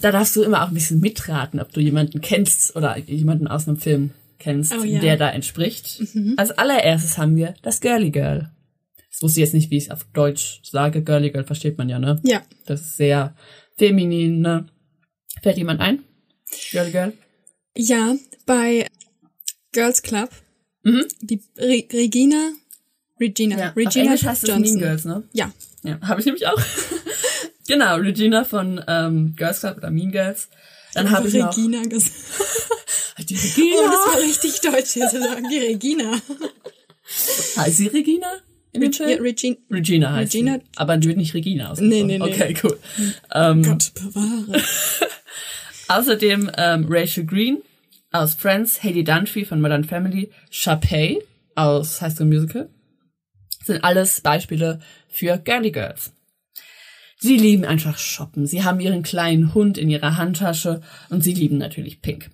Da 0.00 0.12
darfst 0.12 0.34
du 0.36 0.42
immer 0.42 0.62
auch 0.64 0.68
ein 0.68 0.74
bisschen 0.74 1.00
mitraten, 1.00 1.60
ob 1.60 1.72
du 1.72 1.80
jemanden 1.80 2.20
kennst 2.20 2.74
oder 2.76 2.96
jemanden 2.98 3.46
aus 3.48 3.68
einem 3.68 3.76
Film 3.76 4.10
kennst, 4.38 4.72
Oh 4.72 4.82
ja. 4.84 5.00
der 5.00 5.16
da 5.16 5.28
entspricht. 5.30 6.02
Als 6.36 6.50
allererstes 6.52 7.18
haben 7.18 7.36
wir 7.36 7.54
das 7.62 7.80
Girly 7.80 8.10
Girl. 8.10 8.50
Das 9.10 9.22
wusste 9.22 9.40
ich 9.40 9.44
jetzt 9.46 9.54
nicht, 9.54 9.70
wie 9.70 9.76
ich 9.76 9.84
es 9.84 9.90
auf 9.90 10.04
Deutsch 10.14 10.60
sage. 10.62 11.02
Girly 11.02 11.30
Girl 11.30 11.44
versteht 11.44 11.76
man 11.76 11.88
ja, 11.88 11.98
ne? 11.98 12.20
Ja. 12.24 12.40
Das 12.66 12.80
ist 12.80 12.96
sehr 12.96 13.34
feminin, 13.76 14.40
ne? 14.40 14.66
Fällt 15.42 15.58
jemand 15.58 15.80
ein? 15.80 16.02
Girly 16.70 16.90
Girl? 16.92 17.12
Ja, 17.76 18.14
bei 18.46 18.86
Girls 19.72 20.02
Club, 20.02 20.30
Mhm. 20.82 21.04
die 21.20 21.42
Re 21.58 21.84
Regina, 21.92 22.52
Regina, 23.20 23.58
Ja, 23.58 23.68
auf 23.70 23.76
Regina 23.76 24.04
Englisch 24.06 24.24
heißt 24.24 24.48
Johnson. 24.48 24.62
Mean 24.62 24.78
Girls, 24.78 25.04
ne? 25.04 25.22
Ja, 25.32 25.52
Ja, 25.82 26.00
habe 26.00 26.20
ich 26.20 26.26
nämlich 26.26 26.46
auch. 26.46 26.58
genau, 27.70 27.96
Regina 27.96 28.44
von 28.44 28.84
ähm, 28.86 29.34
Girls 29.36 29.60
Club 29.60 29.78
oder 29.78 29.90
Mean 29.90 30.10
Girls. 30.12 30.48
Dann 30.94 31.10
habe 31.10 31.28
ich 31.28 31.34
noch 31.34 31.56
Regina 31.56 31.82
gesagt. 31.88 32.12
die 33.28 33.34
Regina. 33.36 33.76
Oh, 33.78 33.86
das 33.90 34.14
war 34.14 34.20
richtig 34.22 34.60
deutsch 34.60 34.90
hier 34.92 35.08
zu 35.08 35.20
sagen. 35.22 35.46
Die 35.50 35.58
Regina. 35.58 36.12
heißt 37.56 37.76
sie 37.76 37.86
Regina? 37.86 38.26
Reg 38.74 38.94
Film? 38.94 39.08
ja, 39.10 39.16
Regina. 39.16 39.56
Regina 39.70 40.12
heißt 40.12 40.34
Regina- 40.34 40.54
sie. 40.58 40.62
Aber 40.76 40.96
die 40.96 41.08
wird 41.08 41.16
nicht 41.16 41.34
Regina 41.34 41.70
ausgesprochen. 41.70 42.06
Nee, 42.06 42.18
nee, 42.18 42.18
nee. 42.18 42.24
Okay, 42.34 42.54
cool. 42.62 42.78
Ähm, 43.32 43.62
Gott 43.62 43.92
bewahre. 43.94 44.62
außerdem 45.88 46.50
ähm, 46.56 46.86
Rachel 46.88 47.24
Green 47.24 47.58
aus 48.12 48.34
Friends, 48.34 48.82
Hayley 48.82 49.04
Dunphy 49.04 49.44
von 49.44 49.60
Modern 49.60 49.84
Family, 49.84 50.30
Sharpay 50.50 51.20
aus 51.54 52.00
High 52.00 52.12
School 52.14 52.26
Musical. 52.26 52.68
Sind 53.64 53.84
alles 53.84 54.20
Beispiele 54.20 54.80
für 55.08 55.36
Girly 55.38 55.70
Girls. 55.70 56.12
Sie 57.20 57.36
lieben 57.36 57.66
einfach 57.66 57.98
shoppen. 57.98 58.46
Sie 58.46 58.64
haben 58.64 58.80
ihren 58.80 59.02
kleinen 59.02 59.52
Hund 59.52 59.76
in 59.76 59.90
ihrer 59.90 60.16
Handtasche 60.16 60.80
und 61.10 61.22
sie 61.22 61.34
lieben 61.34 61.58
natürlich 61.58 62.00
Pink. 62.00 62.30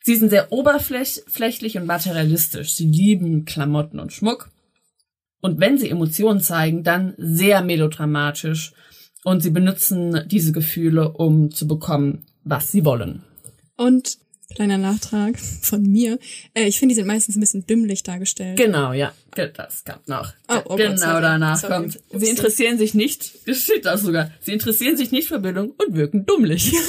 Sie 0.00 0.14
sind 0.14 0.28
sehr 0.28 0.52
oberflächlich 0.52 1.76
und 1.76 1.86
materialistisch. 1.86 2.74
Sie 2.74 2.86
lieben 2.86 3.44
Klamotten 3.46 3.98
und 3.98 4.12
Schmuck. 4.12 4.50
Und 5.40 5.60
wenn 5.60 5.76
sie 5.76 5.90
Emotionen 5.90 6.40
zeigen, 6.40 6.84
dann 6.84 7.14
sehr 7.16 7.62
melodramatisch. 7.62 8.72
Und 9.24 9.42
sie 9.42 9.50
benutzen 9.50 10.22
diese 10.26 10.52
Gefühle, 10.52 11.10
um 11.12 11.50
zu 11.50 11.66
bekommen, 11.66 12.26
was 12.44 12.70
sie 12.70 12.84
wollen. 12.84 13.24
Und 13.76 14.18
kleiner 14.54 14.78
Nachtrag 14.78 15.38
von 15.38 15.82
mir. 15.82 16.18
Äh, 16.54 16.64
ich 16.64 16.78
finde, 16.78 16.94
die 16.94 16.96
sind 16.96 17.06
meistens 17.06 17.36
ein 17.36 17.40
bisschen 17.40 17.66
dümmlich 17.66 18.02
dargestellt. 18.02 18.56
Genau, 18.58 18.92
ja. 18.92 19.12
Das 19.34 19.84
gab 19.84 20.06
noch. 20.06 20.32
Oh, 20.48 20.60
oh 20.66 20.76
genau 20.76 20.94
Gott, 20.94 21.22
danach 21.22 21.56
Sorry. 21.56 21.72
kommt. 21.72 22.00
Sie 22.12 22.28
interessieren 22.28 22.78
sich 22.78 22.94
nicht, 22.94 23.32
das 23.46 23.58
steht 23.58 23.84
da 23.84 23.98
sogar, 23.98 24.30
sie 24.40 24.52
interessieren 24.52 24.96
sich 24.96 25.10
nicht 25.10 25.28
für 25.28 25.40
Bildung 25.40 25.70
und 25.72 25.94
wirken 25.96 26.26
dummlich. 26.26 26.72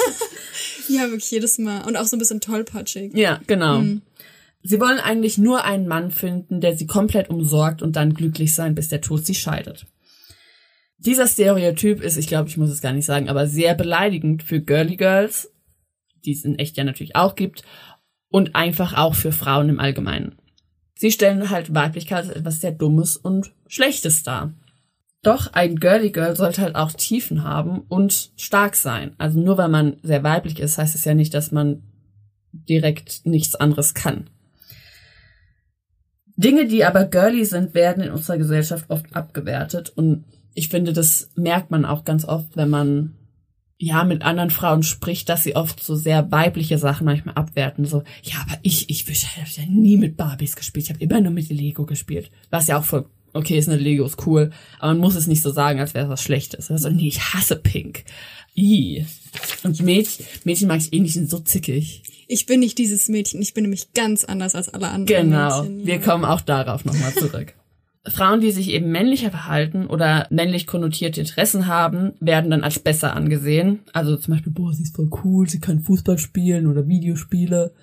Ja, 0.88 1.10
wirklich 1.10 1.32
jedes 1.32 1.58
Mal. 1.58 1.82
Und 1.88 1.98
auch 1.98 2.06
so 2.06 2.16
ein 2.16 2.20
bisschen 2.20 2.42
tollpatschig. 2.42 3.14
ja, 3.16 3.42
genau. 3.48 3.84
Sie 4.62 4.80
wollen 4.80 5.00
eigentlich 5.00 5.38
nur 5.40 5.64
einen 5.64 5.88
Mann 5.88 6.12
finden, 6.12 6.62
der 6.62 6.78
sie 6.78 6.86
komplett 6.86 7.30
umsorgt 7.30 7.82
und 7.82 7.96
dann 7.96 8.14
glücklich 8.14 8.54
sein, 8.54 8.76
bis 8.76 8.90
der 8.90 9.02
Tod 9.02 9.26
sie 9.26 9.34
scheidet. 9.34 9.88
Dieser 10.98 11.28
Stereotyp 11.28 12.02
ist, 12.02 12.18
ich 12.18 12.28
glaube, 12.28 12.50
ich 12.50 12.58
muss 12.58 12.70
es 12.70 12.82
gar 12.82 12.94
nicht 12.94 13.06
sagen, 13.06 13.30
aber 13.30 13.48
sehr 13.48 13.76
beleidigend 13.76 14.44
für 14.44 14.60
Girly 14.62 14.96
Girls, 14.96 15.52
die 16.26 16.34
es 16.34 16.44
in 16.44 16.60
echt 16.60 16.78
ja 16.78 16.84
natürlich 16.84 17.16
auch 17.16 17.36
gibt, 17.36 17.64
und 18.30 18.56
einfach 18.56 18.94
auch 18.98 19.16
für 19.16 19.32
Frauen 19.32 19.70
im 19.70 19.80
Allgemeinen. 19.80 20.36
Sie 20.98 21.12
stellen 21.12 21.50
halt 21.50 21.74
Weiblichkeit 21.74 22.26
als 22.26 22.36
etwas 22.36 22.60
sehr 22.60 22.72
Dummes 22.72 23.18
und 23.18 23.54
Schlechtes 23.68 24.24
dar. 24.24 24.54
Doch 25.22 25.54
ein 25.54 25.78
Girly 25.78 26.12
Girl 26.12 26.36
sollte 26.36 26.62
halt 26.62 26.76
auch 26.76 26.92
Tiefen 26.92 27.44
haben 27.44 27.80
und 27.88 28.32
stark 28.36 28.76
sein. 28.76 29.16
Also 29.18 29.40
nur 29.40 29.58
weil 29.58 29.70
man 29.70 29.98
sehr 30.04 30.24
weiblich 30.24 30.60
ist, 30.60 30.78
heißt 30.78 30.96
es 30.96 31.06
ja 31.06 31.14
nicht, 31.14 31.34
dass 31.34 31.52
man 31.52 31.82
direkt 32.52 33.26
nichts 33.26 33.56
anderes 33.56 33.94
kann. 33.94 34.30
Dinge, 36.38 36.68
die 36.68 36.84
aber 36.84 37.06
girly 37.06 37.46
sind, 37.46 37.74
werden 37.74 38.04
in 38.04 38.12
unserer 38.12 38.38
Gesellschaft 38.38 38.90
oft 38.90 39.16
abgewertet 39.16 39.90
und 39.96 40.26
ich 40.54 40.70
finde, 40.70 40.94
das 40.94 41.32
merkt 41.36 41.72
man 41.72 41.86
auch 41.86 42.06
ganz 42.06 42.26
oft, 42.26 42.56
wenn 42.56 42.70
man 42.70 43.16
ja 43.78 44.04
mit 44.04 44.22
anderen 44.24 44.50
Frauen 44.50 44.84
spricht, 44.84 45.30
dass 45.30 45.44
sie 45.44 45.56
oft 45.56 45.84
so 45.84 45.96
sehr 45.96 46.32
weibliche 46.32 46.78
Sachen 46.78 47.06
manchmal 47.06 47.36
abwerten. 47.36 47.86
So, 47.86 48.04
ja, 48.24 48.36
aber 48.42 48.58
ich, 48.62 48.90
ich 48.90 49.08
ich 49.10 49.26
habe 49.38 49.48
ja 49.56 49.64
nie 49.68 49.98
mit 49.98 50.18
Barbies 50.18 50.56
gespielt, 50.56 50.86
ich 50.86 50.90
habe 50.92 51.04
immer 51.04 51.22
nur 51.22 51.32
mit 51.32 51.50
Lego 51.50 51.86
gespielt. 51.86 52.32
Was 52.50 52.68
ja 52.68 52.78
auch 52.80 52.86
voll 52.86 53.06
okay 53.34 53.58
ist, 53.58 53.68
eine 53.68 53.78
Lego 53.78 54.06
ist 54.06 54.26
cool, 54.26 54.52
aber 54.80 54.94
man 54.94 55.02
muss 55.02 55.16
es 55.16 55.28
nicht 55.28 55.42
so 55.42 55.52
sagen, 55.52 55.80
als 55.80 55.94
wäre 55.94 56.06
es 56.06 56.12
was 56.12 56.24
Schlechtes. 56.24 56.72
Also, 56.72 56.90
nee, 56.90 57.08
ich 57.08 57.34
hasse 57.34 57.58
Pink. 57.58 58.06
I. 58.58 59.06
Und 59.64 59.82
Mädchen, 59.82 60.26
Mädchen 60.46 60.70
mag 60.70 60.80
ich 60.80 60.94
eh 60.94 61.00
nicht, 61.02 61.14
sind 61.14 61.30
so 61.30 61.40
zickig. 61.40 62.04
Ich 62.28 62.46
bin 62.46 62.62
nicht 62.62 62.78
dieses 62.78 63.10
Mädchen, 63.10 63.42
ich 63.42 63.54
bin 63.54 63.64
nämlich 63.64 63.92
ganz 63.94 64.24
anders 64.24 64.56
als 64.56 64.70
alle 64.70 64.88
anderen 64.88 65.30
Genau. 65.30 65.64
Mädchen. 65.64 65.86
Wir 65.86 66.00
kommen 66.00 66.24
auch 66.24 66.42
darauf 66.42 66.86
nochmal 66.86 67.14
zurück. 67.14 67.54
Frauen, 68.08 68.40
die 68.40 68.52
sich 68.52 68.70
eben 68.70 68.92
männlicher 68.92 69.32
verhalten 69.32 69.88
oder 69.88 70.28
männlich 70.30 70.68
konnotierte 70.68 71.22
Interessen 71.22 71.68
haben, 71.68 72.14
werden 72.20 72.52
dann 72.52 72.64
als 72.64 72.80
besser 72.80 73.16
angesehen. 73.16 73.80
Also 73.94 74.16
zum 74.18 74.34
Beispiel, 74.34 74.54
boah, 74.54 74.74
sie 74.74 74.84
ist 74.84 74.96
voll 74.96 75.10
cool, 75.24 75.50
sie 75.50 75.60
kann 75.60 75.80
Fußball 75.80 76.18
spielen 76.18 76.68
oder 76.68 76.88
Videospiele. 76.88 77.74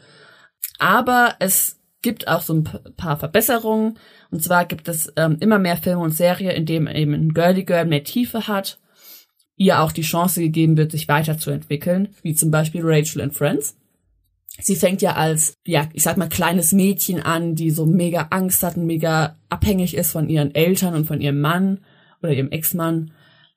Aber 0.78 1.34
es 1.38 1.80
gibt 2.02 2.28
auch 2.28 2.42
so 2.42 2.54
ein 2.54 2.64
paar 2.96 3.16
Verbesserungen. 3.16 3.98
Und 4.30 4.42
zwar 4.42 4.64
gibt 4.64 4.88
es 4.88 5.12
ähm, 5.16 5.38
immer 5.40 5.58
mehr 5.58 5.76
Filme 5.76 6.02
und 6.02 6.14
Serien, 6.14 6.50
in 6.50 6.66
denen 6.66 6.88
eben 6.88 7.14
ein 7.14 7.34
Girly 7.34 7.64
Girl 7.64 7.86
mehr 7.86 8.04
Tiefe 8.04 8.48
hat, 8.48 8.78
ihr 9.56 9.80
auch 9.80 9.92
die 9.92 10.02
Chance 10.02 10.40
gegeben 10.40 10.76
wird, 10.76 10.92
sich 10.92 11.08
weiterzuentwickeln, 11.08 12.08
wie 12.22 12.34
zum 12.34 12.50
Beispiel 12.50 12.82
Rachel 12.84 13.22
in 13.22 13.30
Friends. 13.30 13.76
Sie 14.60 14.76
fängt 14.76 15.02
ja 15.02 15.14
als, 15.14 15.54
ja, 15.66 15.88
ich 15.92 16.02
sag 16.02 16.16
mal, 16.16 16.28
kleines 16.28 16.72
Mädchen 16.72 17.20
an, 17.20 17.54
die 17.54 17.70
so 17.70 17.86
mega 17.86 18.28
Angst 18.30 18.62
hat 18.62 18.76
und 18.76 18.86
mega 18.86 19.36
abhängig 19.48 19.96
ist 19.96 20.12
von 20.12 20.28
ihren 20.28 20.54
Eltern 20.54 20.94
und 20.94 21.06
von 21.06 21.20
ihrem 21.20 21.40
Mann 21.40 21.80
oder 22.22 22.32
ihrem 22.32 22.50
Ex-Mann. 22.50 23.12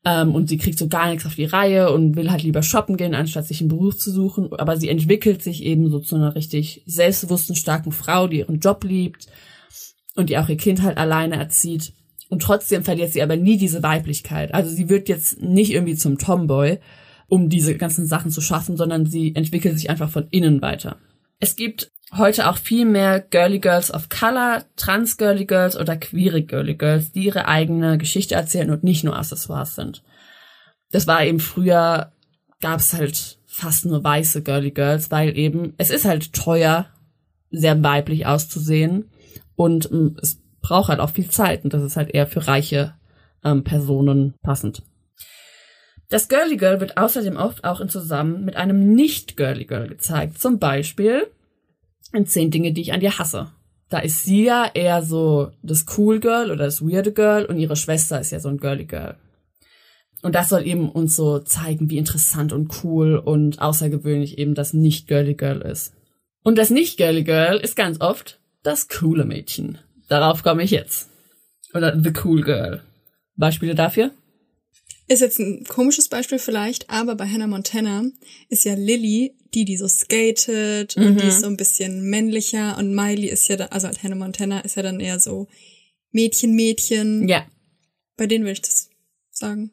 Ähm, 0.05 0.33
und 0.33 0.47
sie 0.47 0.57
kriegt 0.57 0.79
so 0.79 0.87
gar 0.87 1.09
nichts 1.09 1.25
auf 1.25 1.35
die 1.35 1.45
Reihe 1.45 1.91
und 1.91 2.15
will 2.15 2.31
halt 2.31 2.43
lieber 2.43 2.63
shoppen 2.63 2.95
gehen, 2.95 3.15
anstatt 3.15 3.45
sich 3.47 3.59
einen 3.59 3.69
Beruf 3.69 3.97
zu 3.97 4.11
suchen. 4.11 4.53
Aber 4.53 4.77
sie 4.77 4.89
entwickelt 4.89 5.43
sich 5.43 5.63
eben 5.63 5.89
so 5.89 5.99
zu 5.99 6.15
einer 6.15 6.35
richtig 6.35 6.83
selbstbewussten, 6.85 7.55
starken 7.55 7.91
Frau, 7.91 8.27
die 8.27 8.39
ihren 8.39 8.59
Job 8.59 8.83
liebt 8.83 9.27
und 10.15 10.29
die 10.29 10.37
auch 10.37 10.47
ihr 10.47 10.57
Kind 10.57 10.81
halt 10.81 10.97
alleine 10.97 11.35
erzieht. 11.35 11.93
Und 12.29 12.41
trotzdem 12.41 12.83
verliert 12.83 13.13
sie 13.13 13.21
aber 13.21 13.35
nie 13.35 13.57
diese 13.57 13.83
Weiblichkeit. 13.83 14.53
Also 14.53 14.69
sie 14.69 14.89
wird 14.89 15.09
jetzt 15.09 15.41
nicht 15.41 15.71
irgendwie 15.71 15.95
zum 15.95 16.17
Tomboy, 16.17 16.79
um 17.27 17.49
diese 17.49 17.75
ganzen 17.75 18.05
Sachen 18.05 18.31
zu 18.31 18.41
schaffen, 18.41 18.77
sondern 18.77 19.05
sie 19.05 19.35
entwickelt 19.35 19.77
sich 19.77 19.89
einfach 19.89 20.09
von 20.09 20.27
innen 20.29 20.61
weiter. 20.61 20.97
Es 21.39 21.55
gibt 21.55 21.91
heute 22.13 22.49
auch 22.49 22.57
viel 22.57 22.85
mehr 22.85 23.19
Girly 23.19 23.59
Girls 23.59 23.93
of 23.93 24.09
Color, 24.09 24.65
Trans 24.75 25.17
Girly 25.17 25.45
Girls 25.45 25.77
oder 25.77 25.97
queere 25.97 26.41
Girly 26.43 26.75
Girls, 26.75 27.11
die 27.11 27.25
ihre 27.25 27.47
eigene 27.47 27.97
Geschichte 27.97 28.35
erzählen 28.35 28.71
und 28.71 28.83
nicht 28.83 29.03
nur 29.03 29.17
Accessoires 29.17 29.75
sind. 29.75 30.03
Das 30.91 31.07
war 31.07 31.23
eben 31.25 31.39
früher, 31.39 32.11
gab 32.61 32.79
es 32.79 32.93
halt 32.93 33.39
fast 33.45 33.85
nur 33.85 34.03
weiße 34.03 34.43
Girly 34.43 34.71
Girls, 34.71 35.11
weil 35.11 35.37
eben 35.37 35.73
es 35.77 35.89
ist 35.89 36.05
halt 36.05 36.33
teuer, 36.33 36.87
sehr 37.51 37.81
weiblich 37.83 38.25
auszusehen 38.25 39.09
und 39.55 39.89
ähm, 39.91 40.17
es 40.21 40.41
braucht 40.61 40.89
halt 40.89 40.99
auch 40.99 41.11
viel 41.11 41.29
Zeit 41.29 41.63
und 41.63 41.73
das 41.73 41.83
ist 41.83 41.95
halt 41.95 42.13
eher 42.13 42.27
für 42.27 42.47
reiche 42.47 42.95
ähm, 43.43 43.63
Personen 43.63 44.33
passend. 44.41 44.83
Das 46.09 46.27
Girly 46.27 46.57
Girl 46.57 46.79
wird 46.79 46.97
außerdem 46.97 47.37
oft 47.37 47.63
auch 47.63 47.81
in 47.81 47.89
Zusammen 47.89 48.45
mit 48.45 48.55
einem 48.55 48.93
Nicht-Girly 48.93 49.65
Girl 49.65 49.87
gezeigt. 49.87 50.39
Zum 50.39 50.59
Beispiel 50.59 51.27
in 52.13 52.27
zehn 52.27 52.51
Dinge, 52.51 52.73
die 52.73 52.81
ich 52.81 52.93
an 52.93 52.99
dir 52.99 53.17
hasse. 53.17 53.51
Da 53.89 53.99
ist 53.99 54.23
sie 54.23 54.45
ja 54.45 54.69
eher 54.73 55.03
so 55.03 55.51
das 55.61 55.85
Cool 55.97 56.19
Girl 56.19 56.51
oder 56.51 56.65
das 56.65 56.81
Weirde 56.81 57.11
Girl 57.11 57.45
und 57.45 57.57
ihre 57.57 57.75
Schwester 57.75 58.19
ist 58.19 58.31
ja 58.31 58.39
so 58.39 58.49
ein 58.49 58.57
Girly 58.57 58.85
Girl. 58.85 59.15
Und 60.21 60.33
das 60.33 60.49
soll 60.49 60.65
eben 60.65 60.89
uns 60.89 61.15
so 61.15 61.39
zeigen, 61.39 61.89
wie 61.89 61.97
interessant 61.97 62.51
und 62.51 62.83
cool 62.83 63.17
und 63.17 63.61
außergewöhnlich 63.61 64.37
eben 64.37 64.55
das 64.55 64.73
Nicht-Girly 64.73 65.35
Girl 65.35 65.61
ist. 65.61 65.93
Und 66.43 66.57
das 66.57 66.69
Nicht-Girly 66.69 67.23
Girl 67.23 67.57
ist 67.57 67.75
ganz 67.75 68.01
oft 68.01 68.39
das 68.63 68.87
coole 68.87 69.25
Mädchen. 69.25 69.77
Darauf 70.07 70.43
komme 70.43 70.63
ich 70.63 70.71
jetzt. 70.71 71.09
Oder 71.73 71.99
the 71.99 72.13
cool 72.23 72.41
girl. 72.41 72.81
Beispiele 73.35 73.75
dafür? 73.75 74.11
Ist 75.07 75.21
jetzt 75.21 75.39
ein 75.39 75.63
komisches 75.65 76.09
Beispiel 76.09 76.39
vielleicht, 76.39 76.89
aber 76.89 77.15
bei 77.15 77.27
Hannah 77.27 77.47
Montana 77.47 78.05
ist 78.49 78.65
ja 78.65 78.73
Lily 78.73 79.35
die, 79.55 79.65
die 79.65 79.77
so 79.77 79.87
skatet 79.87 80.97
und 80.97 81.21
die 81.21 81.27
ist 81.27 81.41
so 81.41 81.47
ein 81.47 81.57
bisschen 81.57 82.09
männlicher 82.09 82.77
und 82.77 82.93
Miley 82.93 83.27
ist 83.27 83.47
ja 83.47 83.55
da, 83.55 83.65
also 83.67 83.87
halt 83.87 84.03
Hannah 84.03 84.15
Montana 84.15 84.59
ist 84.59 84.75
ja 84.75 84.83
dann 84.83 84.99
eher 84.99 85.19
so 85.19 85.47
Mädchen, 86.11 86.55
Mädchen. 86.55 87.27
Ja. 87.27 87.45
Bei 88.17 88.27
denen 88.27 88.43
würde 88.43 88.53
ich 88.53 88.61
das 88.61 88.89
sagen. 89.31 89.71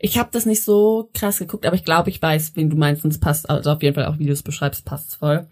Ich 0.00 0.18
habe 0.18 0.30
das 0.32 0.46
nicht 0.46 0.62
so 0.62 1.10
krass 1.12 1.38
geguckt, 1.38 1.66
aber 1.66 1.76
ich 1.76 1.84
glaube, 1.84 2.10
ich 2.10 2.20
weiß, 2.20 2.52
wen 2.54 2.70
du 2.70 2.76
meinst 2.76 3.04
und 3.04 3.10
es 3.10 3.20
passt, 3.20 3.50
also 3.50 3.70
auf 3.70 3.82
jeden 3.82 3.94
Fall 3.94 4.06
auch, 4.06 4.18
wie 4.18 4.26
du 4.26 4.32
es 4.32 4.42
beschreibst, 4.42 4.84
passt 4.84 5.16
voll. 5.16 5.46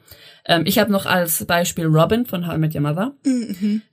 Ähm, 0.46 0.62
ich 0.66 0.78
habe 0.78 0.90
noch 0.90 1.06
als 1.06 1.44
Beispiel 1.44 1.86
Robin 1.86 2.26
von 2.26 2.46
How 2.46 2.54
I 2.54 2.58
Met 2.58 2.74
Your 2.74 2.80
Mother, 2.80 3.14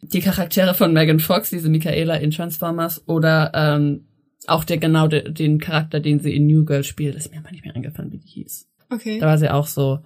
die 0.02 0.22
Charaktere 0.22 0.74
von 0.74 0.94
Megan 0.94 1.20
Fox, 1.20 1.50
diese 1.50 1.70
Michaela 1.70 2.16
in 2.16 2.32
Transformers 2.32 3.08
oder 3.08 3.52
ähm, 3.54 4.06
auch 4.48 4.64
der 4.64 4.78
genau 4.78 5.08
de, 5.08 5.32
den 5.32 5.60
Charakter, 5.60 6.00
den 6.00 6.20
sie 6.20 6.36
in 6.36 6.48
New 6.48 6.66
Girl 6.66 6.84
spielt, 6.84 7.16
ist 7.16 7.32
mir 7.32 7.40
aber 7.40 7.52
nicht 7.52 7.66
mehr 7.66 7.76
eingefallen, 7.76 8.12
wie 8.12 8.18
die 8.18 8.28
hieß. 8.28 8.68
Okay. 8.90 9.20
Da 9.20 9.28
war 9.28 9.38
sie 9.38 9.50
auch 9.54 9.68
so 9.68 10.00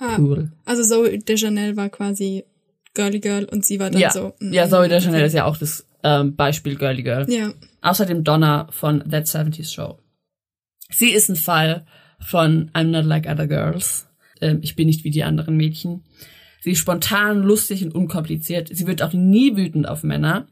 Ah, 0.00 0.16
cool. 0.18 0.52
Also 0.64 0.82
Zoe 0.84 1.18
Deschanel 1.18 1.76
war 1.76 1.88
quasi 1.88 2.44
Girly 2.94 3.18
Girl 3.20 3.44
und 3.46 3.64
sie 3.64 3.80
war 3.80 3.90
dann 3.90 4.00
Ja, 4.00 4.10
so. 4.10 4.32
mm, 4.40 4.52
ja, 4.52 4.68
Zoe 4.68 4.88
Deschanel 4.88 5.18
okay. 5.20 5.26
ist 5.26 5.32
ja 5.32 5.44
auch 5.44 5.56
das 5.56 5.86
ähm, 6.04 6.36
Beispiel 6.36 6.76
Girly 6.76 7.02
Girl. 7.02 7.28
Ja. 7.28 7.52
Außerdem 7.82 8.22
Donna 8.22 8.68
von 8.70 9.00
That 9.10 9.26
70s 9.26 9.72
Show. 9.72 9.98
Sie 10.90 11.10
ist 11.10 11.28
ein 11.28 11.36
Fall 11.36 11.84
von 12.20 12.70
I'm 12.74 12.84
not 12.90 13.04
like 13.04 13.26
other 13.28 13.46
girls. 13.48 14.06
Ähm, 14.40 14.60
ich 14.62 14.76
bin 14.76 14.86
nicht 14.86 15.02
wie 15.04 15.10
die 15.10 15.24
anderen 15.24 15.56
Mädchen. 15.56 16.04
Sie 16.60 16.70
ist 16.72 16.78
spontan, 16.78 17.42
lustig 17.42 17.84
und 17.84 17.94
unkompliziert. 17.94 18.68
Sie 18.72 18.86
wird 18.86 19.02
auch 19.02 19.12
nie 19.12 19.56
wütend 19.56 19.88
auf 19.88 20.02
Männer. 20.04 20.46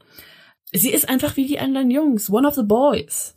Sie 0.73 0.91
ist 0.91 1.09
einfach 1.09 1.37
wie 1.37 1.47
die 1.47 1.59
anderen 1.59 1.91
Jungs. 1.91 2.31
One 2.31 2.47
of 2.47 2.55
the 2.55 2.63
boys. 2.63 3.35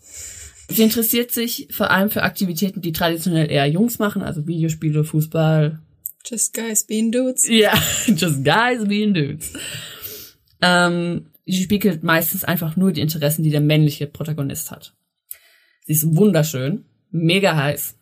Sie 0.69 0.83
interessiert 0.83 1.31
sich 1.31 1.67
vor 1.71 1.89
allem 1.89 2.09
für 2.09 2.23
Aktivitäten, 2.23 2.81
die 2.81 2.91
traditionell 2.91 3.49
eher 3.49 3.65
Jungs 3.65 3.97
machen, 3.97 4.21
also 4.21 4.45
Videospiele, 4.45 5.03
Fußball, 5.03 5.79
Just 6.25 6.53
guys 6.53 6.83
being 6.85 7.11
dudes. 7.11 7.47
ja, 7.47 7.73
just 8.07 8.43
guys 8.43 8.87
being 8.87 9.13
dudes. 9.13 9.51
Ähm, 10.61 11.31
sie 11.45 11.63
spiegelt 11.63 12.03
meistens 12.03 12.43
einfach 12.43 12.75
nur 12.75 12.91
die 12.91 13.01
Interessen, 13.01 13.43
die 13.43 13.49
der 13.49 13.61
männliche 13.61 14.05
Protagonist 14.05 14.69
hat. 14.69 14.93
Sie 15.85 15.93
ist 15.93 16.15
wunderschön, 16.15 16.85
mega 17.09 17.55
heiß, 17.55 17.95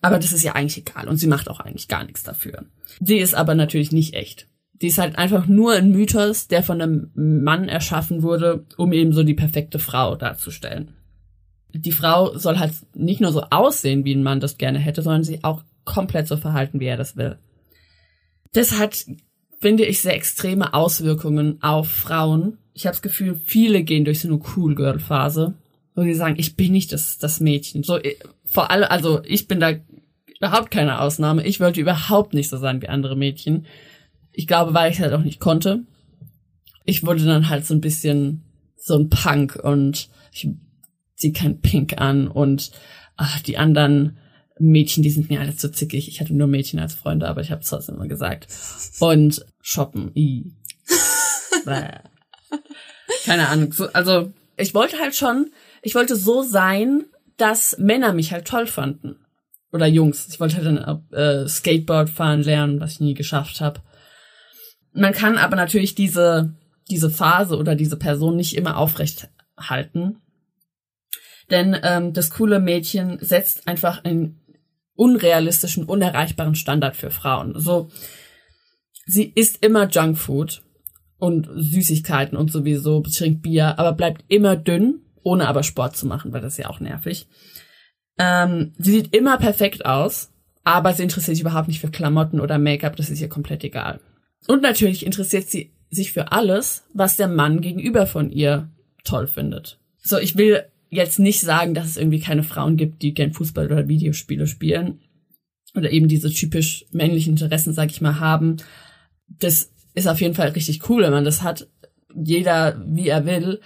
aber 0.00 0.18
das 0.18 0.32
ist 0.32 0.44
ja 0.44 0.52
eigentlich 0.52 0.86
egal 0.86 1.08
und 1.08 1.16
sie 1.16 1.26
macht 1.26 1.48
auch 1.48 1.58
eigentlich 1.58 1.88
gar 1.88 2.04
nichts 2.04 2.22
dafür. 2.22 2.66
Sie 3.00 3.16
ist 3.16 3.34
aber 3.34 3.54
natürlich 3.54 3.90
nicht 3.90 4.14
echt. 4.14 4.46
Die 4.82 4.88
ist 4.88 4.98
halt 4.98 5.16
einfach 5.16 5.46
nur 5.46 5.72
ein 5.72 5.90
Mythos, 5.90 6.48
der 6.48 6.62
von 6.62 6.80
einem 6.80 7.10
Mann 7.14 7.68
erschaffen 7.68 8.22
wurde, 8.22 8.66
um 8.76 8.92
eben 8.92 9.12
so 9.12 9.22
die 9.22 9.34
perfekte 9.34 9.78
Frau 9.78 10.16
darzustellen. 10.16 10.92
die 11.72 11.92
Frau 11.92 12.36
soll 12.38 12.58
halt 12.58 12.72
nicht 12.94 13.20
nur 13.20 13.32
so 13.32 13.42
aussehen, 13.50 14.04
wie 14.04 14.14
ein 14.14 14.22
Mann 14.22 14.40
das 14.40 14.58
gerne 14.58 14.78
hätte, 14.78 15.02
sondern 15.02 15.24
sich 15.24 15.44
auch 15.44 15.62
komplett 15.84 16.26
so 16.28 16.36
verhalten, 16.36 16.80
wie 16.80 16.86
er 16.86 16.96
das 16.96 17.16
will. 17.16 17.38
Das 18.52 18.78
hat, 18.78 19.04
finde 19.60 19.84
ich, 19.84 20.00
sehr 20.00 20.14
extreme 20.14 20.72
Auswirkungen 20.74 21.62
auf 21.62 21.88
Frauen. 21.88 22.58
Ich 22.72 22.86
habe 22.86 22.94
das 22.94 23.02
Gefühl, 23.02 23.34
viele 23.34 23.82
gehen 23.82 24.04
durch 24.04 24.20
so 24.20 24.28
eine 24.28 24.40
Cool 24.56 24.74
Girl 24.74 24.98
Phase, 24.98 25.54
wo 25.94 26.02
sie 26.02 26.14
sagen, 26.14 26.36
ich 26.38 26.56
bin 26.56 26.72
nicht 26.72 26.92
das, 26.92 27.18
das 27.18 27.40
Mädchen. 27.40 27.82
So 27.82 27.98
äh, 27.98 28.16
vor 28.44 28.70
allem, 28.70 28.86
also 28.88 29.22
ich 29.24 29.48
bin 29.48 29.60
da 29.60 29.72
überhaupt 30.38 30.70
keine 30.70 31.00
Ausnahme. 31.00 31.46
Ich 31.46 31.60
wollte 31.60 31.80
überhaupt 31.80 32.34
nicht 32.34 32.48
so 32.48 32.58
sein 32.58 32.82
wie 32.82 32.88
andere 32.88 33.16
Mädchen. 33.16 33.66
Ich 34.36 34.46
glaube, 34.46 34.74
weil 34.74 34.92
ich 34.92 35.00
halt 35.00 35.14
auch 35.14 35.22
nicht 35.22 35.40
konnte. 35.40 35.84
Ich 36.84 37.06
wurde 37.06 37.24
dann 37.24 37.48
halt 37.48 37.64
so 37.64 37.72
ein 37.72 37.80
bisschen 37.80 38.44
so 38.76 38.94
ein 38.94 39.08
Punk 39.08 39.56
und 39.56 40.10
ich 40.30 40.50
zieh 41.16 41.32
kein 41.32 41.62
Pink 41.62 41.98
an 41.98 42.28
und 42.28 42.70
ach, 43.16 43.40
die 43.40 43.56
anderen 43.56 44.18
Mädchen, 44.58 45.02
die 45.02 45.10
sind 45.10 45.30
mir 45.30 45.40
alle 45.40 45.56
zu 45.56 45.72
zickig. 45.72 46.06
Ich 46.08 46.20
hatte 46.20 46.34
nur 46.34 46.48
Mädchen 46.48 46.78
als 46.78 46.92
Freunde, 46.92 47.26
aber 47.28 47.40
ich 47.40 47.50
habe 47.50 47.62
es 47.62 47.70
trotzdem 47.70 47.94
immer 47.94 48.08
gesagt. 48.08 48.46
Und 49.00 49.44
shoppen. 49.62 50.12
I. 50.14 50.52
Keine 53.24 53.48
Ahnung. 53.48 53.72
So, 53.72 53.90
also 53.92 54.34
ich 54.58 54.74
wollte 54.74 54.98
halt 54.98 55.14
schon, 55.14 55.50
ich 55.80 55.94
wollte 55.94 56.14
so 56.14 56.42
sein, 56.42 57.04
dass 57.38 57.78
Männer 57.78 58.12
mich 58.12 58.32
halt 58.32 58.46
toll 58.46 58.66
fanden. 58.66 59.16
Oder 59.72 59.86
Jungs. 59.86 60.28
Ich 60.28 60.40
wollte 60.40 60.56
halt 60.56 60.66
dann 60.66 61.04
äh, 61.12 61.48
Skateboard 61.48 62.10
fahren 62.10 62.42
lernen, 62.42 62.80
was 62.80 62.92
ich 62.92 63.00
nie 63.00 63.14
geschafft 63.14 63.62
habe. 63.62 63.80
Man 64.96 65.12
kann 65.12 65.36
aber 65.36 65.56
natürlich 65.56 65.94
diese, 65.94 66.54
diese 66.90 67.10
Phase 67.10 67.56
oder 67.56 67.74
diese 67.74 67.96
Person 67.96 68.36
nicht 68.36 68.56
immer 68.56 68.78
aufrecht 68.78 69.28
halten. 69.58 70.22
Denn 71.50 71.76
ähm, 71.82 72.12
das 72.12 72.30
coole 72.30 72.60
Mädchen 72.60 73.18
setzt 73.20 73.68
einfach 73.68 74.04
einen 74.04 74.40
unrealistischen, 74.94 75.84
unerreichbaren 75.84 76.54
Standard 76.54 76.96
für 76.96 77.10
Frauen. 77.10 77.52
So, 77.56 77.90
sie 79.04 79.30
isst 79.34 79.64
immer 79.64 79.88
Junkfood 79.88 80.62
und 81.18 81.48
Süßigkeiten 81.54 82.36
und 82.36 82.50
sowieso, 82.50 83.00
trinkt 83.02 83.42
Bier, 83.42 83.78
aber 83.78 83.92
bleibt 83.92 84.24
immer 84.28 84.56
dünn, 84.56 85.02
ohne 85.22 85.46
aber 85.46 85.62
Sport 85.62 85.96
zu 85.96 86.06
machen, 86.06 86.32
weil 86.32 86.40
das 86.40 86.54
ist 86.54 86.58
ja 86.58 86.70
auch 86.70 86.80
nervig. 86.80 87.28
Ähm, 88.18 88.72
sie 88.78 88.92
sieht 88.92 89.14
immer 89.14 89.36
perfekt 89.36 89.84
aus, 89.84 90.32
aber 90.64 90.94
sie 90.94 91.02
interessiert 91.02 91.36
sich 91.36 91.42
überhaupt 91.42 91.68
nicht 91.68 91.80
für 91.80 91.90
Klamotten 91.90 92.40
oder 92.40 92.58
Make-up, 92.58 92.96
das 92.96 93.10
ist 93.10 93.20
ihr 93.20 93.28
komplett 93.28 93.62
egal. 93.62 94.00
Und 94.46 94.62
natürlich 94.62 95.04
interessiert 95.04 95.48
sie 95.48 95.72
sich 95.90 96.12
für 96.12 96.32
alles, 96.32 96.84
was 96.92 97.16
der 97.16 97.28
Mann 97.28 97.60
gegenüber 97.60 98.06
von 98.06 98.30
ihr 98.30 98.70
toll 99.04 99.26
findet. 99.26 99.78
So, 99.98 100.18
ich 100.18 100.36
will 100.36 100.64
jetzt 100.90 101.18
nicht 101.18 101.40
sagen, 101.40 101.74
dass 101.74 101.86
es 101.86 101.96
irgendwie 101.96 102.20
keine 102.20 102.42
Frauen 102.42 102.76
gibt, 102.76 103.02
die 103.02 103.14
gern 103.14 103.32
Fußball 103.32 103.66
oder 103.66 103.88
Videospiele 103.88 104.46
spielen 104.46 105.00
oder 105.74 105.90
eben 105.90 106.08
diese 106.08 106.30
typisch 106.30 106.86
männlichen 106.90 107.34
Interessen, 107.34 107.72
sag 107.72 107.90
ich 107.90 108.00
mal, 108.00 108.20
haben. 108.20 108.56
Das 109.28 109.72
ist 109.94 110.08
auf 110.08 110.20
jeden 110.20 110.34
Fall 110.34 110.48
richtig 110.50 110.88
cool, 110.88 111.02
wenn 111.02 111.12
man 111.12 111.24
das 111.24 111.42
hat. 111.42 111.68
Jeder, 112.14 112.82
wie 112.86 113.08
er 113.08 113.26
will. 113.26 113.60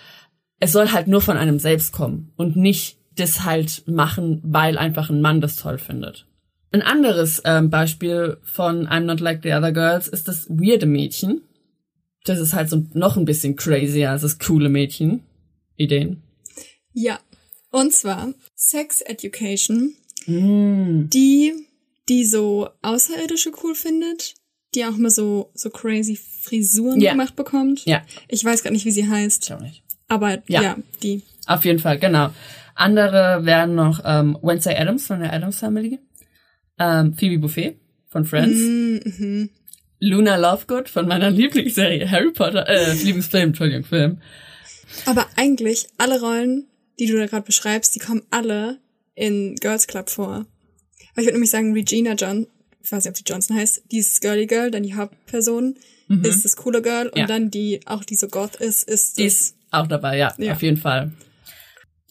Es 0.58 0.72
soll 0.72 0.92
halt 0.92 1.08
nur 1.08 1.20
von 1.20 1.36
einem 1.36 1.58
selbst 1.58 1.92
kommen 1.92 2.32
und 2.36 2.56
nicht 2.56 2.98
das 3.16 3.44
halt 3.44 3.86
machen, 3.86 4.40
weil 4.42 4.78
einfach 4.78 5.10
ein 5.10 5.20
Mann 5.20 5.40
das 5.40 5.56
toll 5.56 5.78
findet. 5.78 6.26
Ein 6.72 6.82
anderes 6.82 7.42
ähm, 7.44 7.68
Beispiel 7.70 8.38
von 8.44 8.86
I'm 8.86 9.00
Not 9.00 9.20
Like 9.20 9.40
the 9.42 9.52
Other 9.52 9.72
Girls 9.72 10.06
ist 10.08 10.28
das 10.28 10.48
weirde 10.48 10.86
Mädchen. 10.86 11.42
Das 12.24 12.38
ist 12.38 12.52
halt 12.54 12.68
so 12.68 12.84
noch 12.92 13.16
ein 13.16 13.24
bisschen 13.24 13.56
crazier 13.56 14.10
als 14.10 14.22
das 14.22 14.38
coole 14.38 14.68
Mädchen. 14.68 15.24
Ideen. 15.76 16.22
Ja. 16.92 17.18
Und 17.72 17.92
zwar 17.92 18.34
Sex 18.54 19.00
Education, 19.00 19.94
Mm. 20.26 21.08
die, 21.08 21.54
die 22.08 22.24
so 22.26 22.68
Außerirdische 22.82 23.52
cool 23.64 23.74
findet, 23.74 24.34
die 24.74 24.84
auch 24.84 24.96
mal 24.98 25.10
so, 25.10 25.50
so 25.54 25.70
crazy 25.70 26.16
Frisuren 26.42 27.00
Ja. 27.00 27.12
gemacht 27.12 27.36
bekommt. 27.36 27.84
Ja, 27.86 28.02
Ich 28.28 28.44
weiß 28.44 28.62
gar 28.62 28.70
nicht, 28.70 28.84
wie 28.84 28.90
sie 28.90 29.08
heißt. 29.08 29.44
ich 29.44 29.52
auch 29.54 29.60
nicht. 29.60 29.82
Aber 30.08 30.42
Ja. 30.46 30.62
ja, 30.62 30.76
die. 31.02 31.22
Auf 31.46 31.64
jeden 31.64 31.78
Fall, 31.78 31.98
genau. 31.98 32.30
Andere 32.74 33.40
wären 33.44 33.74
noch 33.74 34.02
ähm, 34.04 34.36
Wednesday 34.42 34.76
Adams 34.76 35.06
von 35.06 35.20
der 35.20 35.32
Adams 35.32 35.58
Family, 35.58 35.98
ähm, 36.80 37.14
Phoebe 37.14 37.38
Buffet 37.38 37.76
von 38.08 38.24
Friends, 38.24 38.58
Mhm. 38.58 39.50
Luna 40.00 40.36
Lovegood 40.36 40.88
von 40.88 41.06
meiner 41.06 41.30
Lieblingsserie 41.30 42.10
Harry 42.10 42.32
Potter, 42.32 42.66
äh, 42.68 42.92
Lieblingsfilm, 43.04 43.50
Entschuldigung, 43.50 43.84
Film. 43.84 44.18
Aber 45.06 45.26
eigentlich 45.36 45.86
alle 45.98 46.20
Rollen, 46.20 46.66
die 46.98 47.06
du 47.06 47.16
da 47.18 47.26
gerade 47.26 47.44
beschreibst, 47.46 47.94
die 47.94 47.98
kommen 48.00 48.22
alle 48.30 48.78
in 49.14 49.54
Girls 49.56 49.86
Club 49.86 50.08
vor. 50.10 50.46
Weil 51.14 51.22
ich 51.22 51.26
würde 51.26 51.34
nämlich 51.34 51.50
sagen, 51.50 51.72
Regina 51.74 52.14
John, 52.14 52.46
ich 52.82 52.90
weiß 52.90 53.04
nicht, 53.04 53.10
ob 53.10 53.16
sie 53.16 53.24
Johnson 53.26 53.56
heißt, 53.56 53.82
die 53.92 53.98
ist 53.98 54.20
Girly 54.22 54.46
Girl, 54.46 54.70
dann 54.70 54.82
die 54.82 54.94
Hauptperson 54.94 55.76
ist 56.24 56.44
das 56.44 56.56
coole 56.56 56.82
Girl 56.82 57.06
und 57.06 57.14
Mhm. 57.14 57.20
Ja. 57.20 57.26
dann 57.26 57.50
die, 57.52 57.80
auch 57.86 58.02
die 58.02 58.16
so 58.16 58.26
Goth 58.26 58.56
ist, 58.56 58.88
ist 58.88 59.18
Die 59.18 59.26
ist 59.26 59.54
auch 59.70 59.86
dabei, 59.86 60.16
ja, 60.16 60.34
Ja. 60.38 60.54
auf 60.54 60.62
jeden 60.62 60.76
Fall. 60.78 61.12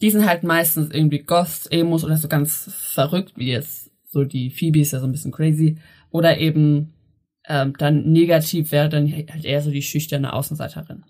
Die 0.00 0.10
sind 0.10 0.24
halt 0.24 0.42
meistens 0.42 0.90
irgendwie 0.94 1.18
Goths, 1.18 1.66
Emos 1.66 2.02
oder 2.04 2.16
so 2.16 2.26
ganz 2.28 2.70
verrückt, 2.94 3.32
wie 3.36 3.50
jetzt 3.50 3.89
so 4.10 4.24
die 4.24 4.50
Phoebe 4.50 4.80
ist 4.80 4.92
ja 4.92 5.00
so 5.00 5.06
ein 5.06 5.12
bisschen 5.12 5.32
crazy. 5.32 5.78
Oder 6.10 6.38
eben 6.38 6.94
ähm, 7.48 7.74
dann 7.78 8.10
negativ 8.10 8.72
wäre 8.72 8.88
dann 8.88 9.10
halt 9.12 9.44
eher 9.44 9.62
so 9.62 9.70
die 9.70 9.82
schüchterne 9.82 10.32
Außenseiterin. 10.32 11.04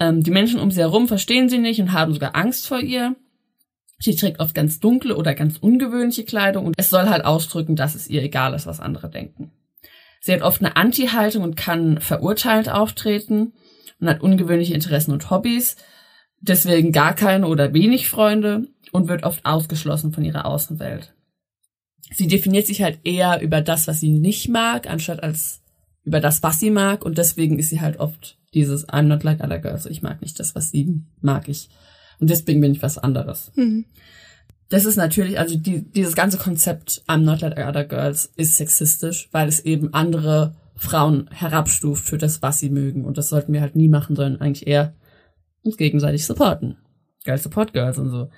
Ähm, 0.00 0.22
die 0.22 0.30
Menschen 0.30 0.60
um 0.60 0.70
sie 0.70 0.80
herum 0.80 1.08
verstehen 1.08 1.48
sie 1.48 1.58
nicht 1.58 1.80
und 1.80 1.92
haben 1.92 2.12
sogar 2.12 2.34
Angst 2.36 2.66
vor 2.66 2.80
ihr. 2.80 3.16
Sie 4.00 4.14
trägt 4.14 4.40
oft 4.40 4.54
ganz 4.54 4.78
dunkle 4.78 5.16
oder 5.16 5.34
ganz 5.34 5.58
ungewöhnliche 5.58 6.24
Kleidung 6.24 6.66
und 6.66 6.74
es 6.76 6.90
soll 6.90 7.08
halt 7.08 7.24
ausdrücken, 7.24 7.74
dass 7.74 7.94
es 7.94 8.08
ihr 8.08 8.22
egal 8.22 8.54
ist, 8.54 8.66
was 8.66 8.80
andere 8.80 9.10
denken. 9.10 9.50
Sie 10.20 10.32
hat 10.32 10.42
oft 10.42 10.60
eine 10.60 10.76
Anti-Haltung 10.76 11.42
und 11.42 11.56
kann 11.56 12.00
verurteilend 12.00 12.68
auftreten 12.68 13.52
und 14.00 14.08
hat 14.08 14.20
ungewöhnliche 14.20 14.74
Interessen 14.74 15.12
und 15.12 15.30
Hobbys, 15.30 15.76
deswegen 16.40 16.92
gar 16.92 17.14
keine 17.14 17.46
oder 17.46 17.72
wenig 17.72 18.08
Freunde 18.08 18.68
und 18.92 19.08
wird 19.08 19.24
oft 19.24 19.44
ausgeschlossen 19.44 20.12
von 20.12 20.24
ihrer 20.24 20.46
Außenwelt. 20.46 21.14
Sie 22.12 22.26
definiert 22.26 22.66
sich 22.66 22.82
halt 22.82 23.00
eher 23.04 23.40
über 23.40 23.60
das, 23.60 23.86
was 23.86 24.00
sie 24.00 24.10
nicht 24.10 24.48
mag, 24.48 24.88
anstatt 24.88 25.22
als 25.22 25.62
über 26.04 26.20
das, 26.20 26.42
was 26.42 26.58
sie 26.58 26.70
mag 26.70 27.04
und 27.04 27.18
deswegen 27.18 27.58
ist 27.58 27.68
sie 27.68 27.80
halt 27.80 28.00
oft 28.00 28.38
dieses 28.54 28.88
I'm 28.88 29.02
not 29.02 29.24
like 29.24 29.44
other 29.44 29.58
girls, 29.58 29.84
ich 29.84 30.02
mag 30.02 30.22
nicht 30.22 30.40
das, 30.40 30.54
was 30.54 30.70
sie 30.70 31.02
mag 31.20 31.48
ich 31.48 31.68
und 32.18 32.30
deswegen 32.30 32.60
bin 32.60 32.72
ich 32.72 32.82
was 32.82 32.98
anderes. 32.98 33.52
hm. 33.54 33.84
Das 34.70 34.84
ist 34.84 34.96
natürlich, 34.96 35.38
also 35.38 35.56
die, 35.56 35.82
dieses 35.82 36.14
ganze 36.14 36.36
Konzept 36.36 37.02
I'm 37.08 37.22
not 37.22 37.40
like 37.40 37.56
other 37.58 37.84
girls 37.84 38.30
ist 38.36 38.56
sexistisch, 38.56 39.28
weil 39.32 39.48
es 39.48 39.60
eben 39.60 39.94
andere 39.94 40.56
Frauen 40.76 41.28
herabstuft 41.32 42.04
für 42.04 42.18
das, 42.18 42.42
was 42.42 42.58
sie 42.58 42.68
mögen. 42.68 43.04
Und 43.04 43.16
das 43.16 43.30
sollten 43.30 43.52
wir 43.52 43.62
halt 43.62 43.76
nie 43.76 43.88
machen, 43.88 44.14
sondern 44.14 44.40
eigentlich 44.40 44.66
eher 44.66 44.94
uns 45.62 45.76
gegenseitig 45.76 46.26
supporten. 46.26 46.76
Girl 47.24 47.38
Support 47.38 47.72
Girls 47.72 47.98
und 47.98 48.10
so. 48.10 48.28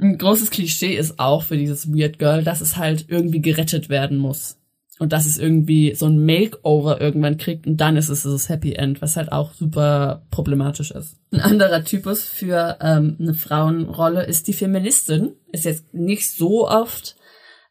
Ein 0.00 0.18
großes 0.18 0.50
Klischee 0.50 0.96
ist 0.96 1.18
auch 1.18 1.42
für 1.42 1.56
dieses 1.56 1.92
Weird 1.92 2.18
Girl, 2.18 2.42
dass 2.42 2.60
es 2.60 2.76
halt 2.76 3.06
irgendwie 3.08 3.40
gerettet 3.40 3.88
werden 3.88 4.18
muss. 4.18 4.56
Und 4.98 5.14
dass 5.14 5.24
es 5.24 5.38
irgendwie 5.38 5.94
so 5.94 6.06
ein 6.06 6.26
Makeover 6.26 7.00
irgendwann 7.00 7.38
kriegt 7.38 7.66
und 7.66 7.78
dann 7.78 7.96
ist 7.96 8.10
es 8.10 8.24
das 8.24 8.50
Happy 8.50 8.74
End, 8.74 9.00
was 9.00 9.16
halt 9.16 9.32
auch 9.32 9.54
super 9.54 10.26
problematisch 10.30 10.90
ist. 10.90 11.16
Ein 11.32 11.40
anderer 11.40 11.84
Typus 11.84 12.24
für 12.24 12.76
ähm, 12.82 13.16
eine 13.18 13.32
Frauenrolle 13.32 14.24
ist 14.24 14.46
die 14.46 14.52
Feministin. 14.52 15.32
Ist 15.52 15.64
jetzt 15.64 15.94
nicht 15.94 16.30
so 16.30 16.68
oft 16.68 17.16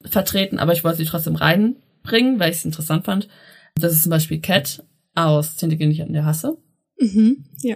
vertreten, 0.03 0.57
aber 0.57 0.73
ich 0.73 0.83
wollte 0.83 0.97
sie 0.97 1.05
trotzdem 1.05 1.35
reinbringen, 1.35 2.39
weil 2.39 2.49
ich 2.49 2.57
es 2.57 2.65
interessant 2.65 3.05
fand. 3.05 3.27
Das 3.75 3.93
ist 3.93 4.01
zum 4.01 4.09
Beispiel 4.09 4.39
Cat 4.39 4.83
aus 5.13 5.55
Tinte 5.55 5.77
geht 5.77 5.87
nicht 5.87 6.01
an 6.01 6.13
der 6.13 6.25
Hasse. 6.25 6.57
Mhm. 6.99 7.45
Ja. 7.61 7.75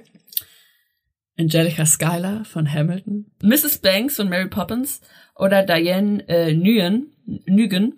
Angelica 1.38 1.86
Schuyler 1.86 2.46
von 2.46 2.72
Hamilton, 2.72 3.26
Mrs. 3.42 3.80
Banks 3.80 4.18
von 4.18 4.30
Mary 4.30 4.48
Poppins 4.48 5.02
oder 5.36 5.64
Diane 5.64 6.28
äh, 6.28 6.54
Nguyen, 6.54 7.08
Nguyen 7.48 7.94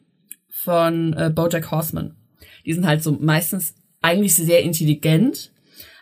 von 0.50 1.14
äh, 1.14 1.30
BoJack 1.34 1.70
Horseman. 1.72 2.16
Die 2.66 2.74
sind 2.74 2.88
halt 2.88 3.04
so 3.04 3.12
meistens 3.12 3.76
eigentlich 4.02 4.36
sehr 4.36 4.64
intelligent, 4.64 5.52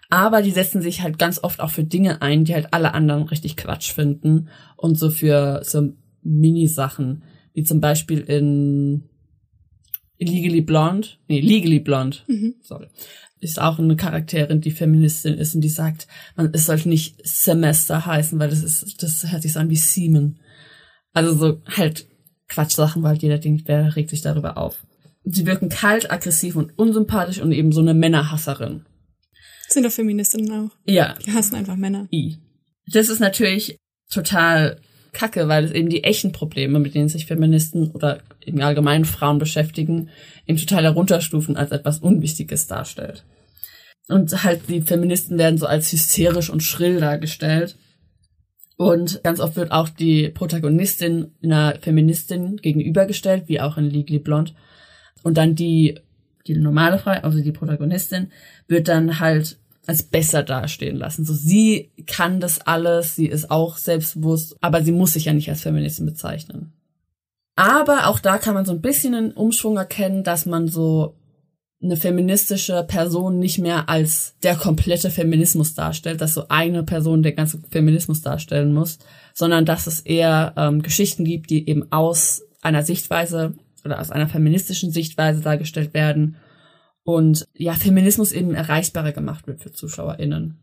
aber 0.09 0.41
die 0.41 0.51
setzen 0.51 0.81
sich 0.81 1.01
halt 1.01 1.17
ganz 1.17 1.43
oft 1.43 1.59
auch 1.59 1.71
für 1.71 1.83
Dinge 1.83 2.21
ein, 2.21 2.45
die 2.45 2.53
halt 2.53 2.67
alle 2.71 2.93
anderen 2.93 3.23
richtig 3.23 3.57
Quatsch 3.57 3.93
finden 3.93 4.49
und 4.77 4.99
so 4.99 5.09
für 5.09 5.61
so 5.63 5.93
Mini-Sachen, 6.21 7.23
wie 7.53 7.63
zum 7.63 7.81
Beispiel 7.81 8.19
in 8.19 9.09
Legally 10.19 10.61
Blonde, 10.61 11.07
nee, 11.27 11.39
Legally 11.39 11.79
Blonde, 11.79 12.17
sorry, 12.61 12.87
ist 13.43 13.59
auch 13.59 13.79
eine 13.79 13.95
Charakterin, 13.95 14.61
die 14.61 14.71
Feministin 14.71 15.35
ist 15.35 15.55
und 15.55 15.61
die 15.61 15.69
sagt, 15.69 16.07
man, 16.35 16.49
es 16.53 16.65
sollte 16.65 16.89
nicht 16.89 17.15
Semester 17.27 18.05
heißen, 18.05 18.39
weil 18.39 18.49
das 18.49 18.63
ist, 18.63 19.01
das 19.03 19.31
hört 19.31 19.41
sich 19.41 19.53
so 19.53 19.59
an 19.59 19.69
wie 19.69 19.75
Semen. 19.75 20.39
Also 21.13 21.35
so 21.35 21.61
halt 21.65 22.07
Quatschsachen, 22.47 23.03
weil 23.03 23.17
jeder 23.17 23.37
denkt, 23.37 23.67
wer 23.67 23.95
regt 23.95 24.09
sich 24.09 24.21
darüber 24.21 24.57
auf. 24.57 24.85
Sie 25.25 25.45
wirken 25.45 25.69
kalt, 25.69 26.11
aggressiv 26.11 26.55
und 26.55 26.77
unsympathisch 26.77 27.39
und 27.39 27.51
eben 27.51 27.71
so 27.71 27.81
eine 27.81 27.93
Männerhasserin. 27.93 28.85
Sind 29.69 29.85
doch 29.85 29.91
Feministinnen 29.91 30.51
auch. 30.51 30.75
Ja, 30.85 31.15
Die 31.25 31.31
hassen 31.31 31.55
einfach 31.55 31.75
Männer. 31.75 32.07
I. 32.11 32.37
Das 32.91 33.09
ist 33.09 33.19
natürlich 33.19 33.77
total 34.09 34.79
kacke, 35.13 35.47
weil 35.47 35.63
es 35.63 35.71
eben 35.71 35.89
die 35.89 36.03
echten 36.03 36.31
Probleme, 36.31 36.79
mit 36.79 36.95
denen 36.95 37.09
sich 37.09 37.25
Feministen 37.25 37.91
oder 37.91 38.19
im 38.45 38.61
Allgemeinen 38.61 39.05
Frauen 39.05 39.39
beschäftigen, 39.39 40.09
eben 40.47 40.57
total 40.57 40.83
herunterstufen 40.83 41.55
als 41.55 41.71
etwas 41.71 41.99
Unwichtiges 41.99 42.67
darstellt. 42.67 43.23
Und 44.09 44.43
halt 44.43 44.67
die 44.67 44.81
Feministen 44.81 45.37
werden 45.37 45.57
so 45.57 45.65
als 45.65 45.91
hysterisch 45.91 46.49
und 46.49 46.61
schrill 46.61 46.99
dargestellt. 46.99 47.77
Und 48.75 49.23
ganz 49.23 49.39
oft 49.39 49.55
wird 49.55 49.71
auch 49.71 49.87
die 49.87 50.29
Protagonistin 50.29 51.31
einer 51.41 51.77
Feministin 51.79 52.57
gegenübergestellt, 52.57 53.47
wie 53.47 53.61
auch 53.61 53.77
in 53.77 53.89
Legally 53.89 54.19
Blonde. 54.19 54.51
Und 55.21 55.37
dann 55.37 55.55
die, 55.55 55.99
die 56.47 56.55
normale 56.55 56.97
Frau, 56.97 57.11
also 57.11 57.41
die 57.41 57.51
Protagonistin, 57.51 58.31
wird 58.67 58.89
dann 58.89 59.19
halt 59.19 59.57
als 59.85 60.03
besser 60.03 60.43
dastehen 60.43 60.97
lassen. 60.97 61.25
So, 61.25 61.33
sie 61.33 61.91
kann 62.05 62.39
das 62.39 62.61
alles, 62.61 63.15
sie 63.15 63.27
ist 63.27 63.51
auch 63.51 63.77
selbstbewusst, 63.77 64.55
aber 64.61 64.83
sie 64.83 64.91
muss 64.91 65.13
sich 65.13 65.25
ja 65.25 65.33
nicht 65.33 65.49
als 65.49 65.61
Feministin 65.61 66.05
bezeichnen. 66.05 66.73
Aber 67.55 68.07
auch 68.07 68.19
da 68.19 68.37
kann 68.37 68.53
man 68.53 68.65
so 68.65 68.71
ein 68.71 68.81
bisschen 68.81 69.13
einen 69.13 69.31
Umschwung 69.31 69.77
erkennen, 69.77 70.23
dass 70.23 70.45
man 70.45 70.67
so 70.67 71.15
eine 71.83 71.97
feministische 71.97 72.83
Person 72.87 73.39
nicht 73.39 73.59
mehr 73.59 73.89
als 73.89 74.35
der 74.41 74.55
komplette 74.55 75.09
Feminismus 75.09 75.73
darstellt, 75.73 76.21
dass 76.21 76.33
so 76.33 76.47
eine 76.47 76.83
Person 76.83 77.23
den 77.23 77.35
ganzen 77.35 77.65
Feminismus 77.69 78.21
darstellen 78.21 78.73
muss, 78.73 78.99
sondern 79.33 79.65
dass 79.65 79.85
es 79.85 79.99
eher 79.99 80.53
ähm, 80.55 80.81
Geschichten 80.81 81.25
gibt, 81.25 81.49
die 81.49 81.67
eben 81.67 81.91
aus 81.91 82.43
einer 82.61 82.83
Sichtweise 82.83 83.53
oder 83.83 83.99
aus 83.99 84.11
einer 84.11 84.27
feministischen 84.27 84.91
Sichtweise 84.91 85.41
dargestellt 85.41 85.93
werden 85.93 86.37
und 87.03 87.47
ja, 87.53 87.73
Feminismus 87.73 88.31
eben 88.31 88.53
erreichbarer 88.53 89.11
gemacht 89.11 89.47
wird 89.47 89.61
für 89.61 89.71
ZuschauerInnen. 89.71 90.57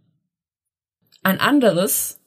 Ein 1.23 1.39
anderes 1.41 2.19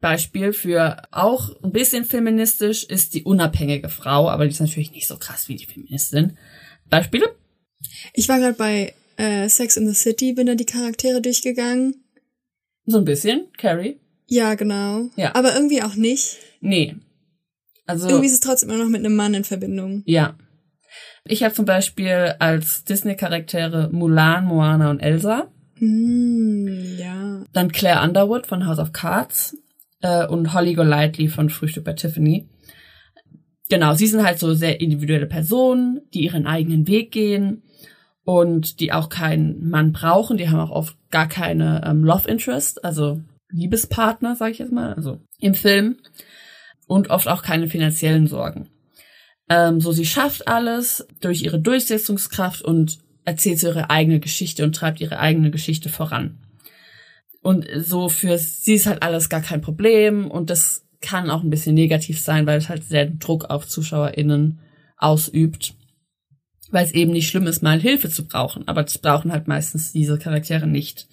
Beispiel 0.00 0.52
für 0.52 1.02
auch 1.10 1.60
ein 1.62 1.72
bisschen 1.72 2.04
feministisch 2.04 2.84
ist 2.84 3.14
die 3.14 3.24
unabhängige 3.24 3.88
Frau, 3.88 4.28
aber 4.28 4.44
die 4.44 4.50
ist 4.50 4.60
natürlich 4.60 4.92
nicht 4.92 5.08
so 5.08 5.16
krass 5.16 5.48
wie 5.48 5.56
die 5.56 5.66
Feministin. 5.66 6.36
Beispiele? 6.88 7.34
Ich 8.12 8.28
war 8.28 8.38
gerade 8.38 8.54
bei 8.56 8.94
äh, 9.16 9.48
Sex 9.48 9.76
in 9.76 9.88
the 9.88 9.94
City, 9.94 10.34
bin 10.34 10.46
da 10.46 10.54
die 10.54 10.66
Charaktere 10.66 11.20
durchgegangen. 11.20 12.04
So 12.86 12.98
ein 12.98 13.04
bisschen, 13.04 13.48
Carrie. 13.56 13.98
Ja, 14.26 14.54
genau. 14.54 15.08
Ja. 15.16 15.34
Aber 15.34 15.54
irgendwie 15.54 15.82
auch 15.82 15.94
nicht. 15.94 16.36
Nee. 16.60 16.96
Also 17.86 18.08
Irgendwie 18.08 18.26
ist 18.26 18.34
es 18.34 18.40
trotzdem 18.40 18.70
immer 18.70 18.84
noch 18.84 18.90
mit 18.90 19.04
einem 19.04 19.16
Mann 19.16 19.34
in 19.34 19.44
Verbindung. 19.44 20.02
ja. 20.06 20.36
Ich 21.28 21.42
habe 21.42 21.54
zum 21.54 21.66
Beispiel 21.66 22.34
als 22.38 22.84
Disney-Charaktere 22.84 23.90
Mulan, 23.92 24.46
Moana 24.46 24.90
und 24.90 25.00
Elsa. 25.00 25.48
Hm, 25.74 26.96
ja. 26.98 27.44
Dann 27.52 27.70
Claire 27.70 28.02
Underwood 28.02 28.46
von 28.46 28.66
House 28.66 28.78
of 28.78 28.92
Cards 28.92 29.56
äh, 30.00 30.26
und 30.26 30.54
Holly 30.54 30.74
Golightly 30.74 31.28
von 31.28 31.50
Frühstück 31.50 31.84
bei 31.84 31.92
Tiffany. 31.92 32.48
Genau, 33.68 33.94
sie 33.94 34.06
sind 34.06 34.24
halt 34.24 34.38
so 34.38 34.54
sehr 34.54 34.80
individuelle 34.80 35.26
Personen, 35.26 36.00
die 36.14 36.24
ihren 36.24 36.46
eigenen 36.46 36.88
Weg 36.88 37.12
gehen 37.12 37.62
und 38.24 38.80
die 38.80 38.92
auch 38.92 39.10
keinen 39.10 39.68
Mann 39.68 39.92
brauchen. 39.92 40.38
Die 40.38 40.48
haben 40.48 40.60
auch 40.60 40.70
oft 40.70 40.96
gar 41.10 41.28
keine 41.28 41.82
ähm, 41.84 42.04
Love 42.04 42.28
Interest, 42.28 42.82
also 42.82 43.20
Liebespartner, 43.50 44.34
sage 44.34 44.52
ich 44.52 44.58
jetzt 44.58 44.72
mal, 44.72 44.94
also 44.94 45.20
im 45.38 45.54
Film. 45.54 45.98
Und 46.86 47.10
oft 47.10 47.28
auch 47.28 47.42
keine 47.42 47.68
finanziellen 47.68 48.26
Sorgen. 48.26 48.70
Ähm, 49.48 49.80
so, 49.80 49.92
sie 49.92 50.06
schafft 50.06 50.46
alles 50.46 51.06
durch 51.20 51.42
ihre 51.42 51.60
Durchsetzungskraft 51.60 52.62
und 52.62 52.98
erzählt 53.24 53.60
so 53.60 53.68
ihre 53.68 53.90
eigene 53.90 54.20
Geschichte 54.20 54.64
und 54.64 54.74
treibt 54.74 55.00
ihre 55.00 55.18
eigene 55.18 55.50
Geschichte 55.50 55.88
voran. 55.88 56.38
Und 57.42 57.66
so 57.76 58.08
für 58.08 58.36
sie 58.38 58.74
ist 58.74 58.86
halt 58.86 59.02
alles 59.02 59.28
gar 59.28 59.40
kein 59.40 59.60
Problem 59.60 60.30
und 60.30 60.50
das 60.50 60.84
kann 61.00 61.30
auch 61.30 61.42
ein 61.42 61.50
bisschen 61.50 61.74
negativ 61.74 62.20
sein, 62.20 62.46
weil 62.46 62.58
es 62.58 62.68
halt 62.68 62.84
sehr 62.84 63.06
Druck 63.06 63.44
auf 63.46 63.66
ZuschauerInnen 63.68 64.60
ausübt. 64.96 65.74
Weil 66.70 66.84
es 66.84 66.92
eben 66.92 67.12
nicht 67.12 67.28
schlimm 67.28 67.46
ist, 67.46 67.62
mal 67.62 67.80
Hilfe 67.80 68.10
zu 68.10 68.26
brauchen, 68.26 68.66
aber 68.66 68.82
das 68.82 68.98
brauchen 68.98 69.32
halt 69.32 69.48
meistens 69.48 69.92
diese 69.92 70.18
Charaktere 70.18 70.66
nicht. 70.66 71.06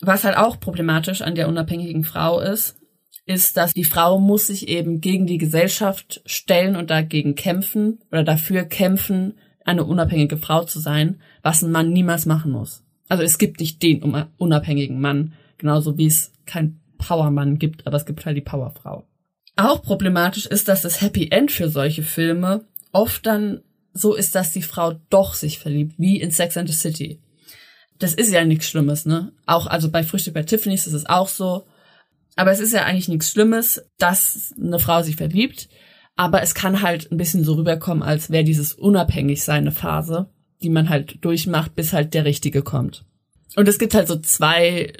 Was 0.00 0.24
halt 0.24 0.36
auch 0.36 0.58
problematisch 0.58 1.20
an 1.20 1.34
der 1.34 1.48
unabhängigen 1.48 2.04
Frau 2.04 2.40
ist, 2.40 2.79
ist, 3.26 3.56
dass 3.56 3.72
die 3.72 3.84
Frau 3.84 4.18
muss 4.18 4.48
sich 4.48 4.68
eben 4.68 5.00
gegen 5.00 5.26
die 5.26 5.38
Gesellschaft 5.38 6.22
stellen 6.26 6.76
und 6.76 6.90
dagegen 6.90 7.34
kämpfen 7.34 8.00
oder 8.10 8.24
dafür 8.24 8.64
kämpfen, 8.64 9.34
eine 9.64 9.84
unabhängige 9.84 10.36
Frau 10.36 10.64
zu 10.64 10.80
sein, 10.80 11.20
was 11.42 11.62
ein 11.62 11.70
Mann 11.70 11.92
niemals 11.92 12.26
machen 12.26 12.50
muss. 12.52 12.82
Also 13.08 13.22
es 13.22 13.38
gibt 13.38 13.60
nicht 13.60 13.82
den 13.82 14.02
unabhängigen 14.38 15.00
Mann, 15.00 15.34
genauso 15.58 15.98
wie 15.98 16.06
es 16.06 16.32
kein 16.46 16.80
Powermann 16.98 17.58
gibt, 17.58 17.86
aber 17.86 17.96
es 17.96 18.06
gibt 18.06 18.24
halt 18.24 18.36
die 18.36 18.42
Powerfrau. 18.42 19.04
Auch 19.56 19.82
problematisch 19.82 20.46
ist, 20.46 20.68
dass 20.68 20.82
das 20.82 21.00
Happy 21.00 21.28
End 21.30 21.50
für 21.50 21.68
solche 21.68 22.02
Filme 22.02 22.64
oft 22.92 23.26
dann 23.26 23.62
so 23.92 24.14
ist, 24.14 24.34
dass 24.34 24.52
die 24.52 24.62
Frau 24.62 24.94
doch 25.10 25.34
sich 25.34 25.58
verliebt, 25.58 25.94
wie 25.98 26.20
in 26.20 26.30
Sex 26.30 26.56
and 26.56 26.68
the 26.68 26.74
City. 26.74 27.20
Das 27.98 28.14
ist 28.14 28.32
ja 28.32 28.44
nichts 28.44 28.68
Schlimmes, 28.68 29.04
ne? 29.04 29.32
Auch, 29.46 29.66
also 29.66 29.90
bei 29.90 30.02
Frühstück 30.02 30.34
bei 30.34 30.42
Tiffany's 30.42 30.86
ist 30.86 30.94
es 30.94 31.06
auch 31.06 31.28
so. 31.28 31.66
Aber 32.36 32.50
es 32.50 32.60
ist 32.60 32.72
ja 32.72 32.84
eigentlich 32.84 33.08
nichts 33.08 33.30
Schlimmes, 33.30 33.82
dass 33.98 34.54
eine 34.60 34.78
Frau 34.78 35.02
sich 35.02 35.16
verliebt. 35.16 35.68
Aber 36.16 36.42
es 36.42 36.54
kann 36.54 36.82
halt 36.82 37.10
ein 37.10 37.16
bisschen 37.16 37.44
so 37.44 37.54
rüberkommen, 37.54 38.02
als 38.02 38.30
wäre 38.30 38.44
dieses 38.44 38.74
unabhängig 38.74 39.42
seine 39.42 39.72
Phase, 39.72 40.30
die 40.62 40.70
man 40.70 40.88
halt 40.88 41.24
durchmacht, 41.24 41.74
bis 41.74 41.92
halt 41.92 42.14
der 42.14 42.24
Richtige 42.24 42.62
kommt. 42.62 43.04
Und 43.56 43.68
es 43.68 43.78
gibt 43.78 43.94
halt 43.94 44.08
so 44.08 44.16
zwei 44.16 44.92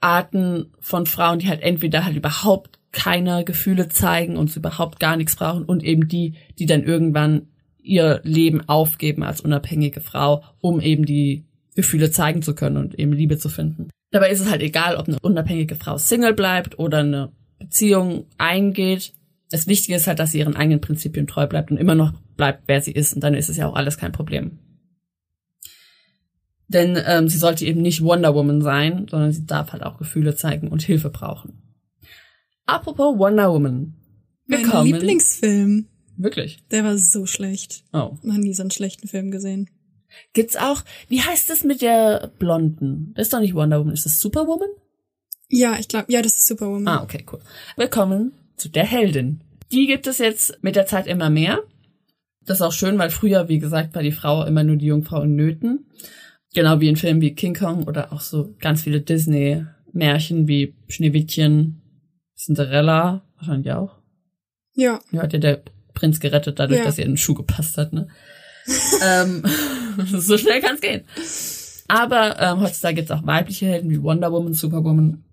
Arten 0.00 0.72
von 0.80 1.06
Frauen, 1.06 1.38
die 1.38 1.48
halt 1.48 1.62
entweder 1.62 2.04
halt 2.04 2.16
überhaupt 2.16 2.80
keine 2.90 3.44
Gefühle 3.44 3.88
zeigen 3.88 4.36
und 4.36 4.54
überhaupt 4.54 5.00
gar 5.00 5.16
nichts 5.16 5.36
brauchen 5.36 5.64
und 5.64 5.82
eben 5.82 6.08
die, 6.08 6.34
die 6.58 6.66
dann 6.66 6.82
irgendwann 6.82 7.48
ihr 7.82 8.20
Leben 8.22 8.68
aufgeben 8.68 9.22
als 9.22 9.40
unabhängige 9.40 10.00
Frau, 10.00 10.44
um 10.60 10.80
eben 10.80 11.06
die 11.06 11.46
Gefühle 11.74 12.10
zeigen 12.10 12.42
zu 12.42 12.54
können 12.54 12.76
und 12.76 12.98
eben 12.98 13.12
Liebe 13.12 13.38
zu 13.38 13.48
finden. 13.48 13.90
Dabei 14.12 14.30
ist 14.30 14.40
es 14.40 14.50
halt 14.50 14.62
egal, 14.62 14.96
ob 14.96 15.08
eine 15.08 15.18
unabhängige 15.20 15.74
Frau 15.74 15.96
Single 15.98 16.34
bleibt 16.34 16.78
oder 16.78 16.98
eine 16.98 17.32
Beziehung 17.58 18.26
eingeht. 18.38 19.14
Das 19.50 19.66
Wichtige 19.66 19.96
ist 19.96 20.06
halt, 20.06 20.18
dass 20.18 20.32
sie 20.32 20.38
ihren 20.38 20.54
eigenen 20.54 20.80
Prinzipien 20.80 21.26
treu 21.26 21.46
bleibt 21.46 21.70
und 21.70 21.78
immer 21.78 21.94
noch 21.94 22.12
bleibt, 22.36 22.64
wer 22.66 22.80
sie 22.82 22.92
ist. 22.92 23.14
Und 23.14 23.24
dann 23.24 23.34
ist 23.34 23.48
es 23.48 23.56
ja 23.56 23.66
auch 23.66 23.74
alles 23.74 23.96
kein 23.96 24.12
Problem. 24.12 24.58
Denn 26.68 26.98
ähm, 27.06 27.28
sie 27.28 27.38
sollte 27.38 27.64
eben 27.64 27.82
nicht 27.82 28.02
Wonder 28.02 28.34
Woman 28.34 28.60
sein, 28.60 29.06
sondern 29.10 29.32
sie 29.32 29.46
darf 29.46 29.72
halt 29.72 29.82
auch 29.82 29.98
Gefühle 29.98 30.36
zeigen 30.36 30.68
und 30.68 30.82
Hilfe 30.82 31.10
brauchen. 31.10 31.62
Apropos 32.66 33.18
Wonder 33.18 33.50
Woman. 33.50 33.94
Wir 34.46 34.66
Mein 34.66 34.86
Lieblingsfilm. 34.86 35.88
Wirklich? 36.16 36.64
Der 36.70 36.84
war 36.84 36.98
so 36.98 37.26
schlecht. 37.26 37.84
Oh. 37.92 38.18
Noch 38.22 38.36
nie 38.36 38.52
so 38.52 38.62
einen 38.62 38.70
schlechten 38.70 39.08
Film 39.08 39.30
gesehen. 39.30 39.70
Gibt's 40.32 40.56
auch, 40.56 40.82
wie 41.08 41.20
heißt 41.20 41.50
das 41.50 41.64
mit 41.64 41.82
der 41.82 42.30
Blonden? 42.38 43.12
Das 43.14 43.26
ist 43.26 43.32
doch 43.32 43.40
nicht 43.40 43.54
Wonder 43.54 43.80
Woman, 43.80 43.94
ist 43.94 44.06
das 44.06 44.20
Superwoman? 44.20 44.68
Ja, 45.48 45.76
ich 45.78 45.88
glaube, 45.88 46.10
ja, 46.12 46.22
das 46.22 46.34
ist 46.34 46.46
Superwoman. 46.46 46.88
Ah, 46.88 47.02
okay, 47.02 47.24
cool. 47.30 47.40
Willkommen 47.76 48.32
zu 48.56 48.68
der 48.68 48.84
Heldin. 48.84 49.42
Die 49.70 49.86
gibt 49.86 50.06
es 50.06 50.18
jetzt 50.18 50.62
mit 50.62 50.76
der 50.76 50.86
Zeit 50.86 51.06
immer 51.06 51.30
mehr. 51.30 51.62
Das 52.44 52.58
ist 52.58 52.62
auch 52.62 52.72
schön, 52.72 52.98
weil 52.98 53.10
früher, 53.10 53.48
wie 53.48 53.58
gesagt, 53.58 53.94
war 53.94 54.02
die 54.02 54.12
Frau 54.12 54.44
immer 54.44 54.64
nur 54.64 54.76
die 54.76 54.86
Jungfrau 54.86 55.22
in 55.22 55.34
Nöten. 55.36 55.86
Genau 56.54 56.80
wie 56.80 56.88
in 56.88 56.96
Filmen 56.96 57.20
wie 57.20 57.34
King 57.34 57.54
Kong 57.54 57.84
oder 57.84 58.12
auch 58.12 58.20
so 58.20 58.54
ganz 58.58 58.82
viele 58.82 59.00
Disney-Märchen 59.00 60.48
wie 60.48 60.74
Schneewittchen, 60.88 61.80
Cinderella, 62.36 63.22
wahrscheinlich 63.36 63.72
auch. 63.72 63.98
Ja. 64.74 65.00
Ja, 65.10 65.22
hat 65.22 65.32
ja 65.32 65.38
der 65.38 65.62
Prinz 65.94 66.20
gerettet, 66.20 66.58
dadurch, 66.58 66.80
Ja. 66.80 66.84
dass 66.86 66.98
ihr 66.98 67.04
in 67.04 67.12
den 67.12 67.16
Schuh 67.18 67.34
gepasst 67.34 67.78
hat, 67.78 67.92
ne? 67.92 68.08
ähm, 69.04 69.42
so 70.06 70.38
schnell 70.38 70.60
kann's 70.60 70.80
gehen. 70.80 71.04
Aber 71.88 72.40
ähm, 72.40 72.60
heutzutage 72.60 72.96
gibt's 72.96 73.10
auch 73.10 73.26
weibliche 73.26 73.66
Helden 73.66 73.90
wie 73.90 74.02
Wonder 74.02 74.32
Woman, 74.32 74.54
Superwoman 74.54 75.24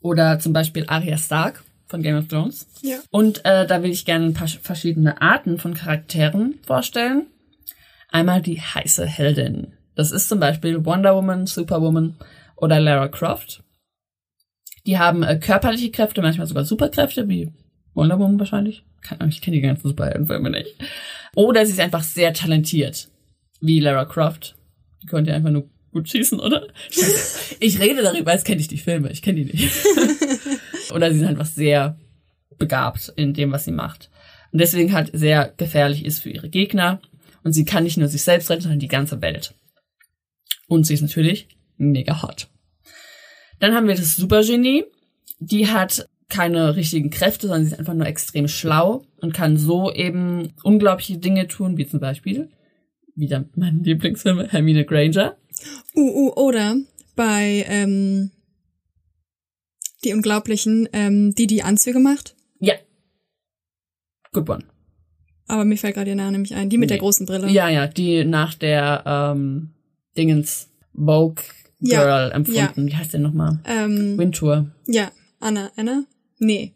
oder 0.00 0.38
zum 0.38 0.52
Beispiel 0.52 0.84
Arya 0.86 1.18
Stark 1.18 1.62
von 1.86 2.02
Game 2.02 2.16
of 2.16 2.28
Thrones. 2.28 2.66
Ja. 2.82 2.98
Und 3.10 3.44
äh, 3.44 3.66
da 3.66 3.82
will 3.82 3.90
ich 3.90 4.04
gerne 4.04 4.26
ein 4.26 4.34
paar 4.34 4.48
verschiedene 4.48 5.20
Arten 5.20 5.58
von 5.58 5.74
Charakteren 5.74 6.58
vorstellen. 6.66 7.26
Einmal 8.10 8.42
die 8.42 8.60
heiße 8.60 9.06
Heldin. 9.06 9.74
Das 9.94 10.12
ist 10.12 10.28
zum 10.28 10.40
Beispiel 10.40 10.84
Wonder 10.84 11.14
Woman, 11.14 11.46
Superwoman 11.46 12.16
oder 12.56 12.80
Lara 12.80 13.08
Croft. 13.08 13.62
Die 14.86 14.98
haben 14.98 15.22
äh, 15.22 15.38
körperliche 15.38 15.90
Kräfte, 15.90 16.22
manchmal 16.22 16.46
sogar 16.46 16.64
Superkräfte, 16.64 17.28
wie 17.28 17.52
Wonder 17.94 18.18
Woman 18.18 18.38
wahrscheinlich. 18.38 18.84
Keine 19.02 19.20
Ahnung, 19.22 19.30
ich 19.30 19.42
kenne 19.42 19.56
die 19.56 19.62
ganzen 19.62 19.88
Superheldenfilme 19.88 20.50
nicht. 20.50 20.74
Oder 21.34 21.66
sie 21.66 21.72
ist 21.72 21.80
einfach 21.80 22.02
sehr 22.02 22.32
talentiert, 22.32 23.08
wie 23.60 23.80
Lara 23.80 24.04
Croft. 24.04 24.56
Die 25.02 25.06
konnte 25.06 25.30
ja 25.30 25.36
einfach 25.36 25.50
nur 25.50 25.68
gut 25.92 26.08
schießen, 26.08 26.40
oder? 26.40 26.66
Ich 27.62 27.78
rede 27.78 28.00
darüber, 28.02 28.30
als 28.30 28.44
kenne 28.44 28.60
ich 28.60 28.68
die 28.68 28.78
Filme. 28.78 29.10
Ich 29.10 29.20
kenne 29.20 29.44
die 29.44 29.52
nicht. 29.52 29.70
oder 30.94 31.12
sie 31.12 31.20
ist 31.20 31.26
einfach 31.26 31.44
sehr 31.44 31.98
begabt 32.58 33.12
in 33.16 33.34
dem, 33.34 33.52
was 33.52 33.66
sie 33.66 33.72
macht. 33.72 34.10
Und 34.50 34.60
deswegen 34.60 34.94
halt 34.94 35.10
sehr 35.12 35.52
gefährlich 35.58 36.06
ist 36.06 36.20
für 36.20 36.30
ihre 36.30 36.48
Gegner. 36.48 37.02
Und 37.42 37.52
sie 37.52 37.66
kann 37.66 37.84
nicht 37.84 37.98
nur 37.98 38.08
sich 38.08 38.22
selbst 38.22 38.50
retten, 38.50 38.62
sondern 38.62 38.80
die 38.80 38.88
ganze 38.88 39.20
Welt. 39.20 39.54
Und 40.68 40.86
sie 40.86 40.94
ist 40.94 41.02
natürlich 41.02 41.48
mega 41.76 42.22
hot. 42.22 42.48
Dann 43.58 43.74
haben 43.74 43.88
wir 43.88 43.94
das 43.94 44.16
Supergenie. 44.16 44.84
Die 45.38 45.68
hat 45.68 46.06
keine 46.30 46.76
richtigen 46.76 47.10
Kräfte, 47.10 47.48
sondern 47.48 47.66
sie 47.66 47.72
ist 47.72 47.78
einfach 47.78 47.94
nur 47.94 48.06
extrem 48.06 48.48
schlau 48.48 49.04
und 49.20 49.34
kann 49.34 49.56
so 49.56 49.92
eben 49.92 50.54
unglaubliche 50.62 51.18
Dinge 51.18 51.46
tun, 51.48 51.76
wie 51.76 51.86
zum 51.86 52.00
Beispiel, 52.00 52.48
wieder 53.20 53.44
mein 53.54 53.82
Lieblingsfilm, 53.84 54.40
Hermine 54.40 54.84
Granger. 54.84 55.36
Uh, 55.94 56.00
uh, 56.00 56.32
oder 56.34 56.76
bei 57.16 57.64
ähm, 57.68 58.30
Die 60.04 60.12
Unglaublichen, 60.14 60.88
ähm, 60.92 61.34
die 61.34 61.46
die 61.46 61.62
Anzüge 61.62 61.98
macht. 62.00 62.34
Ja. 62.58 62.74
Good 64.32 64.48
one. 64.48 64.64
Aber 65.46 65.64
mir 65.64 65.76
fällt 65.76 65.94
gerade 65.94 66.10
ihr 66.10 66.16
Name 66.16 66.32
nämlich 66.32 66.54
ein. 66.54 66.70
Die 66.70 66.78
mit 66.78 66.90
der 66.90 66.96
Nee. 66.96 67.00
großen 67.00 67.26
Brille. 67.26 67.48
Ja, 67.50 67.68
ja, 67.68 67.86
die 67.86 68.24
nach 68.24 68.54
der 68.54 69.02
ähm, 69.06 69.70
Dingens 70.16 70.68
Vogue 70.94 71.42
Ja, 71.80 72.02
Girl 72.02 72.32
empfunden. 72.32 72.86
Wie 72.86 72.96
heißt 72.96 73.12
der 73.12 73.20
nochmal? 73.20 73.58
Ähm, 73.66 74.16
Wintour. 74.16 74.70
ja, 74.86 75.10
Anna, 75.40 75.70
Anna? 75.76 76.04
Nee. 76.38 76.74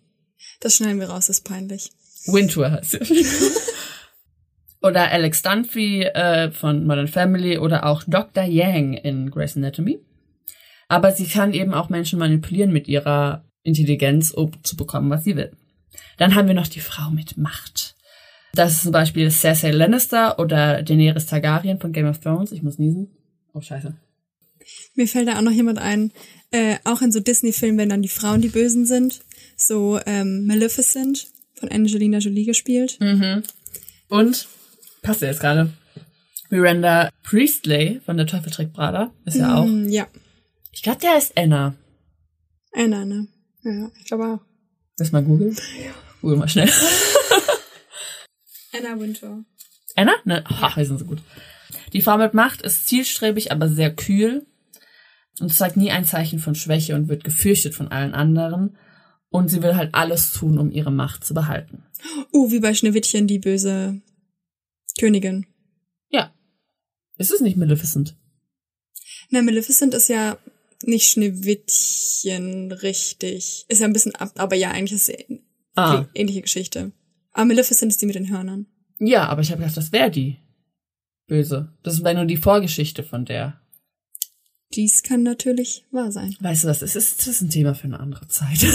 Das 0.61 0.77
schneiden 0.77 0.99
wir 1.01 1.09
raus, 1.09 1.29
ist 1.29 1.43
peinlich. 1.45 1.91
Wintour 2.27 2.71
heißt 2.71 2.91
sie. 2.93 2.99
oder 4.85 5.11
Alex 5.11 5.41
Dunphy 5.41 6.03
äh, 6.03 6.51
von 6.51 6.87
Modern 6.87 7.09
Family 7.09 7.57
oder 7.57 7.87
auch 7.87 8.03
Dr. 8.07 8.45
Yang 8.45 8.95
in 8.95 9.31
Grey's 9.31 9.57
Anatomy. 9.57 9.99
Aber 10.89 11.13
sie 11.13 11.27
kann 11.27 11.55
eben 11.55 11.73
auch 11.73 11.89
Menschen 11.89 12.19
manipulieren 12.19 12.71
mit 12.71 12.87
ihrer 12.87 13.45
Intelligenz, 13.63 14.31
um 14.31 14.53
zu 14.63 14.77
bekommen, 14.77 15.09
was 15.09 15.25
sie 15.25 15.37
will. 15.37 15.53
Dann 16.19 16.35
haben 16.35 16.49
wir 16.49 16.55
noch 16.55 16.69
die 16.69 16.81
Frau 16.81 17.11
mit 17.11 17.39
Macht. 17.39 17.97
Das 18.53 18.73
ist 18.73 18.83
zum 18.83 18.93
Beispiel 18.93 19.31
Cersei 19.31 19.71
Lannister 19.71 20.39
oder 20.39 20.83
Daenerys 20.83 21.27
Targaryen 21.27 21.81
von 21.81 21.93
Game 21.93 22.07
of 22.07 22.21
Thrones. 22.21 22.53
Ich 22.53 22.63
muss 22.63 22.79
niesen. 22.79 23.09
Oh, 23.55 23.63
scheiße. 23.63 23.97
Mir 24.95 25.09
fällt 25.09 25.29
da 25.29 25.39
auch 25.39 25.43
noch 25.43 25.51
jemand 25.51 25.79
ein, 25.79 26.13
äh, 26.51 26.77
auch 26.85 27.01
in 27.01 27.11
so 27.11 27.21
Disney-Filmen, 27.21 27.79
wenn 27.79 27.89
dann 27.89 28.03
die 28.03 28.09
Frauen 28.09 28.43
die 28.43 28.49
Bösen 28.49 28.85
sind. 28.85 29.23
So 29.57 29.99
ähm, 30.05 30.47
Maleficent 30.47 31.29
von 31.55 31.71
Angelina 31.71 32.19
Jolie 32.19 32.45
gespielt. 32.45 32.99
Und, 34.09 34.47
passt 35.05 35.23
ja 35.23 35.29
jetzt 35.29 35.41
gerade, 35.41 35.73
Miranda 36.51 37.11
Priestley 37.23 38.01
von 38.05 38.17
Der 38.17 38.27
Teufel 38.27 38.51
trägt 38.51 38.73
Prada. 38.73 39.13
Ist 39.25 39.37
ja 39.37 39.57
auch. 39.57 39.67
Mm, 39.67 39.89
ja, 39.89 40.07
Ich 40.73 40.83
glaube, 40.83 41.01
der 41.01 41.17
ist 41.17 41.37
Anna. 41.37 41.75
Anna, 42.73 43.05
ne? 43.05 43.29
Ja, 43.63 43.91
ich 43.99 44.07
glaube 44.07 44.25
auch. 44.25 44.41
Lass 44.99 45.13
mal 45.13 45.23
googeln. 45.23 45.57
Google 46.21 46.39
mal 46.39 46.49
schnell. 46.49 46.69
Anna 48.73 48.99
Wintour. 48.99 49.45
Anna? 49.95 50.15
Ne? 50.25 50.43
Ach, 50.47 50.77
wir 50.77 50.87
sind 50.87 50.99
so 50.99 51.05
gut. 51.05 51.21
Die 51.93 52.03
Frau 52.03 52.19
mit 52.19 52.35
Macht 52.35 52.63
ist 52.63 52.89
zielstrebig, 52.89 53.53
aber 53.53 53.69
sehr 53.69 53.95
kühl 53.95 54.47
und 55.41 55.53
zeigt 55.53 55.77
nie 55.77 55.91
ein 55.91 56.05
Zeichen 56.05 56.39
von 56.39 56.55
Schwäche 56.55 56.95
und 56.95 57.09
wird 57.09 57.25
gefürchtet 57.25 57.75
von 57.75 57.89
allen 57.89 58.15
anderen. 58.15 58.77
Und 59.31 59.49
sie 59.49 59.63
will 59.63 59.77
halt 59.77 59.95
alles 59.95 60.33
tun, 60.33 60.59
um 60.59 60.71
ihre 60.71 60.93
Macht 60.93 61.25
zu 61.25 61.35
behalten. 61.35 61.85
Uh, 62.33 62.53
wie 62.53 62.61
bei 62.61 62.75
Schneewittchen, 62.75 63.27
die 63.27 63.41
böse 63.41 64.01
Königin. 64.99 65.47
Ja. 66.09 66.33
Ist 67.19 67.33
es 67.33 67.41
nicht 67.41 67.57
Maleficent? 67.57 68.17
Na, 69.31 69.43
Maleficent 69.43 69.95
ist 69.95 70.09
ja 70.09 70.39
nicht 70.83 71.09
Schneewittchen 71.11 72.73
richtig. 72.73 73.65
Ist 73.69 73.81
ja 73.81 73.87
ein 73.87 73.93
bisschen 73.93 74.15
ab, 74.15 74.33
aber 74.37 74.55
ja, 74.57 74.71
eigentlich 74.71 74.93
ist 74.93 75.09
es 75.09 75.17
Ah. 75.77 76.07
ähnliche 76.15 76.43
Geschichte. 76.43 76.93
Aber 77.33 77.47
Maleficent 77.47 77.91
ist 77.91 78.01
die 78.01 78.07
mit 78.07 78.15
den 78.15 78.31
Hörnern. 78.31 78.67
Ja, 79.01 79.27
aber 79.29 79.43
ich 79.43 79.51
habe 79.51 79.61
gedacht, 79.61 79.77
das 79.77 79.91
wäre 79.93 80.11
die 80.11 80.37
Böse. 81.27 81.73
Das 81.83 82.05
wäre 82.05 82.15
nur 82.15 82.27
die 82.27 82.37
Vorgeschichte 82.37 83.03
von 83.03 83.25
der. 83.25 83.61
Dies 84.75 85.03
kann 85.03 85.23
natürlich 85.25 85.85
wahr 85.91 86.13
sein. 86.13 86.37
Weißt 86.41 86.65
du 86.65 86.69
was, 86.69 86.83
es 86.83 86.95
ist, 86.95 87.19
das 87.21 87.27
ist 87.29 87.41
ein 87.43 87.51
Thema 87.51 87.75
für 87.75 87.85
eine 87.85 87.99
andere 87.99 88.29
Zeit. 88.29 88.59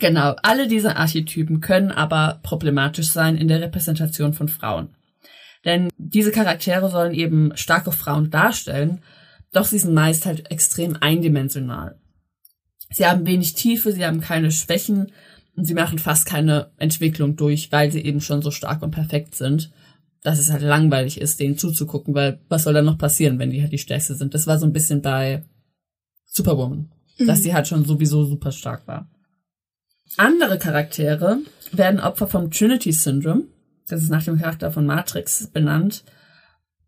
genau, 0.00 0.34
alle 0.42 0.66
diese 0.66 0.96
Archetypen 0.96 1.60
können 1.60 1.92
aber 1.92 2.40
problematisch 2.42 3.10
sein 3.10 3.36
in 3.36 3.48
der 3.48 3.60
Repräsentation 3.60 4.34
von 4.34 4.48
Frauen. 4.48 4.88
Denn 5.64 5.90
diese 5.98 6.32
Charaktere 6.32 6.90
sollen 6.90 7.14
eben 7.14 7.56
starke 7.56 7.92
Frauen 7.92 8.30
darstellen, 8.30 9.02
doch 9.52 9.66
sie 9.66 9.78
sind 9.78 9.94
meist 9.94 10.26
halt 10.26 10.50
extrem 10.50 10.96
eindimensional. 11.00 11.98
Sie 12.90 13.06
haben 13.06 13.26
wenig 13.26 13.54
Tiefe, 13.54 13.92
sie 13.92 14.04
haben 14.04 14.20
keine 14.20 14.50
Schwächen 14.50 15.12
und 15.56 15.64
sie 15.64 15.74
machen 15.74 15.98
fast 15.98 16.26
keine 16.26 16.70
Entwicklung 16.78 17.36
durch, 17.36 17.70
weil 17.70 17.92
sie 17.92 18.00
eben 18.00 18.20
schon 18.20 18.42
so 18.42 18.50
stark 18.50 18.82
und 18.82 18.90
perfekt 18.90 19.34
sind, 19.34 19.70
dass 20.22 20.38
es 20.38 20.50
halt 20.50 20.62
langweilig 20.62 21.20
ist, 21.20 21.40
denen 21.40 21.58
zuzugucken, 21.58 22.14
weil 22.14 22.40
was 22.48 22.64
soll 22.64 22.74
dann 22.74 22.84
noch 22.84 22.98
passieren, 22.98 23.38
wenn 23.38 23.50
die 23.50 23.62
halt 23.62 23.72
die 23.72 23.78
Stärkste 23.78 24.14
sind? 24.14 24.34
Das 24.34 24.46
war 24.46 24.58
so 24.58 24.66
ein 24.66 24.72
bisschen 24.72 25.02
bei 25.02 25.44
Superwoman, 26.26 26.90
dass 27.18 27.42
sie 27.42 27.54
halt 27.54 27.68
schon 27.68 27.84
sowieso 27.84 28.24
super 28.24 28.52
stark 28.52 28.86
war. 28.86 29.08
Andere 30.16 30.58
Charaktere 30.58 31.38
werden 31.72 32.00
Opfer 32.00 32.26
vom 32.26 32.50
Trinity 32.50 32.92
Syndrome. 32.92 33.44
Das 33.88 34.02
ist 34.02 34.10
nach 34.10 34.24
dem 34.24 34.38
Charakter 34.38 34.70
von 34.70 34.86
Matrix 34.86 35.48
benannt. 35.48 36.04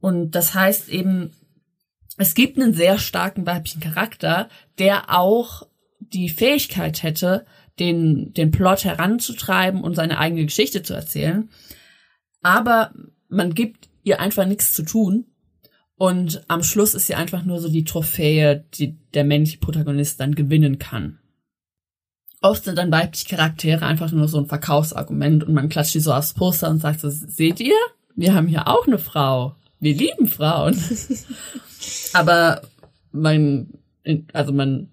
Und 0.00 0.32
das 0.32 0.54
heißt 0.54 0.88
eben, 0.88 1.30
es 2.18 2.34
gibt 2.34 2.58
einen 2.58 2.74
sehr 2.74 2.98
starken 2.98 3.46
weiblichen 3.46 3.80
Charakter, 3.80 4.48
der 4.78 5.10
auch 5.10 5.66
die 5.98 6.28
Fähigkeit 6.28 7.02
hätte, 7.02 7.46
den, 7.78 8.34
den 8.34 8.50
Plot 8.50 8.84
heranzutreiben 8.84 9.82
und 9.82 9.94
seine 9.94 10.18
eigene 10.18 10.44
Geschichte 10.44 10.82
zu 10.82 10.94
erzählen. 10.94 11.48
Aber 12.42 12.92
man 13.28 13.54
gibt 13.54 13.88
ihr 14.02 14.20
einfach 14.20 14.46
nichts 14.46 14.72
zu 14.72 14.82
tun. 14.82 15.26
Und 15.96 16.44
am 16.48 16.64
Schluss 16.64 16.94
ist 16.94 17.06
sie 17.06 17.14
einfach 17.14 17.44
nur 17.44 17.60
so 17.60 17.68
die 17.68 17.84
Trophäe, 17.84 18.64
die 18.74 18.98
der 19.14 19.24
männliche 19.24 19.58
Protagonist 19.58 20.18
dann 20.20 20.34
gewinnen 20.34 20.78
kann. 20.78 21.20
Oft 22.42 22.64
sind 22.64 22.76
dann 22.76 22.90
weibliche 22.90 23.28
Charaktere 23.28 23.86
einfach 23.86 24.10
nur 24.10 24.26
so 24.26 24.38
ein 24.38 24.46
Verkaufsargument 24.46 25.44
und 25.44 25.54
man 25.54 25.68
klatscht 25.68 25.94
die 25.94 26.00
so 26.00 26.12
aufs 26.12 26.34
Poster 26.34 26.68
und 26.68 26.80
sagt 26.80 27.00
so, 27.00 27.08
seht 27.08 27.60
ihr? 27.60 27.76
Wir 28.16 28.34
haben 28.34 28.48
hier 28.48 28.66
auch 28.66 28.86
eine 28.86 28.98
Frau. 28.98 29.54
Wir 29.78 29.94
lieben 29.94 30.26
Frauen. 30.26 30.76
Aber 32.12 32.62
man, 33.12 33.68
also 34.32 34.52
man 34.52 34.90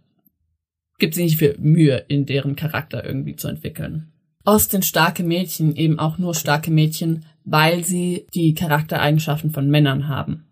gibt 1.00 1.16
sich 1.16 1.24
nicht 1.24 1.40
viel 1.40 1.58
Mühe, 1.60 1.98
in 2.08 2.28
deren 2.28 2.56
Charakter 2.56 3.04
irgendwie 3.04 3.36
zu 3.36 3.48
entwickeln. 3.48 4.12
Oft 4.46 4.72
sind 4.72 4.86
starke 4.86 5.24
Mädchen 5.24 5.76
eben 5.76 6.00
auch 6.00 6.18
nur 6.18 6.36
starke 6.36 6.72
Mädchen, 6.72 7.26
weil 7.46 7.84
sie 7.84 8.28
die 8.34 8.54
Charaktereigenschaften 8.54 9.52
von 9.52 9.70
Männern 9.70 10.08
haben. 10.08 10.46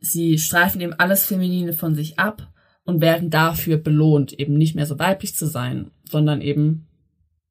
Sie 0.00 0.38
streifen 0.38 0.80
eben 0.80 0.92
alles 0.94 1.26
Feminine 1.26 1.72
von 1.72 1.96
sich 1.96 2.18
ab 2.20 2.48
und 2.88 3.02
werden 3.02 3.28
dafür 3.28 3.76
belohnt, 3.76 4.32
eben 4.32 4.54
nicht 4.54 4.74
mehr 4.74 4.86
so 4.86 4.98
weiblich 4.98 5.36
zu 5.36 5.44
sein, 5.44 5.90
sondern 6.08 6.40
eben 6.40 6.86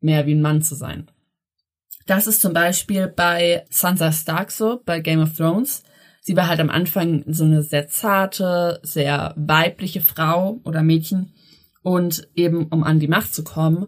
mehr 0.02 0.26
wie 0.26 0.34
ein 0.34 0.42
Mann 0.42 0.64
zu 0.64 0.74
sein. 0.74 1.12
Das 2.08 2.26
ist 2.26 2.42
zum 2.42 2.54
Beispiel 2.54 3.08
bei 3.08 3.64
Sansa 3.70 4.12
Stark 4.12 4.50
so, 4.50 4.82
bei 4.84 5.00
Game 5.00 5.22
of 5.22 5.38
Thrones. 5.38 5.84
Sie 6.22 6.36
war 6.36 6.48
halt 6.48 6.60
am 6.60 6.72
Anfang 6.72 7.24
so 7.28 7.44
eine 7.44 7.62
sehr 7.62 7.88
zarte, 7.88 8.80
sehr 8.82 9.36
weibliche 9.38 10.02
Frau 10.02 10.60
oder 10.64 10.82
Mädchen. 10.82 11.34
Und 11.84 12.28
eben, 12.34 12.66
um 12.70 12.84
an 12.84 13.00
die 13.00 13.08
Macht 13.08 13.36
zu 13.36 13.44
kommen, 13.44 13.86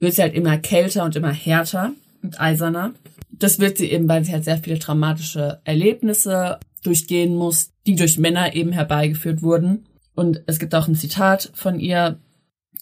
wird 0.00 0.14
sie 0.14 0.22
halt 0.22 0.32
immer 0.32 0.56
kälter 0.56 1.04
und 1.04 1.14
immer 1.16 1.32
härter 1.32 1.92
und 2.22 2.40
eiserner. 2.40 2.94
Das 3.30 3.58
wird 3.58 3.76
sie 3.76 3.90
eben, 3.90 4.08
weil 4.08 4.24
sie 4.24 4.32
halt 4.32 4.44
sehr 4.44 4.56
viele 4.56 4.78
traumatische 4.78 5.60
Erlebnisse 5.64 6.58
durchgehen 6.82 7.36
muss, 7.36 7.72
die 7.86 7.94
durch 7.94 8.16
Männer 8.16 8.54
eben 8.54 8.72
herbeigeführt 8.72 9.42
wurden. 9.42 9.84
Und 10.18 10.42
es 10.48 10.58
gibt 10.58 10.74
auch 10.74 10.88
ein 10.88 10.96
Zitat 10.96 11.52
von 11.54 11.78
ihr, 11.78 12.18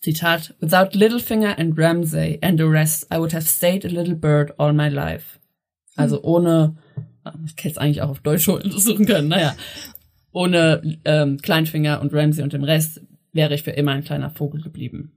Zitat, 0.01 0.55
Without 0.59 0.97
Littlefinger 0.97 1.59
and 1.59 1.79
Ramsay 1.79 2.39
and 2.41 2.59
the 2.59 2.65
rest, 2.65 3.13
I 3.13 3.19
would 3.19 3.35
have 3.35 3.47
stayed 3.47 3.85
a 3.85 3.89
little 3.89 4.15
bird 4.15 4.59
all 4.59 4.73
my 4.73 4.89
life. 4.89 5.39
Also 5.97 6.23
ohne, 6.23 6.79
ich 7.45 7.53
hätte 7.63 7.69
es 7.69 7.77
eigentlich 7.77 8.01
auch 8.01 8.09
auf 8.09 8.21
Deutsch 8.21 8.47
suchen 8.65 9.05
können, 9.05 9.29
naja, 9.29 9.55
ohne 10.33 10.99
ähm, 11.05 11.37
Kleinfinger 11.37 12.01
und 12.01 12.15
Ramsay 12.15 12.43
und 12.43 12.55
dem 12.55 12.65
Rest 12.65 13.03
wäre 13.35 13.53
ich 13.53 13.65
für 13.65 13.73
immer 13.73 13.93
ein 13.93 14.05
kleiner 14.05 14.31
Vogel 14.31 14.63
geblieben. 14.63 15.13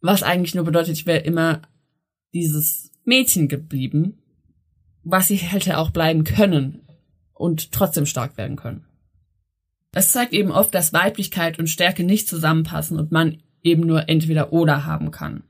Was 0.00 0.24
eigentlich 0.24 0.56
nur 0.56 0.64
bedeutet, 0.64 0.94
ich 0.94 1.06
wäre 1.06 1.20
immer 1.20 1.62
dieses 2.34 2.90
Mädchen 3.04 3.46
geblieben, 3.46 4.20
was 5.04 5.28
sie 5.28 5.36
hätte 5.36 5.78
auch 5.78 5.90
bleiben 5.90 6.24
können 6.24 6.82
und 7.32 7.70
trotzdem 7.70 8.06
stark 8.06 8.36
werden 8.36 8.56
können. 8.56 8.89
Es 9.92 10.12
zeigt 10.12 10.32
eben 10.32 10.52
oft, 10.52 10.74
dass 10.74 10.92
Weiblichkeit 10.92 11.58
und 11.58 11.68
Stärke 11.68 12.04
nicht 12.04 12.28
zusammenpassen 12.28 12.98
und 12.98 13.10
man 13.10 13.38
eben 13.62 13.82
nur 13.82 14.08
entweder 14.08 14.52
oder 14.52 14.86
haben 14.86 15.10
kann. 15.10 15.42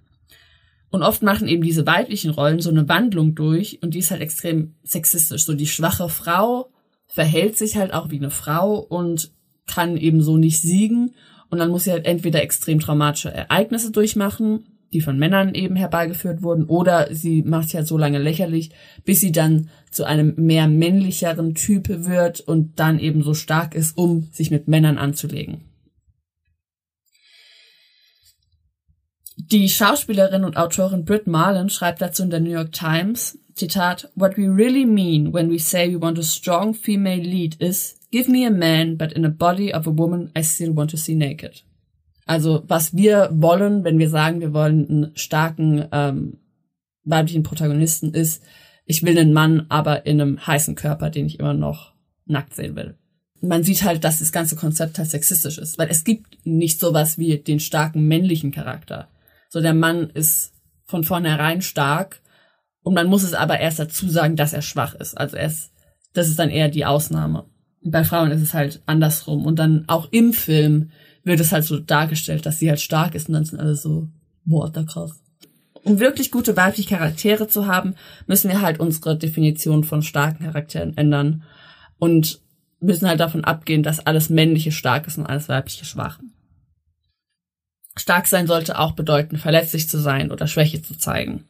Und 0.91 1.03
oft 1.03 1.23
machen 1.23 1.47
eben 1.47 1.63
diese 1.63 1.87
weiblichen 1.87 2.31
Rollen 2.31 2.61
so 2.61 2.71
eine 2.71 2.89
Wandlung 2.89 3.35
durch 3.35 3.81
und 3.83 3.95
die 3.95 4.01
ist 4.01 4.11
halt 4.11 4.23
extrem 4.23 4.75
sexistisch. 4.83 5.45
So 5.45 5.55
die 5.55 5.69
schwache 5.69 6.09
Frau 6.09 6.73
verhält 7.07 7.57
sich 7.57 7.77
halt 7.77 7.93
auch 7.93 8.11
wie 8.11 8.19
eine 8.19 8.31
Frau 8.31 8.79
und 8.79 9.31
kann 9.67 9.97
eben 9.97 10.21
so 10.21 10.37
nicht 10.37 10.61
siegen 10.61 11.15
und 11.49 11.59
dann 11.59 11.71
muss 11.71 11.85
sie 11.85 11.93
halt 11.93 12.07
entweder 12.07 12.43
extrem 12.43 12.81
traumatische 12.81 13.33
Ereignisse 13.33 13.93
durchmachen, 13.93 14.67
die 14.93 15.01
von 15.01 15.19
Männern 15.19 15.55
eben 15.55 15.77
herbeigeführt 15.77 16.43
wurden, 16.43 16.65
oder 16.65 17.15
sie 17.15 17.43
macht 17.43 17.73
ja 17.73 17.85
so 17.85 17.97
lange 17.97 18.19
lächerlich, 18.19 18.71
bis 19.05 19.21
sie 19.21 19.33
dann 19.33 19.71
zu 19.91 20.05
einem 20.05 20.35
mehr 20.37 20.67
männlicheren 20.69 21.55
Typ 21.55 21.89
wird 21.89 22.41
und 22.41 22.79
dann 22.81 22.99
eben 22.99 23.23
so 23.23 23.35
stark 23.35 23.75
ist, 23.75 23.97
um 23.97 24.29
sich 24.33 24.51
mit 24.51 24.69
Männern 24.69 24.99
anzulegen. 24.99 25.63
Die 29.37 29.69
Schauspielerin 29.69 30.45
und 30.45 30.57
Autorin 30.57 31.05
Britt 31.05 31.27
Marlin 31.27 31.71
schreibt 31.71 32.03
dazu 32.03 32.23
in 32.23 32.31
der 32.31 32.41
New 32.41 32.51
York 32.51 32.73
Times, 32.73 33.39
Zitat, 33.55 34.09
What 34.15 34.37
we 34.37 34.49
really 34.49 34.85
mean 34.85 35.33
when 35.33 35.51
we 35.51 35.59
say 35.59 35.89
we 35.89 36.01
want 36.01 36.19
a 36.19 36.23
strong 36.23 36.75
female 36.75 37.21
lead 37.21 37.57
is, 37.61 37.99
give 38.11 38.31
me 38.31 38.47
a 38.47 38.51
man, 38.51 38.97
but 38.97 39.13
in 39.13 39.25
a 39.25 39.31
body 39.31 39.73
of 39.73 39.87
a 39.87 39.91
woman 39.91 40.31
I 40.37 40.43
still 40.43 40.73
want 40.73 40.91
to 40.91 40.97
see 40.97 41.15
naked. 41.15 41.63
Also 42.31 42.63
was 42.69 42.95
wir 42.95 43.29
wollen, 43.33 43.83
wenn 43.83 43.99
wir 43.99 44.09
sagen, 44.09 44.41
wir 44.41 44.53
wollen 44.53 44.89
einen 44.89 45.17
starken 45.17 45.85
ähm, 45.91 46.39
weiblichen 47.03 47.43
Protagonisten, 47.43 48.15
ist, 48.15 48.45
ich 48.87 49.03
will 49.03 49.19
einen 49.19 49.33
Mann, 49.33 49.67
aber 49.69 50.07
in 50.07 50.21
einem 50.21 50.47
heißen 50.47 50.77
Körper, 50.77 51.11
den 51.11 51.27
ich 51.27 51.41
immer 51.41 51.55
noch 51.55 51.93
nackt 52.27 52.55
sehen 52.55 52.77
will. 52.77 52.97
Man 53.41 53.65
sieht 53.65 53.83
halt, 53.83 54.05
dass 54.05 54.21
das 54.21 54.31
ganze 54.31 54.55
Konzept 54.55 54.97
halt 54.97 55.11
sexistisch 55.11 55.59
ist, 55.59 55.77
weil 55.77 55.89
es 55.91 56.05
gibt 56.05 56.47
nicht 56.47 56.79
sowas 56.79 57.19
wie 57.19 57.37
den 57.37 57.59
starken 57.59 58.07
männlichen 58.07 58.53
Charakter. 58.53 59.09
So 59.49 59.61
der 59.61 59.75
Mann 59.75 60.09
ist 60.11 60.53
von 60.85 61.03
vornherein 61.03 61.63
stark 61.63 62.21
und 62.85 62.95
man 62.95 63.09
muss 63.09 63.25
es 63.25 63.35
aber 63.35 63.59
erst 63.59 63.81
dazu 63.81 64.09
sagen, 64.09 64.37
dass 64.37 64.53
er 64.53 64.63
schwach 64.63 64.95
ist. 64.95 65.19
Also 65.19 65.37
er 65.37 65.47
ist, 65.47 65.73
das 66.13 66.29
ist 66.29 66.39
dann 66.39 66.51
eher 66.51 66.69
die 66.69 66.87
Ausnahme. 66.87 67.47
Bei 67.83 68.05
Frauen 68.05 68.31
ist 68.31 68.43
es 68.43 68.55
halt 68.55 68.83
andersrum 68.87 69.47
und 69.47 69.59
dann 69.59 69.87
auch 69.89 70.13
im 70.13 70.33
Film 70.33 70.93
wird 71.25 71.41
es 71.41 71.53
halt 71.53 71.65
so 71.65 71.79
dargestellt, 71.79 72.47
dass 72.47 72.59
sie 72.59 72.69
halt 72.69 72.81
stark 72.81 73.15
ist 73.15 73.29
und 73.29 73.35
dann 73.35 73.45
sind 73.45 73.61
alle 73.61 73.77
so, 73.77 74.09
boah, 74.45 74.71
da 74.71 74.83
krass. 74.83 75.21
Um 75.83 75.99
wirklich 75.99 76.31
gute 76.31 76.57
weibliche 76.57 76.91
Charaktere 76.91 77.49
zu 77.49 77.67
haben, 77.67 77.95
müssen 78.27 78.51
wir 78.51 78.61
halt 78.61 78.81
unsere 78.81 79.17
Definition 79.17 79.85
von 79.85 80.03
starken 80.03 80.45
Charakteren 80.45 80.97
ändern 80.97 81.43
und 81.99 82.41
müssen 82.81 83.09
halt 83.09 83.21
davon 83.21 83.45
abgehen, 83.45 83.83
dass 83.83 84.01
alles 84.01 84.31
männliche 84.31 84.73
stark 84.73 85.07
ist 85.07 85.19
und 85.19 85.27
alles 85.27 85.49
weibliche 85.49 85.85
schwach. 85.85 86.19
Stark 87.97 88.27
sein 88.27 88.47
sollte 88.47 88.79
auch 88.79 88.93
bedeuten, 88.93 89.37
verletzlich 89.37 89.89
zu 89.89 89.99
sein 89.99 90.31
oder 90.31 90.47
Schwäche 90.47 90.83
zu 90.83 90.97
zeigen. 90.97 91.45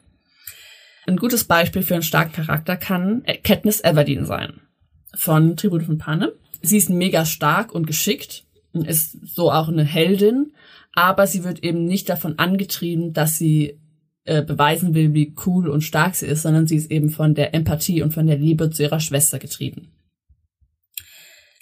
Ein 1.06 1.16
gutes 1.16 1.44
Beispiel 1.44 1.82
für 1.82 1.94
einen 1.94 2.02
starken 2.02 2.32
Charakter 2.32 2.76
kann 2.76 3.24
Katniss 3.42 3.82
Everdeen 3.82 4.26
sein. 4.26 4.60
Von 5.14 5.56
Tribute 5.56 5.84
von 5.84 5.98
Panem. 5.98 6.30
Sie 6.62 6.76
ist 6.76 6.90
mega 6.90 7.24
stark 7.24 7.72
und 7.72 7.86
geschickt 7.86 8.44
ist 8.72 9.18
so 9.26 9.50
auch 9.50 9.68
eine 9.68 9.84
Heldin, 9.84 10.52
aber 10.92 11.26
sie 11.26 11.44
wird 11.44 11.62
eben 11.64 11.84
nicht 11.84 12.08
davon 12.08 12.38
angetrieben, 12.38 13.12
dass 13.12 13.38
sie 13.38 13.80
äh, 14.24 14.42
beweisen 14.42 14.94
will, 14.94 15.14
wie 15.14 15.34
cool 15.46 15.68
und 15.68 15.82
stark 15.82 16.14
sie 16.14 16.26
ist, 16.26 16.42
sondern 16.42 16.66
sie 16.66 16.76
ist 16.76 16.90
eben 16.90 17.10
von 17.10 17.34
der 17.34 17.54
Empathie 17.54 18.02
und 18.02 18.12
von 18.12 18.26
der 18.26 18.38
Liebe 18.38 18.70
zu 18.70 18.82
ihrer 18.82 19.00
Schwester 19.00 19.38
getrieben. 19.38 19.88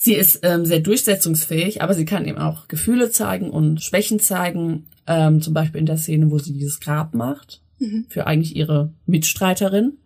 Sie 0.00 0.14
ist 0.14 0.40
ähm, 0.44 0.64
sehr 0.64 0.80
durchsetzungsfähig, 0.80 1.82
aber 1.82 1.92
sie 1.92 2.04
kann 2.04 2.26
eben 2.26 2.38
auch 2.38 2.68
Gefühle 2.68 3.10
zeigen 3.10 3.50
und 3.50 3.82
Schwächen 3.82 4.20
zeigen, 4.20 4.86
ähm, 5.06 5.42
zum 5.42 5.54
Beispiel 5.54 5.80
in 5.80 5.86
der 5.86 5.96
Szene, 5.96 6.30
wo 6.30 6.38
sie 6.38 6.52
dieses 6.52 6.78
Grab 6.78 7.14
macht, 7.14 7.62
mhm. 7.80 8.06
für 8.08 8.26
eigentlich 8.26 8.54
ihre 8.54 8.92
Mitstreiterin. 9.06 9.98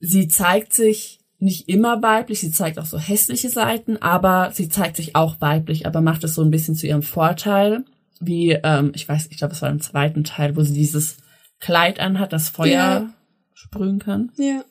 Sie 0.00 0.26
zeigt 0.28 0.72
sich 0.72 1.15
nicht 1.38 1.68
immer 1.68 2.02
weiblich, 2.02 2.40
sie 2.40 2.50
zeigt 2.50 2.78
auch 2.78 2.86
so 2.86 2.98
hässliche 2.98 3.50
Seiten, 3.50 3.98
aber 3.98 4.50
sie 4.52 4.68
zeigt 4.68 4.96
sich 4.96 5.14
auch 5.14 5.40
weiblich, 5.40 5.86
aber 5.86 6.00
macht 6.00 6.24
es 6.24 6.34
so 6.34 6.42
ein 6.42 6.50
bisschen 6.50 6.74
zu 6.74 6.86
ihrem 6.86 7.02
Vorteil, 7.02 7.84
wie, 8.20 8.52
ähm, 8.52 8.92
ich 8.94 9.06
weiß, 9.08 9.28
ich 9.30 9.38
glaube, 9.38 9.52
es 9.52 9.62
war 9.62 9.68
im 9.68 9.80
zweiten 9.80 10.24
Teil, 10.24 10.56
wo 10.56 10.62
sie 10.62 10.72
dieses 10.72 11.18
Kleid 11.60 12.00
anhat, 12.00 12.32
das 12.32 12.48
Feuer 12.48 12.70
ja. 12.70 13.14
sprühen 13.54 13.98
kann. 13.98 14.32
Ja. 14.36 14.64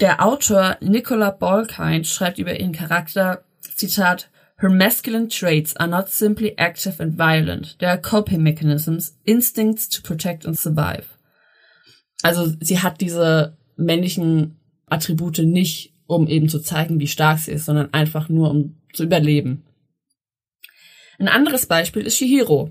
Der 0.00 0.24
Autor 0.24 0.78
Nicola 0.80 1.30
Balkind 1.30 2.06
schreibt 2.06 2.38
über 2.38 2.58
ihren 2.58 2.72
Charakter, 2.72 3.44
Zitat, 3.60 4.28
Her 4.62 4.70
masculine 4.70 5.28
traits 5.28 5.76
are 5.76 5.88
not 5.88 6.08
simply 6.08 6.54
active 6.56 7.02
and 7.02 7.18
violent. 7.18 7.76
They 7.80 7.86
are 7.86 8.00
coping 8.00 8.42
mechanisms, 8.42 9.18
instincts 9.24 9.88
to 9.88 10.02
protect 10.02 10.46
and 10.46 10.56
survive. 10.56 11.04
Also 12.22 12.52
sie 12.60 12.78
hat 12.78 13.00
diese 13.00 13.56
männlichen 13.76 14.60
Attribute 14.92 15.38
nicht, 15.38 15.92
um 16.06 16.28
eben 16.28 16.48
zu 16.48 16.60
zeigen, 16.60 17.00
wie 17.00 17.06
stark 17.06 17.38
sie 17.38 17.52
ist, 17.52 17.64
sondern 17.64 17.92
einfach 17.92 18.28
nur, 18.28 18.50
um 18.50 18.76
zu 18.92 19.04
überleben. 19.04 19.64
Ein 21.18 21.28
anderes 21.28 21.66
Beispiel 21.66 22.02
ist 22.02 22.16
Shihiro 22.16 22.70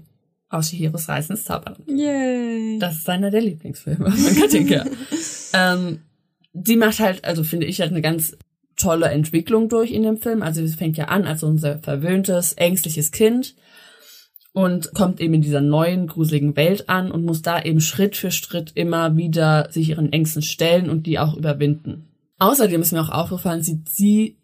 aus 0.50 0.70
Shihiros 0.70 1.08
Reise 1.08 1.34
ins 1.34 1.46
Zauberland. 1.46 1.88
Yay. 1.88 2.78
Das 2.80 2.98
ist 2.98 3.10
einer 3.10 3.32
der 3.32 3.42
Lieblingsfilme 3.42 4.12
von 4.12 4.36
Katinka. 4.36 4.86
ähm, 5.54 6.00
sie 6.54 6.76
macht 6.76 7.00
halt, 7.00 7.24
also 7.24 7.44
finde 7.44 7.68
ich 7.68 7.80
halt 7.80 7.92
eine 7.92 8.02
ganz 8.02 8.38
tolle 8.76 9.08
Entwicklung 9.08 9.70
durch 9.70 9.92
in 9.92 10.04
dem 10.04 10.18
Film. 10.18 10.42
Also 10.42 10.66
sie 10.66 10.76
fängt 10.76 10.98
ja 10.98 11.06
an 11.06 11.26
als 11.26 11.44
unser 11.44 11.80
verwöhntes, 11.80 12.54
ängstliches 12.54 13.12
Kind 13.12 13.56
und 14.54 14.94
kommt 14.94 15.22
eben 15.22 15.36
in 15.36 15.42
dieser 15.42 15.62
neuen, 15.62 16.08
gruseligen 16.08 16.56
Welt 16.56 16.90
an 16.90 17.12
und 17.12 17.24
muss 17.24 17.42
da 17.42 17.62
eben 17.62 17.80
Schritt 17.80 18.18
für 18.18 18.32
Schritt 18.32 18.72
immer 18.76 19.16
wieder 19.16 19.70
sich 19.72 19.90
ihren 19.90 20.12
Ängsten 20.12 20.42
stellen 20.42 20.90
und 20.90 21.06
die 21.06 21.20
auch 21.20 21.36
überwinden. 21.36 22.11
Außerdem 22.42 22.82
ist 22.82 22.92
mir 22.92 23.02
auch 23.02 23.10
aufgefallen, 23.10 23.62
sieht 23.62 23.88
sie 23.88 24.40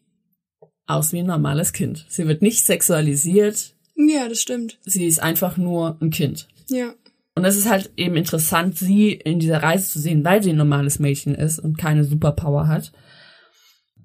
aus 0.85 1.13
wie 1.13 1.19
ein 1.19 1.25
normales 1.25 1.73
Kind. 1.73 2.05
Sie 2.09 2.27
wird 2.27 2.43
nicht 2.43 2.63
sexualisiert. 2.63 3.73
Ja, 3.95 4.29
das 4.29 4.39
stimmt. 4.39 4.77
Sie 4.85 5.07
ist 5.07 5.19
einfach 5.19 5.57
nur 5.57 5.97
ein 5.99 6.11
Kind. 6.11 6.47
Ja. 6.69 6.93
Und 7.33 7.43
es 7.43 7.57
ist 7.57 7.67
halt 7.67 7.89
eben 7.97 8.15
interessant, 8.15 8.77
sie 8.77 9.13
in 9.13 9.39
dieser 9.39 9.63
Reise 9.63 9.89
zu 9.89 9.97
sehen, 9.97 10.23
weil 10.23 10.43
sie 10.43 10.51
ein 10.51 10.57
normales 10.57 10.99
Mädchen 10.99 11.33
ist 11.33 11.57
und 11.57 11.79
keine 11.79 12.03
Superpower 12.03 12.67
hat. 12.67 12.91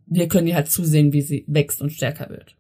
Wir 0.06 0.26
können 0.26 0.46
ihr 0.46 0.54
halt 0.54 0.70
zusehen, 0.70 1.12
wie 1.12 1.20
sie 1.20 1.44
wächst 1.46 1.82
und 1.82 1.92
stärker 1.92 2.30
wird. 2.30 2.56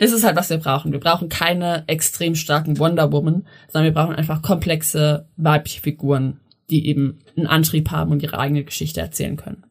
Das 0.00 0.10
ist 0.10 0.24
halt, 0.24 0.34
was 0.34 0.50
wir 0.50 0.58
brauchen. 0.58 0.90
Wir 0.90 0.98
brauchen 0.98 1.28
keine 1.28 1.84
extrem 1.86 2.34
starken 2.34 2.80
Wonder 2.80 3.12
Woman, 3.12 3.46
sondern 3.68 3.94
wir 3.94 3.94
brauchen 3.94 4.16
einfach 4.16 4.42
komplexe 4.42 5.28
weibliche 5.36 5.80
Figuren, 5.80 6.40
die 6.70 6.88
eben 6.88 7.20
einen 7.36 7.46
Antrieb 7.46 7.92
haben 7.92 8.10
und 8.10 8.24
ihre 8.24 8.40
eigene 8.40 8.64
Geschichte 8.64 9.00
erzählen 9.00 9.36
können. 9.36 9.64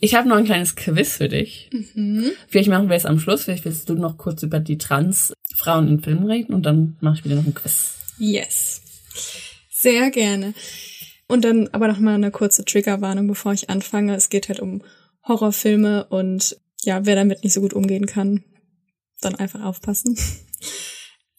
Ich 0.00 0.14
habe 0.14 0.28
noch 0.28 0.36
ein 0.36 0.44
kleines 0.44 0.76
Quiz 0.76 1.16
für 1.16 1.28
dich. 1.28 1.70
Mhm. 1.94 2.32
Vielleicht 2.48 2.68
machen 2.68 2.88
wir 2.88 2.96
es 2.96 3.06
am 3.06 3.18
Schluss. 3.18 3.44
Vielleicht 3.44 3.64
willst 3.64 3.88
du 3.88 3.94
noch 3.94 4.16
kurz 4.16 4.42
über 4.42 4.60
die 4.60 4.78
Trans-Frauen 4.78 5.88
in 5.88 6.00
Filmen 6.00 6.30
reden 6.30 6.54
und 6.54 6.64
dann 6.64 6.96
mache 7.00 7.18
ich 7.18 7.24
wieder 7.24 7.36
noch 7.36 7.46
ein 7.46 7.54
Quiz. 7.54 7.94
Yes. 8.18 8.80
Sehr 9.70 10.10
gerne. 10.10 10.54
Und 11.26 11.44
dann 11.44 11.68
aber 11.68 11.88
noch 11.88 11.98
mal 11.98 12.14
eine 12.14 12.30
kurze 12.30 12.64
Triggerwarnung, 12.64 13.26
bevor 13.26 13.52
ich 13.52 13.70
anfange. 13.70 14.14
Es 14.14 14.30
geht 14.30 14.48
halt 14.48 14.60
um 14.60 14.82
Horrorfilme 15.26 16.06
und 16.06 16.56
ja, 16.82 17.04
wer 17.04 17.16
damit 17.16 17.44
nicht 17.44 17.52
so 17.52 17.60
gut 17.60 17.74
umgehen 17.74 18.06
kann, 18.06 18.44
dann 19.20 19.34
einfach 19.34 19.62
aufpassen. 19.62 20.16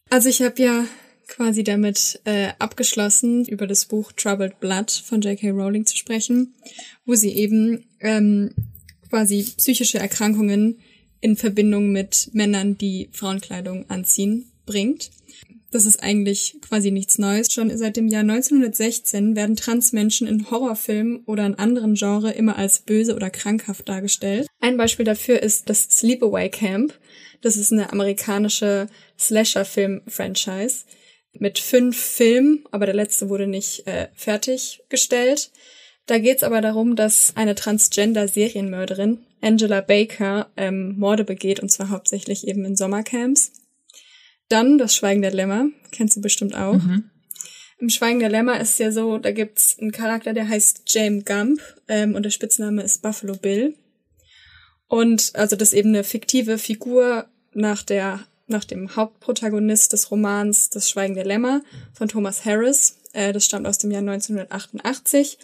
Also 0.10 0.30
ich 0.30 0.41
habe 0.41 0.61
ja 0.61 0.85
quasi 1.27 1.64
damit 1.64 2.19
äh, 2.26 2.49
abgeschlossen, 2.57 3.45
über 3.45 3.68
das 3.68 3.85
Buch 3.85 4.11
Troubled 4.11 4.60
Blood 4.60 4.91
von 4.91 5.22
J.K. 5.22 5.51
Rowling 5.51 5.85
zu 5.85 5.95
sprechen, 5.95 6.56
wo 7.06 7.15
sie 7.15 7.34
eben 7.35 7.89
ähm, 7.99 8.51
quasi 9.09 9.43
psychische 9.57 9.99
Erkrankungen 9.99 10.80
in 11.21 11.35
Verbindung 11.35 11.91
mit 11.91 12.30
Männern, 12.34 12.77
die 12.77 13.09
Frauenkleidung 13.11 13.89
anziehen, 13.89 14.51
bringt. 14.65 15.11
Das 15.71 15.85
ist 15.85 16.01
eigentlich 16.01 16.57
quasi 16.61 16.89
nichts 16.89 17.19
Neues. 17.19 17.51
Schon 17.51 17.76
seit 17.77 17.95
dem 17.95 18.07
Jahr 18.07 18.21
1916 18.21 19.35
werden 19.35 19.55
Transmenschen 19.55 20.26
in 20.27 20.49
Horrorfilmen 20.49 21.23
oder 21.26 21.45
in 21.45 21.55
anderen 21.55 21.93
Genres 21.93 22.35
immer 22.35 22.57
als 22.57 22.80
böse 22.80 23.15
oder 23.15 23.30
krankhaft 23.30 23.88
dargestellt. 23.88 24.47
Ein 24.61 24.77
Beispiel 24.77 25.05
dafür 25.05 25.43
ist 25.43 25.69
das 25.69 25.84
Sleepaway 25.84 26.49
Camp. 26.49 26.97
Das 27.41 27.55
ist 27.55 27.71
eine 27.71 27.91
amerikanische 27.91 28.88
Slasher-Film-Franchise 29.19 30.85
mit 31.34 31.59
fünf 31.59 31.97
Filmen, 31.97 32.65
aber 32.71 32.88
der 32.88 32.95
letzte 32.95 33.30
wurde 33.30 33.45
nicht 33.45 33.85
äh, 33.85 34.07
fertiggestellt. 34.15 35.51
Da 36.10 36.18
geht's 36.18 36.41
aber 36.41 36.60
darum, 36.60 36.95
dass 36.95 37.34
eine 37.36 37.53
Transgender-Serienmörderin, 37.53 39.19
Angela 39.41 39.81
Baker, 39.81 40.49
ähm, 40.57 40.98
Morde 40.98 41.23
begeht, 41.23 41.60
und 41.60 41.69
zwar 41.69 41.90
hauptsächlich 41.90 42.48
eben 42.48 42.65
in 42.65 42.76
Sommercamps. 42.76 43.52
Dann 44.48 44.80
das 44.80 44.95
Schweigen 44.95 45.22
der 45.22 45.31
Lämmer, 45.31 45.68
kennst 45.91 46.18
du 46.18 46.22
bestimmt 46.22 46.56
auch. 46.56 46.73
Mhm. 46.73 47.11
Im 47.77 47.90
Schweigen 47.90 48.19
der 48.19 48.30
Lämmer 48.30 48.60
ist 48.60 48.80
ja 48.80 48.91
so, 48.91 49.19
da 49.19 49.31
gibt's 49.31 49.77
einen 49.80 49.91
Charakter, 49.91 50.34
der 50.34 50.49
heißt 50.49 50.81
James 50.88 51.26
Gump 51.26 51.61
ähm, 51.88 52.15
und 52.15 52.23
der 52.23 52.31
Spitzname 52.31 52.81
ist 52.81 53.03
Buffalo 53.03 53.36
Bill. 53.36 53.76
Und 54.88 55.34
also 55.36 55.56
das 55.56 55.73
ist 55.73 55.77
eben 55.77 55.90
eine 55.90 56.03
fiktive 56.03 56.57
Figur 56.57 57.27
nach 57.53 57.84
der 57.84 58.22
nach 58.48 58.65
dem 58.65 58.95
Hauptprotagonist 58.95 59.94
des 59.94 60.10
Romans 60.10 60.72
Das 60.72 60.90
Schweigen 60.90 61.14
der 61.14 61.26
Lämmer 61.26 61.61
von 61.94 62.07
Thomas 62.07 62.45
Harris. 62.45 62.98
Äh, 63.14 63.31
das 63.31 63.45
stammt 63.45 63.68
aus 63.68 63.77
dem 63.77 63.91
Jahr 63.91 64.02
1988 64.02 65.38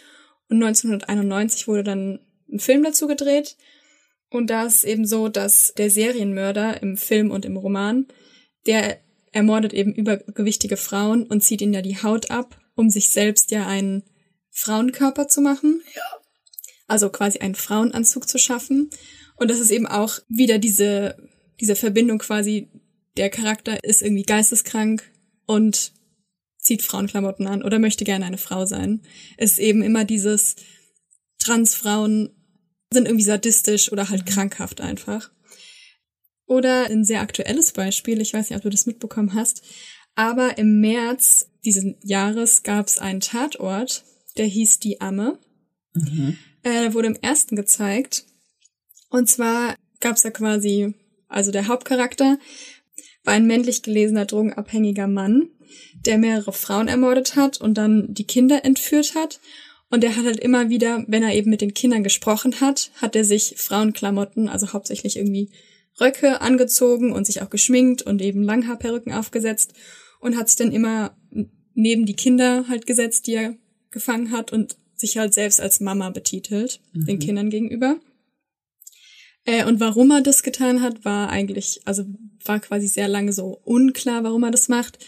und 0.48 0.62
1991 0.62 1.68
wurde 1.68 1.84
dann 1.84 2.20
ein 2.50 2.60
Film 2.60 2.82
dazu 2.82 3.06
gedreht. 3.06 3.56
Und 4.30 4.50
da 4.50 4.66
ist 4.66 4.84
eben 4.84 5.06
so, 5.06 5.28
dass 5.28 5.72
der 5.76 5.90
Serienmörder 5.90 6.82
im 6.82 6.96
Film 6.96 7.30
und 7.30 7.44
im 7.44 7.56
Roman 7.56 8.06
der 8.66 9.00
ermordet 9.32 9.72
eben 9.72 9.94
übergewichtige 9.94 10.76
Frauen 10.76 11.24
und 11.24 11.42
zieht 11.42 11.60
ihnen 11.60 11.74
ja 11.74 11.82
die 11.82 12.02
Haut 12.02 12.30
ab, 12.30 12.60
um 12.74 12.90
sich 12.90 13.10
selbst 13.10 13.50
ja 13.50 13.66
einen 13.66 14.02
Frauenkörper 14.50 15.28
zu 15.28 15.40
machen. 15.40 15.82
Ja. 15.94 16.02
Also 16.88 17.10
quasi 17.10 17.38
einen 17.40 17.54
Frauenanzug 17.54 18.28
zu 18.28 18.38
schaffen. 18.38 18.90
Und 19.36 19.50
das 19.50 19.60
ist 19.60 19.70
eben 19.70 19.86
auch 19.86 20.18
wieder 20.28 20.58
diese, 20.58 21.16
diese 21.60 21.76
Verbindung 21.76 22.18
quasi, 22.18 22.70
der 23.16 23.30
Charakter 23.30 23.82
ist 23.84 24.02
irgendwie 24.02 24.22
geisteskrank 24.22 25.02
und 25.46 25.92
zieht 26.66 26.82
Frauenklamotten 26.82 27.46
an 27.46 27.62
oder 27.62 27.78
möchte 27.78 28.04
gerne 28.04 28.26
eine 28.26 28.38
Frau 28.38 28.66
sein. 28.66 29.02
Ist 29.38 29.58
eben 29.58 29.82
immer 29.82 30.04
dieses 30.04 30.56
Transfrauen 31.38 32.30
sind 32.92 33.06
irgendwie 33.06 33.24
sadistisch 33.24 33.90
oder 33.92 34.08
halt 34.10 34.26
krankhaft 34.26 34.80
einfach. 34.80 35.30
Oder 36.46 36.86
ein 36.86 37.04
sehr 37.04 37.20
aktuelles 37.20 37.72
Beispiel, 37.72 38.20
ich 38.20 38.32
weiß 38.32 38.50
nicht, 38.50 38.56
ob 38.56 38.62
du 38.62 38.70
das 38.70 38.86
mitbekommen 38.86 39.34
hast, 39.34 39.62
aber 40.14 40.58
im 40.58 40.80
März 40.80 41.50
dieses 41.64 41.84
Jahres 42.02 42.62
gab 42.62 42.86
es 42.86 42.98
einen 42.98 43.20
Tatort, 43.20 44.04
der 44.36 44.46
hieß 44.46 44.78
Die 44.78 45.00
Amme. 45.00 45.38
Mhm. 45.94 46.36
Äh, 46.62 46.92
wurde 46.94 47.08
im 47.08 47.16
ersten 47.16 47.56
gezeigt. 47.56 48.24
Und 49.08 49.28
zwar 49.28 49.76
gab 50.00 50.16
es 50.16 50.22
da 50.22 50.30
quasi, 50.30 50.94
also 51.28 51.50
der 51.50 51.68
Hauptcharakter 51.68 52.38
war 53.26 53.34
ein 53.34 53.46
männlich 53.46 53.82
gelesener 53.82 54.24
drogenabhängiger 54.24 55.08
Mann, 55.08 55.48
der 56.06 56.16
mehrere 56.16 56.52
Frauen 56.52 56.88
ermordet 56.88 57.36
hat 57.36 57.60
und 57.60 57.74
dann 57.74 58.14
die 58.14 58.26
Kinder 58.26 58.64
entführt 58.64 59.14
hat. 59.14 59.40
Und 59.90 60.02
er 60.04 60.16
hat 60.16 60.24
halt 60.24 60.40
immer 60.40 60.68
wieder, 60.68 61.04
wenn 61.08 61.22
er 61.22 61.34
eben 61.34 61.50
mit 61.50 61.60
den 61.60 61.74
Kindern 61.74 62.02
gesprochen 62.02 62.60
hat, 62.60 62.90
hat 63.00 63.14
er 63.14 63.24
sich 63.24 63.54
Frauenklamotten, 63.56 64.48
also 64.48 64.72
hauptsächlich 64.72 65.16
irgendwie 65.16 65.50
Röcke 66.00 66.40
angezogen 66.40 67.12
und 67.12 67.26
sich 67.26 67.42
auch 67.42 67.50
geschminkt 67.50 68.02
und 68.02 68.22
eben 68.22 68.42
Langhaarperücken 68.42 69.12
aufgesetzt 69.12 69.74
und 70.20 70.36
hat 70.36 70.48
sich 70.48 70.58
dann 70.58 70.72
immer 70.72 71.16
neben 71.74 72.06
die 72.06 72.16
Kinder 72.16 72.66
halt 72.68 72.86
gesetzt, 72.86 73.26
die 73.26 73.34
er 73.34 73.54
gefangen 73.90 74.30
hat 74.30 74.52
und 74.52 74.76
sich 74.94 75.18
halt 75.18 75.34
selbst 75.34 75.60
als 75.60 75.80
Mama 75.80 76.10
betitelt, 76.10 76.80
mhm. 76.92 77.06
den 77.06 77.18
Kindern 77.18 77.50
gegenüber. 77.50 77.96
Äh, 79.46 79.64
und 79.64 79.80
warum 79.80 80.10
er 80.10 80.20
das 80.20 80.42
getan 80.42 80.82
hat, 80.82 81.04
war 81.04 81.30
eigentlich, 81.30 81.80
also 81.86 82.04
war 82.44 82.60
quasi 82.60 82.86
sehr 82.88 83.08
lange 83.08 83.32
so 83.32 83.60
unklar, 83.64 84.24
warum 84.24 84.42
er 84.44 84.50
das 84.50 84.68
macht. 84.68 84.98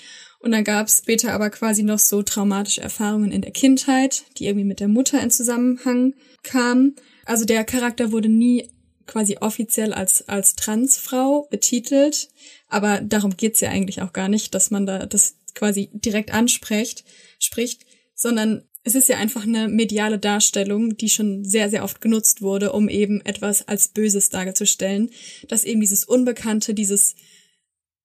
Und 0.41 0.53
dann 0.53 0.65
gab 0.65 0.87
es 0.87 0.99
später 0.99 1.33
aber 1.33 1.51
quasi 1.51 1.83
noch 1.83 1.99
so 1.99 2.23
traumatische 2.23 2.81
Erfahrungen 2.81 3.33
in 3.33 3.43
der 3.43 3.51
Kindheit, 3.51 4.25
die 4.39 4.47
irgendwie 4.47 4.65
mit 4.65 4.81
der 4.81 4.89
Mutter 4.89 5.21
in 5.21 5.31
Zusammenhang 5.31 6.15
kamen. 6.45 6.95
Also 7.27 7.45
der 7.45 7.65
Charakter 7.65 8.13
wurde 8.13 8.29
nie 8.29 8.71
quasi 9.07 9.39
offiziell 9.41 9.93
als, 9.93 10.29
als 10.29 10.55
Transfrau 10.55 11.49
betitelt, 11.51 12.29
aber 12.69 13.01
darum 13.01 13.37
geht's 13.37 13.61
ja 13.61 13.71
eigentlich 13.71 14.03
auch 14.03 14.13
gar 14.13 14.29
nicht, 14.29 14.55
dass 14.55 14.71
man 14.71 14.87
da 14.87 15.07
das 15.07 15.37
quasi 15.55 15.91
direkt 15.93 16.33
anspricht, 16.33 17.05
spricht, 17.41 17.85
sondern 18.15 18.68
es 18.89 18.95
ist 18.95 19.09
ja 19.11 19.19
einfach 19.19 19.43
eine 19.43 19.69
mediale 19.69 20.19
Darstellung, 20.19 20.97
die 20.97 21.11
schon 21.11 21.45
sehr, 21.45 21.69
sehr 21.69 21.85
oft 21.85 22.01
genutzt 22.01 22.41
wurde, 22.41 22.73
um 22.73 22.89
eben 22.89 23.21
etwas 23.21 23.69
als 23.69 23.89
Böses 23.89 24.31
darzustellen, 24.31 25.11
dass 25.47 25.65
eben 25.65 25.81
dieses 25.83 26.05
Unbekannte, 26.05 26.73
dieses 26.73 27.15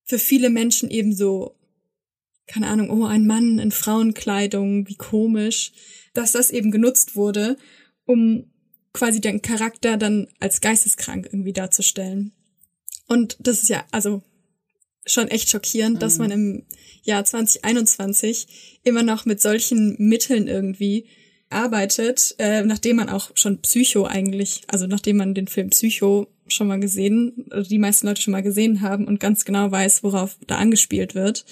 für 0.04 0.20
viele 0.20 0.50
Menschen 0.50 0.90
eben 0.90 1.16
so, 1.16 1.56
keine 2.48 2.68
Ahnung, 2.68 2.90
oh, 2.90 3.06
ein 3.06 3.26
Mann 3.26 3.60
in 3.60 3.72
Frauenkleidung, 3.72 4.86
wie 4.90 4.96
komisch, 4.96 5.72
dass 6.14 6.34
das 6.34 6.52
eben 6.52 6.70
genutzt 6.70 7.16
wurde, 7.16 7.56
um 8.06 8.52
quasi 8.92 9.22
den 9.22 9.42
Charakter 9.42 9.96
dann 9.96 10.28
als 10.42 10.60
geisteskrank 10.60 11.28
irgendwie 11.28 11.54
darzustellen. 11.54 12.34
Und 13.08 13.38
das 13.40 13.64
ist 13.64 13.70
ja, 13.70 13.86
also 13.92 14.22
schon 15.06 15.28
echt 15.28 15.50
schockierend, 15.50 15.96
mhm. 15.96 16.00
dass 16.00 16.18
man 16.18 16.32
im 16.32 16.66
Jahr 17.04 17.24
2021 17.24 18.80
immer 18.84 19.04
noch 19.04 19.26
mit 19.26 19.42
solchen 19.42 19.96
Mitteln 20.00 20.48
irgendwie 20.48 21.06
arbeitet, 21.50 22.36
äh, 22.40 22.64
nachdem 22.64 22.98
man 22.98 23.10
auch 23.10 23.32
schon 23.36 23.62
Psycho 23.62 24.06
eigentlich, 24.06 24.62
also 24.68 24.88
nachdem 24.88 25.18
man 25.18 25.34
den 25.34 25.48
Film 25.48 25.70
Psycho 25.70 26.28
schon 26.48 26.68
mal 26.68 26.80
gesehen, 26.80 27.46
die 27.70 27.78
meisten 27.78 28.08
Leute 28.08 28.22
schon 28.22 28.32
mal 28.32 28.42
gesehen 28.42 28.82
haben 28.82 29.06
und 29.06 29.20
ganz 29.20 29.46
genau 29.46 29.72
weiß, 29.72 30.04
worauf 30.04 30.38
da 30.48 30.58
angespielt 30.58 31.16
wird. 31.16 31.46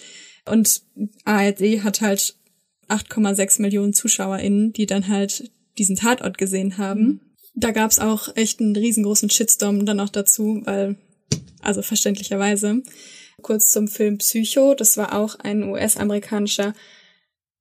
Und 0.45 0.81
ARD 1.23 1.83
hat 1.83 2.01
halt 2.01 2.35
8,6 2.89 3.61
Millionen 3.61 3.93
ZuschauerInnen, 3.93 4.73
die 4.73 4.85
dann 4.85 5.07
halt 5.07 5.51
diesen 5.77 5.95
Tatort 5.95 6.37
gesehen 6.37 6.77
haben. 6.77 7.01
Mhm 7.01 7.21
da 7.53 7.71
gab's 7.71 7.99
auch 7.99 8.35
echt 8.35 8.59
einen 8.59 8.75
riesengroßen 8.75 9.29
Shitstorm 9.29 9.85
dann 9.85 9.99
auch 9.99 10.09
dazu, 10.09 10.61
weil, 10.65 10.95
also 11.61 11.81
verständlicherweise. 11.81 12.81
Kurz 13.41 13.71
zum 13.71 13.87
Film 13.87 14.17
Psycho, 14.17 14.73
das 14.73 14.97
war 14.97 15.13
auch 15.13 15.35
ein 15.35 15.63
US-amerikanischer 15.63 16.73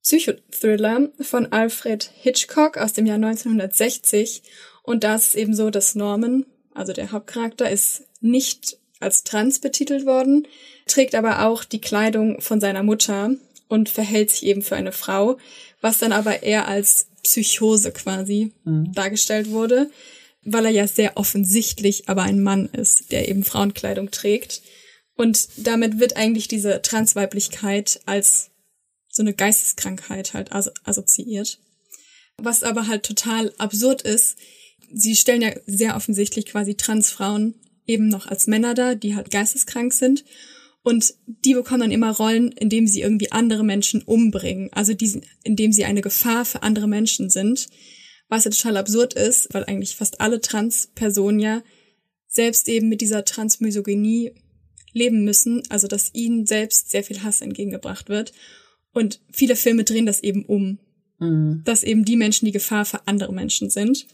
Psychothriller 0.03 1.09
von 1.19 1.51
Alfred 1.51 2.09
Hitchcock 2.21 2.77
aus 2.77 2.93
dem 2.93 3.05
Jahr 3.05 3.17
1960. 3.17 4.43
Und 4.83 5.03
da 5.03 5.15
ist 5.15 5.29
es 5.29 5.35
eben 5.35 5.55
so, 5.55 5.69
dass 5.69 5.95
Norman, 5.95 6.45
also 6.73 6.93
der 6.93 7.11
Hauptcharakter, 7.11 7.69
ist 7.69 8.03
nicht 8.19 8.77
als 8.99 9.23
trans 9.23 9.59
betitelt 9.59 10.05
worden, 10.05 10.47
trägt 10.85 11.15
aber 11.15 11.45
auch 11.45 11.63
die 11.63 11.81
Kleidung 11.81 12.41
von 12.41 12.59
seiner 12.59 12.83
Mutter 12.83 13.35
und 13.67 13.89
verhält 13.89 14.31
sich 14.31 14.45
eben 14.45 14.61
für 14.61 14.75
eine 14.75 14.91
Frau, 14.91 15.37
was 15.81 15.97
dann 15.97 16.11
aber 16.11 16.43
eher 16.43 16.67
als 16.67 17.07
Psychose 17.23 17.91
quasi 17.91 18.53
mhm. 18.63 18.91
dargestellt 18.93 19.49
wurde, 19.51 19.89
weil 20.43 20.65
er 20.65 20.71
ja 20.71 20.87
sehr 20.87 21.17
offensichtlich 21.17 22.09
aber 22.09 22.23
ein 22.23 22.41
Mann 22.41 22.67
ist, 22.67 23.11
der 23.11 23.29
eben 23.29 23.43
Frauenkleidung 23.43 24.11
trägt. 24.11 24.61
Und 25.21 25.49
damit 25.57 25.99
wird 25.99 26.17
eigentlich 26.17 26.47
diese 26.47 26.81
Transweiblichkeit 26.81 28.01
als 28.07 28.49
so 29.07 29.21
eine 29.21 29.35
Geisteskrankheit 29.35 30.33
halt 30.33 30.49
assoziiert. 30.51 31.59
Was 32.37 32.63
aber 32.63 32.87
halt 32.87 33.03
total 33.03 33.53
absurd 33.59 34.01
ist, 34.01 34.35
sie 34.91 35.15
stellen 35.15 35.43
ja 35.43 35.51
sehr 35.67 35.95
offensichtlich 35.95 36.47
quasi 36.47 36.73
Transfrauen 36.73 37.53
eben 37.85 38.07
noch 38.07 38.25
als 38.25 38.47
Männer 38.47 38.73
da, 38.73 38.95
die 38.95 39.15
halt 39.15 39.29
geisteskrank 39.29 39.93
sind. 39.93 40.25
Und 40.81 41.13
die 41.27 41.53
bekommen 41.53 41.81
dann 41.81 41.91
immer 41.91 42.15
Rollen, 42.15 42.51
indem 42.53 42.87
sie 42.87 43.01
irgendwie 43.01 43.31
andere 43.31 43.63
Menschen 43.63 44.01
umbringen. 44.01 44.73
Also 44.73 44.95
die, 44.95 45.21
indem 45.43 45.71
sie 45.71 45.85
eine 45.85 46.01
Gefahr 46.01 46.45
für 46.45 46.63
andere 46.63 46.87
Menschen 46.87 47.29
sind. 47.29 47.67
Was 48.27 48.45
ja 48.45 48.49
total 48.49 48.77
absurd 48.77 49.13
ist, 49.13 49.53
weil 49.53 49.65
eigentlich 49.65 49.95
fast 49.95 50.19
alle 50.19 50.41
Trans-Personen 50.41 51.39
ja 51.39 51.61
selbst 52.25 52.67
eben 52.67 52.89
mit 52.89 53.01
dieser 53.01 53.23
Transmisogynie 53.23 54.31
leben 54.93 55.23
müssen. 55.23 55.63
Also 55.69 55.87
dass 55.87 56.13
ihnen 56.13 56.45
selbst 56.45 56.89
sehr 56.89 57.03
viel 57.03 57.23
Hass 57.23 57.41
entgegengebracht 57.41 58.09
wird. 58.09 58.33
Und 58.93 59.21
viele 59.31 59.55
Filme 59.55 59.83
drehen 59.83 60.05
das 60.05 60.21
eben 60.21 60.45
um. 60.45 60.79
Mhm. 61.19 61.61
Dass 61.65 61.83
eben 61.83 62.05
die 62.05 62.17
Menschen 62.17 62.45
die 62.45 62.51
Gefahr 62.51 62.85
für 62.85 63.07
andere 63.07 63.33
Menschen 63.33 63.69
sind. 63.69 64.07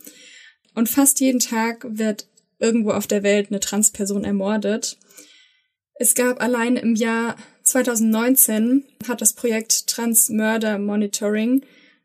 Und 0.76 0.90
fast 0.90 1.20
jeden 1.20 1.40
Tag 1.40 1.86
wird 1.90 2.28
irgendwo 2.60 2.92
auf 2.92 3.08
der 3.08 3.24
Welt 3.24 3.48
eine 3.50 3.60
Transperson 3.60 4.24
ermordet. 4.24 4.98
Es 5.96 6.14
gab 6.14 6.42
allein 6.42 6.76
im 6.76 6.96
Jahr 6.96 7.36
2019 7.64 8.84
hat 9.08 9.22
das 9.22 9.34
Projekt 9.34 9.88
Trans 9.88 10.30
Murder 10.30 10.78
Monitoring 10.78 11.64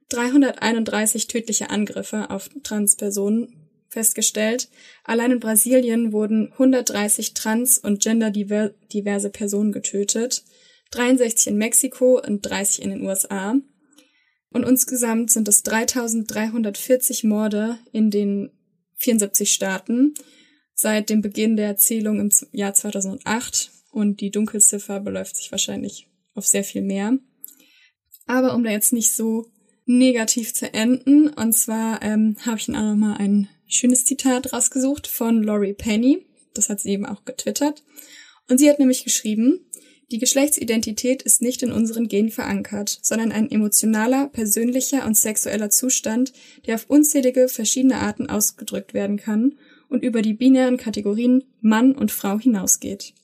331 0.08 1.26
tödliche 1.26 1.70
Angriffe 1.70 2.30
auf 2.30 2.50
Transpersonen 2.62 3.61
festgestellt. 3.92 4.68
Allein 5.04 5.32
in 5.32 5.40
Brasilien 5.40 6.12
wurden 6.12 6.50
130 6.52 7.34
trans- 7.34 7.78
und 7.78 8.02
genderdiverse 8.02 9.30
Personen 9.30 9.72
getötet, 9.72 10.44
63 10.90 11.48
in 11.48 11.58
Mexiko 11.58 12.20
und 12.20 12.42
30 12.42 12.82
in 12.84 12.90
den 12.90 13.02
USA. 13.02 13.54
Und 14.50 14.64
insgesamt 14.64 15.30
sind 15.30 15.48
es 15.48 15.62
3340 15.62 17.24
Morde 17.24 17.78
in 17.92 18.10
den 18.10 18.50
74 18.96 19.50
Staaten 19.50 20.14
seit 20.74 21.10
dem 21.10 21.22
Beginn 21.22 21.56
der 21.56 21.66
Erzählung 21.66 22.20
im 22.20 22.30
Jahr 22.52 22.74
2008 22.74 23.70
und 23.90 24.20
die 24.20 24.30
Dunkelziffer 24.30 25.00
beläuft 25.00 25.36
sich 25.36 25.50
wahrscheinlich 25.50 26.08
auf 26.34 26.46
sehr 26.46 26.64
viel 26.64 26.82
mehr. 26.82 27.18
Aber 28.26 28.54
um 28.54 28.64
da 28.64 28.70
jetzt 28.70 28.92
nicht 28.92 29.12
so 29.12 29.46
negativ 29.84 30.54
zu 30.54 30.72
enden, 30.72 31.28
und 31.28 31.52
zwar 31.52 32.02
ähm, 32.02 32.36
habe 32.44 32.58
ich 32.58 32.68
Ihnen 32.68 32.76
auch 32.76 32.90
nochmal 32.90 33.18
ein 33.18 33.48
schönes 33.74 34.04
Zitat 34.04 34.52
rausgesucht 34.52 35.06
von 35.06 35.42
Laurie 35.42 35.72
Penny. 35.72 36.26
Das 36.54 36.68
hat 36.68 36.80
sie 36.80 36.90
eben 36.90 37.06
auch 37.06 37.24
getwittert. 37.24 37.82
Und 38.48 38.58
sie 38.58 38.68
hat 38.68 38.78
nämlich 38.78 39.04
geschrieben, 39.04 39.66
die 40.10 40.18
Geschlechtsidentität 40.18 41.22
ist 41.22 41.40
nicht 41.40 41.62
in 41.62 41.72
unseren 41.72 42.06
Genen 42.06 42.30
verankert, 42.30 42.98
sondern 43.00 43.32
ein 43.32 43.50
emotionaler, 43.50 44.28
persönlicher 44.28 45.06
und 45.06 45.16
sexueller 45.16 45.70
Zustand, 45.70 46.34
der 46.66 46.74
auf 46.74 46.84
unzählige 46.88 47.48
verschiedene 47.48 47.96
Arten 47.96 48.28
ausgedrückt 48.28 48.92
werden 48.92 49.16
kann 49.16 49.54
und 49.88 50.02
über 50.02 50.20
die 50.20 50.34
binären 50.34 50.76
Kategorien 50.76 51.44
Mann 51.62 51.92
und 51.92 52.12
Frau 52.12 52.38
hinausgeht. 52.38 53.14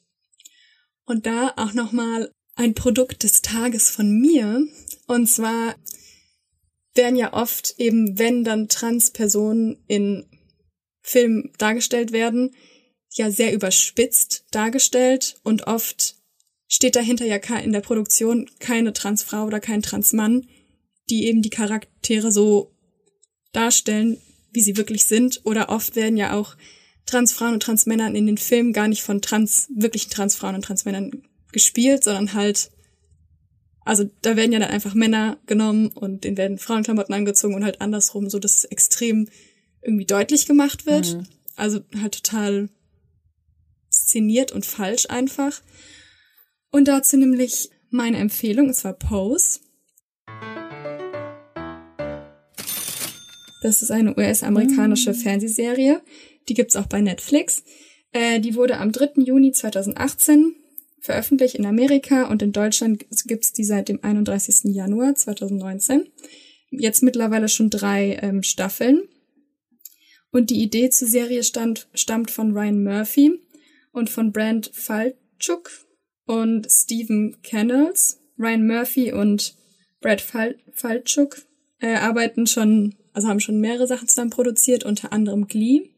Und 1.04 1.26
da 1.26 1.52
auch 1.56 1.74
nochmal 1.74 2.30
ein 2.54 2.74
Produkt 2.74 3.22
des 3.22 3.42
Tages 3.42 3.90
von 3.90 4.10
mir. 4.18 4.66
Und 5.06 5.28
zwar 5.28 5.74
werden 6.94 7.16
ja 7.16 7.32
oft 7.32 7.74
eben, 7.78 8.18
wenn 8.18 8.44
dann 8.44 8.68
Transpersonen 8.68 9.78
in 9.86 10.27
Filmen 11.08 11.52
dargestellt 11.58 12.12
werden, 12.12 12.54
ja 13.12 13.30
sehr 13.30 13.52
überspitzt 13.52 14.44
dargestellt 14.50 15.36
und 15.42 15.66
oft 15.66 16.16
steht 16.68 16.96
dahinter 16.96 17.24
ja 17.24 17.36
in 17.58 17.72
der 17.72 17.80
Produktion 17.80 18.50
keine 18.58 18.92
Transfrau 18.92 19.46
oder 19.46 19.60
kein 19.60 19.82
Transmann, 19.82 20.46
die 21.08 21.26
eben 21.26 21.40
die 21.40 21.50
Charaktere 21.50 22.30
so 22.30 22.74
darstellen, 23.52 24.18
wie 24.52 24.60
sie 24.60 24.76
wirklich 24.76 25.06
sind. 25.06 25.40
Oder 25.44 25.70
oft 25.70 25.96
werden 25.96 26.18
ja 26.18 26.34
auch 26.34 26.56
Transfrauen 27.06 27.54
und 27.54 27.62
Transmännern 27.62 28.14
in 28.14 28.26
den 28.26 28.36
Filmen 28.36 28.74
gar 28.74 28.86
nicht 28.86 29.02
von 29.02 29.22
trans, 29.22 29.68
wirklichen 29.74 30.10
Transfrauen 30.10 30.56
und 30.56 30.62
Transmännern 30.62 31.22
gespielt, 31.52 32.04
sondern 32.04 32.34
halt 32.34 32.70
also 33.88 34.04
da 34.20 34.36
werden 34.36 34.52
ja 34.52 34.58
dann 34.58 34.68
einfach 34.68 34.92
Männer 34.92 35.38
genommen 35.46 35.86
und 35.88 36.24
denen 36.24 36.36
werden 36.36 36.58
Frauenklamotten 36.58 37.14
angezogen 37.14 37.54
und 37.54 37.64
halt 37.64 37.80
andersrum, 37.80 38.28
so 38.28 38.38
dass 38.38 38.56
es 38.56 38.64
extrem 38.64 39.30
irgendwie 39.88 40.04
deutlich 40.04 40.46
gemacht 40.46 40.86
wird. 40.86 41.14
Mhm. 41.14 41.26
Also 41.56 41.80
halt 42.00 42.22
total 42.22 42.68
szeniert 43.90 44.52
und 44.52 44.66
falsch 44.66 45.06
einfach. 45.08 45.62
Und 46.70 46.88
dazu 46.88 47.16
nämlich 47.16 47.70
meine 47.90 48.18
Empfehlung, 48.18 48.68
es 48.68 48.84
war 48.84 48.92
Pose. 48.92 49.60
Das 53.62 53.82
ist 53.82 53.90
eine 53.90 54.16
US-amerikanische 54.16 55.14
Fernsehserie. 55.14 56.00
Die 56.48 56.54
gibt's 56.54 56.76
auch 56.76 56.86
bei 56.86 57.00
Netflix. 57.00 57.64
Äh, 58.12 58.40
die 58.40 58.54
wurde 58.54 58.76
am 58.76 58.92
3. 58.92 59.22
Juni 59.22 59.52
2018 59.52 60.54
veröffentlicht 61.00 61.54
in 61.54 61.66
Amerika 61.66 62.28
und 62.28 62.42
in 62.42 62.52
Deutschland 62.52 63.06
gibt's 63.26 63.52
die 63.52 63.64
seit 63.64 63.88
dem 63.88 64.04
31. 64.04 64.74
Januar 64.74 65.14
2019. 65.14 66.06
Jetzt 66.70 67.02
mittlerweile 67.02 67.48
schon 67.48 67.70
drei 67.70 68.18
ähm, 68.22 68.42
Staffeln. 68.42 69.02
Und 70.30 70.50
die 70.50 70.62
Idee 70.62 70.90
zur 70.90 71.08
Serie 71.08 71.42
stand, 71.42 71.88
stammt 71.94 72.30
von 72.30 72.52
Ryan 72.52 72.82
Murphy 72.82 73.40
und 73.92 74.10
von 74.10 74.32
Brand 74.32 74.70
Falchuk 74.74 75.70
und 76.26 76.70
Stephen 76.70 77.40
Kennels. 77.42 78.20
Ryan 78.38 78.66
Murphy 78.66 79.12
und 79.12 79.56
Brad 80.00 80.20
Fal 80.20 80.56
Falchuk 80.72 81.42
äh, 81.80 81.94
arbeiten 81.94 82.46
schon, 82.46 82.94
also 83.12 83.28
haben 83.28 83.40
schon 83.40 83.60
mehrere 83.60 83.86
Sachen 83.86 84.06
zusammen 84.06 84.30
produziert, 84.30 84.84
unter 84.84 85.12
anderem 85.12 85.48
Glee. 85.48 85.90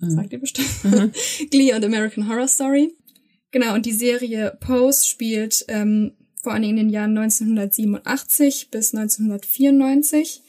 Sagt 0.00 0.32
ihr 0.32 0.40
bestimmt. 0.40 0.68
Glee 1.50 1.72
und 1.72 1.84
American 1.84 2.28
Horror 2.28 2.48
Story. 2.48 2.94
Genau, 3.52 3.74
und 3.74 3.86
die 3.86 3.92
Serie 3.92 4.58
Pose 4.60 5.06
spielt 5.06 5.64
ähm, 5.68 6.12
vor 6.42 6.52
allen 6.52 6.62
Dingen 6.62 6.78
in 6.78 6.86
den 6.86 6.92
Jahren 6.92 7.16
1987 7.16 8.70
bis 8.70 8.94
1994 8.94 10.42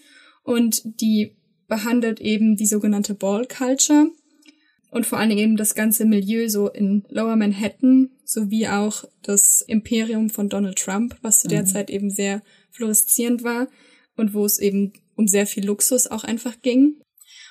und 0.44 0.82
die 1.00 1.35
behandelt 1.68 2.20
eben 2.20 2.56
die 2.56 2.66
sogenannte 2.66 3.14
Ball 3.14 3.46
Culture 3.48 4.12
und 4.92 5.06
vor 5.06 5.18
allen 5.18 5.30
Dingen 5.30 5.42
eben 5.42 5.58
das 5.58 5.76
ganze 5.76 6.06
Milieu 6.06 6.48
so 6.48 6.70
in 6.70 7.04
Lower 7.10 7.36
Manhattan 7.36 8.12
sowie 8.24 8.68
auch 8.68 9.04
das 9.24 9.62
Imperium 9.62 10.30
von 10.30 10.48
Donald 10.48 10.78
Trump, 10.78 11.18
was 11.22 11.40
zu 11.42 11.48
der 11.48 11.64
Mhm. 11.64 11.68
Zeit 11.68 11.90
eben 11.90 12.10
sehr 12.10 12.42
floreszierend 12.72 13.44
war 13.44 13.68
und 14.16 14.34
wo 14.34 14.46
es 14.46 14.60
eben 14.60 14.94
um 15.16 15.28
sehr 15.28 15.48
viel 15.48 15.66
Luxus 15.66 16.08
auch 16.08 16.24
einfach 16.24 16.62
ging. 16.62 17.02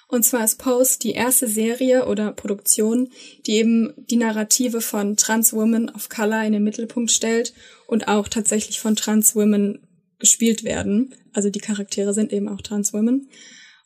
Und 0.09 0.23
zwar 0.23 0.45
ist 0.45 0.59
Pose 0.59 0.99
die 0.99 1.13
erste 1.13 1.49
Serie 1.49 2.07
oder 2.07 2.33
Produktion, 2.33 3.09
die 3.47 3.53
eben 3.53 3.93
die 4.11 4.17
Narrative 4.17 4.81
von 4.81 5.17
Trans 5.17 5.53
Women 5.53 5.91
of 5.91 6.09
Color 6.09 6.45
in 6.45 6.53
den 6.53 6.65
Mittelpunkt 6.65 7.11
stellt 7.11 7.55
und 7.87 8.09
auch 8.09 8.29
tatsächlich 8.29 8.81
von 8.81 8.97
Trans 8.97 9.35
Women 9.35 9.81
gespielt 10.19 10.63
werden. 10.65 11.15
Also 11.33 11.51
die 11.51 11.59
Charaktere 11.59 12.15
sind 12.15 12.33
eben 12.33 12.49
auch 12.49 12.61
Trans 12.61 12.93
Women. 12.93 13.29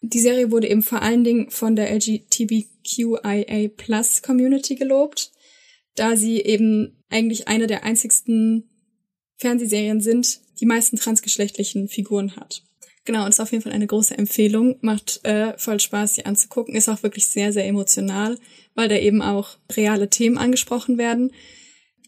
Die 0.00 0.20
Serie 0.20 0.50
wurde 0.50 0.68
eben 0.68 0.82
vor 0.82 1.02
allen 1.02 1.24
Dingen 1.24 1.50
von 1.50 1.74
der 1.74 1.92
LGBTQIA 1.92 3.68
Plus 3.76 4.22
Community 4.22 4.76
gelobt, 4.76 5.32
da 5.96 6.16
sie 6.16 6.40
eben 6.40 7.02
eigentlich 7.10 7.48
eine 7.48 7.66
der 7.66 7.84
einzigsten 7.84 8.70
Fernsehserien 9.36 10.00
sind, 10.00 10.40
die 10.60 10.66
meisten 10.66 10.96
transgeschlechtlichen 10.96 11.88
Figuren 11.88 12.36
hat. 12.36 12.62
Genau, 13.04 13.24
und 13.24 13.30
ist 13.30 13.40
auf 13.40 13.52
jeden 13.52 13.62
Fall 13.62 13.72
eine 13.72 13.86
große 13.86 14.18
Empfehlung. 14.18 14.76
Macht 14.82 15.24
äh, 15.24 15.56
voll 15.56 15.80
Spaß, 15.80 16.16
sie 16.16 16.26
anzugucken. 16.26 16.74
Ist 16.74 16.90
auch 16.90 17.02
wirklich 17.02 17.26
sehr, 17.28 17.52
sehr 17.54 17.66
emotional, 17.66 18.38
weil 18.74 18.88
da 18.88 18.96
eben 18.96 19.22
auch 19.22 19.56
reale 19.72 20.10
Themen 20.10 20.36
angesprochen 20.36 20.98
werden. 20.98 21.32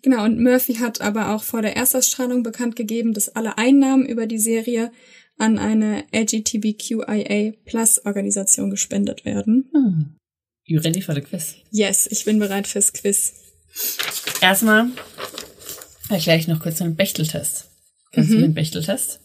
Genau, 0.03 0.25
und 0.25 0.43
Murphy 0.43 0.75
hat 0.75 1.01
aber 1.01 1.35
auch 1.35 1.43
vor 1.43 1.63
der 1.63 1.77
Erstausstrahlung 1.77 2.43
bekannt 2.43 2.77
gegeben, 2.77 3.15
dass 3.15 3.35
alle 3.35 3.57
Einnahmen 3.57 4.05
über 4.05 4.27
die 4.27 4.39
Serie 4.39 4.93
an 5.41 5.59
eine 5.59 6.05
LGBTQIA 6.13 7.53
Plus 7.65 8.05
Organisation 8.05 8.71
gespendet 8.71 9.25
werden. 9.25 9.69
Hm. 9.73 10.17
You 10.65 10.81
ready 10.81 11.01
for 11.01 11.15
the 11.15 11.21
quiz? 11.21 11.57
Yes, 11.71 12.07
ich 12.07 12.25
bin 12.25 12.39
bereit 12.39 12.67
fürs 12.69 12.93
Quiz. 12.93 13.33
Erstmal 14.41 14.87
erkläre 16.09 16.39
ich 16.39 16.47
noch 16.49 16.61
kurz 16.61 16.79
den 16.79 16.95
Bechteltest. 16.97 17.71
Kennst 18.13 18.31
Mhm. 18.31 18.35
du 18.35 18.41
den 18.43 18.55
Bechteltest? 18.55 19.21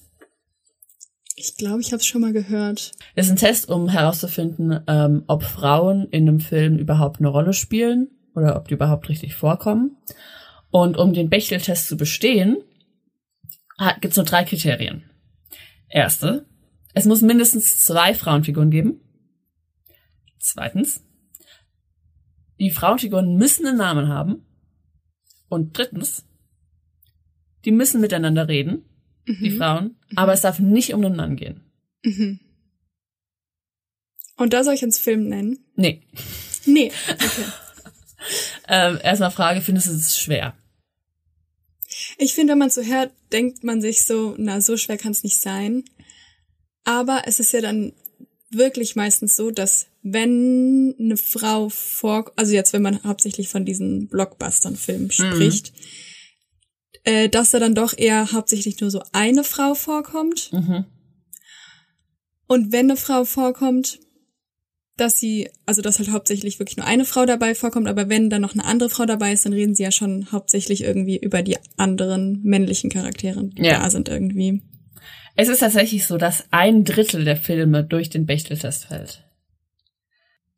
Ich 1.35 1.57
glaube, 1.57 1.81
ich 1.81 1.87
habe 1.91 1.97
es 1.99 2.05
schon 2.05 2.21
mal 2.21 2.31
gehört. 2.33 2.93
Das 3.15 3.25
ist 3.25 3.31
ein 3.31 3.37
Test, 3.37 3.67
um 3.69 3.89
herauszufinden, 3.89 4.79
ähm, 4.87 5.23
ob 5.27 5.43
Frauen 5.43 6.07
in 6.11 6.27
einem 6.27 6.39
Film 6.39 6.77
überhaupt 6.77 7.19
eine 7.19 7.27
Rolle 7.27 7.53
spielen 7.53 8.09
oder 8.35 8.55
ob 8.55 8.67
die 8.69 8.73
überhaupt 8.75 9.09
richtig 9.09 9.35
vorkommen. 9.35 9.97
Und 10.71 10.97
um 10.97 11.13
den 11.13 11.29
Bechteltest 11.29 11.87
zu 11.87 11.97
bestehen, 11.97 12.57
gibt 13.99 14.13
es 14.13 14.15
nur 14.17 14.25
drei 14.25 14.45
Kriterien. 14.45 15.03
Erste, 15.87 16.45
es 16.93 17.05
muss 17.05 17.21
mindestens 17.21 17.77
zwei 17.79 18.13
Frauenfiguren 18.13 18.71
geben. 18.71 19.01
Zweitens, 20.39 21.03
die 22.59 22.71
Frauenfiguren 22.71 23.35
müssen 23.35 23.65
einen 23.65 23.77
Namen 23.77 24.07
haben. 24.07 24.45
Und 25.49 25.77
drittens, 25.77 26.25
die 27.65 27.71
müssen 27.71 28.01
miteinander 28.01 28.47
reden, 28.47 28.85
die 29.27 29.51
Frauen, 29.51 29.95
aber 30.15 30.33
es 30.33 30.41
darf 30.41 30.59
nicht 30.59 30.93
um 30.93 31.01
den 31.01 31.15
Mann 31.15 31.35
gehen. 31.35 31.61
Mhm. 32.03 32.39
Und 34.37 34.53
da 34.53 34.63
soll 34.63 34.73
ich 34.73 34.83
uns 34.83 34.99
Film 34.99 35.27
nennen? 35.27 35.65
Nee. 35.75 36.01
Nee. 36.65 36.91
Okay. 37.07 37.45
Ähm, 38.67 38.99
erstmal 39.03 39.29
Frage, 39.29 39.61
findest 39.61 39.85
du 39.85 39.91
es 39.91 40.17
schwer? 40.17 40.55
Ich 42.17 42.33
finde, 42.33 42.51
wenn 42.51 42.59
man 42.59 42.69
so 42.69 42.81
hört, 42.81 43.11
denkt 43.31 43.63
man 43.63 43.81
sich 43.81 44.05
so, 44.05 44.35
na, 44.37 44.61
so 44.61 44.77
schwer 44.77 44.97
kann 44.97 45.11
es 45.11 45.23
nicht 45.23 45.41
sein. 45.41 45.83
Aber 46.83 47.23
es 47.25 47.39
ist 47.39 47.51
ja 47.51 47.61
dann 47.61 47.93
wirklich 48.51 48.95
meistens 48.95 49.35
so, 49.35 49.51
dass 49.51 49.87
wenn 50.01 50.95
eine 50.99 51.17
Frau 51.17 51.69
vor, 51.69 52.31
also 52.35 52.53
jetzt, 52.53 52.73
wenn 52.73 52.83
man 52.83 53.03
hauptsächlich 53.03 53.49
von 53.49 53.65
diesen 53.65 54.07
Blockbustern-Filmen 54.07 55.11
spricht, 55.11 55.73
äh, 57.03 57.27
dass 57.27 57.51
da 57.51 57.59
dann 57.59 57.75
doch 57.75 57.97
eher 57.97 58.31
hauptsächlich 58.31 58.79
nur 58.79 58.91
so 58.91 59.01
eine 59.11 59.43
Frau 59.43 59.73
vorkommt. 59.73 60.53
Mhm. 60.53 60.85
Und 62.47 62.71
wenn 62.71 62.91
eine 62.91 62.97
Frau 62.97 63.25
vorkommt, 63.25 63.99
dass 64.97 65.19
sie, 65.19 65.49
also 65.65 65.81
dass 65.81 65.99
halt 65.99 66.11
hauptsächlich 66.11 66.59
wirklich 66.59 66.77
nur 66.77 66.85
eine 66.85 67.05
Frau 67.05 67.25
dabei 67.25 67.53
vorkommt, 67.55 67.87
aber 67.87 68.09
wenn 68.09 68.29
dann 68.29 68.41
noch 68.41 68.53
eine 68.53 68.65
andere 68.65 68.89
Frau 68.89 69.05
dabei 69.05 69.33
ist, 69.33 69.45
dann 69.45 69.53
reden 69.53 69.75
sie 69.75 69.83
ja 69.83 69.91
schon 69.91 70.31
hauptsächlich 70.31 70.83
irgendwie 70.83 71.17
über 71.17 71.41
die 71.41 71.57
anderen 71.77 72.41
männlichen 72.43 72.89
Charaktere, 72.89 73.45
die 73.45 73.63
Ja. 73.63 73.79
da 73.79 73.89
sind 73.89 74.07
irgendwie. 74.07 74.61
Es 75.35 75.49
ist 75.49 75.59
tatsächlich 75.59 76.07
so, 76.07 76.17
dass 76.17 76.45
ein 76.51 76.85
Drittel 76.85 77.25
der 77.25 77.35
Filme 77.35 77.83
durch 77.83 78.09
den 78.09 78.25
Bechteltest 78.25 78.85
fällt. 78.85 79.23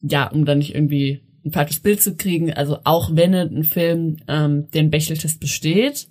Ja, 0.01 0.27
um 0.27 0.45
dann 0.45 0.59
nicht 0.59 0.75
irgendwie 0.75 1.23
ein 1.43 1.51
falsches 1.51 1.79
Bild 1.79 2.01
zu 2.01 2.15
kriegen. 2.15 2.53
Also 2.53 2.79
auch 2.83 3.15
wenn 3.15 3.33
ein 3.33 3.63
Film 3.63 4.17
ähm, 4.27 4.69
den 4.69 4.91
Bechteltest 4.91 5.39
besteht, 5.39 6.07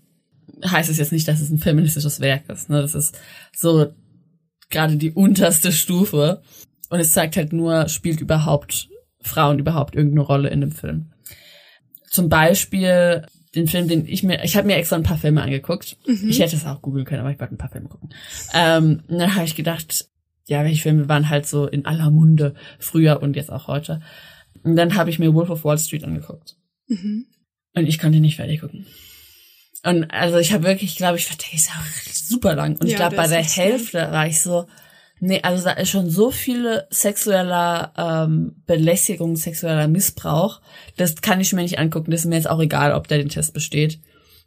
heißt 0.65 0.91
es 0.91 0.99
jetzt 0.99 1.13
nicht, 1.13 1.29
dass 1.29 1.41
es 1.41 1.51
ein 1.51 1.59
feministisches 1.59 2.19
Werk 2.21 2.49
ist. 2.49 2.69
Ne? 2.69 2.81
Das 2.83 2.97
ist 2.97 3.17
so 3.55 3.93
gerade 4.71 4.97
die 4.97 5.13
unterste 5.13 5.71
Stufe. 5.71 6.43
Und 6.89 7.01
es 7.01 7.13
zeigt 7.13 7.37
halt 7.37 7.53
nur, 7.53 7.89
spielt 7.89 8.21
überhaupt 8.21 8.89
Frauen 9.21 9.59
überhaupt 9.59 9.95
irgendeine 9.97 10.23
Rolle 10.23 10.51
in 10.51 10.61
dem 10.61 10.71
Film. 10.73 11.13
Zum 12.09 12.29
Beispiel 12.29 13.27
den 13.55 13.67
Film, 13.67 13.89
den 13.89 14.07
ich 14.07 14.23
mir, 14.23 14.45
ich 14.45 14.57
habe 14.57 14.67
mir 14.67 14.77
extra 14.77 14.97
ein 14.97 15.03
paar 15.03 15.19
Filme 15.19 15.43
angeguckt. 15.43 15.97
Ich 16.07 16.41
hätte 16.41 16.57
es 16.57 16.67
auch 16.67 16.83
googeln 16.83 17.05
können, 17.05 17.21
aber 17.21 17.31
ich 17.31 17.41
wollte 17.41 17.55
ein 17.55 17.59
paar 17.59 17.71
Filme 17.71 17.89
gucken. 17.89 18.11
Ähm, 18.55 19.03
und 19.09 19.19
dann 19.19 19.35
habe 19.35 19.45
ich 19.45 19.55
gedacht, 19.55 20.09
ja, 20.47 20.63
welche 20.63 20.83
Filme 20.83 21.09
waren 21.09 21.29
halt 21.29 21.47
so 21.47 21.67
in 21.67 21.87
aller 21.87 22.11
Munde 22.11 22.55
früher 22.79 23.21
und 23.21 23.35
jetzt 23.35 23.51
auch 23.51 23.67
heute. 23.67 24.01
Und 24.63 24.77
dann 24.77 24.95
habe 24.95 25.11
ich 25.11 25.19
mir 25.19 25.35
Wolf 25.35 25.51
of 25.51 25.65
Wall 25.65 25.79
Street 25.79 26.05
angeguckt. 26.05 26.57
Mhm. 26.87 27.27
Und 27.75 27.87
ich 27.87 27.99
konnte 27.99 28.21
nicht 28.21 28.37
fertig 28.37 28.61
gucken. 28.61 28.87
Und 29.85 30.11
also 30.11 30.39
ich 30.39 30.53
habe 30.53 30.65
wirklich, 30.65 30.97
glaube 30.97 31.19
ich, 31.19 31.27
der 31.29 31.55
ist 31.55 31.71
auch 31.71 32.13
super 32.13 32.55
lang. 32.55 32.77
Und 32.77 32.87
ich 32.87 32.93
Ja, 32.93 32.99
glaube, 32.99 33.17
der 33.17 33.23
bei 33.23 33.29
der. 33.29 33.43
Hälfte 33.43 33.99
war 34.11 34.27
ich 34.27 34.41
so, 34.41 34.67
nee, 35.21 35.41
also 35.43 35.65
da 35.65 35.73
ist 35.73 35.91
schon 35.91 36.11
so 36.11 36.31
viele 36.31 36.87
sexueller 36.91 37.93
ähm, 37.97 38.63
Belästigung, 38.67 39.37
sexueller 39.37 39.89
Missbrauch. 39.89 40.61
Das 40.97 41.17
kann 41.17 41.41
ich 41.41 41.53
mir 41.53 41.63
nicht 41.63 41.79
angucken. 41.79 42.11
Das 42.11 42.21
ist 42.21 42.27
mir 42.27 42.37
jetzt 42.37 42.51
auch 42.51 42.61
egal, 42.61 42.93
ob 42.93 43.09
der 43.09 43.19
den 43.19 43.29
Test 43.29 43.55
besteht. 43.55 44.01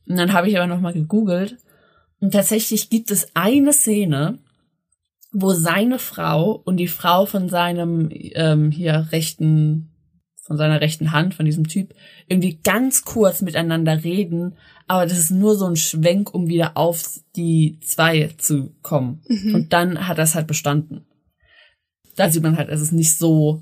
Und 0.08 0.18
dann 0.18 0.34
habe 0.34 0.50
ich 0.50 0.58
aber 0.58 0.68
nochmal 0.68 0.94
gegoogelt. 0.94 1.58
Und 2.20 2.32
tatsächlich 2.32 2.90
gibt 2.90 3.12
es 3.12 3.28
eine 3.36 3.74
Szene, 3.74 4.40
wo 5.32 5.54
seine 5.54 6.00
Frau 6.00 6.52
und 6.52 6.78
die 6.78 6.88
Frau 6.88 7.26
von 7.26 7.50
seinem 7.50 8.10
ähm, 8.12 8.72
hier 8.72 9.08
rechten, 9.12 9.92
von 10.50 10.58
seiner 10.58 10.82
rechten 10.82 11.12
Hand, 11.12 11.36
von 11.36 11.46
diesem 11.46 11.68
Typ, 11.68 11.94
irgendwie 12.28 12.58
ganz 12.64 13.06
kurz 13.06 13.44
miteinander 13.44 14.04
reden, 14.04 14.58
aber 14.88 15.06
das 15.06 15.20
ist 15.20 15.30
nur 15.30 15.56
so 15.56 15.68
ein 15.68 15.76
Schwenk, 15.76 16.34
um 16.34 16.48
wieder 16.48 16.76
auf 16.76 17.04
die 17.36 17.78
zwei 17.82 18.32
zu 18.40 18.74
kommen. 18.82 19.22
Und 19.54 19.74
dann 19.74 20.08
hat 20.08 20.18
das 20.18 20.34
halt 20.34 20.48
bestanden. 20.48 21.06
Da 22.16 22.32
sieht 22.32 22.42
man 22.42 22.58
halt, 22.58 22.70
es 22.70 22.82
ist 22.82 22.94
nicht 22.94 23.16
so 23.16 23.62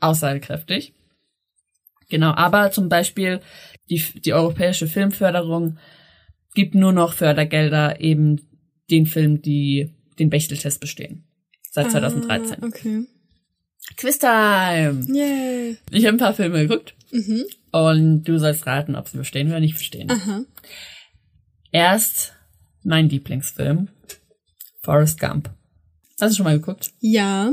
aussagekräftig. 0.00 0.94
Genau, 2.08 2.32
aber 2.32 2.70
zum 2.70 2.88
Beispiel 2.88 3.40
die, 3.90 4.02
die 4.24 4.32
europäische 4.32 4.86
Filmförderung 4.86 5.76
gibt 6.54 6.74
nur 6.74 6.92
noch 6.92 7.12
Fördergelder 7.12 8.00
eben 8.00 8.40
den 8.90 9.04
Film, 9.04 9.42
die 9.42 9.94
den 10.18 10.30
Bechteltest 10.30 10.80
bestehen. 10.80 11.24
Seit 11.70 11.90
2013. 11.90 12.62
Ah, 12.62 12.66
okay. 12.66 13.04
Quiztime! 13.96 15.06
Yay. 15.08 15.76
Ich 15.90 16.04
habe 16.04 16.16
ein 16.16 16.18
paar 16.18 16.34
Filme 16.34 16.66
geguckt. 16.66 16.94
Und 17.70 18.24
du 18.24 18.38
sollst 18.38 18.66
raten, 18.66 18.96
ob 18.96 19.08
sie 19.08 19.18
bestehen 19.18 19.48
oder 19.48 19.60
nicht 19.60 19.76
bestehen. 19.76 20.10
Aha. 20.10 20.44
Erst 21.70 22.34
mein 22.82 23.08
Lieblingsfilm. 23.08 23.88
Forrest 24.82 25.18
Gump. 25.18 25.50
Hast 26.20 26.32
du 26.32 26.36
schon 26.36 26.44
mal 26.44 26.58
geguckt? 26.58 26.92
Ja. 27.00 27.52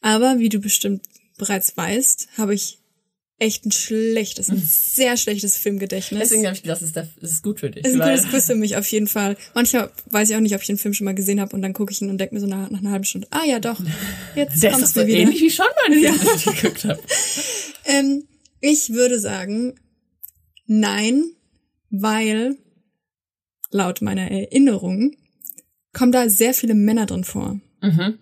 Aber 0.00 0.38
wie 0.38 0.48
du 0.48 0.60
bestimmt 0.60 1.02
bereits 1.38 1.76
weißt, 1.76 2.28
habe 2.38 2.54
ich 2.54 2.78
echt 3.38 3.66
ein 3.66 3.72
schlechtes, 3.72 4.48
ein 4.48 4.62
sehr 4.64 5.16
schlechtes 5.16 5.56
Filmgedächtnis. 5.58 6.20
Deswegen 6.20 6.46
habe 6.46 6.56
ich 6.56 6.62
gedacht, 6.62 6.80
das 6.80 6.88
ist, 6.88 6.96
das 6.96 7.08
ist 7.20 7.42
gut 7.42 7.60
für 7.60 7.70
dich. 7.70 7.84
ist 7.84 7.92
ein 7.94 8.00
gutes 8.00 8.28
Quiz 8.28 8.46
für 8.46 8.54
mich 8.54 8.76
auf 8.76 8.86
jeden 8.88 9.06
Fall. 9.06 9.36
Manchmal 9.54 9.90
weiß 10.10 10.30
ich 10.30 10.36
auch 10.36 10.40
nicht, 10.40 10.54
ob 10.54 10.62
ich 10.62 10.66
den 10.66 10.78
Film 10.78 10.94
schon 10.94 11.04
mal 11.04 11.14
gesehen 11.14 11.40
habe 11.40 11.54
und 11.54 11.60
dann 11.60 11.74
gucke 11.74 11.92
ich 11.92 12.00
ihn 12.00 12.08
und 12.08 12.18
denke 12.18 12.34
mir 12.34 12.40
so 12.40 12.46
nach, 12.46 12.70
nach 12.70 12.78
einer 12.80 12.92
halben 12.92 13.04
Stunde, 13.04 13.28
ah 13.30 13.44
ja 13.44 13.58
doch, 13.58 13.78
jetzt 14.34 14.54
ist 14.56 14.62
kommt's 14.70 14.94
doch 14.94 14.94
so 14.94 15.00
mir 15.00 15.06
wieder. 15.08 15.18
ähnlich 15.18 15.40
wie 15.42 15.50
schon 15.50 15.66
mein 15.86 15.98
Film, 16.00 16.18
den 16.18 16.36
ich 16.36 16.44
geguckt 16.44 16.84
habe. 16.84 17.00
Ähm, 17.88 18.24
ich 18.60 18.90
würde 18.90 19.20
sagen, 19.20 19.78
nein, 20.66 21.22
weil 21.90 22.56
laut 23.70 24.02
meiner 24.02 24.28
Erinnerung 24.28 25.14
kommen 25.92 26.10
da 26.10 26.28
sehr 26.28 26.52
viele 26.52 26.74
Männer 26.74 27.06
drin 27.06 27.22
vor. 27.22 27.60
Mhm. 27.80 28.18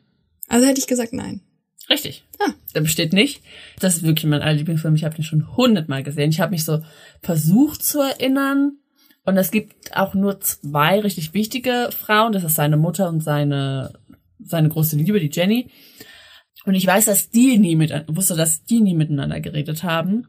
Also 0.47 0.67
hätte 0.67 0.81
ich 0.81 0.87
gesagt 0.87 1.15
nein. 1.15 1.41
Richtig. 1.89 2.25
Ah. 2.39 2.53
Der 2.75 2.81
besteht 2.81 3.13
nicht. 3.13 3.43
Das 3.81 3.97
ist 3.97 4.03
wirklich 4.03 4.27
mein 4.27 4.43
aller 4.43 4.55
Lieblingsfilm. 4.55 4.95
Ich 4.95 5.05
habe 5.05 5.15
den 5.15 5.25
schon 5.25 5.57
hundertmal 5.57 6.03
gesehen. 6.03 6.31
Ich 6.31 6.41
habe 6.41 6.53
mich 6.53 6.65
so 6.65 6.81
versucht 7.23 7.85
zu 7.85 8.01
erinnern. 8.01 8.79
Und 9.25 9.37
es 9.39 9.51
gibt 9.51 9.97
auch 9.97 10.15
nur 10.15 10.41
zwei 10.41 11.01
richtig 11.01 11.33
wichtige 11.33 11.89
Frauen. 11.91 12.33
Das 12.33 12.45
ist 12.45 12.57
seine 12.57 12.77
Mutter 12.77 13.09
und 13.09 13.21
seine, 13.21 13.93
seine 14.39 14.69
große 14.69 14.97
Liebe, 14.97 15.21
die 15.21 15.31
Jenny. 15.33 15.71
Und 16.67 16.75
ich 16.75 16.87
weiß, 16.87 17.07
dass 17.07 17.31
die 17.31 17.59
nie 17.59 17.77
mit, 17.77 17.93
wusste, 18.09 18.37
dass 18.37 18.65
die 18.65 18.81
nie 18.81 18.95
miteinander 18.95 19.41
geredet 19.41 19.83
haben. 19.83 20.29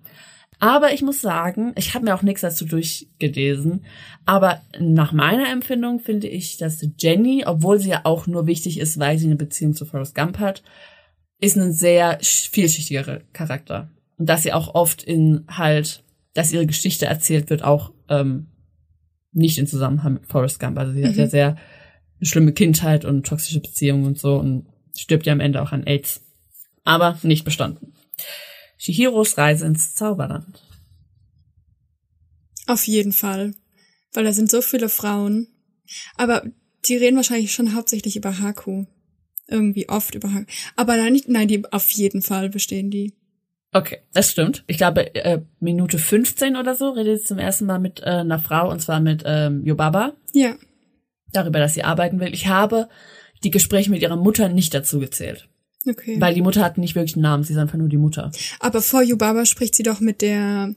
Aber 0.59 0.93
ich 0.93 1.01
muss 1.01 1.21
sagen, 1.21 1.73
ich 1.77 1.93
habe 1.93 2.05
mir 2.05 2.15
auch 2.15 2.21
nichts 2.21 2.41
dazu 2.41 2.65
durchgelesen. 2.65 3.85
Aber 4.25 4.61
nach 4.79 5.11
meiner 5.11 5.49
Empfindung 5.49 5.99
finde 5.99 6.27
ich, 6.27 6.57
dass 6.57 6.85
Jenny, 6.97 7.43
obwohl 7.45 7.79
sie 7.79 7.89
ja 7.89 8.01
auch 8.03 8.27
nur 8.27 8.47
wichtig 8.47 8.79
ist, 8.79 8.99
weil 8.99 9.17
sie 9.17 9.25
eine 9.25 9.35
Beziehung 9.35 9.73
zu 9.73 9.85
Forrest 9.85 10.15
Gump 10.15 10.39
hat, 10.39 10.63
ist 11.41 11.57
ein 11.57 11.73
sehr 11.73 12.19
sch- 12.21 12.49
vielschichtiger 12.49 13.21
Charakter. 13.33 13.89
Und 14.17 14.27
dass 14.27 14.43
sie 14.43 14.53
auch 14.53 14.73
oft 14.75 15.03
in 15.03 15.45
halt, 15.49 16.03
dass 16.33 16.51
ihre 16.53 16.65
Geschichte 16.65 17.05
erzählt 17.05 17.49
wird, 17.49 17.63
auch 17.63 17.91
ähm, 18.09 18.47
nicht 19.31 19.57
in 19.57 19.67
Zusammenhang 19.67 20.13
mit 20.13 20.27
Forrest 20.27 20.59
Gump. 20.59 20.77
Also 20.77 20.93
sie 20.93 21.05
hat 21.05 21.15
ja 21.15 21.27
sehr 21.27 21.57
eine 22.19 22.25
schlimme 22.25 22.53
Kindheit 22.53 23.03
und 23.03 23.25
toxische 23.25 23.59
Beziehungen 23.59 24.05
und 24.05 24.17
so 24.17 24.37
und 24.37 24.67
stirbt 24.97 25.25
ja 25.25 25.33
am 25.33 25.41
Ende 25.41 25.61
auch 25.61 25.71
an 25.73 25.83
AIDS. 25.85 26.21
Aber 26.85 27.19
nicht 27.23 27.43
bestanden. 27.43 27.93
Shihiros 28.77 29.37
Reise 29.37 29.65
ins 29.65 29.95
Zauberland. 29.95 30.61
Auf 32.67 32.87
jeden 32.87 33.11
Fall. 33.11 33.53
Weil 34.13 34.23
da 34.23 34.31
sind 34.33 34.49
so 34.49 34.61
viele 34.61 34.87
Frauen. 34.89 35.47
Aber 36.15 36.43
die 36.87 36.95
reden 36.95 37.17
wahrscheinlich 37.17 37.51
schon 37.51 37.75
hauptsächlich 37.75 38.15
über 38.15 38.39
Haku. 38.39 38.85
Irgendwie 39.47 39.89
oft 39.89 40.15
über 40.15 40.33
Haku. 40.33 40.45
Aber 40.75 40.97
nein, 40.97 41.13
nicht, 41.13 41.29
nein, 41.29 41.47
die 41.47 41.63
auf 41.71 41.89
jeden 41.91 42.21
Fall 42.21 42.49
bestehen 42.49 42.89
die. 42.89 43.13
Okay, 43.73 43.99
das 44.13 44.31
stimmt. 44.31 44.63
Ich 44.67 44.77
glaube, 44.77 45.13
äh, 45.15 45.41
Minute 45.59 45.97
15 45.99 46.55
oder 46.55 46.75
so 46.75 46.91
redet 46.91 47.19
sie 47.19 47.25
zum 47.25 47.37
ersten 47.39 47.65
Mal 47.65 47.79
mit 47.79 47.99
äh, 47.99 48.05
einer 48.05 48.39
Frau, 48.39 48.71
und 48.71 48.81
zwar 48.81 48.99
mit 49.01 49.23
ähm, 49.25 49.63
Yobaba, 49.65 50.13
Ja. 50.33 50.55
darüber, 51.33 51.59
dass 51.59 51.73
sie 51.73 51.83
arbeiten 51.83 52.19
will. 52.19 52.33
Ich 52.33 52.47
habe 52.47 52.87
die 53.43 53.51
Gespräche 53.51 53.91
mit 53.91 54.01
ihrer 54.01 54.15
Mutter 54.15 54.47
nicht 54.49 54.73
dazu 54.73 54.99
gezählt. 54.99 55.49
Okay. 55.87 56.19
Weil 56.19 56.33
die 56.33 56.41
Mutter 56.41 56.63
hat 56.63 56.77
nicht 56.77 56.95
wirklich 56.95 57.15
einen 57.15 57.23
Namen, 57.23 57.43
sie 57.43 57.53
ist 57.53 57.59
einfach 57.59 57.77
nur 57.77 57.89
die 57.89 57.97
Mutter. 57.97 58.31
Aber 58.59 58.81
vor 58.81 59.03
Yubaba 59.03 59.45
spricht 59.45 59.75
sie 59.75 59.83
doch 59.83 59.99
mit 59.99 60.21
der, 60.21 60.73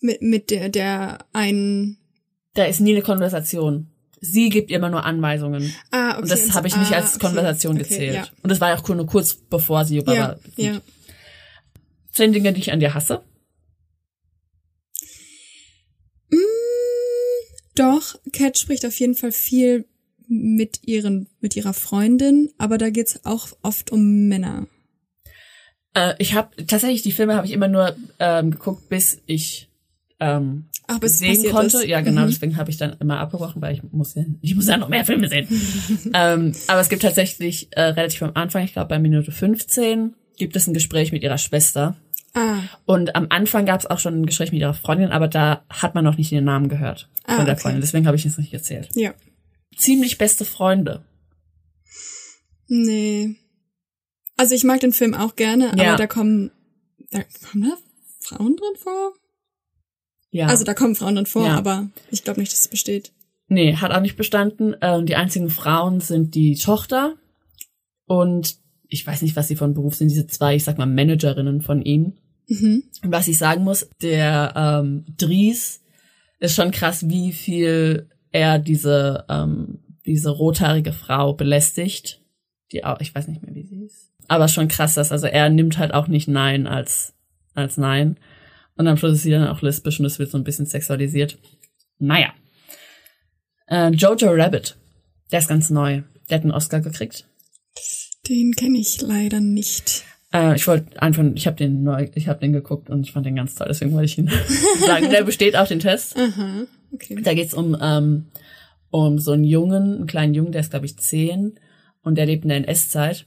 mit, 0.00 0.20
mit 0.20 0.50
der, 0.50 0.68
der 0.68 1.24
einen, 1.32 1.98
Da 2.54 2.64
ist 2.64 2.80
nie 2.80 2.92
eine 2.92 3.02
Konversation. 3.02 3.91
Sie 4.24 4.50
gibt 4.50 4.70
immer 4.70 4.88
nur 4.88 5.04
Anweisungen. 5.04 5.74
ah, 5.90 6.12
okay. 6.12 6.22
und 6.22 6.30
das 6.30 6.54
habe 6.54 6.68
ich 6.68 6.76
nicht 6.76 6.92
ah, 6.92 6.98
als 6.98 7.18
Konversation 7.18 7.74
okay, 7.74 7.82
gezählt. 7.82 8.14
Ja. 8.14 8.26
Und 8.42 8.50
das 8.50 8.60
war 8.60 8.68
ja 8.68 8.78
auch 8.78 8.88
nur 8.88 9.04
kurz 9.04 9.34
bevor 9.34 9.84
sie 9.84 9.96
Yobaba 9.96 10.16
Ja, 10.16 10.36
sieht. 10.56 10.64
ja. 10.64 10.80
Zehn 12.12 12.32
Dinge, 12.32 12.52
die 12.52 12.60
ich 12.60 12.70
an 12.72 12.78
dir 12.78 12.94
hasse. 12.94 13.22
Mm, 16.30 16.36
doch, 17.74 18.14
Cat 18.32 18.58
spricht 18.58 18.86
auf 18.86 18.98
jeden 19.00 19.16
Fall 19.16 19.32
viel 19.32 19.86
mit 20.28 20.86
ihren, 20.86 21.28
mit 21.40 21.56
ihrer 21.56 21.74
Freundin, 21.74 22.50
aber 22.58 22.78
da 22.78 22.90
geht's 22.90 23.24
auch 23.24 23.48
oft 23.62 23.90
um 23.90 24.28
Männer. 24.28 24.68
Äh, 25.94 26.14
ich 26.18 26.34
habe 26.34 26.64
tatsächlich 26.66 27.02
die 27.02 27.12
Filme 27.12 27.34
habe 27.34 27.46
ich 27.48 27.52
immer 27.52 27.66
nur 27.68 27.96
ähm, 28.20 28.52
geguckt, 28.52 28.88
bis 28.88 29.20
ich 29.26 29.68
ähm, 30.20 30.68
Ach, 30.94 30.98
bis 31.00 31.18
sehen 31.18 31.50
konnte. 31.50 31.78
ist. 31.78 31.86
Ja, 31.86 32.00
genau. 32.00 32.22
Mhm. 32.22 32.26
Deswegen 32.28 32.56
habe 32.56 32.70
ich 32.70 32.76
dann 32.76 32.96
immer 33.00 33.18
abgebrochen, 33.20 33.60
weil 33.62 33.74
ich 33.74 33.82
muss 33.92 34.14
ja, 34.14 34.24
ich 34.40 34.54
muss 34.54 34.68
ja 34.68 34.76
noch 34.76 34.88
mehr 34.88 35.04
Filme 35.04 35.28
sehen. 35.28 35.46
ähm, 36.14 36.52
aber 36.68 36.80
es 36.80 36.88
gibt 36.88 37.02
tatsächlich 37.02 37.68
äh, 37.72 37.82
relativ 37.82 38.22
am 38.22 38.32
Anfang, 38.34 38.64
ich 38.64 38.72
glaube 38.72 38.88
bei 38.88 38.98
Minute 38.98 39.30
15, 39.32 40.14
gibt 40.36 40.56
es 40.56 40.66
ein 40.66 40.74
Gespräch 40.74 41.12
mit 41.12 41.22
ihrer 41.22 41.38
Schwester. 41.38 41.96
Ah, 42.34 42.60
Und 42.86 43.14
am 43.14 43.26
Anfang 43.28 43.66
gab 43.66 43.80
es 43.80 43.86
auch 43.86 43.98
schon 43.98 44.22
ein 44.22 44.26
Gespräch 44.26 44.52
mit 44.52 44.60
ihrer 44.62 44.72
Freundin, 44.74 45.10
aber 45.10 45.28
da 45.28 45.64
hat 45.68 45.94
man 45.94 46.02
noch 46.04 46.16
nicht 46.16 46.32
ihren 46.32 46.44
Namen 46.46 46.68
gehört 46.70 47.08
Ah, 47.24 47.36
von 47.36 47.44
der 47.44 47.54
okay. 47.54 47.62
Freundin. 47.62 47.82
Deswegen 47.82 48.06
habe 48.06 48.16
ich 48.16 48.24
es 48.24 48.38
nicht 48.38 48.52
erzählt. 48.54 48.88
ja. 48.94 49.12
Ziemlich 49.76 50.18
beste 50.18 50.44
Freunde. 50.44 51.02
Nee. 52.68 53.36
Also 54.36 54.54
ich 54.54 54.64
mag 54.64 54.80
den 54.80 54.92
Film 54.92 55.14
auch 55.14 55.36
gerne, 55.36 55.72
Ja. 55.76 55.88
aber 55.90 55.96
da 55.96 56.06
kommen, 56.06 56.50
da 57.10 57.20
kommen 57.50 57.64
da 57.70 57.76
Frauen 58.20 58.56
drin 58.56 58.76
vor? 58.78 59.12
Ja. 60.32 60.46
Also 60.46 60.64
da 60.64 60.74
kommen 60.74 60.96
Frauen 60.96 61.14
drin 61.14 61.26
vor, 61.26 61.46
Ja. 61.46 61.56
aber 61.56 61.88
ich 62.10 62.24
glaube 62.24 62.40
nicht, 62.40 62.50
dass 62.52 62.60
es 62.60 62.68
besteht. 62.68 63.12
Nee, 63.48 63.76
hat 63.76 63.92
auch 63.92 64.00
nicht 64.00 64.16
bestanden. 64.16 64.74
Ähm, 64.80 65.06
die 65.06 65.14
einzigen 65.14 65.50
Frauen 65.50 66.00
sind 66.00 66.34
die 66.34 66.56
Tochter 66.56 67.14
und 68.06 68.56
ich 68.88 69.06
weiß 69.06 69.22
nicht, 69.22 69.36
was 69.36 69.48
sie 69.48 69.56
von 69.56 69.74
Beruf 69.74 69.94
sind, 69.94 70.08
diese 70.10 70.26
zwei, 70.26 70.56
ich 70.56 70.64
sag 70.64 70.78
mal, 70.78 70.86
Managerinnen 70.86 71.60
von 71.60 71.82
ihm. 71.82 72.14
Mhm. 72.48 72.84
Und 73.04 73.12
was 73.12 73.28
ich 73.28 73.38
sagen 73.38 73.62
muss, 73.62 73.88
der 74.02 74.52
ähm, 74.56 75.04
Dries 75.16 75.82
ist 76.40 76.54
schon 76.54 76.70
krass, 76.70 77.08
wie 77.08 77.32
viel 77.32 78.08
er 78.30 78.58
diese, 78.58 79.24
ähm, 79.28 79.80
diese 80.06 80.30
rothaarige 80.30 80.92
Frau 80.92 81.34
belästigt. 81.34 82.20
Die 82.72 82.84
auch, 82.84 83.00
ich 83.00 83.14
weiß 83.14 83.28
nicht 83.28 83.42
mehr, 83.42 83.54
wie 83.54 83.64
sie 83.64 83.84
ist. 83.84 84.10
Aber 84.28 84.48
schon 84.48 84.68
krass, 84.68 84.94
dass, 84.94 85.12
also 85.12 85.26
er 85.26 85.50
nimmt 85.50 85.78
halt 85.78 85.92
auch 85.92 86.08
nicht 86.08 86.26
Nein 86.28 86.66
als, 86.66 87.14
als 87.54 87.76
Nein. 87.76 88.18
Und 88.82 88.88
am 88.88 88.96
Schluss 88.96 89.12
ist 89.12 89.22
sie 89.22 89.30
dann 89.30 89.46
auch 89.46 89.62
lesbisch 89.62 90.00
und 90.00 90.06
es 90.06 90.18
wird 90.18 90.32
so 90.32 90.36
ein 90.36 90.42
bisschen 90.42 90.66
sexualisiert. 90.66 91.38
Naja. 92.00 92.32
Äh, 93.68 93.90
Jojo 93.90 94.32
Rabbit. 94.32 94.76
Der 95.30 95.38
ist 95.38 95.46
ganz 95.46 95.70
neu. 95.70 96.02
Der 96.28 96.38
hat 96.38 96.42
einen 96.42 96.50
Oscar 96.50 96.80
gekriegt. 96.80 97.24
Den 98.28 98.50
kenne 98.56 98.78
ich 98.78 99.00
leider 99.00 99.38
nicht. 99.38 100.02
Äh, 100.34 100.56
ich 100.56 100.66
wollte 100.66 101.00
einfach, 101.00 101.22
ich 101.32 101.46
habe 101.46 101.56
den 101.56 101.84
neu, 101.84 102.08
ich 102.16 102.26
habe 102.26 102.40
den 102.40 102.52
geguckt 102.52 102.90
und 102.90 103.06
ich 103.06 103.12
fand 103.12 103.24
den 103.24 103.36
ganz 103.36 103.54
toll, 103.54 103.68
deswegen 103.70 103.92
wollte 103.92 104.06
ich 104.06 104.18
ihn 104.18 104.28
sagen. 104.84 105.10
Der 105.10 105.22
besteht 105.22 105.54
auch 105.54 105.68
den 105.68 105.78
Test. 105.78 106.16
Aha, 106.16 106.64
okay. 106.92 107.22
Da 107.22 107.34
geht's 107.34 107.54
um 107.54 107.76
ähm, 107.80 108.26
um 108.90 109.20
so 109.20 109.30
einen 109.30 109.44
Jungen, 109.44 109.94
einen 109.94 110.06
kleinen 110.08 110.34
Jungen, 110.34 110.50
der 110.50 110.62
ist 110.62 110.70
glaube 110.70 110.86
ich 110.86 110.98
zehn 110.98 111.54
und 112.02 112.16
der 112.16 112.26
lebt 112.26 112.42
in 112.42 112.48
der 112.48 112.58
NS-Zeit. 112.58 113.26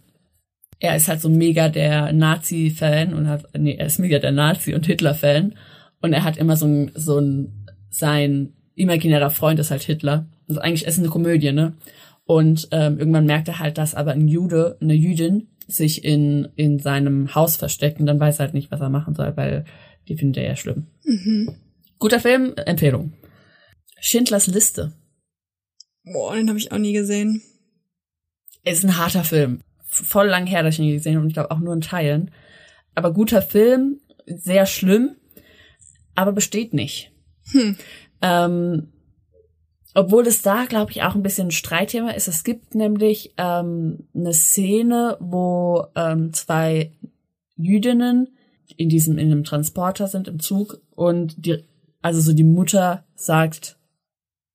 Er 0.79 0.95
ist 0.95 1.07
halt 1.07 1.21
so 1.21 1.29
mega 1.29 1.69
der 1.69 2.11
Nazi-Fan 2.11 3.13
und 3.13 3.27
hat, 3.27 3.45
nee, 3.57 3.75
er 3.75 3.85
ist 3.85 3.99
mega 3.99 4.19
der 4.19 4.31
Nazi- 4.31 4.73
und 4.73 4.85
Hitler-Fan 4.85 5.55
und 6.01 6.13
er 6.13 6.23
hat 6.23 6.37
immer 6.37 6.57
so 6.57 6.67
ein, 6.67 6.91
so 6.95 7.19
ein, 7.19 7.67
sein 7.89 8.53
imaginärer 8.75 9.29
Freund 9.29 9.59
ist 9.59 9.71
halt 9.71 9.83
Hitler. 9.83 10.27
Also 10.47 10.61
eigentlich 10.61 10.85
ist 10.85 10.95
es 10.95 10.99
eine 10.99 11.09
Komödie, 11.09 11.51
ne? 11.51 11.73
Und 12.25 12.67
ähm, 12.71 12.99
irgendwann 12.99 13.25
merkt 13.25 13.47
er 13.47 13.59
halt, 13.59 13.77
dass 13.77 13.95
aber 13.95 14.11
ein 14.11 14.27
Jude, 14.27 14.77
eine 14.81 14.93
Jüdin, 14.93 15.47
sich 15.67 16.03
in, 16.03 16.49
in 16.55 16.79
seinem 16.79 17.33
Haus 17.33 17.55
versteckt 17.55 17.99
und 17.99 18.05
dann 18.05 18.19
weiß 18.19 18.39
er 18.39 18.45
halt 18.45 18.53
nicht, 18.53 18.71
was 18.71 18.81
er 18.81 18.89
machen 18.89 19.15
soll, 19.15 19.35
weil 19.35 19.65
die 20.07 20.15
findet 20.15 20.43
er 20.43 20.49
ja 20.49 20.55
schlimm. 20.55 20.87
Guter 21.97 22.19
Film, 22.19 22.53
Empfehlung. 22.55 23.13
Schindlers 23.99 24.47
Liste. 24.47 24.93
Boah, 26.03 26.35
den 26.35 26.49
habe 26.49 26.59
ich 26.59 26.71
auch 26.71 26.77
nie 26.77 26.93
gesehen. 26.93 27.41
ist 28.63 28.83
ein 28.83 28.97
harter 28.97 29.23
Film. 29.23 29.61
Voll 30.03 30.27
lang 30.27 30.45
her, 30.45 30.63
dass 30.63 30.75
ich 30.75 30.81
ihn 30.81 30.93
gesehen 30.93 31.15
habe 31.15 31.23
und 31.23 31.29
ich 31.29 31.33
glaube 31.33 31.51
auch 31.51 31.59
nur 31.59 31.73
in 31.73 31.81
Teilen. 31.81 32.31
Aber 32.95 33.13
guter 33.13 33.41
Film, 33.41 33.99
sehr 34.25 34.65
schlimm, 34.65 35.15
aber 36.15 36.31
besteht 36.31 36.73
nicht. 36.73 37.11
Ähm, 38.21 38.91
obwohl 39.93 40.27
es 40.27 40.41
da, 40.41 40.65
glaube 40.65 40.91
ich, 40.91 41.03
auch 41.03 41.15
ein 41.15 41.23
bisschen 41.23 41.47
ein 41.47 41.51
Streitthema 41.51 42.11
ist. 42.11 42.27
Es 42.27 42.43
gibt 42.43 42.75
nämlich 42.75 43.33
ähm, 43.37 44.07
eine 44.13 44.33
Szene, 44.33 45.17
wo 45.19 45.85
ähm, 45.95 46.33
zwei 46.33 46.91
Jüdinnen 47.55 48.35
in 48.75 48.89
diesem 48.89 49.17
in 49.17 49.31
einem 49.31 49.43
Transporter 49.43 50.07
sind 50.07 50.27
im 50.27 50.39
Zug 50.39 50.81
und 50.91 51.45
die 51.45 51.63
also 52.01 52.19
so 52.19 52.33
die 52.33 52.43
Mutter 52.43 53.05
sagt 53.15 53.77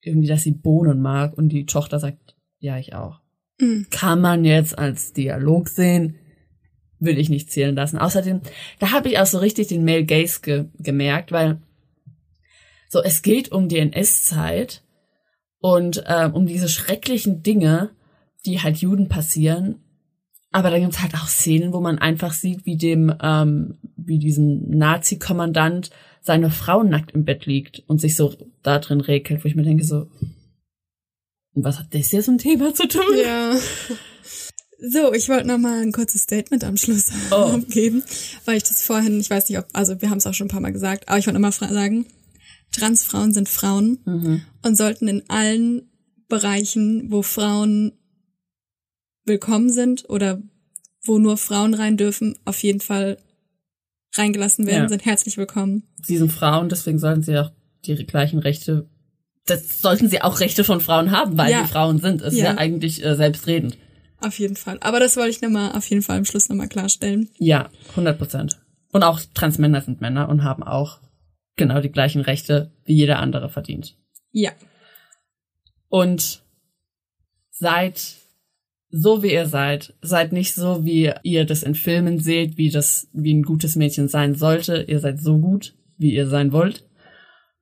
irgendwie, 0.02 0.28
dass 0.28 0.42
sie 0.42 0.52
Bohnen 0.52 1.00
mag 1.00 1.36
und 1.36 1.48
die 1.48 1.66
Tochter 1.66 1.98
sagt, 1.98 2.36
ja, 2.58 2.78
ich 2.78 2.94
auch. 2.94 3.20
Kann 3.90 4.20
man 4.20 4.44
jetzt 4.44 4.78
als 4.78 5.12
Dialog 5.12 5.68
sehen, 5.68 6.16
will 6.98 7.18
ich 7.18 7.28
nicht 7.28 7.50
zählen 7.50 7.74
lassen. 7.74 7.98
Außerdem, 7.98 8.40
da 8.78 8.92
habe 8.92 9.08
ich 9.08 9.18
auch 9.18 9.26
so 9.26 9.38
richtig 9.38 9.68
den 9.68 9.84
Male 9.84 10.04
Gaze 10.04 10.40
ge 10.42 10.64
gemerkt, 10.78 11.32
weil 11.32 11.60
so, 12.88 13.02
es 13.02 13.22
geht 13.22 13.52
um 13.52 13.68
die 13.68 13.78
NS-Zeit 13.78 14.82
und 15.60 16.02
ähm, 16.08 16.34
um 16.34 16.46
diese 16.46 16.68
schrecklichen 16.68 17.42
Dinge, 17.42 17.90
die 18.46 18.60
halt 18.60 18.78
Juden 18.78 19.08
passieren. 19.08 19.76
Aber 20.50 20.70
dann 20.70 20.80
gibt's 20.80 21.00
halt 21.00 21.14
auch 21.14 21.28
Szenen, 21.28 21.72
wo 21.72 21.80
man 21.80 21.98
einfach 21.98 22.32
sieht, 22.32 22.66
wie 22.66 22.76
dem, 22.76 23.14
ähm, 23.22 23.78
wie 23.96 24.18
diesem 24.18 24.68
Nazi-Kommandant 24.70 25.90
seine 26.20 26.50
Frau 26.50 26.82
nackt 26.82 27.12
im 27.12 27.24
Bett 27.24 27.46
liegt 27.46 27.84
und 27.86 28.00
sich 28.00 28.16
so 28.16 28.34
da 28.62 28.80
drin 28.80 29.00
regelt, 29.00 29.44
wo 29.44 29.48
ich 29.48 29.54
mir 29.54 29.62
denke 29.62 29.84
so, 29.84 30.08
was 31.54 31.78
hat 31.78 31.94
das 31.94 32.12
jetzt 32.12 32.28
ein 32.28 32.38
Thema 32.38 32.74
zu 32.74 32.86
tun? 32.88 33.02
Ja. 33.22 33.56
So, 34.82 35.12
ich 35.12 35.28
wollte 35.28 35.46
noch 35.46 35.58
mal 35.58 35.82
ein 35.82 35.92
kurzes 35.92 36.22
Statement 36.22 36.64
am 36.64 36.76
Schluss 36.76 37.08
Oh. 37.30 37.58
geben, 37.68 38.02
weil 38.46 38.56
ich 38.56 38.62
das 38.62 38.82
vorhin, 38.82 39.20
ich 39.20 39.28
weiß 39.28 39.48
nicht, 39.48 39.58
ob, 39.58 39.66
also 39.74 40.00
wir 40.00 40.08
haben 40.08 40.18
es 40.18 40.26
auch 40.26 40.32
schon 40.34 40.46
ein 40.46 40.50
paar 40.50 40.60
Mal 40.60 40.72
gesagt, 40.72 41.08
aber 41.08 41.18
ich 41.18 41.26
wollte 41.26 41.52
fra- 41.52 41.72
sagen, 41.72 42.06
Transfrauen 42.72 43.34
sind 43.34 43.48
Frauen 43.48 43.98
Mhm. 44.06 44.42
und 44.62 44.76
sollten 44.76 45.08
in 45.08 45.28
allen 45.28 45.90
Bereichen, 46.28 47.10
wo 47.10 47.22
Frauen 47.22 47.92
willkommen 49.26 49.70
sind 49.70 50.08
oder 50.08 50.40
wo 51.04 51.18
nur 51.18 51.36
Frauen 51.36 51.74
rein 51.74 51.96
dürfen, 51.96 52.38
auf 52.44 52.62
jeden 52.62 52.80
Fall 52.80 53.18
reingelassen 54.16 54.66
werden, 54.66 54.84
Ja. 54.84 54.88
sind 54.88 55.04
herzlich 55.04 55.36
willkommen. 55.36 55.82
Sie 56.02 56.16
sind 56.16 56.32
Frauen, 56.32 56.68
deswegen 56.68 56.98
sollten 56.98 57.22
sie 57.22 57.36
auch 57.38 57.50
die 57.84 57.94
gleichen 58.06 58.38
Rechte, 58.38 58.88
das 59.50 59.82
sollten 59.82 60.08
sie 60.08 60.22
auch 60.22 60.40
Rechte 60.40 60.64
von 60.64 60.80
Frauen 60.80 61.10
haben, 61.10 61.36
weil 61.36 61.50
Ja. 61.50 61.64
sie 61.64 61.72
Frauen 61.72 61.98
sind. 61.98 62.22
Ist 62.22 62.36
Ja. 62.38 62.52
ja 62.52 62.58
eigentlich 62.58 63.04
äh, 63.04 63.14
selbstredend. 63.16 63.76
Auf 64.20 64.38
jeden 64.38 64.56
Fall. 64.56 64.78
Aber 64.80 65.00
das 65.00 65.16
wollte 65.16 65.30
ich 65.30 65.40
noch 65.42 65.50
mal 65.50 65.72
auf 65.72 65.88
jeden 65.88 66.02
Fall 66.02 66.18
am 66.18 66.24
Schluss 66.24 66.48
noch 66.48 66.56
mal 66.56 66.68
klarstellen. 66.68 67.28
Ja, 67.38 67.68
100 67.90 68.18
Prozent. 68.18 68.58
Und 68.92 69.02
auch 69.02 69.20
Transmänner 69.34 69.80
sind 69.80 70.00
Männer 70.00 70.28
und 70.28 70.44
haben 70.44 70.62
auch 70.62 70.98
genau 71.56 71.80
die 71.80 71.90
gleichen 71.92 72.20
Rechte, 72.20 72.72
wie 72.84 72.94
jeder 72.94 73.18
andere 73.18 73.48
verdient. 73.48 73.96
Ja. 74.32 74.50
Und 75.88 76.42
seid 77.50 78.16
so 78.92 79.22
wie 79.22 79.32
ihr 79.32 79.46
seid. 79.46 79.94
Seid 80.02 80.32
nicht 80.32 80.54
so, 80.54 80.84
wie 80.84 81.12
ihr 81.22 81.44
das 81.44 81.62
in 81.62 81.74
Filmen 81.76 82.18
seht, 82.18 82.56
wie 82.58 82.70
das, 82.70 83.08
wie 83.12 83.32
ein 83.32 83.42
gutes 83.44 83.76
Mädchen 83.76 84.08
sein 84.08 84.34
sollte. 84.34 84.82
Ihr 84.88 84.98
seid 84.98 85.20
so 85.20 85.38
gut, 85.38 85.74
wie 85.96 86.12
ihr 86.12 86.26
sein 86.28 86.52
wollt. 86.52 86.84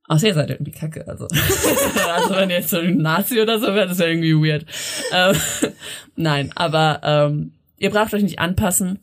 Außer 0.09 0.27
ihr 0.27 0.33
seid 0.33 0.49
irgendwie 0.49 0.71
kacke, 0.71 1.07
also. 1.07 1.27
also 2.13 2.35
wenn 2.35 2.49
ihr 2.49 2.57
jetzt 2.57 2.71
so 2.71 2.79
ein 2.79 2.97
Nazi 2.97 3.39
oder 3.39 3.59
so 3.59 3.67
wärt, 3.75 3.91
das 3.91 3.99
wäre 3.99 4.09
irgendwie 4.09 4.33
weird. 4.33 4.65
Ähm, 5.13 5.35
nein, 6.15 6.51
aber 6.55 6.99
ähm, 7.03 7.53
ihr 7.77 7.91
braucht 7.91 8.15
euch 8.15 8.23
nicht 8.23 8.39
anpassen, 8.39 8.99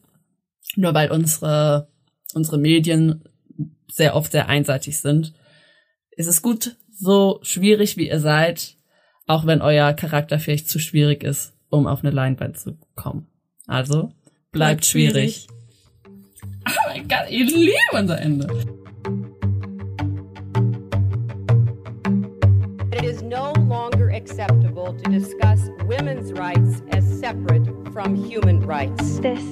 nur 0.74 0.95
weil 0.95 1.12
unsere, 1.12 1.89
unsere 2.35 2.59
Medien 2.59 3.23
sehr 3.89 4.16
oft 4.16 4.33
sehr 4.33 4.49
einseitig 4.49 4.99
sind. 4.99 5.33
Es 6.11 6.27
ist 6.27 6.43
gut, 6.43 6.74
so 6.93 7.39
schwierig 7.43 7.97
wie 7.97 8.09
ihr 8.09 8.19
seid, 8.19 8.74
auch 9.28 9.47
wenn 9.47 9.62
euer 9.62 9.93
Charakter 9.93 10.41
vielleicht 10.41 10.69
zu 10.69 10.81
schwierig 10.81 11.23
ist, 11.23 11.55
um 11.70 11.87
auf 11.87 12.01
eine 12.01 12.11
Leinwand 12.11 12.59
zu 12.59 12.78
kommen. 12.97 13.28
Also, 13.69 14.12
bleibt, 14.51 14.51
Bleibt 14.51 14.87
schwierig. 14.87 15.47
Oh 16.69 16.89
mein 16.89 17.07
Gott, 17.07 17.27
ich 17.31 17.49
liebe 17.55 17.74
unser 17.93 18.20
Ende. 18.20 18.76
Acceptable 24.27 24.93
to 24.93 25.09
discuss 25.09 25.69
women's 25.85 26.32
rights 26.32 26.82
as 26.90 27.05
separate 27.20 27.65
from 27.93 28.16
human 28.16 28.59
rights. 28.61 29.20
This 29.20 29.44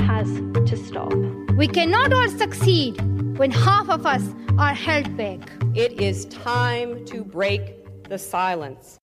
has 0.00 0.26
to 0.68 0.74
stop. 0.74 1.12
We 1.54 1.68
cannot 1.68 2.14
all 2.14 2.30
succeed 2.30 2.94
when 3.36 3.50
half 3.50 3.90
of 3.90 4.06
us 4.06 4.24
are 4.56 4.72
held 4.72 5.18
back. 5.18 5.40
It 5.74 6.00
is 6.00 6.24
time 6.26 7.04
to 7.06 7.22
break 7.22 8.08
the 8.08 8.18
silence. 8.18 8.98